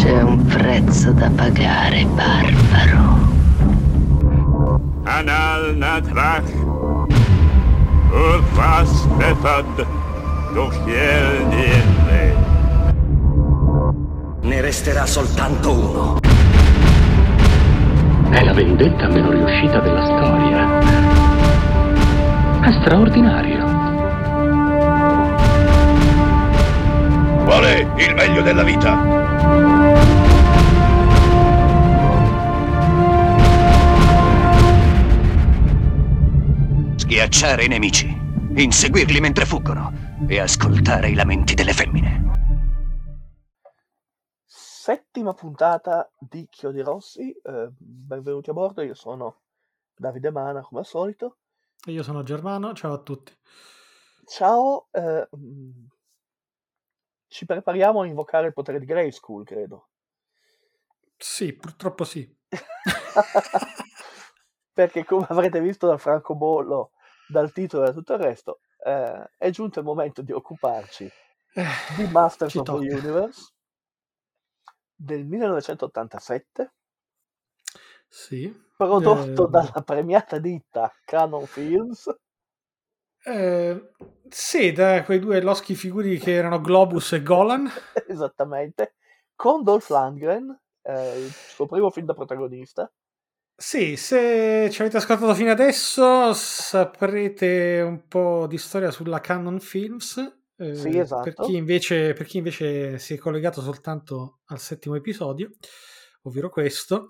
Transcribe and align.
C'è 0.00 0.22
un 0.22 0.46
prezzo 0.46 1.12
da 1.12 1.28
pagare, 1.28 2.06
barbaro. 2.06 3.18
Anal 5.02 5.76
natrach. 5.76 6.50
Urfas 8.10 9.04
befad. 9.18 9.86
Dochiel 10.54 11.46
niente. 11.48 12.34
Ne 14.40 14.60
resterà 14.62 15.04
soltanto 15.04 15.70
uno. 15.70 16.18
È 18.30 18.42
la 18.42 18.54
vendetta 18.54 19.06
meno 19.06 19.32
riuscita 19.32 19.80
della 19.80 20.04
storia. 20.06 20.78
È 22.62 22.72
straordinario. 22.80 23.66
Qual 27.44 27.64
è 27.64 27.86
il 27.96 28.14
meglio 28.14 28.40
della 28.40 28.62
vita? 28.62 29.79
Schiacciare 37.20 37.64
i 37.64 37.68
nemici, 37.68 38.06
inseguirli 38.06 39.20
mentre 39.20 39.44
fuggono 39.44 39.92
e 40.26 40.40
ascoltare 40.40 41.10
i 41.10 41.14
lamenti 41.14 41.52
delle 41.52 41.74
femmine. 41.74 42.32
Settima 44.46 45.34
puntata 45.34 46.10
di 46.18 46.48
Chiodi 46.48 46.80
Rossi, 46.80 47.30
eh, 47.30 47.68
benvenuti 47.76 48.48
a 48.48 48.54
bordo, 48.54 48.80
io 48.80 48.94
sono 48.94 49.42
Davide 49.94 50.30
Mana 50.30 50.62
come 50.62 50.80
al 50.80 50.86
solito. 50.86 51.36
E 51.84 51.92
io 51.92 52.02
sono 52.02 52.22
Germano, 52.22 52.72
ciao 52.72 52.94
a 52.94 53.02
tutti. 53.02 53.36
Ciao, 54.24 54.88
eh, 54.90 55.28
mm, 55.36 55.84
ci 57.28 57.44
prepariamo 57.44 58.00
a 58.00 58.06
invocare 58.06 58.46
il 58.46 58.54
potere 58.54 58.78
di 58.78 58.86
Grayskull, 58.86 59.44
credo. 59.44 59.90
Sì, 61.18 61.52
purtroppo 61.52 62.04
sì. 62.04 62.34
Perché 64.72 65.04
come 65.04 65.26
avrete 65.28 65.60
visto 65.60 65.86
dal 65.86 66.00
francobollo, 66.00 66.92
dal 67.30 67.52
titolo 67.52 67.84
e 67.84 67.86
da 67.88 67.92
tutto 67.92 68.14
il 68.14 68.18
resto, 68.20 68.60
eh, 68.84 69.30
è 69.36 69.50
giunto 69.50 69.78
il 69.80 69.84
momento 69.84 70.22
di 70.22 70.32
occuparci 70.32 71.10
Eh, 71.54 71.64
di 71.96 72.06
Masters 72.06 72.52
ci 72.52 72.58
of 72.58 72.66
the. 72.66 72.94
Universe 72.94 73.52
del 74.96 75.24
1987, 75.26 76.72
Sì. 78.08 78.52
prodotto 78.76 79.46
Eh, 79.46 79.48
dalla 79.48 79.82
premiata 79.84 80.38
ditta 80.40 80.92
Canon 81.04 81.46
Films. 81.46 82.12
Eh, 83.22 83.90
sì, 84.28 84.72
da 84.72 85.02
quei 85.04 85.18
due 85.18 85.42
loschi 85.42 85.74
figuri 85.74 86.18
che 86.18 86.32
erano 86.32 86.60
Globus 86.60 87.12
e 87.12 87.22
Golan. 87.22 87.68
Esattamente, 88.08 88.94
con 89.34 89.62
Dolph 89.62 89.88
Lundgren, 89.90 90.58
eh, 90.82 91.18
il 91.18 91.30
suo 91.32 91.66
primo 91.66 91.90
film 91.90 92.06
da 92.06 92.14
protagonista. 92.14 92.90
Sì, 93.62 93.94
se 93.96 94.70
ci 94.72 94.80
avete 94.80 94.96
ascoltato 94.96 95.34
fino 95.34 95.50
adesso 95.50 96.32
saprete 96.32 97.82
un 97.82 98.08
po' 98.08 98.46
di 98.46 98.56
storia 98.56 98.90
sulla 98.90 99.20
Canon 99.20 99.60
Films. 99.60 100.16
eh, 100.56 100.74
Sì, 100.74 100.96
esatto. 100.96 101.24
Per 101.24 101.34
chi, 101.34 101.56
invece, 101.56 102.14
per 102.14 102.24
chi 102.24 102.38
invece 102.38 102.98
si 102.98 103.12
è 103.12 103.18
collegato 103.18 103.60
soltanto 103.60 104.40
al 104.46 104.58
settimo 104.58 104.94
episodio, 104.94 105.50
ovvero 106.22 106.48
questo, 106.48 107.08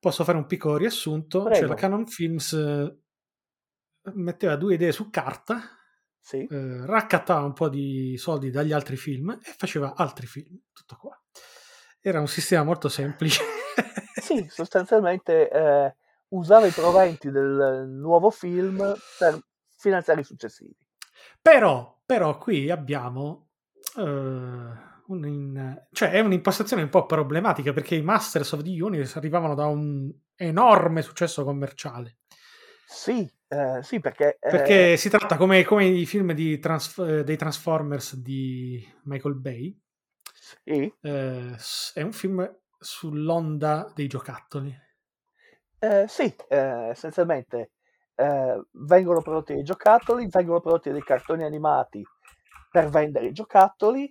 posso 0.00 0.24
fare 0.24 0.36
un 0.38 0.46
piccolo 0.46 0.76
riassunto. 0.76 1.42
Cioè, 1.42 1.50
Prego. 1.50 1.66
la 1.68 1.74
Canon 1.74 2.06
Films 2.08 2.52
eh, 2.54 2.98
metteva 4.14 4.56
due 4.56 4.74
idee 4.74 4.90
su 4.90 5.08
carta, 5.08 5.62
Sì, 6.18 6.44
eh, 6.50 6.84
raccattava 6.84 7.44
un 7.46 7.52
po' 7.52 7.68
di 7.68 8.16
soldi 8.18 8.50
dagli 8.50 8.72
altri 8.72 8.96
film 8.96 9.30
e 9.30 9.54
faceva 9.56 9.94
altri 9.94 10.26
film. 10.26 10.58
Tutto 10.72 10.96
qua. 10.96 11.16
Era 12.00 12.18
un 12.18 12.26
sistema 12.26 12.64
molto 12.64 12.88
semplice. 12.88 13.53
Sì 14.20 14.46
sostanzialmente 14.48 15.50
eh, 15.50 15.94
usava 16.28 16.66
i 16.66 16.70
proventi 16.70 17.30
del 17.30 17.86
nuovo 17.88 18.30
film 18.30 18.94
per 19.18 19.38
finanziare 19.76 20.20
i 20.20 20.24
successivi. 20.24 20.74
Però, 21.40 22.00
però 22.04 22.38
qui 22.38 22.70
abbiamo 22.70 23.50
eh, 23.96 24.02
un 24.02 25.26
in- 25.26 25.86
cioè 25.92 26.10
è 26.10 26.20
un'impostazione 26.20 26.82
un 26.82 26.88
po' 26.88 27.06
problematica 27.06 27.72
perché 27.72 27.94
i 27.94 28.02
Masters 28.02 28.52
of 28.52 28.62
the 28.62 28.82
Universe 28.82 29.18
arrivavano 29.18 29.54
da 29.54 29.66
un 29.66 30.12
enorme 30.36 31.02
successo 31.02 31.44
commerciale. 31.44 32.18
Sì, 32.86 33.28
eh, 33.48 33.82
sì, 33.82 34.00
perché, 34.00 34.38
eh, 34.40 34.50
Perché 34.50 34.96
si 34.96 35.08
tratta 35.08 35.36
come, 35.36 35.64
come 35.64 35.86
i 35.86 36.06
film 36.06 36.32
di 36.32 36.58
Trans- 36.58 36.98
eh, 36.98 37.24
dei 37.24 37.36
Transformers 37.36 38.16
di 38.16 38.86
Michael 39.04 39.34
Bay. 39.36 39.76
sì, 40.32 40.92
eh, 41.00 41.56
è 41.94 42.02
un 42.02 42.12
film 42.12 42.58
sull'onda 42.84 43.90
dei 43.94 44.06
giocattoli. 44.06 44.74
eh, 45.78 46.06
sì, 46.08 46.34
eh, 46.48 46.88
essenzialmente 46.90 47.72
eh, 48.14 48.62
vengono 48.72 49.20
prodotti 49.22 49.54
dei 49.54 49.62
giocattoli, 49.62 50.26
vengono 50.28 50.60
prodotti 50.60 50.90
dei 50.90 51.02
cartoni 51.02 51.44
animati 51.44 52.02
per 52.70 52.88
vendere 52.88 53.26
i 53.26 53.32
giocattoli. 53.32 54.10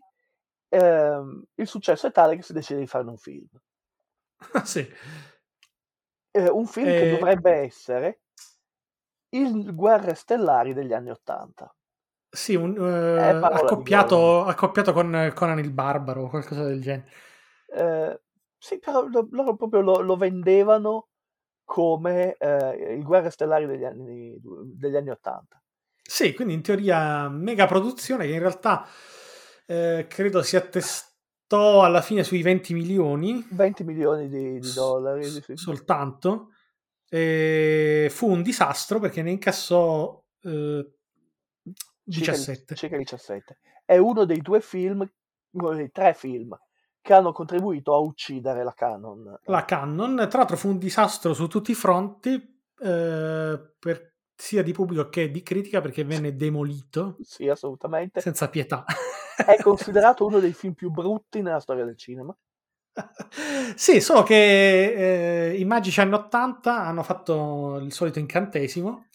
ehm, 0.70 1.44
il 1.56 1.68
successo 1.68 2.08
è 2.08 2.12
tale 2.12 2.36
che 2.36 2.42
si 2.44 2.54
decide 2.54 2.80
di 2.80 2.88
farne 2.88 3.12
un 3.12 3.18
film. 3.18 3.48
sì. 4.66 4.88
Eh, 6.32 6.50
un 6.50 6.68
film 6.68 6.94
che 6.94 7.08
Eh, 7.08 7.08
dovrebbe 7.08 7.52
essere 7.62 8.20
il 9.36 9.76
Guerre 9.76 10.16
Stellari 10.16 10.74
degli 10.74 10.94
anni 10.94 11.12
Ottanta. 11.12 11.76
Sì, 12.36 12.56
un, 12.56 12.76
eh, 12.76 13.48
accoppiato, 13.56 14.44
accoppiato 14.46 14.92
con 14.92 15.32
Conan 15.36 15.60
il 15.60 15.70
Barbaro 15.72 16.24
o 16.24 16.30
qualcosa 16.30 16.64
del 16.64 16.82
genere. 16.82 17.12
Eh, 17.68 18.20
sì, 18.64 18.80
però 18.80 19.06
lo- 19.06 19.28
loro 19.32 19.58
proprio 19.58 19.82
lo, 19.82 20.00
lo 20.00 20.16
vendevano 20.16 21.10
come 21.66 22.38
eh, 22.38 22.94
il 22.96 23.04
Guerre 23.04 23.30
Stellari 23.30 23.66
degli 23.66 23.84
anni, 23.84 24.40
degli 24.42 24.96
anni 24.96 25.10
80. 25.10 25.62
Sì, 26.02 26.34
quindi 26.34 26.54
in 26.54 26.62
teoria 26.62 27.28
mega 27.28 27.66
produzione 27.66 28.26
che 28.26 28.32
in 28.32 28.40
realtà 28.40 28.88
eh, 29.66 30.06
credo 30.08 30.42
si 30.44 30.56
attestò 30.56 31.84
alla 31.84 32.02
fine 32.02 32.24
sui 32.24 32.42
20 32.42 32.74
milioni 32.74 33.46
20 33.52 33.84
milioni 33.84 34.30
di, 34.30 34.60
di 34.60 34.72
dollari. 34.74 35.24
s- 35.24 35.44
sì. 35.44 35.58
soltanto. 35.58 36.54
E 37.10 38.08
fu 38.10 38.30
un 38.32 38.42
disastro 38.42 39.00
perché 39.00 39.22
ne 39.22 39.32
incassò 39.32 40.24
eh, 40.42 40.92
Circa, 42.10 42.32
17. 42.32 42.76
circa 42.76 42.96
17. 42.98 43.58
È 43.84 43.98
uno 43.98 44.24
dei 44.24 44.40
due 44.40 44.62
film, 44.62 45.06
uno 45.52 45.74
dei 45.74 45.92
tre 45.92 46.14
film 46.14 46.58
che 47.04 47.14
hanno 47.14 47.34
contribuito 47.34 47.94
a 47.94 47.98
uccidere 47.98 48.64
la 48.64 48.74
Canon. 48.74 49.38
La 49.44 49.66
Canon, 49.66 50.26
tra 50.30 50.40
l'altro, 50.40 50.56
fu 50.56 50.70
un 50.70 50.78
disastro 50.78 51.34
su 51.34 51.48
tutti 51.48 51.72
i 51.72 51.76
fronti, 51.76 52.32
eh, 52.80 53.74
per- 53.78 54.14
sia 54.34 54.64
di 54.64 54.72
pubblico 54.72 55.10
che 55.10 55.30
di 55.30 55.44
critica, 55.44 55.82
perché 55.82 56.06
venne 56.06 56.36
demolito 56.38 57.18
Sì, 57.20 57.50
assolutamente. 57.50 58.22
senza 58.22 58.48
pietà. 58.50 58.86
È 59.36 59.62
considerato 59.62 60.26
uno 60.26 60.40
dei 60.40 60.54
film 60.54 60.74
più 60.74 60.92
brutti 60.92 61.42
nella 61.42 61.60
storia 61.60 61.84
del 61.84 61.98
cinema. 61.98 62.34
sì, 63.76 64.00
solo 64.00 64.24
che 64.24 65.50
eh, 65.50 65.60
i 65.60 65.66
magici 65.66 66.00
anni 66.00 66.14
80 66.14 66.86
hanno 66.86 67.04
fatto 67.04 67.80
il 67.82 67.92
solito 67.92 68.20
incantesimo 68.20 69.08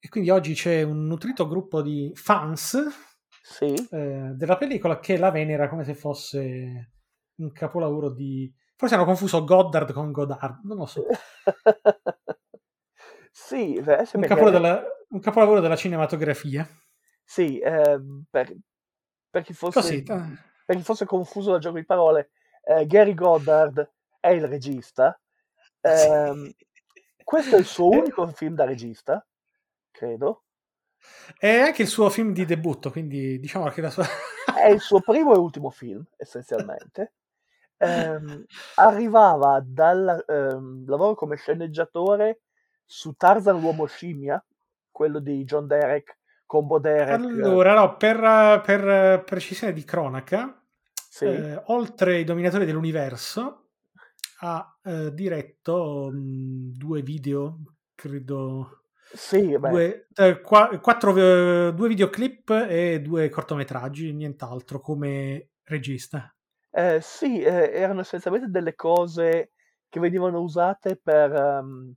e 0.00 0.08
quindi 0.08 0.30
oggi 0.30 0.54
c'è 0.54 0.82
un 0.82 1.06
nutrito 1.06 1.46
gruppo 1.46 1.80
di 1.80 2.10
fans 2.14 2.76
Sì, 3.50 3.72
eh, 3.90 4.32
della 4.34 4.58
pellicola 4.58 5.00
che 5.00 5.16
la 5.16 5.30
venera 5.30 5.68
come 5.70 5.82
se 5.82 5.94
fosse 5.94 6.90
un 7.36 7.50
capolavoro 7.52 8.10
di... 8.10 8.52
Forse 8.76 8.94
hanno 8.94 9.06
confuso 9.06 9.42
Goddard 9.42 9.90
con 9.92 10.12
Godard, 10.12 10.64
non 10.64 10.76
lo 10.76 10.86
so. 10.86 11.06
sì, 13.32 13.74
eh, 13.76 14.04
sì, 14.04 14.16
Un 14.16 14.22
capolavoro 14.22 14.50
della, 14.50 14.82
un 15.08 15.20
capolavoro 15.20 15.60
della 15.60 15.76
cinematografia. 15.76 16.68
sì, 17.24 17.58
ehm, 17.58 18.24
per, 18.30 18.54
per 19.30 19.42
chi 19.42 19.54
fosse, 19.54 19.80
Così, 19.80 19.96
eh. 20.02 20.38
per 20.64 20.76
chi 20.76 20.82
fosse 20.82 21.06
confuso 21.06 21.52
dal 21.52 21.60
gioco 21.60 21.78
di 21.78 21.86
parole, 21.86 22.30
eh, 22.64 22.86
Gary 22.86 23.14
Goddard 23.14 23.90
è 24.20 24.28
il 24.28 24.46
regista. 24.46 25.18
Ehm, 25.80 26.52
questo 27.24 27.56
è 27.56 27.58
il 27.58 27.64
suo 27.64 27.90
Eh. 27.92 27.96
unico 27.98 28.26
film 28.28 28.54
da 28.54 28.64
regista, 28.66 29.26
credo. 29.90 30.44
È 31.38 31.58
anche 31.58 31.82
il 31.82 31.88
suo 31.88 32.10
film 32.10 32.32
di 32.32 32.44
debutto, 32.44 32.90
quindi 32.90 33.38
diciamo 33.38 33.68
che 33.68 33.80
la 33.80 33.90
sua... 33.90 34.04
È 34.54 34.68
il 34.68 34.80
suo 34.80 35.00
primo 35.00 35.34
e 35.34 35.38
ultimo 35.38 35.70
film, 35.70 36.04
essenzialmente. 36.16 37.12
Ehm, 37.76 38.44
arrivava 38.76 39.62
dal 39.64 40.24
ehm, 40.26 40.84
lavoro 40.88 41.14
come 41.14 41.36
sceneggiatore 41.36 42.40
su 42.84 43.12
Tarzan 43.12 43.60
l'uomo 43.60 43.86
scimmia, 43.86 44.44
quello 44.90 45.20
di 45.20 45.44
John 45.44 45.66
Derek, 45.66 46.18
Combo 46.44 46.78
Derek. 46.78 47.20
Allora, 47.20 47.74
no, 47.74 47.96
per, 47.96 48.62
per 48.64 49.22
precisione 49.22 49.72
di 49.72 49.84
cronaca, 49.84 50.60
sì, 50.92 51.26
eh, 51.26 51.62
oltre 51.66 52.18
i 52.18 52.24
dominatori 52.24 52.64
dell'universo, 52.64 53.68
ha 54.40 54.78
eh, 54.82 55.12
diretto 55.12 56.10
mh, 56.10 56.76
due 56.76 57.02
video, 57.02 57.58
credo, 57.94 58.84
sì, 59.12 59.56
due, 59.58 60.08
eh, 60.14 60.40
qua- 60.40 60.78
quattro, 60.80 61.16
eh, 61.16 61.72
due 61.74 61.88
videoclip 61.88 62.50
e 62.68 63.00
due 63.00 63.28
cortometraggi, 63.28 64.12
nient'altro 64.12 64.80
come 64.80 65.50
regista. 65.64 66.34
Eh, 66.70 67.00
sì, 67.00 67.40
eh, 67.40 67.70
erano 67.72 68.00
essenzialmente 68.00 68.48
delle 68.50 68.74
cose 68.74 69.52
che 69.88 70.00
venivano 70.00 70.40
usate 70.40 70.96
per 70.96 71.32
ehm, 71.32 71.92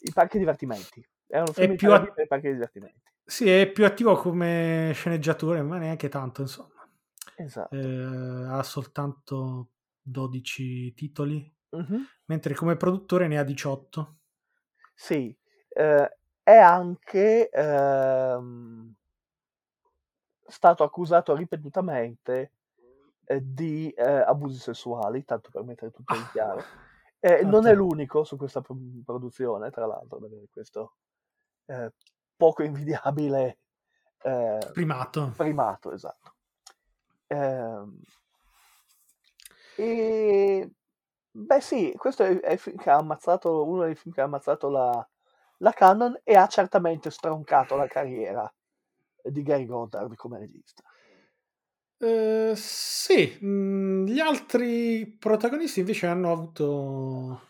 i 0.00 0.12
parchi 0.12 0.38
divertimenti. 0.38 1.06
Erano 1.26 1.52
film 1.52 1.76
più 1.76 1.88
interativi 1.88 2.10
a- 2.10 2.14
per 2.14 2.24
i 2.24 2.28
parchi 2.28 2.52
divertimenti. 2.52 3.02
Sì, 3.26 3.48
è 3.48 3.70
più 3.70 3.84
attivo 3.86 4.16
come 4.16 4.90
sceneggiatore, 4.94 5.62
ma 5.62 5.78
neanche 5.78 6.08
tanto, 6.08 6.42
insomma. 6.42 6.68
Esatto. 7.36 7.74
Eh, 7.74 8.44
ha 8.48 8.62
soltanto 8.62 9.70
12 10.00 10.92
titoli, 10.94 11.52
Mhm. 11.70 12.04
mentre 12.26 12.54
come 12.54 12.76
produttore 12.76 13.26
ne 13.26 13.38
ha 13.38 13.42
18. 13.44 14.18
Sì, 14.94 15.36
eh, 15.74 16.16
è 16.42 16.56
anche 16.56 17.48
ehm, 17.48 18.94
stato 20.46 20.84
accusato 20.84 21.34
ripetutamente 21.34 22.52
eh, 23.24 23.40
di 23.42 23.90
eh, 23.90 24.02
abusi 24.04 24.58
sessuali, 24.58 25.24
tanto 25.24 25.50
per 25.50 25.62
mettere 25.64 25.90
tutto 25.90 26.14
in 26.14 26.28
chiaro. 26.30 26.64
Eh, 27.18 27.42
non 27.42 27.66
è 27.66 27.72
l'unico 27.74 28.22
su 28.22 28.36
questa 28.36 28.60
pro- 28.60 28.76
produzione, 29.02 29.70
tra 29.70 29.86
l'altro, 29.86 30.18
ad 30.18 30.24
avere 30.24 30.46
questo 30.52 30.96
eh, 31.64 31.90
poco 32.36 32.62
invidiabile 32.62 33.58
eh, 34.22 34.70
Primato. 34.72 35.32
primato, 35.34 35.92
esatto. 35.92 36.34
Ehm, 37.28 38.00
e 39.76 40.70
beh 41.30 41.60
sì, 41.60 41.94
questo 41.96 42.22
è, 42.22 42.38
è 42.40 42.52
il 42.52 42.58
film 42.58 42.76
che 42.76 42.90
ha 42.90 42.96
ammazzato, 42.96 43.66
uno 43.66 43.84
dei 43.84 43.94
film 43.94 44.14
che 44.14 44.20
ha 44.20 44.24
ammazzato 44.24 44.68
la, 44.68 45.08
la 45.58 45.72
Canon 45.72 46.20
e 46.22 46.34
ha 46.34 46.46
certamente 46.46 47.10
stroncato 47.10 47.76
la 47.76 47.86
carriera 47.86 48.52
di 49.22 49.42
Gary 49.42 49.66
Goddard 49.66 50.14
come 50.16 50.38
regista. 50.38 50.82
Eh, 51.96 52.52
sì, 52.54 53.38
mh, 53.40 54.04
gli 54.04 54.18
altri 54.18 55.06
protagonisti 55.18 55.80
invece 55.80 56.06
hanno 56.06 56.32
avuto 56.32 57.40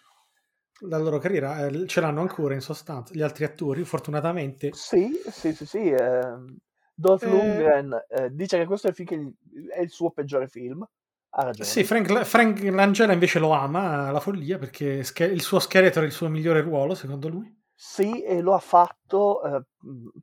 la 0.80 0.98
loro 0.98 1.18
carriera, 1.18 1.66
eh, 1.66 1.86
ce 1.86 2.00
l'hanno 2.00 2.20
ancora 2.20 2.54
in 2.54 2.60
sostanza, 2.60 3.14
gli 3.14 3.22
altri 3.22 3.44
attori, 3.44 3.84
fortunatamente. 3.84 4.70
Sì, 4.72 5.20
sì, 5.30 5.52
sì, 5.54 5.66
sì. 5.66 5.90
ehm, 5.90 6.56
Dolph 6.94 7.22
Eh. 7.24 7.28
Lundgren 7.28 8.04
eh, 8.08 8.30
dice 8.32 8.58
che 8.58 8.66
questo 8.66 8.86
è 8.86 8.90
il, 8.90 8.96
film 8.96 9.08
che 9.08 9.32
è 9.74 9.80
il 9.80 9.90
suo 9.90 10.10
peggiore 10.10 10.46
film. 10.46 10.86
Ha 11.36 11.42
ragione. 11.42 11.68
Sì, 11.68 11.82
Frank, 11.82 12.22
Frank 12.22 12.62
Langella 12.62 13.12
invece 13.12 13.40
lo 13.40 13.50
ama 13.50 14.12
la 14.12 14.20
follia 14.20 14.56
perché 14.56 15.02
il 15.24 15.42
suo 15.42 15.58
scheletro 15.58 16.02
è 16.02 16.04
il 16.04 16.12
suo 16.12 16.28
migliore 16.28 16.60
ruolo, 16.60 16.94
secondo 16.94 17.28
lui. 17.28 17.62
Sì, 17.74 18.22
e 18.22 18.40
lo 18.40 18.54
ha 18.54 18.58
fatto 18.60 19.42
eh, 19.42 19.62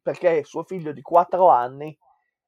perché 0.02 0.44
suo 0.44 0.64
figlio 0.64 0.92
di 0.92 1.02
4 1.02 1.50
anni 1.50 1.98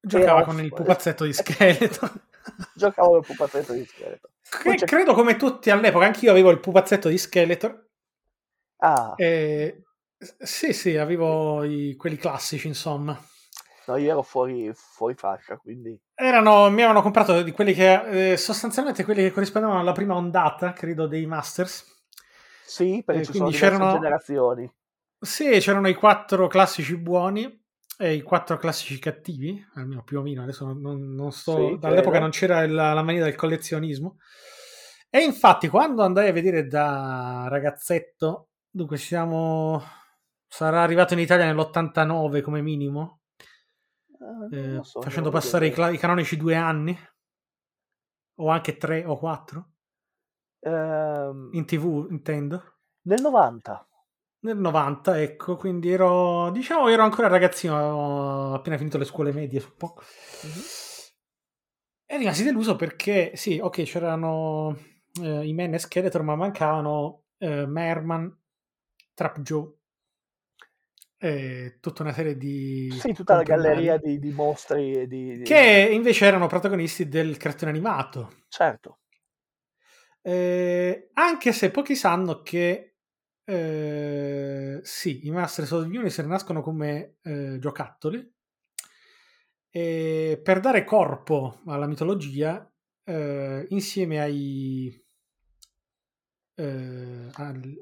Giocava 0.00 0.38
Era 0.40 0.44
con 0.44 0.60
il 0.62 0.72
pupazzetto 0.72 1.24
di 1.24 1.32
scheletro. 1.34 2.10
giocava 2.74 3.08
col 3.08 3.24
pupazzetto 3.24 3.72
di 3.72 3.84
scheletro. 3.86 4.30
C'è- 4.76 4.84
credo 4.86 5.14
come 5.14 5.36
tutti 5.36 5.70
all'epoca, 5.70 6.04
anch'io 6.04 6.30
avevo 6.30 6.50
il 6.50 6.60
pupazzetto 6.60 7.08
di 7.08 7.16
Skeletor. 7.18 7.88
Ah, 8.78 9.14
E... 9.16 9.82
Sì, 10.38 10.72
sì, 10.72 10.96
avevo 10.96 11.64
i- 11.64 11.96
quelli 11.96 12.16
classici, 12.16 12.66
insomma. 12.66 13.18
no, 13.86 13.96
io 13.96 14.10
ero 14.10 14.22
fuori, 14.22 14.70
fuori 14.74 15.14
fascia, 15.14 15.56
quindi... 15.56 15.98
Erano, 16.14 16.68
mi 16.70 16.82
avevano 16.82 17.02
comprato 17.02 17.42
di 17.42 17.52
quelli 17.52 17.72
che 17.72 18.32
eh, 18.32 18.36
sostanzialmente 18.36 19.04
quelli 19.04 19.22
che 19.22 19.32
corrispondevano 19.32 19.80
alla 19.80 19.92
prima 19.92 20.14
ondata, 20.14 20.72
credo, 20.72 21.06
dei 21.06 21.26
Masters. 21.26 21.92
Sì, 22.64 23.02
perché 23.04 23.22
Eh, 23.22 23.24
ci 23.24 23.32
sono 23.32 23.50
c'erano- 23.50 23.92
generazioni. 23.92 24.70
Sì, 25.18 25.58
c'erano 25.60 25.88
i 25.88 25.94
quattro 25.94 26.46
classici 26.48 26.96
buoni 26.96 27.62
e 27.98 28.14
i 28.14 28.22
quattro 28.22 28.56
classici 28.58 28.98
cattivi, 28.98 29.64
almeno 29.74 30.02
più 30.02 30.18
o 30.18 30.22
meno. 30.22 30.42
Adesso 30.42 30.66
non, 30.72 31.14
non- 31.14 31.32
sto. 31.32 31.52
Sì, 31.56 31.78
dall'epoca 31.78 32.18
non 32.18 32.30
c'era 32.30 32.66
la, 32.66 32.92
la 32.92 33.02
mania 33.02 33.24
del 33.24 33.34
collezionismo. 33.34 34.18
E 35.08 35.20
infatti, 35.22 35.68
quando 35.68 36.02
andai 36.02 36.28
a 36.28 36.32
vedere 36.32 36.66
da 36.66 37.46
ragazzetto, 37.48 38.48
dunque 38.68 38.96
siamo. 38.98 39.82
Sarà 40.46 40.82
arrivato 40.82 41.14
in 41.14 41.20
Italia 41.20 41.46
nell'89 41.46 42.40
come 42.42 42.60
minimo, 42.62 43.20
Eh, 44.50 44.76
eh, 44.76 44.82
so, 44.82 45.00
facendo 45.00 45.30
passare 45.30 45.66
i, 45.66 45.70
cla- 45.70 45.90
i 45.90 45.98
canonici 45.98 46.36
due 46.36 46.54
anni, 46.54 46.96
o 48.36 48.48
anche 48.48 48.76
tre 48.76 49.04
o 49.04 49.18
quattro, 49.18 49.70
Ehm, 50.60 51.50
in 51.52 51.64
tv 51.66 52.06
intendo. 52.10 52.62
nel 53.02 53.20
90. 53.20 53.86
Nel 54.44 54.58
90, 54.58 55.22
ecco, 55.22 55.56
quindi 55.56 55.90
ero, 55.90 56.50
diciamo, 56.50 56.88
ero 56.88 57.02
ancora 57.02 57.28
ragazzino, 57.28 57.76
avevo 57.78 58.52
appena 58.52 58.76
finito 58.76 58.98
le 58.98 59.06
scuole 59.06 59.32
medie, 59.32 59.58
suppongo. 59.58 60.02
Mhm. 60.42 60.62
E 62.04 62.18
rimasi 62.18 62.44
deluso 62.44 62.76
perché, 62.76 63.32
sì, 63.36 63.58
ok, 63.58 63.82
c'erano 63.84 64.76
eh, 65.22 65.46
i 65.46 65.54
Men 65.54 65.72
e 65.72 65.78
Skeletor, 65.78 66.22
ma 66.22 66.36
mancavano 66.36 67.22
eh, 67.38 67.64
Merman, 67.64 68.38
Trap 69.14 69.40
Joe, 69.40 69.72
e 71.16 71.78
tutta 71.80 72.02
una 72.02 72.12
serie 72.12 72.36
di... 72.36 72.90
Sì, 72.90 73.14
tutta 73.14 73.36
la 73.36 73.42
galleria 73.42 73.96
di, 73.96 74.18
di 74.18 74.30
mostri 74.30 74.92
e 74.92 75.06
di... 75.06 75.38
di- 75.38 75.42
Che 75.44 75.88
invece 75.90 76.26
erano 76.26 76.48
protagonisti 76.48 77.08
del 77.08 77.38
cartone 77.38 77.70
animato. 77.70 78.42
Certo. 78.48 78.98
Eh, 80.20 81.08
anche 81.14 81.52
se 81.52 81.70
pochi 81.70 81.96
sanno 81.96 82.42
che 82.42 82.93
eh, 83.44 84.80
sì, 84.82 85.26
i 85.26 85.30
Masters 85.30 85.70
of 85.72 85.82
the 85.82 85.88
Universe 85.88 86.22
nascono 86.22 86.62
come 86.62 87.16
eh, 87.22 87.58
giocattoli 87.58 88.32
e 89.70 90.40
per 90.42 90.60
dare 90.60 90.84
corpo 90.84 91.60
alla 91.66 91.86
mitologia 91.86 92.70
eh, 93.04 93.66
insieme 93.70 94.20
ai 94.20 95.04
eh, 96.56 97.30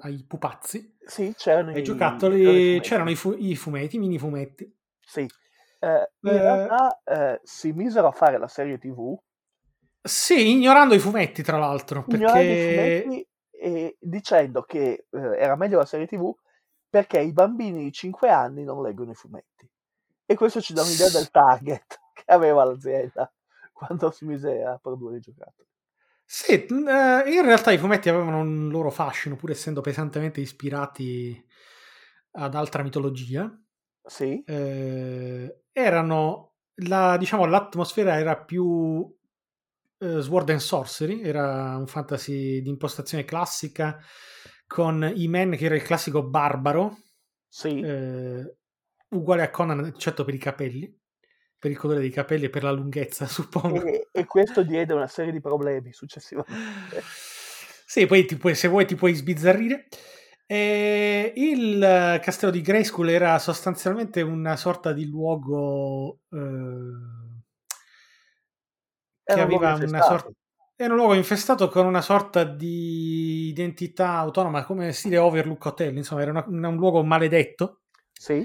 ai 0.01 0.25
pupazzi 0.27 0.97
Sì, 1.05 1.33
c'erano 1.37 1.71
ai 1.71 1.83
i- 1.83 1.83
i 1.85 1.85
giocattoli 1.85 2.81
fumetti. 2.81 2.81
c'erano 2.81 3.11
i, 3.11 3.15
fu- 3.17 3.37
i 3.39 3.55
fumetti 3.57 3.97
i 3.97 3.99
mini 3.99 4.19
fumetti 4.19 4.75
Sì. 5.01 5.21
Eh, 5.79 6.11
in 6.25 6.33
Eh, 6.33 6.39
realtà 6.39 7.01
si 7.43 7.73
misero 7.73 8.09
a 8.09 8.13
fare 8.13 8.39
la 8.39 8.49
serie 8.49 8.79
TV 8.79 9.17
sì 10.05 10.51
ignorando 10.51 10.95
i 10.95 10.99
fumetti 10.99 11.43
tra 11.43 11.59
l'altro 11.59 12.05
ignorando 12.05 12.53
i 12.53 12.57
perché 12.57 12.57
fumetti 12.57 13.27
e 13.63 13.97
dicendo 14.01 14.63
che 14.63 15.07
eh, 15.09 15.19
era 15.39 15.55
meglio 15.57 15.79
la 15.79 15.85
serie 15.87 16.07
TV 16.07 16.35
perché 16.89 17.21
i 17.21 17.33
bambini 17.33 17.85
di 17.85 17.93
5 17.93 18.29
anni 18.29 18.65
non 18.65 18.83
leggono 18.83 19.13
i 19.13 19.15
fumetti. 19.15 19.69
E 20.27 20.35
questo 20.35 20.61
ci 20.61 20.73
dà 20.73 20.83
un'idea 20.83 21.09
del 21.11 21.31
target 21.31 22.01
che 22.13 22.25
aveva 22.27 22.65
l'azienda 22.65 23.33
quando 23.73 24.11
si 24.11 24.25
mise 24.25 24.63
a 24.63 24.79
produrre 24.79 25.17
i 25.19 25.21
giocattoli. 25.21 25.69
Sì, 26.25 26.53
eh, 26.53 26.65
in 26.67 27.43
realtà 27.45 27.73
i 27.73 27.79
fumetti 27.79 28.09
avevano 28.09 28.41
un 28.41 28.69
loro 28.71 28.91
fascino, 28.91 29.37
pur 29.37 29.51
essendo 29.51 29.81
pesantemente 29.81 30.41
ispirati 30.41 31.45
ad 32.33 32.55
altra 32.55 32.83
mitologia. 32.83 33.51
Sì, 34.07 34.45
Eh, 34.45 35.65
erano, 35.73 36.55
la, 36.87 37.17
diciamo, 37.17 37.45
l'atmosfera 37.47 38.19
era 38.19 38.37
più 38.37 39.15
eh, 40.03 40.21
Sword 40.21 40.51
and 40.51 40.59
Sorcery, 40.59 41.23
era 41.23 41.77
un 41.77 41.87
fantasy 41.87 42.61
di 42.61 42.69
impostazione 42.69 43.25
classica 43.25 44.01
con 44.67 45.11
I-Man 45.15 45.53
che 45.53 45.67
era 45.67 45.77
il 45.77 45.83
classico 45.83 46.25
barbaro, 46.25 46.99
sì, 47.49 47.81
eh, 47.81 48.57
uguale 49.11 49.43
a 49.43 49.51
Conan 49.51 49.85
eccetto 49.85 50.25
per 50.25 50.35
i 50.35 50.39
capelli, 50.39 50.93
per 51.57 51.71
il 51.71 51.77
colore 51.77 52.01
dei 52.01 52.11
capelli 52.11 52.47
e 52.47 52.51
per 52.51 52.65
la 52.65 52.73
lunghezza, 52.73 53.27
suppongo. 53.31 53.85
e, 53.85 54.09
e 54.11 54.25
questo 54.25 54.63
diede 54.63 54.93
una 54.93 55.07
serie 55.07 55.31
di 55.31 55.41
problemi 55.41 55.93
successivamente. 55.93 57.03
Sì, 57.87 58.07
poi 58.07 58.25
ti 58.25 58.37
puoi- 58.37 58.55
se 58.55 58.69
vuoi 58.69 58.87
ti 58.87 58.97
puoi 58.97 59.15
sbizzarrire. 59.15 59.87
E 60.47 61.33
il 61.37 62.21
castello 62.23 62.53
di 62.53 62.61
Grayskull 62.61 63.09
era 63.09 63.39
sostanzialmente 63.39 64.21
una 64.23 64.57
sorta 64.57 64.93
di 64.93 65.07
luogo 65.07 66.21
eh, 66.31 67.22
che 69.25 69.35
un 69.35 69.41
aveva 69.41 69.75
una 69.75 70.03
sorta 70.03 70.31
era 70.75 70.95
un 70.95 70.99
luogo 70.99 71.15
infestato 71.15 71.69
con 71.69 71.87
una 71.87 72.01
sorta 72.01 72.43
di 72.45 73.49
identità 73.49 74.15
autonoma 74.15 74.65
come 74.65 74.93
stile 74.93 75.19
Overlook 75.19 75.65
Hotel, 75.67 75.97
insomma, 75.97 76.23
era 76.23 76.31
una- 76.33 76.45
una- 76.49 76.69
un 76.69 76.77
luogo 76.77 77.05
maledetto. 77.05 77.83
Sì, 78.13 78.45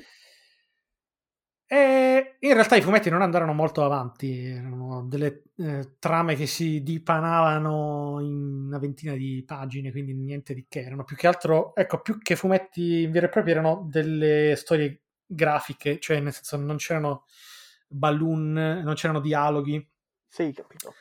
E 1.70 2.38
in 2.40 2.54
realtà 2.54 2.78
i 2.78 2.82
fumetti 2.82 3.10
non 3.10 3.22
andarono 3.22 3.52
molto 3.52 3.84
avanti, 3.84 4.46
erano 4.46 5.04
delle 5.06 5.44
eh, 5.58 5.96
trame 6.00 6.36
che 6.36 6.46
si 6.48 6.82
dipanavano 6.82 8.20
in 8.22 8.68
una 8.68 8.80
ventina 8.80 9.14
di 9.16 9.44
pagine, 9.46 9.92
quindi 9.92 10.14
niente 10.14 10.54
di 10.54 10.66
che, 10.70 10.80
erano 10.84 11.04
più 11.04 11.18
che 11.18 11.28
altro, 11.28 11.76
ecco, 11.76 12.00
più 12.00 12.20
che 12.20 12.38
fumetti 12.38 13.06
veri 13.08 13.26
e 13.26 13.30
propri 13.30 13.52
erano 13.52 13.86
delle 13.90 14.56
storie 14.56 15.02
grafiche, 15.26 16.00
cioè 16.00 16.22
nel 16.22 16.32
senso 16.32 16.56
non 16.56 16.78
c'erano 16.78 17.26
balloon, 17.90 18.54
non 18.54 18.94
c'erano 18.94 19.20
dialoghi, 19.20 19.86
sì, 20.28 20.54
capito. 20.54 20.94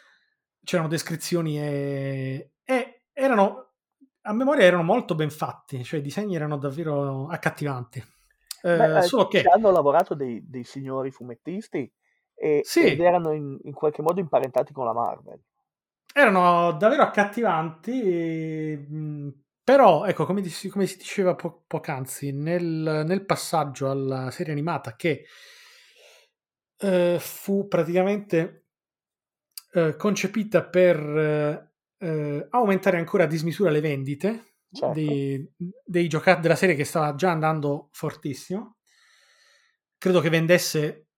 c'erano 0.64 0.88
descrizioni 0.88 1.58
e, 1.60 2.52
e 2.64 3.02
erano, 3.12 3.74
a 4.22 4.32
memoria 4.32 4.64
erano 4.64 4.82
molto 4.82 5.14
ben 5.14 5.30
fatti, 5.30 5.82
cioè 5.84 6.00
i 6.00 6.02
disegni 6.02 6.34
erano 6.34 6.58
davvero 6.58 7.28
accattivanti. 7.28 8.02
Eh, 8.62 8.76
Beh, 8.76 8.96
eh, 8.98 9.02
solo 9.02 9.28
che 9.28 9.42
hanno 9.42 9.70
lavorato 9.70 10.14
dei, 10.14 10.42
dei 10.48 10.64
signori 10.64 11.10
fumettisti 11.10 11.90
e, 12.34 12.62
Sì. 12.64 12.80
ed 12.84 13.00
erano 13.00 13.32
in, 13.32 13.56
in 13.62 13.72
qualche 13.72 14.02
modo 14.02 14.20
imparentati 14.20 14.72
con 14.72 14.84
la 14.86 14.92
Marvel. 14.92 15.40
erano 16.14 16.72
davvero 16.72 17.02
accattivanti, 17.02 18.76
mh, 18.88 19.42
però 19.62 20.04
ecco, 20.06 20.24
come, 20.24 20.40
dis- 20.40 20.68
come 20.70 20.86
si 20.86 20.96
diceva 20.96 21.34
po- 21.34 21.64
poc'anzi, 21.66 22.32
nel, 22.32 23.04
nel 23.06 23.24
passaggio 23.24 23.90
alla 23.90 24.30
serie 24.30 24.52
animata 24.52 24.96
che 24.96 25.26
eh, 26.78 27.16
fu 27.20 27.68
praticamente 27.68 28.65
eh, 29.76 29.94
concepita 29.96 30.64
per 30.64 30.96
eh, 30.98 31.72
eh, 31.98 32.46
aumentare 32.50 32.96
ancora 32.96 33.24
a 33.24 33.26
dismisura 33.26 33.70
le 33.70 33.80
vendite 33.80 34.54
Certo. 34.72 34.94
dei, 34.94 35.46
dei 35.84 36.08
giocattoli 36.08 36.42
della 36.42 36.56
serie 36.56 36.74
che 36.74 36.84
stava 36.84 37.14
già 37.14 37.30
andando 37.30 37.88
fortissimo. 37.92 38.76
Credo 39.98 40.20
che 40.20 40.28
vendesse 40.28 41.08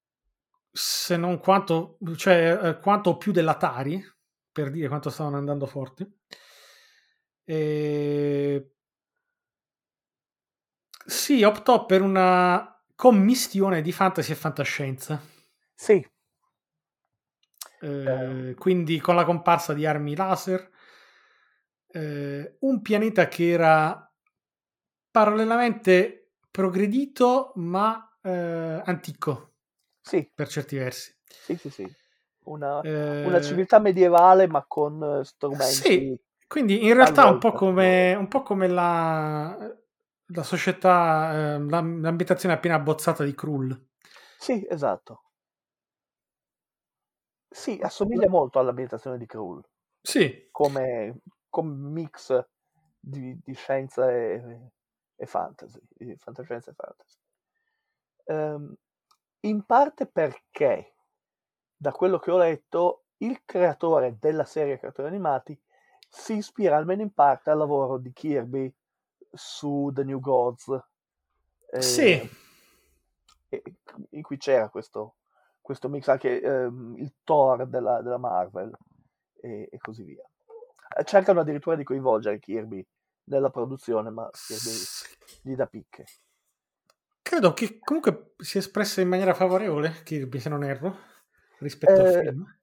se 0.70 1.16
non 1.16 1.38
quanto, 1.38 1.98
cioè, 2.16 2.58
eh, 2.62 2.78
quanto 2.78 3.16
più 3.16 3.32
dell'Atari, 3.32 4.02
per 4.52 4.70
dire 4.70 4.88
quanto 4.88 5.10
stavano 5.10 5.36
andando 5.36 5.66
forti. 5.66 6.06
E... 7.44 8.72
Si 11.06 11.42
optò 11.42 11.86
per 11.86 12.02
una 12.02 12.84
commistione 12.94 13.82
di 13.82 13.92
fantasy 13.92 14.32
e 14.32 14.36
fantascienza. 14.36 15.20
Sì, 15.74 16.04
Eh, 17.80 18.54
quindi 18.58 19.00
con 19.00 19.14
la 19.14 19.24
comparsa 19.24 19.72
di 19.74 19.86
armi 19.86 20.16
laser, 20.16 20.70
eh, 21.92 22.56
un 22.60 22.82
pianeta 22.82 23.28
che 23.28 23.50
era 23.50 24.10
parallelamente 25.10 26.32
progredito 26.50 27.52
ma 27.56 28.16
eh, 28.22 28.82
antico 28.84 29.54
sì, 30.02 30.28
per 30.34 30.48
certi 30.48 30.76
versi. 30.76 31.14
sì, 31.36 31.56
sì, 31.56 31.70
sì. 31.70 31.92
Una, 32.44 32.84
Eh, 32.84 32.90
una 33.20 33.40
civiltà 33.40 33.78
medievale 33.78 34.46
ma 34.46 34.64
con 34.66 35.02
eh, 35.20 35.24
strumenti. 35.24 36.06
Sì, 36.06 36.18
quindi 36.46 36.84
in 36.84 36.94
realtà 36.94 37.26
un 37.26 37.38
po' 37.38 37.52
come, 37.52 38.14
un 38.14 38.28
po' 38.28 38.42
come 38.42 38.68
la, 38.68 39.56
la 40.26 40.42
società, 40.42 41.54
eh, 41.56 41.58
la- 41.60 41.80
l'ambientazione 41.80 42.54
appena 42.54 42.74
abbozzata 42.76 43.24
di 43.24 43.34
Krull. 43.34 43.86
Sì, 44.36 44.66
esatto. 44.70 45.24
Sì, 47.50 47.78
assomiglia 47.80 48.28
molto 48.28 48.58
all'ambientazione 48.58 49.18
di 49.18 49.26
Krull, 49.26 49.62
Sì, 50.02 50.48
come, 50.50 51.20
come 51.48 51.74
mix 51.90 52.46
di, 52.98 53.38
di 53.42 53.54
scienza 53.54 54.10
e, 54.10 54.70
e 55.16 55.26
fantasy, 55.26 55.80
fantascienza 56.16 56.70
e 56.70 56.74
fantasy. 56.74 57.18
Ehm, 58.26 58.74
in 59.40 59.64
parte 59.64 60.06
perché, 60.06 60.94
da 61.76 61.92
quello 61.92 62.18
che 62.18 62.30
ho 62.30 62.38
letto, 62.38 63.04
il 63.18 63.42
creatore 63.44 64.18
della 64.18 64.44
serie 64.44 64.78
cartoni 64.78 65.08
animati 65.08 65.58
si 66.08 66.34
ispira 66.36 66.76
almeno 66.76 67.02
in 67.02 67.12
parte 67.12 67.50
al 67.50 67.58
lavoro 67.58 67.98
di 67.98 68.12
Kirby 68.12 68.72
su 69.30 69.90
The 69.92 70.04
New 70.04 70.20
Gods. 70.20 70.68
eh, 71.70 71.80
sì, 71.80 72.30
e- 73.48 73.62
in 74.10 74.22
cui 74.22 74.36
c'era 74.36 74.68
questo, 74.68 75.16
questo 75.68 75.90
mix 75.90 76.08
anche 76.08 76.40
ehm, 76.40 76.94
il 76.96 77.12
Thor 77.24 77.66
della, 77.66 78.00
della 78.00 78.16
Marvel 78.16 78.74
e, 79.38 79.68
e 79.70 79.78
così 79.78 80.02
via. 80.02 80.22
Eh, 80.96 81.04
Cercano 81.04 81.40
addirittura 81.40 81.76
di 81.76 81.84
coinvolgere 81.84 82.38
Kirby 82.38 82.82
nella 83.24 83.50
produzione, 83.50 84.08
ma 84.08 84.26
Kirby 84.32 84.70
gli 85.42 85.54
dà 85.54 85.66
picche. 85.66 86.06
credo 87.20 87.52
che 87.52 87.78
comunque 87.80 88.32
si 88.38 88.56
è 88.56 88.60
espressa 88.60 89.02
in 89.02 89.08
maniera 89.08 89.34
favorevole, 89.34 90.00
Kirby 90.04 90.38
se 90.38 90.48
non 90.48 90.64
erro, 90.64 90.96
rispetto 91.58 92.00
al 92.00 92.06
Eh, 92.06 92.22
film. 92.22 92.56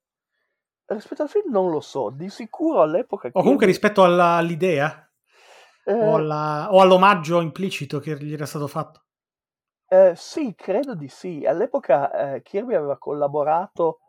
Rispetto 0.88 1.22
al 1.22 1.30
film 1.30 1.52
non 1.52 1.70
lo 1.70 1.82
so, 1.82 2.10
di 2.10 2.28
sicuro 2.30 2.82
all'epoca 2.82 3.28
O 3.28 3.32
comunque 3.34 3.68
Kirby- 3.68 3.72
rispetto 3.72 4.04
alla- 4.04 4.38
all'idea 4.38 5.08
eh, 5.84 5.94
o, 5.94 6.16
alla- 6.16 6.70
o 6.72 6.82
all'omaggio 6.82 7.40
implicito 7.40 8.00
che 8.00 8.18
gli 8.18 8.34
era 8.34 8.48
stato 8.48 8.66
fatto. 8.66 9.05
Eh, 9.88 10.14
sì, 10.16 10.54
credo 10.56 10.96
di 10.96 11.08
sì. 11.08 11.46
All'epoca 11.46 12.34
eh, 12.36 12.42
Kirby 12.42 12.74
aveva 12.76 12.98
collaborato 12.98 14.00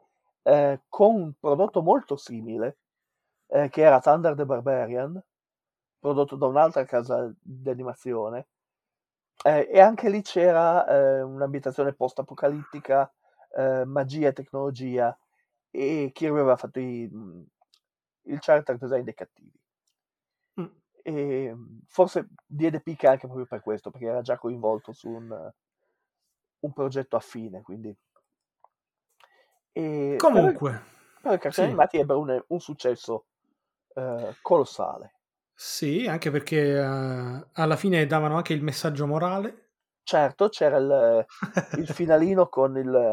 eh, 0.43 0.83
con 0.89 1.15
un 1.15 1.33
prodotto 1.39 1.83
molto 1.83 2.17
simile, 2.17 2.79
eh, 3.49 3.69
che 3.69 3.83
era 3.83 4.01
Thunder 4.01 4.35
the 4.35 4.47
Barbarian, 4.47 5.23
prodotto 5.99 6.37
da 6.37 6.47
un'altra 6.47 6.85
casa 6.85 7.33
di 7.41 7.69
animazione. 7.71 8.49
Eh, 9.45 9.69
e 9.73 9.81
anche 9.81 10.09
lì 10.11 10.23
c'era 10.23 10.87
eh, 10.89 11.23
un'ambientazione 11.23 11.95
post-apocalittica, 11.95 13.11
magia 13.87 14.29
e 14.29 14.33
tecnologia, 14.35 15.17
e 15.71 16.11
Kirby 16.13 16.39
aveva 16.41 16.57
fatto 16.57 16.79
i- 16.81 17.11
il 18.25 18.39
character 18.41 18.77
design 18.79 19.03
dei 19.03 19.15
cattivi. 19.15 19.59
Mm. 20.61 20.67
E 21.05 21.53
mm, 21.55 21.79
forse 21.89 22.29
diede 22.47 22.81
picca 22.81 23.11
anche 23.11 23.27
proprio 23.27 23.47
per 23.47 23.61
questo, 23.63 23.91
perché 23.91 24.07
era 24.07 24.23
già 24.23 24.39
coinvolto 24.39 24.93
su 24.93 25.09
un, 25.11 25.51
un 26.61 26.73
progetto 26.73 27.17
affine, 27.17 27.63
quindi... 27.63 27.97
E, 29.73 30.25
Comunque, 30.25 30.83
però 31.21 31.35
i 31.35 31.39
cartoni 31.39 31.69
sì. 31.69 31.69
animati 31.69 31.99
ebbero 31.99 32.21
un, 32.21 32.45
un 32.49 32.61
successo 32.61 33.27
eh, 33.95 34.37
colossale. 34.41 35.15
sì, 35.55 36.07
anche 36.07 36.31
perché 36.31 36.57
eh, 36.79 37.47
alla 37.53 37.77
fine 37.77 38.07
davano 38.07 38.37
anche 38.37 38.53
il 38.53 38.63
messaggio 38.63 39.07
morale. 39.07 39.71
Certo, 40.05 40.49
c'era 40.49 40.79
il, 40.79 41.27
il 41.75 41.87
finalino 41.89 42.49
con 42.49 42.79
il, 42.79 43.13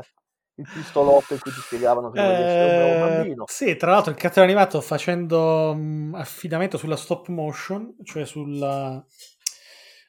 il 0.56 0.70
pistolotto 0.70 1.34
in 1.34 1.40
cui 1.40 1.52
ti 1.52 1.60
spiegavano 1.62 2.10
che 2.12 2.22
essere 2.42 2.66
un 2.66 2.74
Eh, 2.76 2.98
bambino. 2.98 3.50
sì, 3.50 3.76
tra 3.76 3.92
l'altro 3.92 4.12
il 4.12 4.18
cartone 4.18 4.46
animato 4.46 4.80
facendo 4.82 5.74
mh, 5.74 6.14
affidamento 6.16 6.78
sulla 6.78 6.96
stop 6.96 7.28
motion, 7.30 7.96
cioè 8.04 8.26
sulla 8.26 9.04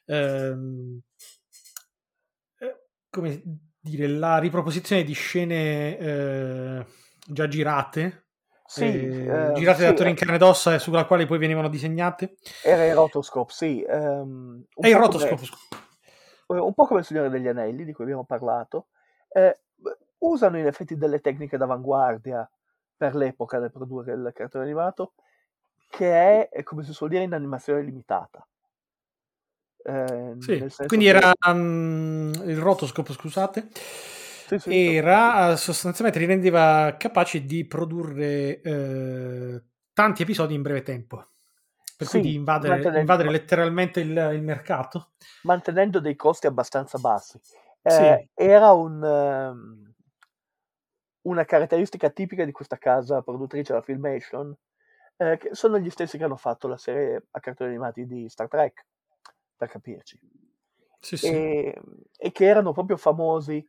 ehm, 0.07 0.99
eh, 1.11 1.14
come 3.15 3.41
dire, 3.79 4.07
la 4.07 4.37
riproposizione 4.39 5.03
di 5.03 5.13
scene 5.13 5.97
eh, 5.97 6.85
già 7.27 7.47
girate, 7.47 8.25
Sì, 8.67 8.83
eh, 8.83 9.27
eh, 9.27 9.53
girate 9.53 9.83
da 9.83 9.89
sì, 9.89 9.89
attori 9.89 10.09
in 10.09 10.15
eh, 10.15 10.19
carne 10.19 10.35
ed 10.35 10.41
ossa 10.41 10.73
e 10.73 10.79
sulla 10.79 11.05
quale 11.05 11.25
poi 11.25 11.37
venivano 11.37 11.69
disegnate. 11.69 12.35
era 12.61 12.85
il 12.85 12.93
rotoscope, 12.93 13.53
sì. 13.53 13.85
un 13.87 14.63
E 14.81 14.89
il 14.89 14.95
po' 14.95 14.99
rotoscopo, 14.99 15.35
come- 15.35 16.59
eh, 16.59 16.59
un 16.59 16.73
po' 16.73 16.85
come 16.85 16.99
il 16.99 17.05
Signore 17.05 17.29
degli 17.29 17.47
Anelli, 17.47 17.85
di 17.85 17.93
cui 17.93 18.03
abbiamo 18.03 18.25
parlato, 18.25 18.87
eh, 19.29 19.59
usano 20.19 20.57
in 20.57 20.65
effetti 20.67 20.95
delle 20.97 21.19
tecniche 21.21 21.57
d'avanguardia 21.57 22.49
per 22.97 23.15
l'epoca 23.15 23.59
nel 23.59 23.71
produrre 23.71 24.13
il 24.13 24.31
cartone 24.33 24.63
animato, 24.63 25.13
che 25.89 26.11
è, 26.11 26.49
è, 26.49 26.63
come 26.63 26.83
si 26.83 26.93
suol 26.93 27.09
dire, 27.09 27.23
in 27.23 27.33
animazione 27.33 27.81
limitata. 27.81 28.45
Eh, 29.87 30.33
Sì, 30.39 30.65
quindi 30.87 31.05
che- 31.05 31.11
era 31.15 31.33
mm, 31.53 32.33
il 32.45 32.57
rotoscopo, 32.57 33.13
scusate, 33.13 33.67
Sì, 33.71 34.57
sì, 34.57 34.95
era 34.95 35.51
eh, 35.51 35.57
sostanzialmente 35.57 36.19
li 36.19 36.25
rendeva 36.25 36.95
capaci 36.97 37.45
di 37.45 37.65
produrre 37.65 38.61
eh, 38.61 39.63
tanti 39.93 40.23
episodi 40.23 40.53
in 40.55 40.61
breve 40.63 40.81
tempo. 40.81 41.27
Per 41.97 42.07
cui 42.09 42.19
di 42.21 42.33
invadere, 42.33 42.99
invadere 42.99 43.29
letteralmente 43.29 44.01
il, 44.01 44.09
il 44.33 44.41
mercato. 44.41 45.11
mantenendo 45.43 45.99
dei 45.99 46.15
costi 46.15 46.47
abbastanza 46.47 46.97
bassi. 46.97 47.39
Eh. 47.81 48.29
Era 48.33 48.71
un, 48.71 49.01
ehm, 49.03 49.93
una 51.21 51.45
caratteristica 51.45 52.09
tipica 52.09 52.43
di 52.43 52.51
questa 52.51 52.77
casa 52.77 53.21
produttrice, 53.21 53.73
la 53.73 53.81
Filmation, 53.81 54.55
eh, 55.17 55.37
che 55.37 55.49
sono 55.53 55.77
gli 55.79 55.89
stessi 55.89 56.17
che 56.17 56.23
hanno 56.23 56.35
fatto 56.35 56.67
la 56.67 56.77
serie 56.77 57.27
a 57.31 57.39
cartoni 57.39 57.69
animati 57.69 58.05
di 58.05 58.27
Star 58.29 58.47
Trek, 58.47 58.85
per 59.55 59.69
capirci, 59.69 60.19
Sì, 61.01 61.17
sì. 61.17 61.35
e, 61.35 61.81
e 62.17 62.31
che 62.31 62.45
erano 62.45 62.71
proprio 62.73 62.97
famosi 62.97 63.67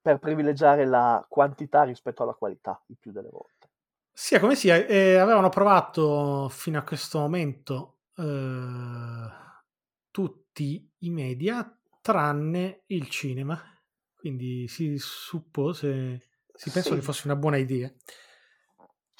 per 0.00 0.18
privilegiare 0.18 0.84
la 0.86 1.24
quantità 1.28 1.84
rispetto 1.84 2.22
alla 2.22 2.34
qualità 2.34 2.82
il 2.88 2.98
più 2.98 3.12
delle 3.12 3.28
volte. 3.30 3.70
Sia 4.14 4.40
come 4.40 4.54
sia, 4.56 4.76
eh, 4.86 5.16
avevano 5.16 5.48
provato 5.48 6.48
fino 6.50 6.78
a 6.78 6.82
questo 6.82 7.18
momento 7.18 8.00
eh, 8.16 9.26
tutti 10.10 10.90
i 10.98 11.10
media 11.10 11.78
tranne 12.00 12.82
il 12.86 13.08
cinema. 13.08 13.60
Quindi 14.14 14.68
si 14.68 14.96
suppose, 14.98 16.20
si 16.54 16.70
pensò 16.70 16.94
Sì. 16.94 16.94
che 16.94 17.02
fosse 17.02 17.26
una 17.26 17.36
buona 17.36 17.56
idea. 17.56 17.92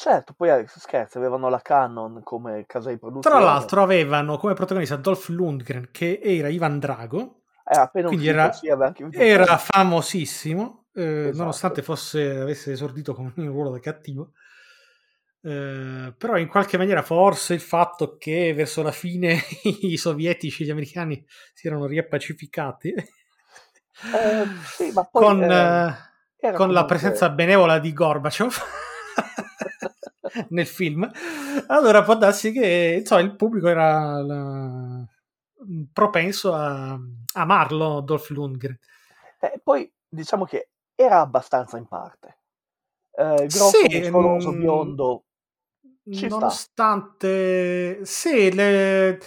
Certo, 0.03 0.33
poi 0.37 0.49
eh, 0.49 0.65
scherzi, 0.67 1.17
avevano 1.17 1.49
la 1.49 1.61
Canon 1.61 2.23
come 2.25 2.65
casa 2.67 2.91
di 2.91 2.99
produzione. 2.99 3.37
Tra 3.37 3.45
l'altro 3.45 3.83
avevano 3.85 4.37
come 4.37 4.53
protagonista 4.53 4.97
Dolph 4.97 5.29
Lundgren, 5.29 5.91
che 5.93 6.19
era 6.21 6.49
Ivan 6.49 6.81
Drago, 6.81 7.43
era 7.65 7.83
appena 7.83 8.09
quindi 8.09 8.27
era- 8.27 8.51
sì, 8.51 8.67
era 9.13 9.57
famosissimo, 9.59 10.87
eh, 10.93 11.27
Esatto. 11.27 11.37
nonostante 11.37 11.83
fosse, 11.83 12.37
avesse 12.41 12.73
esordito 12.73 13.15
con 13.15 13.33
un 13.37 13.47
ruolo 13.47 13.71
da 13.71 13.79
cattivo. 13.79 14.33
Eh, 15.41 16.13
però 16.19 16.37
in 16.37 16.49
qualche 16.49 16.77
maniera 16.79 17.03
forse 17.03 17.55
il 17.55 17.61
fatto 17.61 18.17
che 18.17 18.53
verso 18.55 18.83
la 18.83 18.91
fine 18.91 19.39
i 19.83 19.97
sovietici 19.97 20.63
e 20.63 20.67
gli 20.67 20.71
americani 20.71 21.25
si 21.55 21.69
erano 21.69 21.87
riappacificati 21.87 22.89
Eh, 22.91 24.47
sì, 24.65 24.93
con, 25.13 25.43
eh, 25.43 25.97
eh, 26.39 26.51
con 26.51 26.51
la 26.51 26.57
comunque- 26.57 26.87
presenza 26.87 27.29
benevola 27.31 27.79
di 27.79 27.93
Gorbaciov 27.93 28.57
nel 30.51 30.67
film, 30.67 31.09
allora 31.69 32.03
può 32.03 32.17
darsi 32.17 32.53
che 32.53 32.97
insomma, 33.01 33.21
il 33.21 33.37
pubblico 33.37 33.69
era 33.69 34.21
la- 34.23 35.07
propenso 35.93 36.53
a 36.55 36.99
amarlo 37.35 38.01
Dolph 38.01 38.29
Lundgren. 38.31 38.79
Eh, 39.41 39.61
poi 39.62 39.91
diciamo 40.09 40.45
che 40.45 40.69
era 40.95 41.21
abbastanza 41.21 41.77
in 41.79 41.87
parte. 41.87 42.39
Eh, 43.15 43.47
grosso, 43.51 43.87
Sì, 43.89 43.99
muscoloso, 43.99 44.53
mm, 44.53 44.59
biondo, 44.61 45.25
ci 46.11 46.29
sta. 46.29 46.29
nonostante 46.29 48.05
sì, 48.05 48.53
le- 48.53 49.19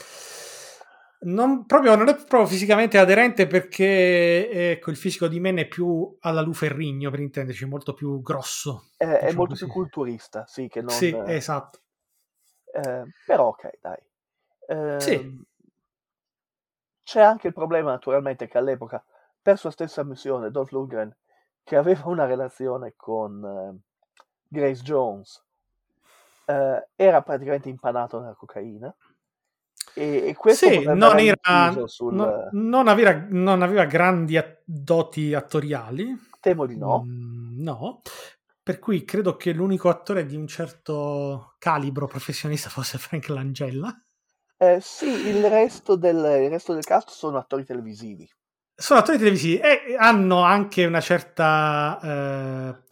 non, 1.20 1.66
proprio, 1.66 1.96
non 1.96 2.08
è 2.08 2.16
proprio 2.16 2.46
fisicamente 2.46 2.98
aderente 2.98 3.48
perché 3.48 4.72
ecco, 4.72 4.92
il 4.92 4.98
fisico 4.98 5.28
di 5.28 5.40
Men 5.40 5.58
è 5.58 5.68
più 5.68 6.16
alla 6.20 6.42
Lu 6.42 6.54
Ferrigno, 6.54 7.10
per 7.10 7.20
intenderci, 7.20 7.66
molto 7.66 7.94
più 7.94 8.22
grosso. 8.22 8.90
È, 8.98 9.06
è 9.06 9.14
diciamo 9.14 9.38
molto 9.38 9.54
così. 9.54 9.64
più 9.66 9.74
culturista, 9.74 10.46
sì, 10.46 10.68
che 10.68 10.82
non... 10.82 10.90
Sì, 10.90 11.10
eh, 11.10 11.36
esatto. 11.36 11.80
eh, 12.74 13.04
però 13.26 13.48
ok, 13.48 13.72
dai. 13.82 14.00
Sì. 15.00 15.14
Ehm, 15.14 15.46
C'è 17.04 17.22
anche 17.22 17.48
il 17.48 17.54
problema, 17.54 17.92
naturalmente, 17.92 18.48
che 18.48 18.58
all'epoca, 18.58 19.04
per 19.42 19.58
sua 19.58 19.72
stessa 19.72 20.04
missione, 20.04 20.52
Dolph 20.52 20.72
Lundgren, 20.72 21.16
che 21.64 21.76
aveva 21.76 22.08
una 22.08 22.26
relazione 22.26 22.94
con 22.96 23.44
eh, 23.44 23.80
Grace 24.48 24.82
Jones, 24.82 25.44
eh, 26.46 26.88
era 26.96 27.22
praticamente 27.22 27.70
impanato 27.70 28.20
nella 28.20 28.34
cocaina. 28.34 28.96
E, 29.96 30.28
e 30.28 30.36
questo 30.36 30.68
Sì, 30.68 30.84
non, 30.84 31.18
era, 31.20 31.88
sul... 31.88 32.14
no- 32.14 32.50
non 32.52 32.88
aveva, 32.88 33.26
non 33.30 33.62
aveva 33.62 33.86
grandi 33.86 34.38
a- 34.38 34.62
doti 34.64 35.34
attoriali. 35.34 36.14
Temo 36.40 36.66
di 36.66 36.78
no. 36.78 37.04
Mm, 37.06 37.62
no. 37.62 38.02
Per 38.62 38.80
cui 38.80 39.06
credo 39.06 39.36
che 39.38 39.54
l'unico 39.54 39.90
attore 39.90 40.26
di 40.26 40.36
un 40.36 40.48
certo 40.48 41.56
calibro 41.60 42.08
professionista 42.08 42.70
fosse 42.72 42.98
Frank 42.98 43.30
Langella. 43.30 43.96
Eh, 44.58 44.80
sì, 44.82 45.28
il 45.28 45.46
resto, 45.50 45.96
del, 45.96 46.16
il 46.16 46.50
resto 46.50 46.74
del 46.74 46.84
cast 46.84 47.10
sono 47.10 47.38
attori 47.38 47.64
televisivi. 47.64 48.30
Sono 48.78 49.00
attori 49.00 49.18
televisivi 49.18 49.60
e 49.60 49.96
hanno 49.98 50.42
anche 50.42 50.86
una 50.86 51.00
certa 51.00 52.84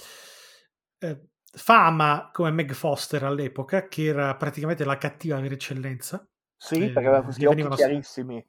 eh, 0.99 1.07
eh, 1.07 1.27
fama 1.41 2.29
come 2.31 2.51
Meg 2.51 2.71
Foster 2.73 3.23
all'epoca, 3.23 3.87
che 3.87 4.05
era 4.05 4.35
praticamente 4.35 4.85
la 4.85 4.97
cattiva 4.97 5.39
per 5.39 5.51
eccellenza, 5.53 6.25
Sì, 6.63 6.85
Eh, 6.85 6.89
perché 6.89 7.07
aveva 7.07 7.23
questi 7.23 7.45
occhi 7.45 7.67
chiarissimi, 7.69 8.45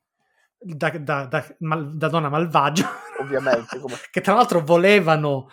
da, 0.59 0.91
da- 0.91 1.27
da- 1.27 1.57
mal- 1.61 1.97
da 1.97 2.09
donna 2.09 2.29
malvagio. 2.29 2.85
ovviamente. 3.21 3.79
Come... 3.81 3.97
che 4.11 4.21
tra 4.21 4.35
l'altro 4.35 4.61
volevano 4.65 5.49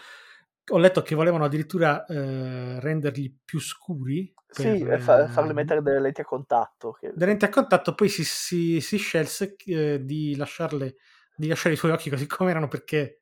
ho 0.73 0.77
letto 0.77 1.01
che 1.01 1.15
volevano 1.15 1.43
addirittura 1.45 2.05
eh, 2.05 2.79
renderli 2.79 3.39
più 3.43 3.59
scuri 3.59 4.33
Sì, 4.49 4.81
per, 4.83 4.93
e 4.93 4.99
fa- 4.99 5.23
eh, 5.23 5.27
farle 5.27 5.53
mettere 5.53 5.81
delle 5.81 5.99
lenti 5.99 6.21
a 6.21 6.25
contatto. 6.25 6.91
Che... 6.93 7.11
da 7.13 7.25
lenti 7.25 7.45
a 7.45 7.49
contatto 7.49 7.93
poi 7.93 8.09
si, 8.09 8.23
si- 8.23 8.79
si 8.79 8.97
scelse 8.97 9.55
eh, 9.65 9.99
di 10.03 10.35
lasciarle 10.35 10.95
di 11.35 11.47
lasciare 11.47 11.73
i 11.73 11.77
suoi 11.77 11.91
occhi 11.91 12.09
così 12.09 12.27
come 12.27 12.51
erano 12.51 12.67
perché 12.67 13.21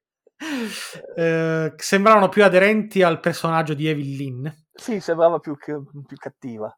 eh, 1.15 1.73
sembravano 1.77 2.29
più 2.29 2.43
aderenti 2.43 3.01
al 3.01 3.19
personaggio 3.19 3.73
di 3.73 3.87
Evil 3.87 4.15
Lynn 4.15 4.47
Sì, 4.73 4.99
sembrava 4.99 5.37
più, 5.39 5.55
più 5.55 5.83
cattiva. 6.17 6.75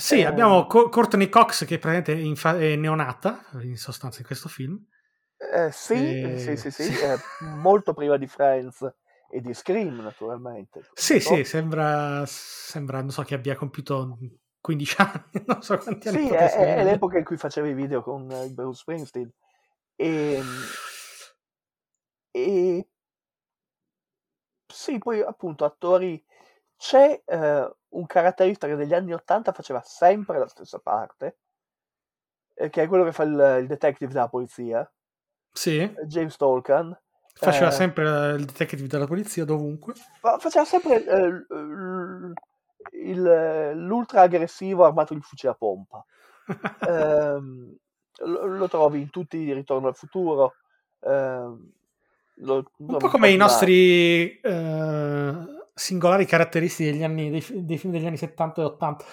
Sì 0.00 0.22
Eh. 0.22 0.26
abbiamo 0.26 0.66
Co- 0.66 0.88
Courtney 0.88 1.28
Cox 1.28 1.64
che 1.64 1.78
praticamente 1.78 2.36
fa- 2.36 2.58
è 2.58 2.76
neonata 2.76 3.44
in 3.62 3.76
sostanza 3.76 4.20
in 4.20 4.26
questo 4.26 4.48
film 4.48 4.80
Eh, 5.40 5.70
sì, 5.72 6.16
Eh, 6.22 6.36
sì, 6.36 6.56
sì, 6.56 6.70
sì, 6.70 6.70
sì. 6.70 6.92
molto 7.38 7.94
prima 7.94 8.16
di 8.16 8.26
Friends 8.26 8.82
e 9.30 9.40
di 9.40 9.54
Scream, 9.54 10.00
naturalmente. 10.00 10.86
sì 10.92 11.20
No? 11.20 11.20
sì 11.20 11.44
sembra 11.44 12.24
sembra 12.26 13.00
non 13.00 13.10
so 13.10 13.22
che 13.22 13.34
abbia 13.34 13.54
compiuto 13.56 14.18
15 14.60 14.96
anni 15.00 15.44
non 15.46 15.62
so 15.62 15.78
quanti 15.78 16.08
anni 16.08 16.20
Sì, 16.20 16.30
è, 16.30 16.74
è 16.74 16.84
l'epoca 16.84 17.18
in 17.18 17.24
cui 17.24 17.36
faceva 17.36 17.68
i 17.68 17.74
video 17.74 18.02
con 18.02 18.30
eh, 18.30 18.48
Bruce 18.48 18.80
Springsteen. 18.80 19.30
E, 19.96 20.42
e 22.34 22.84
sì, 24.66 24.98
poi 24.98 25.20
appunto 25.20 25.64
attori 25.64 26.22
c'è 26.78 27.20
eh, 27.26 27.74
un 27.88 28.06
caratterista 28.06 28.66
che 28.66 28.74
negli 28.76 28.94
anni 28.94 29.12
80 29.12 29.52
faceva 29.52 29.82
sempre 29.84 30.38
la 30.38 30.46
stessa 30.48 30.78
parte, 30.78 31.38
eh, 32.54 32.70
che 32.70 32.82
è 32.84 32.88
quello 32.88 33.04
che 33.04 33.12
fa 33.12 33.24
il, 33.24 33.58
il 33.60 33.66
detective 33.66 34.12
della 34.12 34.28
polizia, 34.28 34.90
sì 35.52 35.78
eh, 35.80 35.94
James 36.06 36.36
Tolkien. 36.36 36.98
Faceva 37.34 37.68
Eh, 37.68 37.72
sempre 37.72 38.30
il 38.36 38.44
detective 38.44 38.86
della 38.86 39.06
polizia 39.06 39.44
dovunque. 39.44 39.94
fa- 40.20 40.38
faceva 40.38 40.64
sempre 40.64 41.04
eh, 41.04 41.28
l- 41.28 42.32
il- 42.92 43.72
l'ultra 43.74 44.22
aggressivo 44.22 44.84
armato 44.84 45.14
di 45.14 45.20
fucile 45.20 45.52
a 45.52 45.54
pompa. 45.54 46.04
Ehm, 46.88 47.76
lo, 48.20 48.46
lo 48.46 48.68
trovi 48.68 49.00
in 49.00 49.10
tutti 49.10 49.36
i 49.36 49.52
Ritorno 49.52 49.86
al 49.88 49.94
futuro. 49.94 50.54
ehm, 51.00 51.72
lo- 52.36 52.70
Un 52.78 52.96
po' 52.96 53.08
come 53.08 53.30
i 53.30 53.36
nostri 53.36 54.40
eh, 54.40 55.57
singolari 55.78 56.26
caratteristici 56.26 56.90
degli 56.90 57.02
anni, 57.04 57.30
dei, 57.30 57.44
dei 57.64 57.78
film 57.78 57.92
degli 57.92 58.06
anni 58.06 58.16
70 58.16 58.60
e 58.60 58.64
80. 58.64 59.04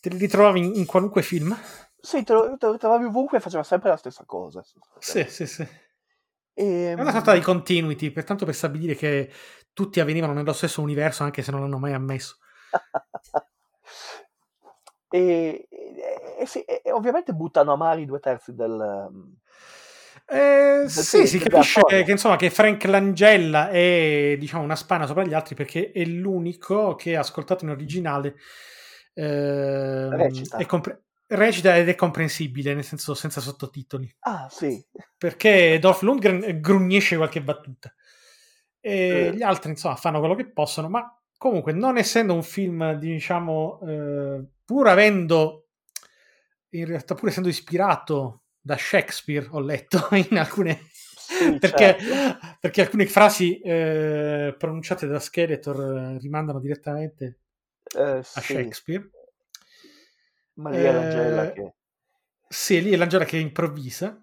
Te 0.00 0.08
li 0.08 0.16
ritrovavi 0.18 0.58
in, 0.64 0.74
in 0.76 0.86
qualunque 0.86 1.22
film? 1.22 1.56
Sì, 2.00 2.24
te 2.24 2.32
lo, 2.32 2.56
te 2.56 2.66
lo 2.66 2.78
trovavi 2.78 3.04
ovunque 3.04 3.38
e 3.38 3.40
faceva 3.40 3.62
sempre 3.62 3.90
la 3.90 3.96
stessa 3.96 4.24
cosa. 4.24 4.64
Sì, 4.98 5.24
sì, 5.28 5.46
sì. 5.46 5.66
Ehm, 6.54 6.96
È 6.98 7.00
una 7.00 7.12
sorta 7.12 7.34
di 7.34 7.40
continuity, 7.40 8.10
pertanto 8.10 8.44
per 8.44 8.54
stabilire 8.54 8.94
che 8.94 9.30
tutti 9.72 10.00
avvenivano 10.00 10.32
nello 10.32 10.52
stesso 10.52 10.80
universo, 10.82 11.22
anche 11.22 11.42
se 11.42 11.50
non 11.50 11.60
l'hanno 11.60 11.78
mai 11.78 11.92
ammesso. 11.92 12.38
e, 15.10 15.66
e- 15.70 16.36
e 16.40 16.46
sì, 16.46 16.60
e- 16.62 16.80
e 16.84 16.92
ovviamente 16.92 17.32
buttano 17.32 17.72
a 17.72 17.76
mari 17.76 18.06
due 18.06 18.20
terzi 18.20 18.54
del... 18.54 19.08
Eh, 20.32 20.84
sì, 20.88 21.26
si 21.26 21.38
capisce 21.40 21.80
che, 22.04 22.04
insomma, 22.10 22.36
che 22.36 22.50
Frank 22.50 22.84
Langella 22.84 23.68
è 23.70 24.36
diciamo, 24.38 24.62
una 24.62 24.76
spanna 24.76 25.06
sopra 25.06 25.24
gli 25.24 25.34
altri 25.34 25.56
perché 25.56 25.90
è 25.90 26.04
l'unico 26.04 26.94
che 26.94 27.16
ascoltato 27.16 27.64
in 27.64 27.70
originale 27.70 28.36
ehm, 29.14 30.10
Recita. 30.16 30.56
è 30.58 30.66
compre- 30.66 31.02
recita 31.26 31.76
ed 31.76 31.88
è 31.88 31.96
comprensibile, 31.96 32.74
nel 32.74 32.84
senso 32.84 33.14
senza 33.14 33.40
sottotitoli. 33.40 34.08
Ah, 34.20 34.46
sì. 34.48 34.80
Perché 35.18 35.78
Dolph 35.80 36.02
Lundgren 36.02 36.60
grugnisce 36.60 37.16
qualche 37.16 37.42
battuta 37.42 37.92
e 38.80 39.26
Eh. 39.26 39.34
gli 39.34 39.42
altri, 39.42 39.70
insomma, 39.70 39.96
fanno 39.96 40.20
quello 40.20 40.36
che 40.36 40.48
possono, 40.50 40.88
ma 40.88 41.12
comunque, 41.36 41.72
non 41.72 41.98
essendo 41.98 42.34
un 42.34 42.42
film, 42.44 42.92
diciamo, 42.94 43.80
eh, 43.86 44.44
pur 44.64 44.86
avendo, 44.86 45.68
in 46.70 46.86
realtà, 46.86 47.14
pur 47.14 47.28
essendo 47.28 47.48
ispirato 47.48 48.39
da 48.60 48.76
Shakespeare, 48.76 49.46
ho 49.50 49.60
letto 49.60 50.08
in 50.30 50.38
alcune. 50.38 50.88
Sì, 50.92 51.58
perché, 51.58 51.96
certo. 51.98 52.56
perché 52.60 52.80
alcune 52.82 53.06
frasi 53.06 53.60
eh, 53.60 54.54
pronunciate 54.58 55.06
da 55.06 55.20
Skeletor 55.20 56.14
eh, 56.14 56.18
rimandano 56.18 56.58
direttamente 56.60 57.38
Eh, 57.96 58.02
a 58.18 58.22
sì. 58.22 58.40
Shakespeare. 58.40 59.08
Ma 60.54 60.70
lì 60.70 60.76
è 60.78 60.92
l'Angela 60.92 61.44
Eh, 61.44 61.52
che... 61.52 61.74
Sì, 62.48 62.82
lì 62.82 62.90
è 62.92 62.96
l'Angela 62.96 63.24
che 63.24 63.36
improvvisa. 63.38 64.20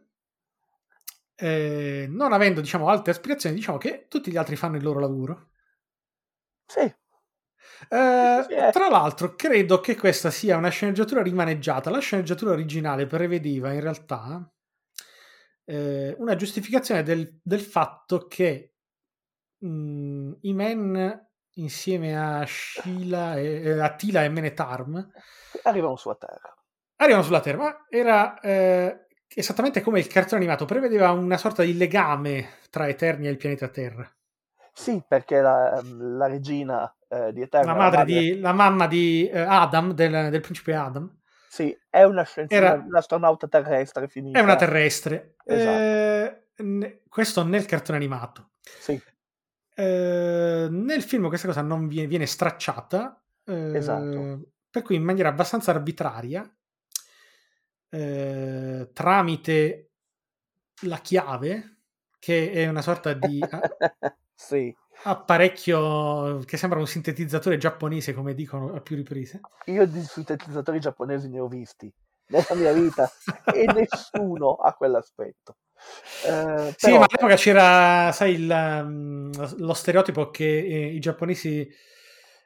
Eh, 1.40 2.08
non 2.10 2.34
avendo, 2.34 2.62
diciamo, 2.62 2.90
altre 2.90 3.12
aspirazioni, 3.12 3.56
diciamo 3.56 3.78
che 3.78 4.08
tutti 4.10 4.32
gli 4.32 4.38
altri 4.38 4.56
fanno 4.56 4.76
il 4.78 4.84
loro 4.84 5.00
lavoro. 5.00 5.50
Sì, 6.66 6.94
Eh, 7.90 8.70
tra 8.72 8.90
l'altro, 8.90 9.36
credo 9.36 9.80
che 9.80 9.96
questa 9.96 10.30
sia 10.30 10.58
una 10.58 10.70
sceneggiatura 10.70 11.22
rimaneggiata. 11.22 11.90
La 11.90 12.00
sceneggiatura 12.00 12.52
originale 12.52 13.06
prevedeva 13.06 13.72
in 13.74 13.82
realtà 13.82 14.52
eh, 15.66 16.16
una 16.18 16.36
giustificazione 16.36 17.04
del, 17.04 17.40
del 17.44 17.62
fatto 17.62 18.28
che 18.28 18.74
mh, 19.60 20.32
i 20.42 20.54
men 20.54 21.26
insieme 21.56 22.18
a 22.18 22.46
Sheila 22.46 23.36
e, 23.38 23.62
eh, 23.64 23.80
a 23.80 23.96
Tila 23.96 24.24
e 24.24 24.30
Menetarm 24.30 25.12
arrivano 25.64 25.96
sulla 25.96 26.16
Terra. 26.16 26.56
arrivano 26.98 27.24
sulla 27.24 27.42
Terra, 27.42 27.58
ma 27.58 27.86
era 27.90 28.40
eh, 28.40 29.08
esattamente 29.28 29.82
come 29.82 30.00
il 30.00 30.08
cartone 30.08 30.42
animato, 30.42 30.66
prevedeva 30.66 31.12
una 31.12 31.38
sorta 31.38 31.64
di 31.64 31.76
legame 31.76 32.60
tra 32.70 32.88
Eternia 32.88 33.30
e 33.30 33.32
il 33.32 33.38
pianeta 33.38 33.68
Terra. 33.70 34.10
Sì, 34.72 35.04
perché 35.08 35.42
la, 35.42 35.82
la 35.84 36.28
regina 36.28 36.96
eh, 37.08 37.32
di 37.34 37.42
Eterna... 37.42 37.74
La, 37.74 37.78
madre 37.78 38.06
di, 38.06 38.40
la 38.40 38.54
mamma 38.54 38.88
di 38.88 39.28
eh, 39.30 39.40
Adam, 39.40 39.94
del, 39.94 40.30
del 40.30 40.42
principe 40.42 40.76
Adam, 40.76 41.10
Sì, 41.50 41.76
è 41.90 42.04
una 42.04 42.24
scienziata, 42.24 42.84
un'astronauta 42.86 43.48
terrestre 43.48 44.08
finita. 44.08 44.40
è 44.40 44.42
una 44.42 44.56
terrestre. 44.56 45.36
Esatto. 45.46 46.46
Eh, 46.58 47.02
questo 47.08 47.44
nel 47.44 47.66
cartone 47.66 47.98
animato. 47.98 48.52
Sì, 48.62 49.02
Eh, 49.76 50.68
nel 50.70 51.04
film 51.04 51.28
questa 51.28 51.48
cosa 51.48 51.62
non 51.62 51.88
viene, 51.88 52.08
viene 52.08 52.26
stracciata, 52.26 53.22
eh, 53.46 53.76
Esatto. 53.78 54.42
per 54.70 54.82
cui 54.82 54.96
in 54.96 55.04
maniera 55.04 55.30
abbastanza 55.30 55.72
arbitraria, 55.72 56.44
eh, 57.90 58.90
tramite 58.94 59.92
la 60.84 60.98
chiave, 60.98 61.78
che 62.20 62.52
è 62.52 62.68
una 62.68 62.82
sorta 62.82 63.14
di... 63.14 63.40
sì. 64.34 64.76
Apparecchio 65.04 66.40
che 66.46 66.58
sembra 66.58 66.80
un 66.80 66.88
sintetizzatore 66.88 67.58
giapponese, 67.58 68.14
come 68.14 68.34
dicono 68.34 68.74
a 68.74 68.82
più 68.82 68.96
riprese. 68.96 69.40
Io 69.66 69.86
di 69.86 70.02
sintetizzatori 70.02 70.80
giapponesi 70.80 71.30
ne 71.30 71.40
ho 71.40 71.48
visti 71.48 71.92
nella 72.28 72.56
mia 72.56 72.74
vita 72.74 73.10
e 73.50 73.68
nessuno 73.68 74.56
ha 74.56 74.74
quell'aspetto. 74.74 75.58
Eh, 76.20 76.74
Sì, 76.76 76.92
però- 76.92 76.98
ma 76.98 77.06
all'epoca 77.10 77.36
c'era, 77.36 78.12
sai, 78.12 78.34
il, 78.34 78.50
um, 78.50 79.32
lo 79.66 79.74
stereotipo 79.74 80.30
che 80.30 80.46
eh, 80.46 80.94
i 80.94 81.00
giapponesi 81.00 81.68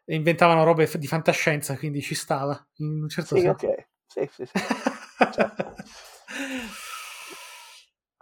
inventavano 0.05 0.63
robe 0.63 0.89
di 0.95 1.07
fantascienza, 1.07 1.77
quindi 1.77 2.01
ci 2.01 2.15
stava, 2.15 2.53
in 2.77 3.03
un 3.03 3.09
certo 3.09 3.35
Sì, 3.35 3.37
senso. 3.37 3.65
ok. 3.65 3.87
Sì, 4.07 4.29
sì, 4.31 4.45
sì. 4.45 4.51
certo. 5.31 5.75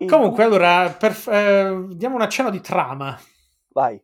Comunque, 0.06 0.44
allora, 0.44 0.89
per, 0.92 1.12
eh, 1.30 1.86
diamo 1.96 2.15
un 2.15 2.22
accenno 2.22 2.50
di 2.50 2.62
trama. 2.62 3.20
Vai. 3.76 4.02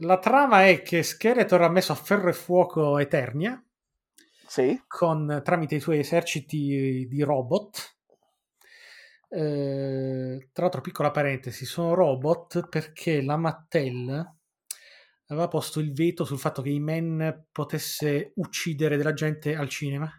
La 0.00 0.18
trama 0.18 0.66
è 0.66 0.82
che 0.82 1.02
Skeletor 1.02 1.62
ha 1.62 1.68
messo 1.68 1.92
a 1.92 1.94
ferro 1.94 2.28
e 2.28 2.32
fuoco 2.32 2.98
Eternia 2.98 3.62
Sì, 4.46 4.82
con, 4.86 5.40
tramite 5.44 5.76
i 5.76 5.80
suoi 5.80 6.00
eserciti 6.00 7.06
di 7.08 7.22
robot. 7.22 7.96
Eh, 9.28 10.48
tra 10.52 10.62
l'altro, 10.64 10.80
piccola 10.80 11.10
parentesi, 11.10 11.64
sono 11.64 11.94
robot 11.94 12.68
perché 12.68 13.22
la 13.22 13.36
Mattel 13.36 14.34
aveva 15.26 15.46
posto 15.48 15.78
il 15.78 15.92
veto 15.92 16.24
sul 16.24 16.38
fatto 16.38 16.62
che 16.62 16.70
i 16.70 16.80
men 16.80 17.46
potesse 17.52 18.32
uccidere 18.36 18.96
della 18.96 19.12
gente 19.12 19.54
al 19.54 19.68
cinema. 19.68 20.10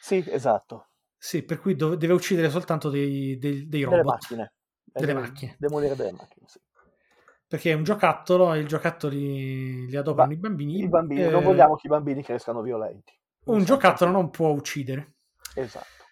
sì, 0.00 0.24
esatto. 0.28 0.88
Sì, 1.16 1.44
per 1.44 1.60
cui 1.60 1.76
deve 1.76 2.12
uccidere 2.12 2.50
soltanto 2.50 2.88
dei, 2.90 3.38
dei- 3.38 3.68
dei 3.68 3.84
Delle 3.84 4.02
robot. 4.02 4.04
macchine. 4.04 4.52
Delle 4.82 5.12
Deve- 5.12 5.20
macchine. 5.20 5.54
Demolire 5.58 5.94
delle 5.94 6.12
macchine, 6.12 6.46
sì. 6.48 6.58
Perché 7.50 7.72
è 7.72 7.74
un 7.74 7.82
giocattolo 7.82 8.54
e 8.54 8.60
il 8.60 8.68
giocattolo 8.68 9.12
li, 9.12 9.96
adoperano 9.96 10.32
i 10.32 10.36
bambini. 10.36 10.78
I 10.84 10.88
bambini, 10.88 11.22
Eh, 11.22 11.30
non 11.30 11.42
vogliamo 11.42 11.74
che 11.74 11.88
i 11.88 11.90
bambini 11.90 12.22
crescano 12.22 12.62
violenti. 12.62 13.12
Un 13.46 13.56
Non 13.56 13.64
giocattolo 13.64 14.12
non 14.12 14.30
può 14.30 14.50
uccidere. 14.50 15.14
Esatto. 15.56 16.04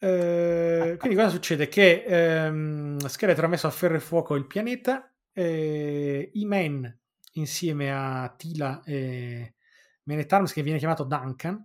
Eh, 0.00 0.96
quindi 0.98 1.16
cosa 1.16 1.28
succede? 1.28 1.68
Che 1.68 2.02
ehm, 2.04 2.98
Skeletor 3.06 3.44
ha 3.44 3.46
messo 3.46 3.68
a 3.68 3.70
ferro 3.70 3.94
e 3.94 4.00
fuoco 4.00 4.34
il 4.34 4.48
pianeta, 4.48 5.14
eh, 5.32 6.28
i 6.32 6.44
Men 6.44 6.98
insieme 7.34 7.92
a 7.94 8.34
Tila 8.36 8.82
e 8.84 9.54
Man 10.02 10.18
at 10.18 10.32
Arms, 10.32 10.52
che 10.52 10.62
viene 10.62 10.80
chiamato 10.80 11.04
Duncan 11.04 11.64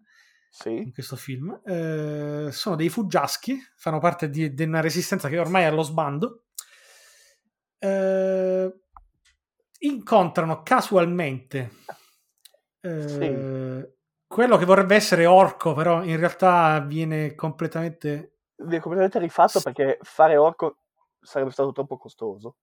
Sì, 0.52 0.70
in 0.70 0.94
questo 0.94 1.16
film, 1.16 1.62
eh, 1.66 2.50
sono 2.52 2.76
dei 2.76 2.90
fuggiaschi, 2.90 3.58
fanno 3.76 3.98
parte 3.98 4.30
di, 4.30 4.54
di 4.54 4.64
una 4.66 4.82
resistenza 4.82 5.30
che 5.30 5.40
ormai 5.40 5.64
è 5.64 5.66
allo 5.66 5.82
sbando. 5.82 6.44
Eh, 7.80 8.72
incontrano 9.86 10.62
casualmente 10.64 11.72
eh, 12.82 13.94
quello 14.28 14.58
che 14.58 14.66
vorrebbe 14.66 14.96
essere 14.96 15.26
orco, 15.26 15.74
però 15.74 16.04
in 16.04 16.18
realtà 16.18 16.80
viene 16.80 17.36
completamente 17.36 18.32
viene 18.58 18.80
completamente 18.80 19.20
rifatto 19.20 19.62
perché 19.62 19.98
fare 20.02 20.38
orco 20.38 20.78
sarebbe 21.20 21.52
stato 21.52 21.72
troppo 21.72 21.98
costoso. 21.98 22.58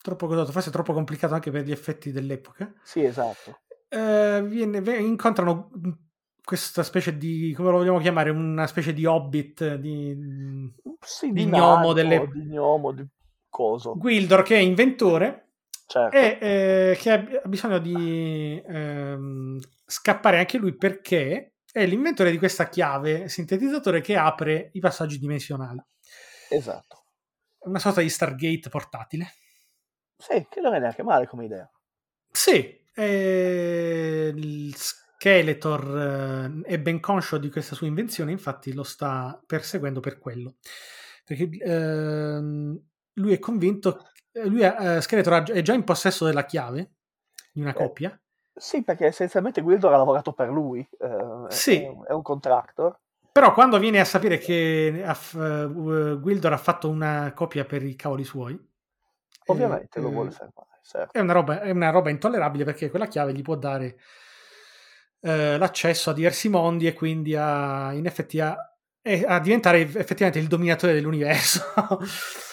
troppo 0.00 0.26
costoso, 0.26 0.52
forse 0.52 0.70
troppo 0.70 0.92
complicato 0.92 1.34
anche 1.34 1.50
per 1.50 1.64
gli 1.64 1.72
effetti 1.72 2.12
dell'epoca. 2.12 2.72
Sì, 2.82 3.04
esatto. 3.04 3.60
Eh, 3.88 4.42
viene- 4.46 4.96
incontrano 4.98 5.70
questa 6.42 6.82
specie 6.82 7.16
di, 7.18 7.52
come 7.54 7.70
lo 7.70 7.78
vogliamo 7.78 7.98
chiamare, 7.98 8.30
una 8.30 8.66
specie 8.66 8.92
di 8.92 9.04
hobbit, 9.04 9.74
di 9.74 10.72
Sì, 11.00 11.32
Di 11.32 11.44
di, 11.44 11.50
gnomo 11.50 11.92
delle- 11.92 12.26
di 12.32 12.44
gnomo, 12.44 12.92
di 12.92 13.06
coso. 13.50 13.94
Gwildor 13.96 14.42
che 14.42 14.56
è 14.56 14.60
inventore 14.60 15.47
Certo. 15.90 16.14
e 16.14 16.38
eh, 16.38 16.96
che 16.98 17.10
ha 17.10 17.48
bisogno 17.48 17.78
di 17.78 18.62
ehm, 18.62 19.58
scappare 19.86 20.38
anche 20.38 20.58
lui 20.58 20.76
perché 20.76 21.54
è 21.72 21.86
l'inventore 21.86 22.30
di 22.30 22.36
questa 22.36 22.68
chiave 22.68 23.30
sintetizzatore 23.30 24.02
che 24.02 24.14
apre 24.14 24.68
i 24.74 24.80
passaggi 24.80 25.18
dimensionali. 25.18 25.82
Esatto. 26.50 27.04
Una 27.60 27.78
sorta 27.78 28.02
di 28.02 28.10
Stargate 28.10 28.68
portatile. 28.68 29.32
Sì, 30.14 30.46
che 30.50 30.60
non 30.60 30.74
è 30.74 30.78
neanche 30.78 31.02
male 31.02 31.26
come 31.26 31.46
idea. 31.46 31.70
Sì, 32.30 32.84
eh, 32.94 34.32
il 34.36 34.74
Skeletor 34.76 36.62
eh, 36.66 36.68
è 36.68 36.78
ben 36.78 37.00
conscio 37.00 37.38
di 37.38 37.48
questa 37.48 37.74
sua 37.74 37.86
invenzione, 37.86 38.30
infatti 38.30 38.74
lo 38.74 38.82
sta 38.82 39.40
perseguendo 39.46 40.00
per 40.00 40.18
quello. 40.18 40.56
Perché 41.24 41.48
ehm, 41.48 42.78
lui 43.18 43.32
è 43.34 43.38
convinto, 43.38 44.06
lui 44.44 44.62
è, 44.62 44.96
eh, 44.96 45.00
Skeletor 45.00 45.50
è 45.50 45.62
già 45.62 45.74
in 45.74 45.84
possesso 45.84 46.24
della 46.24 46.44
chiave 46.44 46.92
di 47.52 47.60
una 47.60 47.70
Eh, 47.70 47.74
coppia. 47.74 48.20
Sì, 48.54 48.82
perché 48.82 49.06
essenzialmente 49.06 49.60
Guildor 49.60 49.92
ha 49.92 49.96
lavorato 49.96 50.32
per 50.32 50.48
lui. 50.48 50.80
eh, 51.00 51.44
Sì. 51.48 51.82
È, 51.82 51.88
un- 51.88 52.04
è 52.08 52.12
un 52.12 52.22
contractor. 52.22 52.98
Però 53.30 53.52
quando 53.52 53.78
viene 53.78 54.00
a 54.00 54.04
sapere 54.04 54.38
che 54.38 54.86
eh, 54.88 55.66
Gwildor 55.68 56.52
ha 56.52 56.56
fatto 56.58 56.88
una 56.88 57.32
copia 57.34 57.64
per 57.64 57.84
i 57.84 57.94
cavoli 57.94 58.24
suoi, 58.24 58.58
Ovviamente 59.46 59.98
eh, 59.98 60.02
lo 60.02 60.08
eh, 60.08 60.12
vuole 60.12 60.30
fermare. 60.30 60.66
certo. 60.82 61.16
è 61.16 61.20
una, 61.20 61.32
roba, 61.32 61.60
è 61.60 61.70
una 61.70 61.90
roba 61.90 62.10
intollerabile 62.10 62.64
perché 62.64 62.90
quella 62.90 63.06
chiave 63.06 63.32
gli 63.32 63.42
può 63.42 63.54
dare 63.56 63.96
eh, 65.20 65.56
l'accesso 65.56 66.10
a 66.10 66.14
diversi 66.14 66.48
mondi 66.48 66.86
e 66.86 66.94
quindi 66.94 67.36
a, 67.36 67.92
in 67.92 68.06
effetti 68.06 68.40
a, 68.40 68.56
a 69.26 69.38
diventare 69.40 69.80
effettivamente 69.82 70.38
il 70.40 70.48
dominatore 70.48 70.92
dell'universo. 70.94 71.62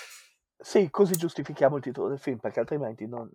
Sì, 0.66 0.90
così 0.90 1.16
giustifichiamo 1.16 1.76
il 1.78 1.84
titolo 1.84 2.08
del 2.08 2.18
film, 2.18 2.38
perché 2.40 2.60
altrimenti 2.60 3.06
non... 3.06 3.30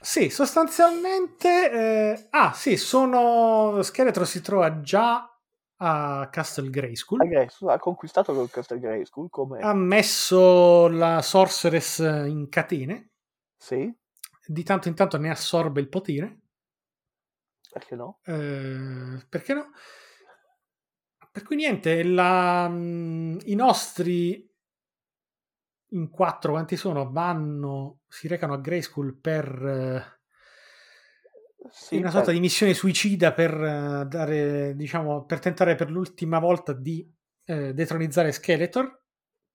sì, 0.00 0.30
sostanzialmente... 0.30 1.70
eh, 1.70 2.26
ah, 2.30 2.54
sì, 2.54 2.78
sono... 2.78 3.82
Skeletor 3.82 4.26
si 4.26 4.40
trova 4.40 4.80
già 4.80 5.28
a 5.76 6.28
Castle 6.30 6.70
Grayskull. 6.70 7.20
Ha, 7.20 7.24
Grace- 7.26 7.70
ha 7.70 7.78
conquistato 7.78 8.40
il 8.40 8.48
Castle 8.48 8.78
Grayskull 8.78 9.28
come... 9.28 9.60
Ha 9.60 9.74
messo 9.74 10.88
la 10.88 11.20
Sorceress 11.20 11.98
in 11.98 12.48
catene. 12.48 13.10
Sì, 13.54 13.94
Di 14.46 14.62
tanto 14.62 14.88
in 14.88 14.94
tanto 14.94 15.18
ne 15.18 15.28
assorbe 15.28 15.78
il 15.78 15.90
potere. 15.90 16.40
perché 17.70 17.94
no? 17.94 18.20
Eh, 18.24 19.26
perché 19.28 19.52
no? 19.52 19.72
Per 21.30 21.42
cui 21.42 21.56
niente, 21.56 22.02
la- 22.02 22.66
mm, 22.66 23.40
i 23.44 23.54
nostri 23.54 24.50
in 25.92 26.10
quattro 26.10 26.52
quanti 26.52 26.76
sono 26.76 27.10
vanno, 27.10 28.00
si 28.08 28.28
recano 28.28 28.54
a 28.54 28.58
Grayskull 28.58 29.18
per 29.20 29.46
eh, 29.66 30.20
Sì, 31.70 31.96
una 31.96 32.10
per- 32.10 32.10
sorta 32.10 32.32
di 32.32 32.40
missione 32.40 32.74
suicida 32.74 33.32
per 33.32 33.52
eh, 33.52 34.06
dare, 34.06 34.74
diciamo, 34.76 35.24
per 35.24 35.38
tentare 35.38 35.74
per 35.74 35.90
l'ultima 35.90 36.38
volta 36.38 36.72
di 36.72 37.08
eh, 37.44 37.74
detronizzare 37.74 38.32
Skeletor. 38.32 39.00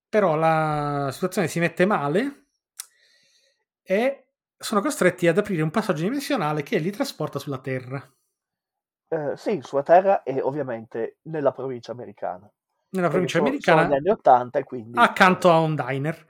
Però 0.10 0.36
la 0.36 1.10
situazione 1.12 1.48
si 1.50 1.60
mette 1.60 1.86
male 1.86 2.48
e 3.82 4.28
sono 4.56 4.82
costretti 4.82 5.28
ad 5.28 5.40
aprire 5.40 5.64
un 5.64 5.72
passaggio 5.72 6.04
dimensionale 6.04 6.62
che 6.62 6.78
li 6.78 6.92
trasporta 6.92 7.40
sulla 7.40 7.60
Terra. 7.60 8.08
eh, 9.10 9.34
sì, 9.36 9.60
sulla 9.62 9.84
Terra 9.84 10.24
e 10.24 10.40
ovviamente 10.42 11.18
nella 11.24 11.52
provincia 11.52 11.92
americana. 11.92 12.50
Nella 12.90 13.10
provincia 13.10 13.38
sono- 13.38 13.50
americana, 13.50 13.82
Sono 13.84 13.96
anni 13.96 14.10
80 14.10 14.60
e 14.60 14.64
quindi... 14.64 14.98
accanto 14.98 15.52
a 15.52 15.60
un 15.60 15.76
diner. 15.76 16.26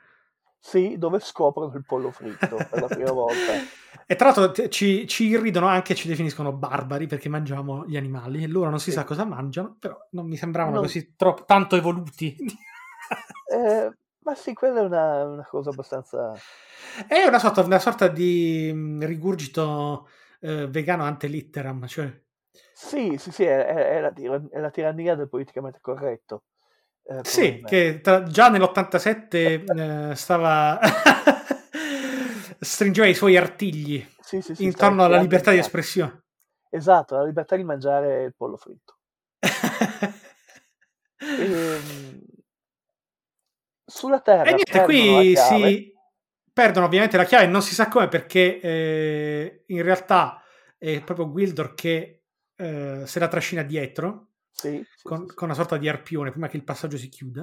Sì, 0.60 0.98
dove 0.98 1.20
scoprono 1.20 1.74
il 1.76 1.86
pollo 1.86 2.12
fritto 2.12 2.56
per 2.70 2.82
la 2.82 2.88
prima 2.88 3.12
volta. 3.12 3.54
E 4.10 4.16
tra 4.16 4.32
l'altro 4.32 4.70
ci, 4.70 5.06
ci 5.08 5.26
irridono 5.26 5.68
anche, 5.68 5.94
ci 5.96 6.08
definiscono 6.08 6.54
barbari 6.54 7.08
perché 7.08 7.28
mangiamo 7.28 7.86
gli 7.86 7.98
animali 7.98 8.42
e 8.44 8.48
loro 8.48 8.70
non 8.70 8.80
si 8.80 8.92
Sì. 8.92 8.98
sa 8.98 9.04
cosa 9.04 9.26
mangiano, 9.26 9.76
però 9.78 9.98
non 10.12 10.28
mi 10.28 10.38
sembravano 10.38 10.76
Non- 10.76 10.86
così 10.86 11.16
troppo, 11.16 11.44
tanto 11.46 11.76
evoluti. 11.76 12.36
Eh, 13.50 13.92
ma 14.20 14.36
sì, 14.36 14.54
quella 14.54 14.82
è 14.82 14.84
una, 14.84 15.24
una 15.26 15.46
cosa 15.46 15.70
abbastanza... 15.72 16.34
È 17.08 17.24
una 17.26 17.40
sorta, 17.40 17.62
una 17.64 17.80
sorta 17.80 18.08
di 18.10 18.70
mm, 18.74 19.02
rigurgito 19.04 20.08
eh, 20.42 20.68
vegano 20.68 21.04
ante 21.04 21.28
litteram, 21.28 21.86
cioè 21.88 22.14
Sì, 22.74 23.18
sì, 23.18 23.32
sì, 23.32 23.44
è, 23.44 23.66
è- 23.66 24.02
la, 24.02 24.14
è 24.52 24.60
la 24.60 24.70
tirannia 24.70 25.16
del 25.16 25.30
politicamente 25.30 25.80
corretto. 25.82 26.44
eh, 27.04 27.22
sì, 27.24 27.64
che 27.66 28.00
tra- 28.02 28.24
già 28.24 28.50
nell'87 28.50 29.64
eh, 30.12 30.16
stava 30.16 30.80
stringeva 32.60 33.08
i 33.08 33.14
suoi 33.14 33.38
artigli 33.38 34.06
Sì, 34.22 34.42
sì, 34.42 34.56
sì, 34.56 34.64
intorno 34.64 35.04
alla 35.04 35.18
libertà 35.18 35.52
di 35.52 35.58
espressione. 35.60 36.22
Esatto, 36.70 37.16
la 37.16 37.24
libertà 37.26 37.56
di 37.56 37.64
mangiare 37.64 38.24
il 38.24 38.36
pollo 38.36 38.58
fritto. 38.58 38.98
Ehm, 41.38 42.22
sulla 43.86 44.20
Terra 44.22 44.50
E 44.50 44.54
niente, 44.54 44.82
qui 44.84 45.36
si 45.36 45.94
perdono 46.52 46.86
ovviamente 46.88 47.18
la 47.18 47.26
chiave, 47.26 47.46
non 47.48 47.62
si 47.62 47.74
sa 47.76 47.88
come 47.88 48.08
perché 48.08 48.60
eh, 48.60 49.64
in 49.68 49.82
realtà 49.84 50.42
è 50.78 51.02
proprio 51.02 51.30
Gwildor 51.30 51.74
che 51.76 52.17
eh, 52.58 53.04
se 53.06 53.20
la 53.20 53.28
trascina 53.28 53.64
dietro 53.64 54.32
Sì, 54.52 54.84
sì, 54.96 55.04
con, 55.04 55.28
sì, 55.28 55.36
con 55.36 55.48
una 55.48 55.56
sorta 55.56 55.78
di 55.78 55.88
arpione 55.88 56.32
prima 56.32 56.48
che 56.48 56.58
il 56.58 56.64
passaggio 56.64 56.98
si 56.98 57.10
chiuda. 57.10 57.42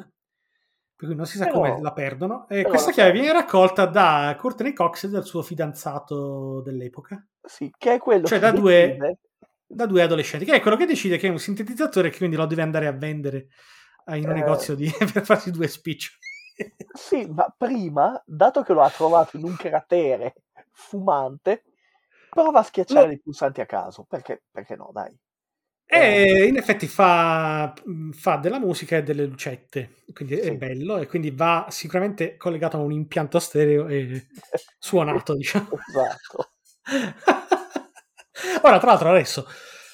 Per 0.96 1.08
cui 1.08 1.16
non 1.16 1.26
si 1.26 1.36
sa 1.38 1.44
Però- 1.46 1.56
come 1.60 1.80
la 1.80 1.92
perdono. 1.92 2.48
E 2.48 2.62
questa 2.64 2.92
chiave 2.92 3.10
viene 3.12 3.32
raccolta 3.32 3.86
da 3.86 4.36
Courtney 4.38 4.72
Cox 4.72 5.04
e 5.04 5.08
dal 5.08 5.24
suo 5.24 5.42
fidanzato 5.42 6.60
dell'epoca, 6.62 7.26
Sì, 7.42 7.72
che 7.76 7.94
è 7.94 7.98
quello 7.98 8.26
Cioè, 8.26 8.38
da 8.38 8.52
due- 8.52 9.18
da 9.66 9.86
due 9.86 10.02
adolescenti, 10.02 10.44
che 10.44 10.54
è 10.54 10.60
quello 10.60 10.76
che 10.76 10.86
decide 10.86 11.16
che 11.16 11.26
è 11.26 11.30
un 11.30 11.38
sintetizzatore 11.38 12.10
che 12.10 12.18
quindi 12.18 12.36
lo 12.36 12.46
deve 12.46 12.62
andare 12.62 12.86
a 12.86 12.92
vendere 12.92 13.48
in 14.06 14.24
un 14.28 14.36
Eh. 14.36 14.40
negozio 14.40 14.74
di, 14.76 14.88
per 15.12 15.24
farsi 15.24 15.50
due 15.50 15.66
speech. 15.66 16.16
Sì, 16.92 17.26
ma 17.26 17.52
prima, 17.56 18.22
dato 18.24 18.62
che 18.62 18.72
lo 18.72 18.82
ha 18.82 18.90
trovato 18.90 19.36
in 19.36 19.44
un 19.44 19.56
cratere 19.56 20.34
fumante, 20.70 21.64
prova 22.34 22.60
a 22.60 22.62
schiacciare 22.62 23.06
Lo- 23.06 23.12
i 23.12 23.20
pulsanti 23.20 23.60
a 23.60 23.66
caso. 23.66 24.04
Perché, 24.08 24.42
perché 24.50 24.76
no, 24.76 24.90
dai. 24.92 25.16
E 25.86 26.46
in 26.48 26.56
effetti 26.56 26.86
fa, 26.88 27.72
fa 28.12 28.36
della 28.36 28.58
musica 28.58 28.96
e 28.96 29.02
delle 29.02 29.26
lucette, 29.26 30.02
quindi 30.12 30.34
è 30.34 30.44
Sì. 30.44 30.56
bello 30.56 30.96
e 30.96 31.06
quindi 31.06 31.30
va 31.30 31.66
sicuramente 31.70 32.36
collegato 32.36 32.78
a 32.78 32.80
un 32.80 32.90
impianto 32.92 33.38
stereo 33.38 33.86
e 33.88 34.26
suonato, 34.78 35.34
diciamo. 35.36 35.68
Esatto. 35.88 36.52
Ora, 38.62 38.78
tra 38.78 38.88
l'altro, 38.90 39.10
adesso 39.10 39.46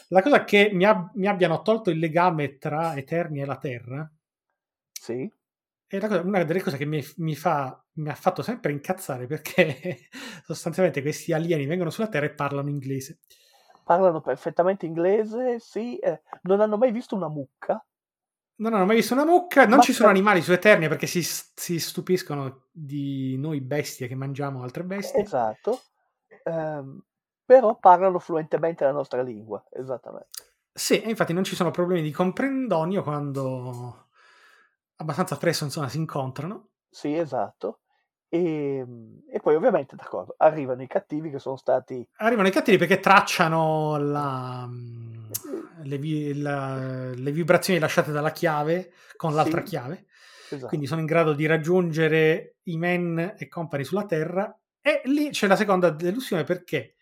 la 0.08 0.22
cosa 0.22 0.44
che 0.44 0.70
mi, 0.72 0.84
ab- 0.84 1.10
mi 1.14 1.26
abbiano 1.26 1.62
tolto 1.62 1.90
il 1.90 1.98
legame 1.98 2.56
tra 2.58 2.96
Eterni 2.96 3.40
e 3.40 3.44
la 3.46 3.56
Terra 3.56 4.10
Sì. 4.92 5.30
Cosa- 5.98 6.20
una 6.20 6.44
delle 6.44 6.62
cose 6.62 6.76
che 6.76 6.84
mi, 6.84 7.04
mi 7.16 7.34
fa, 7.34 7.82
mi 7.94 8.08
ha 8.08 8.14
fatto 8.14 8.42
sempre 8.42 8.72
incazzare 8.72 9.26
perché 9.26 10.08
sostanzialmente 10.44 11.02
questi 11.02 11.32
alieni 11.32 11.66
vengono 11.66 11.90
sulla 11.90 12.08
Terra 12.08 12.26
e 12.26 12.34
parlano 12.34 12.68
inglese. 12.68 13.18
Parlano 13.84 14.20
perfettamente 14.20 14.86
inglese, 14.86 15.58
sì. 15.58 15.98
eh, 15.98 16.22
non 16.42 16.60
hanno 16.60 16.76
mai 16.78 16.92
visto 16.92 17.16
una 17.16 17.28
mucca. 17.28 17.84
Non 18.60 18.74
hanno 18.74 18.84
mai 18.84 18.96
visto 18.96 19.14
una 19.14 19.24
mucca, 19.24 19.66
non 19.66 19.78
Ma 19.78 19.82
ci 19.82 19.92
sono 19.92 20.08
per- 20.08 20.16
animali 20.16 20.42
su 20.42 20.52
Eternia 20.52 20.88
perché 20.88 21.06
si, 21.08 21.22
si 21.22 21.80
stupiscono 21.80 22.66
di 22.70 23.36
noi 23.38 23.60
bestie 23.60 24.06
che 24.06 24.14
mangiamo 24.14 24.62
altre 24.62 24.84
bestie. 24.84 25.22
Esatto. 25.22 25.80
Ehm, 26.44 27.02
però 27.44 27.76
parlano 27.78 28.18
fluentemente 28.18 28.84
la 28.84 28.92
nostra 28.92 29.22
lingua. 29.22 29.64
Esattamente. 29.70 30.44
Sì, 30.72 31.00
e 31.00 31.08
infatti 31.10 31.32
non 31.32 31.44
ci 31.44 31.54
sono 31.54 31.70
problemi 31.70 32.02
di 32.02 32.10
comprendonio 32.12 33.02
quando 33.02 34.09
abbastanza 35.00 35.36
presto 35.36 35.64
insomma 35.64 35.88
si 35.88 35.98
incontrano. 35.98 36.68
Sì, 36.88 37.14
esatto. 37.16 37.80
E, 38.28 38.84
e 39.28 39.40
poi 39.40 39.54
ovviamente, 39.56 39.96
d'accordo, 39.96 40.34
arrivano 40.38 40.82
i 40.82 40.86
cattivi 40.86 41.30
che 41.30 41.38
sono 41.40 41.56
stati... 41.56 42.06
Arrivano 42.18 42.46
i 42.48 42.52
cattivi 42.52 42.76
perché 42.78 43.00
tracciano 43.00 43.96
la- 43.98 44.68
le, 45.82 45.98
vi- 45.98 46.38
la- 46.40 47.10
le 47.12 47.32
vibrazioni 47.32 47.80
lasciate 47.80 48.12
dalla 48.12 48.30
chiave 48.32 48.92
con 49.16 49.34
l'altra 49.34 49.60
Sì. 49.60 49.66
chiave. 49.66 50.04
Esatto. 50.52 50.66
quindi 50.66 50.88
sono 50.88 50.98
in 51.00 51.06
grado 51.06 51.32
di 51.32 51.46
raggiungere 51.46 52.56
i 52.64 52.76
men 52.76 53.36
e 53.38 53.46
company 53.46 53.84
sulla 53.84 54.04
Terra. 54.04 54.52
E 54.80 55.00
lì 55.04 55.30
c'è 55.30 55.46
la 55.46 55.54
seconda 55.54 55.90
delusione 55.90 56.42
perché, 56.42 56.96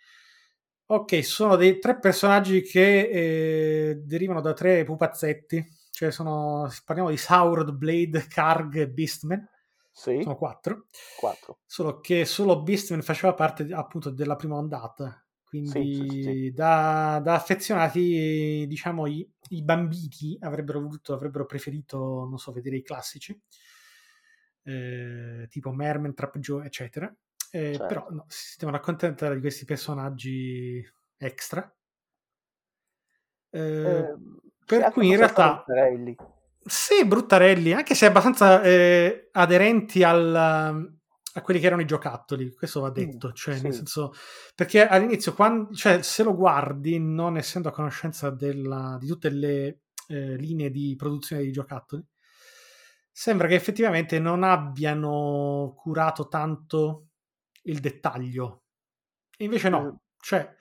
ok, 0.85 1.25
sono 1.25 1.57
dei 1.57 1.79
tre 1.79 1.99
personaggi 1.99 2.61
che 2.61 3.09
eh, 3.09 3.97
derivano 4.05 4.43
da 4.43 4.53
tre 4.53 4.85
pupazzetti, 4.85 5.67
cioè 5.99 6.13
sono, 6.13 6.69
parliamo 6.85 7.11
di 7.11 7.17
Saurod, 7.17 7.73
Blade, 7.73 8.27
Karg 8.29 8.77
e 8.77 8.89
Beastman, 8.89 9.45
Sì, 9.91 10.23
sono 10.23 10.37
quattro, 10.37 10.87
quattro. 11.15 11.59
solo 11.67 11.99
che 11.99 12.25
solo 12.25 12.63
Beastman 12.63 13.03
faceva 13.03 13.35
parte 13.35 13.65
appunto 13.73 14.11
della 14.11 14.37
prima 14.37 14.55
ondata. 14.55 15.27
Quindi 15.43 15.73
Sì, 15.73 16.21
sì. 16.23 16.53
Da, 16.55 17.21
da 17.21 17.35
affezionati, 17.35 18.65
diciamo, 18.69 19.07
i, 19.09 19.29
i 19.49 19.63
bambini 19.65 20.37
avrebbero 20.41 20.81
voluto, 20.81 21.15
avrebbero 21.15 21.47
preferito, 21.47 22.27
non 22.29 22.39
so, 22.39 22.53
vedere 22.53 22.77
i 22.77 22.83
classici, 22.83 23.37
eh, 24.63 25.47
tipo 25.49 25.73
Merman, 25.73 26.15
Trap 26.15 26.39
Joe, 26.39 26.67
eccetera. 26.67 27.13
Eh, 27.51 27.73
Certo. 27.73 27.87
Però 27.87 28.07
no, 28.11 28.25
si 28.29 28.57
devono 28.59 28.77
accontentare 28.77 29.35
di 29.35 29.41
questi 29.41 29.65
personaggi 29.65 30.85
extra. 31.17 31.75
Eh, 33.83 34.15
Ehm, 34.15 34.39
per 34.68 34.83
anche 34.85 34.92
cui 34.92 35.09
in 35.09 35.16
realtà 35.16 35.64
bruttarelli. 35.64 36.16
sì, 36.64 37.04
bruttarelli, 37.07 37.72
anche 37.72 37.94
se 37.94 38.07
abbastanza 38.07 38.62
eh, 38.62 39.28
aderenti 39.33 40.02
al, 40.02 40.35
a 40.35 41.40
quelli 41.42 41.61
che 41.61 41.66
erano 41.66 41.83
i 41.83 41.87
giocattoli, 41.87 42.52
questo 42.54 42.81
va 42.81 42.90
detto, 42.90 43.33
cioè 43.33 43.54
nel 43.61 43.66
Mm, 43.68 43.70
sì. 43.70 43.76
senso, 43.76 44.12
perché 44.54 44.87
all'inizio, 44.87 45.33
quando, 45.35 45.74
cioè, 45.74 46.02
se 46.02 46.22
lo 46.22 46.35
guardi, 46.35 46.98
non 47.00 47.37
essendo 47.37 47.68
a 47.68 47.72
conoscenza 47.72 48.31
della- 48.31 48.96
di 49.00 49.07
tutte 49.07 49.31
le 49.31 49.81
eh, 50.11 50.37
linee 50.37 50.70
di 50.70 50.94
produzione 50.96 51.42
dei 51.42 51.52
giocattoli, 51.52 52.02
sembra 53.11 53.46
che 53.48 53.54
effettivamente 53.54 54.18
non 54.18 54.42
abbiano 54.42 55.74
curato 55.76 56.28
tanto 56.28 57.09
il 57.64 57.81
dettaglio. 57.81 58.64
Invece 59.38 59.68
no, 59.68 60.00
cioè 60.20 60.54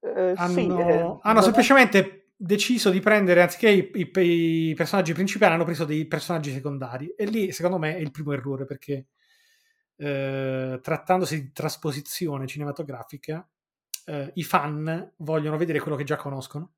Eh, 0.00 0.34
hanno, 0.36 0.52
sì, 0.52 0.66
eh, 0.68 1.18
hanno 1.22 1.42
semplicemente 1.42 2.15
deciso 2.36 2.90
di 2.90 3.00
prendere, 3.00 3.42
anziché 3.42 3.70
i, 3.70 3.90
i- 3.94 4.70
i 4.70 4.74
personaggi 4.74 5.12
principali, 5.12 5.54
hanno 5.54 5.64
preso 5.64 5.84
dei 5.84 6.06
personaggi 6.06 6.52
secondari. 6.52 7.08
E 7.16 7.24
lì, 7.26 7.52
secondo 7.52 7.78
me, 7.78 7.96
è 7.96 8.00
il 8.00 8.10
primo 8.10 8.32
errore, 8.32 8.64
perché 8.64 9.06
eh, 9.96 10.78
trattandosi 10.82 11.42
di 11.42 11.52
trasposizione 11.52 12.46
cinematografica, 12.46 13.48
eh, 14.06 14.30
i 14.34 14.42
fan 14.44 15.12
vogliono 15.18 15.56
vedere 15.56 15.80
quello 15.80 15.96
che 15.96 16.04
già 16.04 16.16
conoscono. 16.16 16.72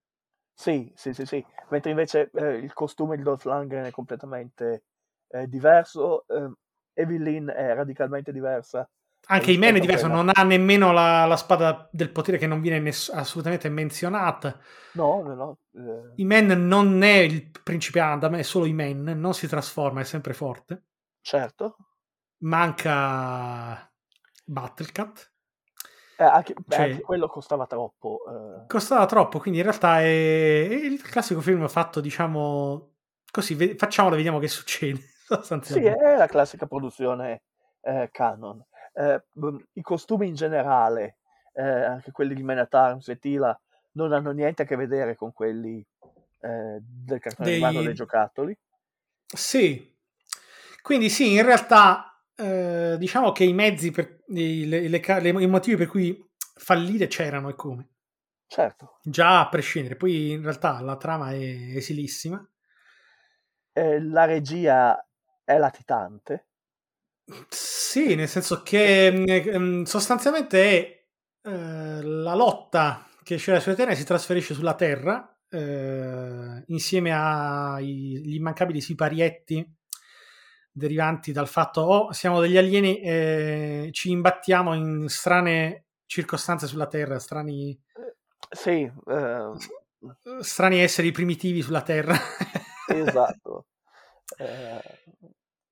Sì, 0.55 0.91
sì, 0.97 1.13
sì, 1.15 1.25
sì. 1.25 1.45
Mentre 1.71 1.91
invece 1.91 2.31
eh, 2.35 2.57
il 2.57 2.73
costume 2.73 3.17
di 3.17 3.23
Dolph 3.23 3.45
Lundgren 3.45 3.85
è 3.85 3.91
completamente 3.91 4.85
eh, 5.29 5.47
diverso. 5.47 6.27
eh, 6.27 6.51
Evelyn 6.95 7.47
è 7.49 7.75
radicalmente 7.75 8.33
diversa. 8.33 8.89
Anche 9.31 9.53
i 9.53 9.59
Men 9.59 9.77
è 9.77 9.81
diverso, 9.81 10.07
non 10.07 10.31
ha 10.33 10.43
nemmeno 10.43 10.91
la, 10.93 11.27
la 11.27 11.37
spada 11.37 11.89
del 11.93 12.11
potere 12.11 12.39
che 12.39 12.47
non 12.47 12.61
viene 12.63 12.81
ness- 12.81 13.11
assolutamente 13.11 13.69
menzionata. 13.69 14.59
No, 14.93 15.21
no, 15.23 15.59
eh, 15.75 16.13
I 16.17 16.25
Men 16.25 16.47
non 16.67 17.03
è 17.03 17.19
il 17.19 17.51
principe 17.63 18.01
Adam, 18.01 18.37
è 18.37 18.43
solo 18.43 18.65
i 18.65 18.73
Men, 18.73 19.03
non 19.03 19.35
si 19.35 19.47
trasforma, 19.47 20.01
è 20.01 20.05
sempre 20.05 20.33
forte. 20.33 20.85
certo. 21.21 21.77
Manca 22.41 23.91
Battlecat. 24.45 25.33
Eh, 26.17 26.25
anche, 26.25 26.55
beh, 26.55 26.75
Cioè- 26.75 26.91
anche 26.91 27.03
quello 27.03 27.29
costava 27.29 27.67
troppo. 27.67 28.21
eh, 28.63 28.67
Costava 28.67 29.07
troppo, 29.07 29.39
quindi 29.39 29.59
in 29.61 29.67
realtà 29.67 30.01
è, 30.01 30.05
è 30.69 30.75
il 30.75 31.01
classico 31.03 31.41
film 31.41 31.67
fatto, 31.69 32.01
diciamo, 32.01 32.95
così, 33.31 33.55
ve- 33.55 33.77
facciamolo 33.77 34.15
e 34.15 34.17
vediamo 34.19 34.39
che 34.39 34.49
succede. 34.49 35.01
Sì, 35.61 35.85
è 35.85 36.17
la 36.17 36.27
classica 36.27 36.65
produzione 36.67 37.43
eh, 37.83 38.09
canon. 38.11 38.65
Eh, 38.99 39.23
b- 39.33 39.63
I 39.75 39.81
costumi 39.83 40.27
in 40.27 40.35
generale, 40.35 41.19
eh, 41.55 41.63
anche 41.63 42.11
quelli 42.11 42.35
di 42.35 42.43
Man 42.43 42.59
at 42.59 42.75
Arms 42.75 43.09
e 43.09 43.19
Tila, 43.19 43.57
non 43.93 44.13
hanno 44.13 44.33
niente 44.33 44.63
a 44.63 44.65
che 44.65 44.75
vedere 44.75 45.15
con 45.15 45.33
quelli 45.33 45.79
eh, 46.41 46.79
del 46.81 47.21
cartone 47.21 47.49
Dei- 47.51 47.63
animato 47.63 47.85
dei 47.85 47.95
giocattoli. 47.95 48.59
Sì. 49.27 49.97
Quindi 50.83 51.11
sì, 51.11 51.35
in 51.35 51.45
realtà 51.45 52.21
eh, 52.35 52.97
diciamo 52.99 53.31
che 53.33 53.45
i 53.45 53.53
mezzi, 53.53 53.91
per, 53.91 54.23
i, 54.29 54.67
le- 54.67 54.89
le 54.89 55.01
le- 55.21 55.43
i 55.43 55.47
motivi 55.47 55.77
per 55.77 55.87
cui 55.89 56.21
fallire 56.57 57.07
c'erano 57.07 57.51
e 57.51 57.55
come. 57.55 57.89
Certo, 58.49 58.99
Già 59.03 59.41
a 59.41 59.49
prescindere, 59.49 59.95
poi 59.97 60.31
in 60.31 60.43
realtà 60.43 60.81
la 60.81 60.97
trama 60.97 61.31
è 61.33 61.37
esilissima. 61.77 62.45
eh, 63.73 64.01
la 64.03 64.25
regia 64.25 65.07
è 65.45 65.57
latitante. 65.59 66.48
Sì, 67.49 68.15
nel 68.15 68.29
senso 68.29 68.63
che 68.63 69.11
mh, 69.11 69.59
mh, 69.59 69.83
sostanzialmente 69.85 70.63
è 70.63 71.07
eh, 71.49 72.03
la 72.03 72.35
lotta 72.35 73.07
che 73.23 73.37
c'era 73.37 73.61
sulla 73.61 73.75
Terra 73.75 73.95
si 73.95 74.05
trasferisce 74.05 74.55
sulla 74.55 74.75
Terra 74.75 75.39
eh, 75.51 76.63
insieme 76.67 77.13
agli 77.13 78.35
immancabili 78.35 78.81
siparietti 78.81 79.77
derivanti 80.71 81.33
dal 81.33 81.49
fatto 81.49 81.81
oh, 81.81 82.13
siamo 82.13 82.41
degli 82.41 82.57
alieni 82.57 83.01
e 83.01 83.89
ci 83.93 84.11
imbattiamo 84.11 84.75
in 84.75 85.09
strane 85.09 85.87
circostanze 86.07 86.67
sulla 86.67 86.87
Terra, 86.87 87.19
strani, 87.19 87.79
Sì, 88.51 88.91
eh, 89.07 89.51
strani 90.41 90.79
esseri 90.81 91.11
primitivi 91.11 91.61
sulla 91.63 91.83
Terra. 91.83 92.17
esatto. 92.87 93.67
Eh, 94.37 94.81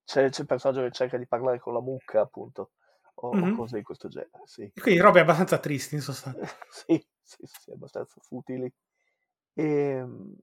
c'è, 0.07 0.31
c'è 0.31 0.43
il 0.43 0.47
personaggio 0.47 0.83
che 0.83 0.93
cerca 0.93 1.19
di 1.19 1.27
parlare 1.29 1.61
con 1.61 1.75
la 1.75 1.83
mucca, 1.83 2.23
appunto, 2.23 2.73
o, 3.17 3.29
o 3.31 3.49
Mhm. 3.49 3.51
cose 3.51 3.77
di 3.79 3.83
questo 3.85 4.09
genere, 4.09 4.43
sì. 4.47 4.73
Quindi 4.81 5.01
robe 5.01 5.21
abbastanza 5.21 5.59
tristi 5.59 5.95
in 5.97 6.01
sostanza. 6.03 6.39
sì, 6.71 7.05
sì, 7.23 7.45
sì, 7.47 7.71
abbastanza 7.73 8.21
futili. 8.21 8.73
Ehm, 9.55 10.37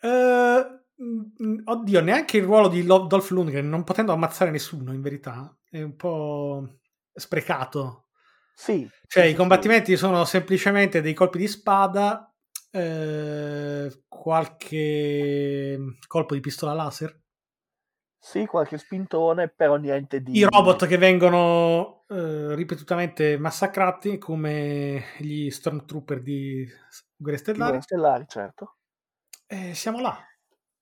Eh, 0.00 0.80
mm, 1.02 1.60
oddio, 1.64 2.00
neanche 2.00 2.36
il 2.38 2.44
ruolo 2.44 2.68
di 2.68 2.84
Dolph 2.84 3.30
Lundgren, 3.30 3.68
non 3.68 3.84
potendo 3.84 4.12
ammazzare 4.12 4.50
nessuno, 4.50 4.92
in 4.92 5.00
verità, 5.02 5.56
è 5.68 5.82
un 5.82 5.96
po' 5.96 6.78
sprecato. 7.12 8.08
sì, 8.54 8.92
Cioè, 9.06 9.24
sì, 9.24 9.26
i 9.26 9.34
sì, 9.34 9.34
combattimenti 9.34 9.96
sono 9.96 10.24
semplicemente 10.24 11.00
dei 11.00 11.14
colpi 11.14 11.38
di 11.38 11.48
spada, 11.48 12.32
eh, 12.70 14.04
qualche 14.08 15.78
colpo 16.06 16.34
di 16.34 16.40
pistola 16.40 16.74
laser. 16.74 17.18
Sì, 18.28 18.44
qualche 18.44 18.76
spintone, 18.76 19.48
però 19.48 19.76
niente 19.76 20.20
di... 20.20 20.36
I 20.36 20.44
robot 20.44 20.86
che 20.86 20.98
vengono 20.98 22.04
eh, 22.08 22.54
ripetutamente 22.54 23.38
massacrati 23.38 24.18
come 24.18 25.02
gli 25.16 25.48
Stormtrooper 25.48 26.20
di 26.20 26.68
Guerre 27.16 27.38
Stellari. 27.38 27.62
Guerre 27.70 27.80
stellari, 27.80 28.24
certo. 28.28 28.76
E 29.46 29.72
siamo 29.72 30.02
là, 30.02 30.14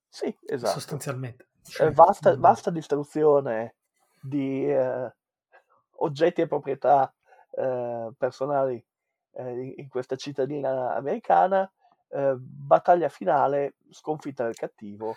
Sì, 0.08 0.36
esatto. 0.44 0.72
sostanzialmente. 0.72 1.44
Eh, 1.44 1.70
Cioè, 1.70 1.92
vasta, 1.92 2.36
mm, 2.36 2.40
vasta 2.40 2.70
distruzione 2.72 3.76
di 4.20 4.68
eh, 4.68 5.14
oggetti 5.98 6.40
e 6.40 6.48
proprietà 6.48 7.14
eh, 7.52 8.10
personali 8.18 8.84
eh, 9.34 9.74
in- 9.76 9.88
questa 9.88 10.16
cittadina 10.16 10.96
americana. 10.96 11.70
eh, 12.08 12.34
battaglia 12.36 13.08
finale, 13.08 13.76
sconfitta 13.90 14.42
del 14.42 14.56
cattivo. 14.56 15.14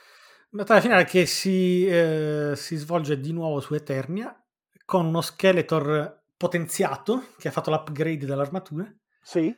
Battaglia 0.51 0.81
finale 0.81 1.05
che 1.05 1.27
si, 1.27 1.85
eh, 1.85 2.53
si 2.55 2.75
svolge 2.75 3.19
di 3.19 3.31
nuovo 3.31 3.59
su 3.59 3.75
Eternia 3.75 4.35
con 4.83 5.05
uno 5.05 5.21
Skeletor 5.21 6.21
potenziato 6.35 7.25
che 7.37 7.49
ha 7.49 7.51
fatto 7.51 7.69
l'upgrade 7.69 8.25
dell'armatura, 8.25 8.91
Sì, 9.21 9.55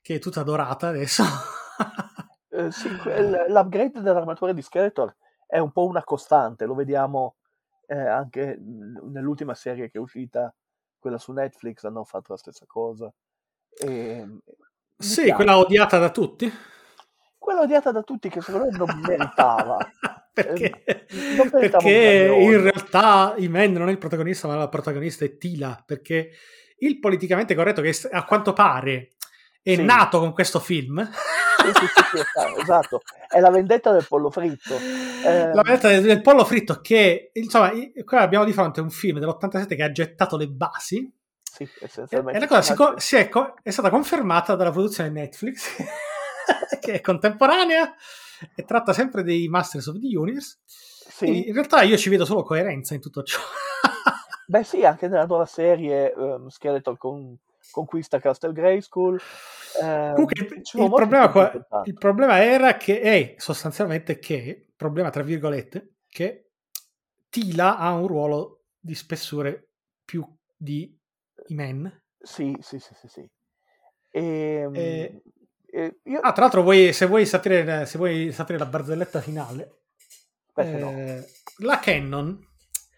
che 0.00 0.16
è 0.16 0.18
tutta 0.18 0.42
dorata 0.42 0.88
adesso. 0.88 1.22
eh, 2.50 2.72
sì, 2.72 2.88
quel- 2.96 3.44
l'upgrade 3.50 4.00
dell'armatura 4.00 4.52
di 4.52 4.62
Skeletor 4.62 5.14
è 5.46 5.58
un 5.58 5.70
po' 5.70 5.86
una 5.86 6.02
costante, 6.02 6.64
lo 6.64 6.74
vediamo 6.74 7.36
eh, 7.86 7.94
anche 8.00 8.58
nell'ultima 8.58 9.54
serie 9.54 9.90
che 9.90 9.98
è 9.98 10.00
uscita, 10.00 10.52
quella 10.98 11.18
su 11.18 11.30
Netflix, 11.30 11.84
hanno 11.84 12.02
fatto 12.02 12.32
la 12.32 12.38
stessa 12.38 12.64
cosa. 12.66 13.12
E, 13.78 14.24
mi 14.26 14.42
sì, 14.96 15.30
quella 15.30 15.56
odiata 15.56 15.98
da 15.98 16.10
tutti. 16.10 16.52
Quella 17.38 17.60
odiata 17.60 17.92
da 17.92 18.02
tutti 18.02 18.28
che 18.28 18.40
secondo 18.40 18.66
me 18.68 18.76
non 18.76 19.00
meritava. 19.00 19.76
perché 20.34 20.82
Eh, 20.84 21.04
perché 21.50 22.34
in 22.38 22.62
realtà 22.62 23.34
Iman 23.36 23.72
non 23.72 23.88
è 23.88 23.92
il 23.92 23.98
protagonista, 23.98 24.48
ma 24.48 24.56
la 24.56 24.68
protagonista 24.68 25.24
è 25.24 25.36
Tila. 25.36 25.82
Perché 25.86 26.30
il 26.78 26.98
politicamente 26.98 27.54
corretto, 27.54 27.82
che 27.82 27.94
a 28.10 28.24
quanto 28.24 28.52
pare 28.52 29.10
è 29.62 29.74
Sì. 29.74 29.82
nato 29.82 30.18
con 30.18 30.32
questo 30.32 30.58
film, 30.58 31.02
Sì, 31.08 31.72
sì, 31.72 32.18
esatto, 32.18 32.56
esatto. 32.60 33.02
È 33.28 33.38
la 33.40 33.50
vendetta 33.50 33.92
del 33.92 34.04
pollo 34.08 34.30
fritto. 34.30 34.76
Eh, 34.76 35.52
la 35.54 35.62
vendetta 35.62 35.88
del, 35.88 36.02
del 36.02 36.20
pollo 36.22 36.44
fritto, 36.44 36.80
che 36.80 37.30
insomma, 37.34 37.70
qua 38.04 38.20
abbiamo 38.20 38.44
di 38.44 38.52
fronte 38.52 38.80
un 38.80 38.90
film 38.90 39.18
dell'87 39.20 39.76
che 39.76 39.82
ha 39.82 39.92
gettato 39.92 40.36
le 40.36 40.48
basi. 40.48 41.08
sì, 41.42 41.62
E, 41.62 41.68
essenzialmente. 41.84 42.38
e 42.38 42.40
la 42.40 42.46
cosa 42.48 42.62
si, 42.62 42.74
co- 42.74 42.94
si 42.98 43.16
è, 43.16 43.28
co- 43.28 43.54
è 43.62 43.70
stata 43.70 43.90
confermata 43.90 44.56
dalla 44.56 44.72
produzione 44.72 45.10
Netflix, 45.10 45.68
che 46.80 46.92
è 46.94 47.00
contemporanea 47.00 47.94
e 48.54 48.64
tratta 48.64 48.92
sempre 48.92 49.22
dei 49.22 49.48
Masters 49.48 49.86
of 49.86 49.98
the 49.98 50.16
Universe. 50.16 50.58
Sì. 50.64 51.48
in 51.48 51.52
realtà 51.52 51.82
io 51.82 51.96
ci 51.96 52.08
vedo 52.08 52.24
solo 52.24 52.42
coerenza 52.42 52.94
in 52.94 53.00
tutto 53.00 53.22
ciò. 53.22 53.38
Beh 54.46 54.64
sì, 54.64 54.84
anche 54.84 55.08
nella 55.08 55.26
nuova 55.26 55.46
serie 55.46 56.12
ehm, 56.12 56.48
Skeletor 56.48 56.96
con- 56.98 57.36
conquista 57.70 58.18
Castle 58.18 58.52
Grayskull. 58.52 59.18
ehm, 59.80 60.14
Comunque 60.14 60.60
il, 60.74 60.90
problema, 60.90 61.30
qua- 61.30 61.82
il 61.84 61.94
problema 61.94 62.42
era 62.42 62.76
che 62.76 63.00
è 63.00 63.34
sostanzialmente 63.38 64.18
che, 64.18 64.72
problema 64.76 65.10
tra 65.10 65.22
virgolette, 65.22 65.94
che 66.08 66.50
Tila 67.30 67.78
ha 67.78 67.92
un 67.94 68.06
ruolo 68.06 68.62
di 68.78 68.94
spessore 68.94 69.68
più 70.04 70.26
di 70.56 70.94
Iman. 71.46 72.02
Sì, 72.18 72.56
sì, 72.60 72.78
sì, 72.78 72.94
sì, 72.94 73.08
sì. 73.08 73.30
Ehm, 74.10 74.74
Eh, 74.74 75.22
eh, 75.72 76.00
io... 76.04 76.20
Ah, 76.20 76.32
tra 76.32 76.42
l'altro, 76.42 76.62
vuoi- 76.62 76.92
se, 76.92 77.06
vuoi 77.06 77.26
sapere, 77.26 77.86
se 77.86 77.98
vuoi 77.98 78.32
sapere 78.32 78.58
la 78.58 78.66
barzelletta 78.66 79.20
finale, 79.20 79.82
perché 80.52 80.78
no? 80.78 80.90
eh, 80.90 81.26
la 81.58 81.78
Canon, 81.78 82.38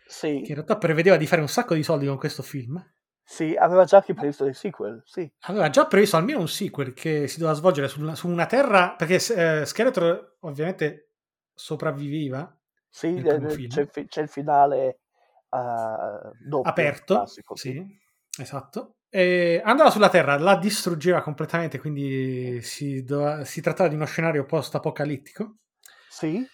Sì, 0.07 0.41
che 0.43 0.49
in 0.49 0.55
realtà 0.55 0.77
prevedeva 0.77 1.17
di 1.17 1.27
fare 1.27 1.41
un 1.41 1.49
sacco 1.49 1.75
di 1.75 1.83
soldi 1.83 2.07
con 2.07 2.19
questo 2.19 2.43
film, 2.43 2.83
sì, 3.23 3.55
aveva 3.57 3.85
già 3.85 4.01
previsto 4.03 4.45
dei 4.45 4.55
sequel, 4.55 5.03
sì. 5.07 5.31
aveva 5.47 5.71
già 5.71 5.87
previsto 5.87 6.17
almeno 6.17 6.41
un 6.41 6.49
sequel 6.49 6.93
che 6.93 7.27
si 7.29 7.39
doveva 7.39 7.57
svolgere 7.57 7.89
sulla- 7.89 8.15
su 8.15 8.29
una 8.29 8.47
terra, 8.47 8.95
perché 8.97 9.15
eh, 9.15 9.65
Skeletor 9.65 10.37
ovviamente 10.41 11.13
sopravviveva 11.55 12.57
Sì, 12.89 13.15
eh, 13.17 13.29
eh, 13.29 13.67
c'è, 13.67 13.89
c'è 14.07 14.23
il 14.23 14.29
finale 14.29 15.01
eh, 15.51 16.31
doppio, 16.47 16.71
aperto, 16.71 17.15
classico, 17.15 17.57
sì, 17.57 17.85
esatto. 18.39 18.97
E 19.15 19.61
andava 19.65 19.91
sulla 19.91 20.09
Terra, 20.09 20.37
la 20.39 20.57
distruggeva 20.57 21.23
completamente, 21.23 21.79
quindi 21.79 22.61
si, 22.63 23.05
doveva- 23.05 23.45
si 23.45 23.61
trattava 23.61 23.89
di 23.89 23.95
uno 23.95 24.07
scenario 24.07 24.45
post-apocalittico. 24.45 25.59
Sì, 26.09 26.49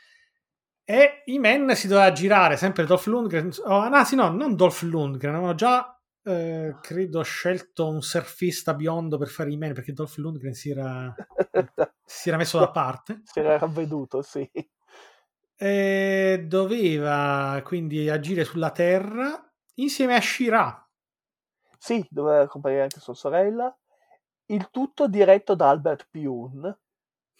E 0.84 1.22
i 1.26 1.38
men 1.38 1.74
si 1.76 1.86
doveva 1.86 2.10
girare 2.12 2.56
sempre 2.56 2.84
Dolph 2.84 3.06
Lundgren. 3.06 3.50
Oh, 3.64 3.88
no, 3.88 4.04
sì, 4.04 4.16
no, 4.16 4.28
non 4.30 4.56
Dolph 4.56 4.82
Lundgren. 4.82 5.34
Avevano 5.34 5.54
già, 5.54 5.98
eh, 6.24 6.78
credo, 6.80 7.22
scelto 7.22 7.88
un 7.88 8.02
surfista 8.02 8.74
biondo 8.74 9.16
per 9.16 9.28
fare 9.28 9.52
i 9.52 9.56
men 9.56 9.72
perché 9.72 9.92
Dolph 9.92 10.16
Lundgren 10.16 10.52
si 10.54 10.70
era, 10.70 11.14
si 12.04 12.28
era 12.28 12.36
messo 12.38 12.58
da 12.58 12.70
parte. 12.70 13.22
si 13.22 13.38
era 13.38 13.56
ravveduto, 13.56 14.20
sì. 14.22 14.48
E 15.56 16.44
doveva 16.48 17.60
quindi 17.64 18.08
agire 18.08 18.44
sulla 18.44 18.70
Terra 18.70 19.40
insieme 19.74 20.16
a 20.16 20.20
Shira. 20.20 20.89
Sì, 21.80 22.06
doveva 22.08 22.46
comparire 22.46 22.82
anche 22.82 23.00
sua 23.00 23.14
sorella. 23.14 23.76
Il 24.46 24.70
tutto 24.70 25.08
diretto 25.08 25.56
da 25.56 25.70
Albert 25.70 26.06
Pune, 26.08 26.78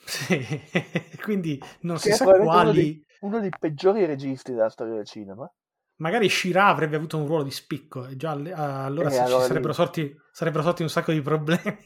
Sì, 0.05 0.37
quindi 1.23 1.63
non 1.81 1.99
si 1.99 2.13
sa 2.13 2.29
probabilmente 2.29 2.59
uno 2.59 2.73
quali. 2.73 2.75
dei, 2.75 3.05
uno 3.21 3.41
dei 3.41 3.53
peggiori 3.57 4.05
registi 4.05 4.53
della 4.53 4.71
storia 4.71 4.95
del 4.95 5.07
cinema. 5.07 5.51
Magari 5.99 6.29
Shira 6.29 6.67
avrebbe 6.67 6.97
avuto 6.97 7.17
un 7.17 7.27
ruolo 7.29 7.45
di 7.45 7.53
spicco 7.53 8.05
e 8.07 8.17
già 8.17 8.31
allora 8.33 9.09
Eh, 9.09 9.11
si- 9.11 9.25
allora 9.25 9.47
ci 9.47 9.47
sarebbero 9.47 9.73
sorti, 9.73 10.13
sarebbero 10.33 10.65
sorti 10.65 10.83
un 10.83 10.89
sacco 10.91 11.13
di 11.13 11.21
problemi. 11.23 11.63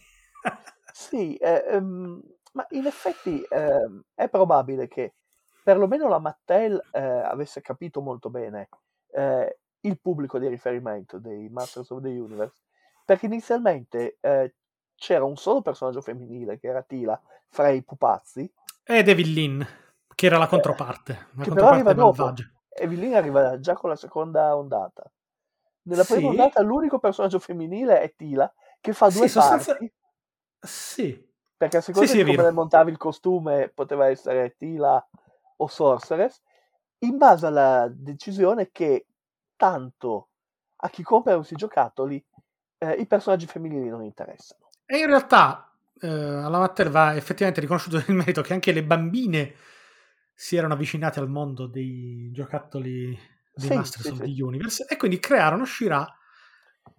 Sì, 0.91 1.37
eh, 1.37 1.65
ehm, 1.69 2.21
ma 2.53 2.67
in 2.71 2.87
effetti 2.87 3.43
ehm, 3.49 4.03
è 4.15 4.29
probabile 4.29 4.87
che 4.89 5.15
perlomeno 5.63 6.09
la 6.09 6.19
Mattel 6.19 6.87
eh, 6.91 7.01
avesse 7.01 7.61
capito 7.61 8.01
molto 8.01 8.31
bene 8.31 8.69
eh, 9.11 9.59
il 9.85 9.99
pubblico 10.01 10.39
di 10.39 10.49
riferimento 10.49 11.19
dei 11.19 11.49
Masters 11.49 11.91
of 11.91 12.03
the 12.03 12.09
Universe, 12.09 12.63
perché 13.05 13.27
inizialmente 13.27 14.19
eh, 14.21 14.55
c'era 14.95 15.25
un 15.25 15.37
solo 15.37 15.63
personaggio 15.63 16.01
femminile 16.01 16.59
che 16.59 16.69
era 16.69 16.83
Tila 16.83 17.21
fra 17.49 17.69
i 17.69 17.83
pupazzi, 17.83 18.51
Ed 18.83 19.09
Evelyn, 19.09 19.67
che 20.15 20.27
era 20.27 20.39
la 20.39 20.47
controparte, 20.47 21.29
una 21.35 21.45
che 21.45 21.51
però 21.53 21.69
arriva 21.69 21.95
controparte 21.95 21.95
dopo. 21.95 22.23
malvagia. 22.25 22.53
Evelyn 22.77 23.15
arriva 23.15 23.61
già 23.61 23.75
con 23.75 23.91
la 23.91 23.97
seconda 23.97 24.57
ondata. 24.57 25.11
Nella 25.83 26.05
prima 26.05 26.21
Sì. 26.21 26.27
ondata 26.27 26.61
l'unico 26.63 26.99
personaggio 26.99 27.39
femminile 27.39 28.01
è 28.01 28.15
Tila, 28.15 28.53
che 28.81 28.93
fa 28.93 29.11
Sì, 29.11 29.19
due 29.19 29.29
sostanza- 29.29 29.73
parti. 29.73 29.93
Sì, 30.61 31.33
Perché 31.57 31.77
a 31.77 31.81
seconda 31.81 32.09
Sì, 32.09 32.19
sì, 32.19 32.25
di 32.25 32.35
come 32.35 32.51
montavi 32.51 32.91
il 32.91 32.97
costume 32.97 33.69
poteva 33.73 34.09
essere 34.09 34.57
Tila 34.57 35.07
o 35.57 35.67
Sorceress, 35.69 36.43
in 37.01 37.17
base 37.17 37.47
alla 37.47 37.87
decisione 37.91 38.71
che 38.71 39.07
tanto 39.57 40.29
a 40.77 40.89
chi 40.91 41.03
compra 41.03 41.37
questi 41.37 41.55
giocattoli 41.57 42.25
eh, 42.79 42.93
i 42.95 43.07
personaggi 43.07 43.47
femminili 43.47 43.89
non 43.89 44.03
interessano. 44.05 44.71
e 44.87 44.99
in 44.99 45.07
realtà 45.07 45.73
eh, 46.01 46.07
alla 46.09 46.59
Mattel 46.59 46.91
va 46.91 47.15
effettivamente 47.15 47.61
riconosciuto 47.61 47.97
il 47.97 48.15
merito 48.15 48.43
che 48.43 48.53
anche 48.53 48.73
le 48.73 48.85
bambine 48.85 49.55
si 50.35 50.57
erano 50.57 50.75
avvicinate 50.75 51.21
al 51.21 51.29
mondo 51.29 51.67
dei 51.67 52.31
giocattoli 52.33 53.17
dei 53.55 53.71
Sì, 53.71 53.71
Masters 53.71 54.09
sì, 54.09 54.11
of 54.11 54.19
sì. 54.19 54.23
the 54.23 54.43
Universe 54.43 54.87
e 54.89 54.97
quindi 54.97 55.21
crearono 55.21 55.65
Shira 55.65 56.07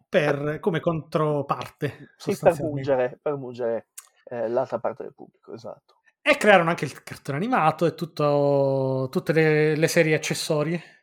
per, 0.08 0.60
come 0.62 0.80
controparte 0.80 2.14
Sì, 2.16 2.38
per 2.38 2.56
mungere, 2.56 3.18
per 3.22 3.36
mungere 3.36 3.88
eh, 4.26 4.48
l'altra 4.50 4.80
parte 4.80 5.04
del 5.04 5.14
pubblico, 5.14 5.54
esatto. 5.54 6.02
E 6.22 6.36
crearono 6.38 6.72
anche 6.72 6.84
il 6.86 7.04
cartone 7.04 7.38
animato 7.38 7.86
e 7.86 7.94
tutto- 7.96 9.08
tutte 9.12 9.32
le, 9.32 9.76
le 9.78 9.88
serie 9.88 10.16
accessorie. 10.16 10.95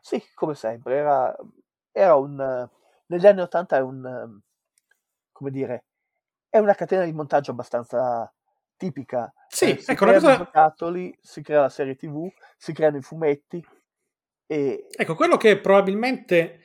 Sì, 0.00 0.22
come 0.34 0.54
sempre, 0.54 0.96
era, 0.96 1.36
era 1.92 2.14
un... 2.16 2.68
negli 3.06 3.26
anni 3.26 3.40
Ottanta 3.40 3.76
è 3.76 3.80
un... 3.80 4.40
come 5.32 5.50
dire, 5.50 5.84
è 6.48 6.58
una 6.58 6.74
catena 6.74 7.04
di 7.04 7.12
montaggio 7.12 7.50
abbastanza 7.52 8.32
tipica. 8.76 9.32
Sì, 9.48 9.70
Eh, 9.72 9.76
si 9.78 9.92
ecco, 9.92 10.06
creano 10.06 10.18
i 10.18 10.20
cosa- 10.20 10.36
giocattoli, 10.36 11.18
si 11.20 11.42
crea 11.42 11.60
la 11.62 11.68
serie 11.68 11.96
TV, 11.96 12.30
si 12.56 12.72
creano 12.72 12.96
i 12.98 13.02
fumetti 13.02 13.64
e... 14.46 14.86
Ecco, 14.96 15.14
quello 15.14 15.36
che 15.36 15.58
probabilmente 15.60 16.60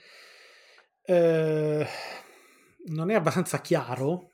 eh, 1.03 1.87
non 2.87 3.09
è 3.09 3.13
abbastanza 3.15 3.59
chiaro 3.61 4.31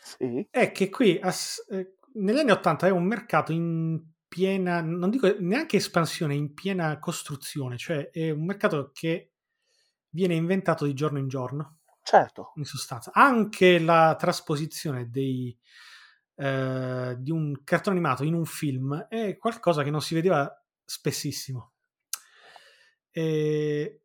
Sì, 0.00 0.46
è 0.50 0.72
che 0.72 0.88
qui 0.90 1.18
as- 1.20 1.66
eh, 1.70 1.94
negli 2.14 2.38
anni 2.38 2.50
80 2.50 2.86
è 2.86 2.90
un 2.90 3.04
mercato 3.04 3.52
in 3.52 4.00
piena, 4.34 4.80
non 4.80 5.10
dico 5.10 5.32
neanche 5.38 5.76
espansione, 5.76 6.34
in 6.34 6.54
piena 6.54 6.98
costruzione, 6.98 7.78
cioè 7.78 8.10
è 8.10 8.30
un 8.30 8.44
mercato 8.44 8.90
che 8.92 9.30
viene 10.08 10.34
inventato 10.34 10.86
di 10.86 10.92
giorno 10.92 11.20
in 11.20 11.28
giorno, 11.28 11.78
certo, 12.02 12.50
in 12.56 12.64
sostanza. 12.64 13.12
Anche 13.14 13.78
la 13.78 14.16
trasposizione 14.18 15.08
dei, 15.08 15.56
eh, 16.34 17.14
di 17.16 17.30
un 17.30 17.62
cartone 17.62 17.94
animato 17.94 18.24
in 18.24 18.34
un 18.34 18.44
film 18.44 19.06
è 19.08 19.36
qualcosa 19.36 19.84
che 19.84 19.90
non 19.90 20.02
si 20.02 20.14
vedeva 20.14 20.52
spessissimo. 20.84 21.74
E 23.12 24.00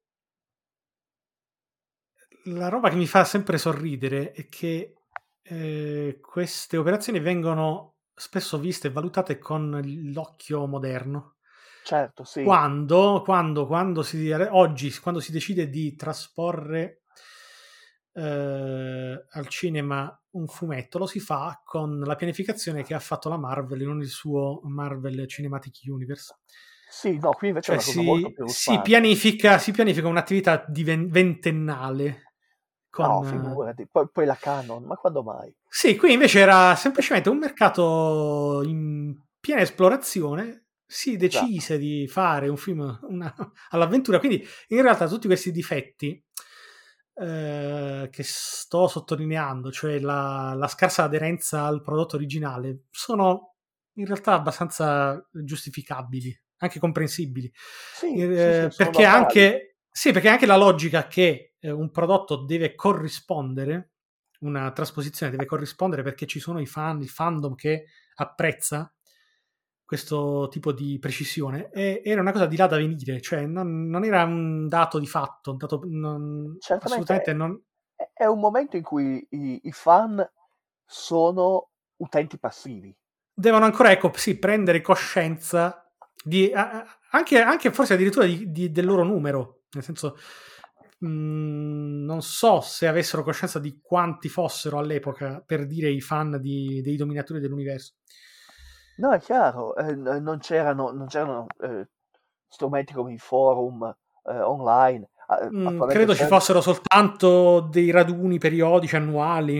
la 2.43 2.69
roba 2.69 2.89
che 2.89 2.97
mi 2.97 3.07
fa 3.07 3.23
sempre 3.23 3.57
sorridere 3.57 4.31
è 4.31 4.47
che 4.47 4.93
eh, 5.41 6.19
queste 6.21 6.77
operazioni 6.77 7.19
vengono 7.19 7.95
spesso 8.19 8.59
viste 8.59 8.87
e 8.87 8.91
valutate 8.91 9.37
con 9.37 9.79
l'occhio 10.13 10.67
moderno. 10.67 11.35
Certo, 11.83 12.23
sì. 12.23 12.43
Quando, 12.43 13.21
quando, 13.23 13.65
quando 13.65 14.03
si, 14.03 14.29
oggi, 14.31 14.91
quando 14.99 15.21
si 15.21 15.31
decide 15.31 15.69
di 15.69 15.95
trasporre 15.95 17.03
eh, 18.13 19.25
al 19.29 19.47
cinema 19.47 20.21
un 20.31 20.47
fumetto, 20.47 20.97
lo 20.97 21.07
si 21.07 21.19
fa 21.19 21.61
con 21.63 21.99
la 21.99 22.15
pianificazione 22.15 22.83
che 22.83 22.93
ha 22.93 22.99
fatto 22.99 23.29
la 23.29 23.37
Marvel 23.37 23.81
in 23.81 23.99
il 24.01 24.09
suo 24.09 24.59
Marvel 24.63 25.27
Cinematic 25.27 25.79
Universe. 25.85 26.35
Sì, 26.89 27.17
no, 27.17 27.31
qui 27.31 27.49
invece 27.49 27.77
Cioè 27.77 27.93
è 27.95 27.99
una 28.01 28.33
cosa 28.33 28.47
si, 28.47 28.73
si 28.73 28.81
pianifica, 28.81 29.57
si 29.57 29.71
pianifica 29.71 30.07
un'attività 30.07 30.65
di 30.67 30.83
ven- 30.83 31.09
ventennale. 31.09 32.28
Con, 32.89 33.05
No, 33.05 33.23
figurati. 33.23 33.87
Poi, 33.87 34.09
poi 34.11 34.25
la 34.25 34.35
Canon, 34.35 34.83
ma 34.83 34.95
quando 34.95 35.23
mai? 35.23 35.53
Sì, 35.67 35.95
qui 35.95 36.13
invece 36.13 36.39
era 36.39 36.75
semplicemente 36.75 37.29
un 37.29 37.37
mercato 37.37 38.61
in 38.65 39.15
piena 39.39 39.61
esplorazione. 39.61 40.65
Si 40.85 41.17
decise 41.17 41.77
di 41.77 42.07
fare 42.07 42.47
un 42.49 42.57
film 42.57 42.99
una- 43.03 43.33
all'avventura, 43.69 44.17
quindi 44.19 44.43
in 44.69 44.81
realtà 44.81 45.07
tutti 45.07 45.27
questi 45.27 45.51
difetti 45.51 46.21
eh, 47.15 48.07
che 48.11 48.23
sto 48.23 48.87
sottolineando, 48.87 49.71
cioè 49.71 49.99
la, 49.99 50.53
la 50.55 50.67
scarsa 50.67 51.03
aderenza 51.03 51.65
al 51.65 51.81
prodotto 51.81 52.15
originale, 52.15 52.85
sono 52.89 53.55
in 53.93 54.05
realtà 54.05 54.33
abbastanza 54.33 55.23
giustificabili, 55.31 56.35
anche 56.59 56.79
comprensibili. 56.79 57.51
Sì, 57.53 58.07
sì, 58.15 58.21
Eh, 58.21 58.67
sì, 58.69 58.69
sono 58.71 58.91
perché, 58.91 59.03
anche, 59.03 59.77
sì, 59.91 60.11
perché 60.11 60.29
anche 60.29 60.45
la 60.45 60.55
logica 60.57 61.07
che 61.07 61.48
eh, 61.59 61.71
un 61.71 61.91
prodotto 61.91 62.37
deve 62.37 62.75
corrispondere, 62.75 63.91
una 64.39 64.71
trasposizione 64.71 65.31
deve 65.31 65.45
corrispondere 65.45 66.03
perché 66.03 66.25
ci 66.25 66.39
sono 66.39 66.59
i 66.59 66.65
fan, 66.65 67.01
il 67.01 67.09
fandom 67.09 67.55
che 67.55 67.85
apprezza 68.15 68.93
questo 69.83 70.47
tipo 70.51 70.71
di 70.71 70.99
precisione, 70.99 71.71
e, 71.71 72.01
era 72.05 72.21
una 72.21 72.31
cosa 72.31 72.45
di 72.45 72.55
là 72.55 72.67
da 72.67 72.77
venire, 72.77 73.19
cioè 73.21 73.47
non, 73.47 73.87
non 73.87 74.03
era 74.03 74.23
un 74.23 74.67
dato 74.67 74.99
di 74.99 75.07
fatto, 75.07 75.51
un 75.51 75.57
dato, 75.57 75.81
non- 75.85 76.57
assolutamente 76.79 77.33
non... 77.33 77.59
è- 77.95 78.11
è 78.13 78.25
un 78.25 78.39
momento 78.39 78.77
in 78.77 78.83
cui 78.83 79.25
i, 79.31 79.61
i 79.63 79.71
fan 79.71 80.23
sono 80.85 81.71
utenti 81.97 82.37
passivi. 82.37 82.95
Devono 83.33 83.65
ancora, 83.65 83.91
ecco, 83.91 84.11
sì, 84.13 84.37
prendere 84.37 84.81
coscienza 84.81 85.91
di, 86.23 86.51
anche, 86.53 87.41
anche 87.41 87.71
forse 87.71 87.95
addirittura 87.95 88.25
di- 88.25 88.51
di- 88.51 88.71
del 88.71 88.85
loro 88.85 89.03
numero, 89.03 89.63
nel 89.71 89.83
senso, 89.83 90.17
mh, 90.99 92.05
non 92.05 92.21
so 92.21 92.61
se 92.61 92.87
avessero 92.87 93.23
coscienza 93.23 93.59
di 93.59 93.79
quanti 93.81 94.29
fossero 94.29 94.77
all'epoca, 94.77 95.41
per 95.45 95.65
dire, 95.65 95.89
i 95.89 96.01
fan 96.01 96.39
di- 96.41 96.81
dei 96.81 96.95
dominatori 96.95 97.39
dell'universo. 97.39 97.93
No, 98.97 99.13
è 99.13 99.19
chiaro, 99.19 99.75
eh, 99.77 99.95
non 99.95 100.39
c'erano, 100.39 100.91
non 100.91 101.07
c'erano 101.07 101.45
eh, 101.61 101.87
strumenti 102.47 102.93
come 102.93 103.13
i 103.13 103.17
forum 103.17 103.83
eh, 104.25 104.39
online. 104.39 105.09
Mm, 105.53 105.81
credo 105.87 106.15
ci 106.15 106.25
fossero 106.25 106.59
soltanto 106.59 107.61
dei 107.61 107.91
raduni 107.91 108.39
periodici 108.39 108.95
annuali, 108.95 109.59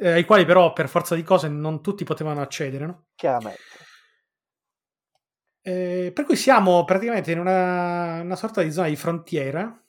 eh, 0.00 0.12
ai 0.12 0.24
quali 0.24 0.46
però 0.46 0.72
per 0.72 0.88
forza 0.88 1.14
di 1.14 1.22
cose 1.22 1.46
non 1.48 1.82
tutti 1.82 2.04
potevano 2.04 2.40
accedere, 2.40 2.86
no? 2.86 3.04
Chiaramente. 3.14 3.60
Eh, 5.60 6.10
per 6.12 6.24
cui 6.24 6.36
siamo 6.36 6.84
praticamente 6.84 7.32
in 7.32 7.38
una, 7.38 8.20
una 8.22 8.36
sorta 8.36 8.62
di 8.62 8.72
zona 8.72 8.88
di 8.88 8.96
frontiera, 8.96 9.83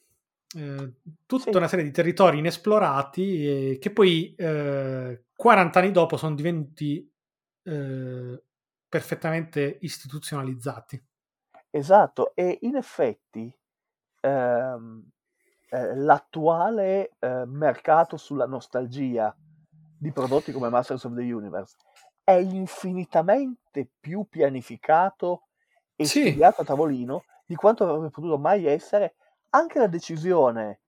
eh, 0.55 0.93
tutta 1.25 1.57
Sì. 1.57 1.59
una 1.59 1.67
serie 1.67 1.85
di 1.85 1.91
territori 1.91 2.39
inesplorati 2.39 3.71
eh, 3.73 3.77
che 3.79 3.91
poi 3.91 4.33
eh, 4.35 5.25
40 5.35 5.79
anni 5.79 5.91
dopo 5.91 6.17
sono 6.17 6.35
divenuti 6.35 7.11
eh, 7.63 8.43
perfettamente 8.89 9.77
istituzionalizzati. 9.81 11.03
Esatto, 11.69 12.33
e 12.35 12.57
in 12.61 12.75
effetti 12.75 13.53
ehm, 14.21 15.09
eh, 15.69 15.95
l'attuale 15.95 17.11
mercato 17.45 18.17
sulla 18.17 18.45
nostalgia 18.45 19.35
di 19.97 20.11
prodotti 20.11 20.51
come 20.51 20.69
Masters 20.69 21.03
of 21.05 21.15
the 21.15 21.21
Universe 21.31 21.75
è 22.23 22.33
infinitamente 22.33 23.89
più 23.99 24.25
pianificato 24.29 25.47
e 25.95 26.07
Sì. 26.11 26.23
studiato 26.25 26.61
a 26.61 26.65
tavolino 26.65 27.25
di 27.45 27.55
quanto 27.55 27.83
avrebbe 27.83 28.09
potuto 28.09 28.37
mai 28.37 28.65
essere 28.65 29.15
anche 29.55 29.79
la 29.79 29.87
decisione 29.87 30.81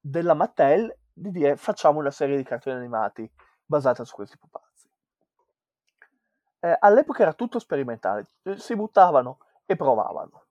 della 0.00 0.34
Mattel 0.34 0.96
di 1.12 1.30
dire 1.30 1.56
facciamo 1.56 1.98
una 1.98 2.10
serie 2.10 2.36
di 2.36 2.42
cartoni 2.44 2.76
animati 2.76 3.30
basata 3.64 4.04
su 4.04 4.14
questi 4.14 4.38
pupazzi. 4.38 4.88
Eh, 6.60 6.76
all'epoca 6.80 7.22
era 7.22 7.34
tutto 7.34 7.58
sperimentale, 7.58 8.26
eh, 8.44 8.56
si 8.56 8.74
buttavano 8.74 9.38
e 9.66 9.76
provavano. 9.76 10.44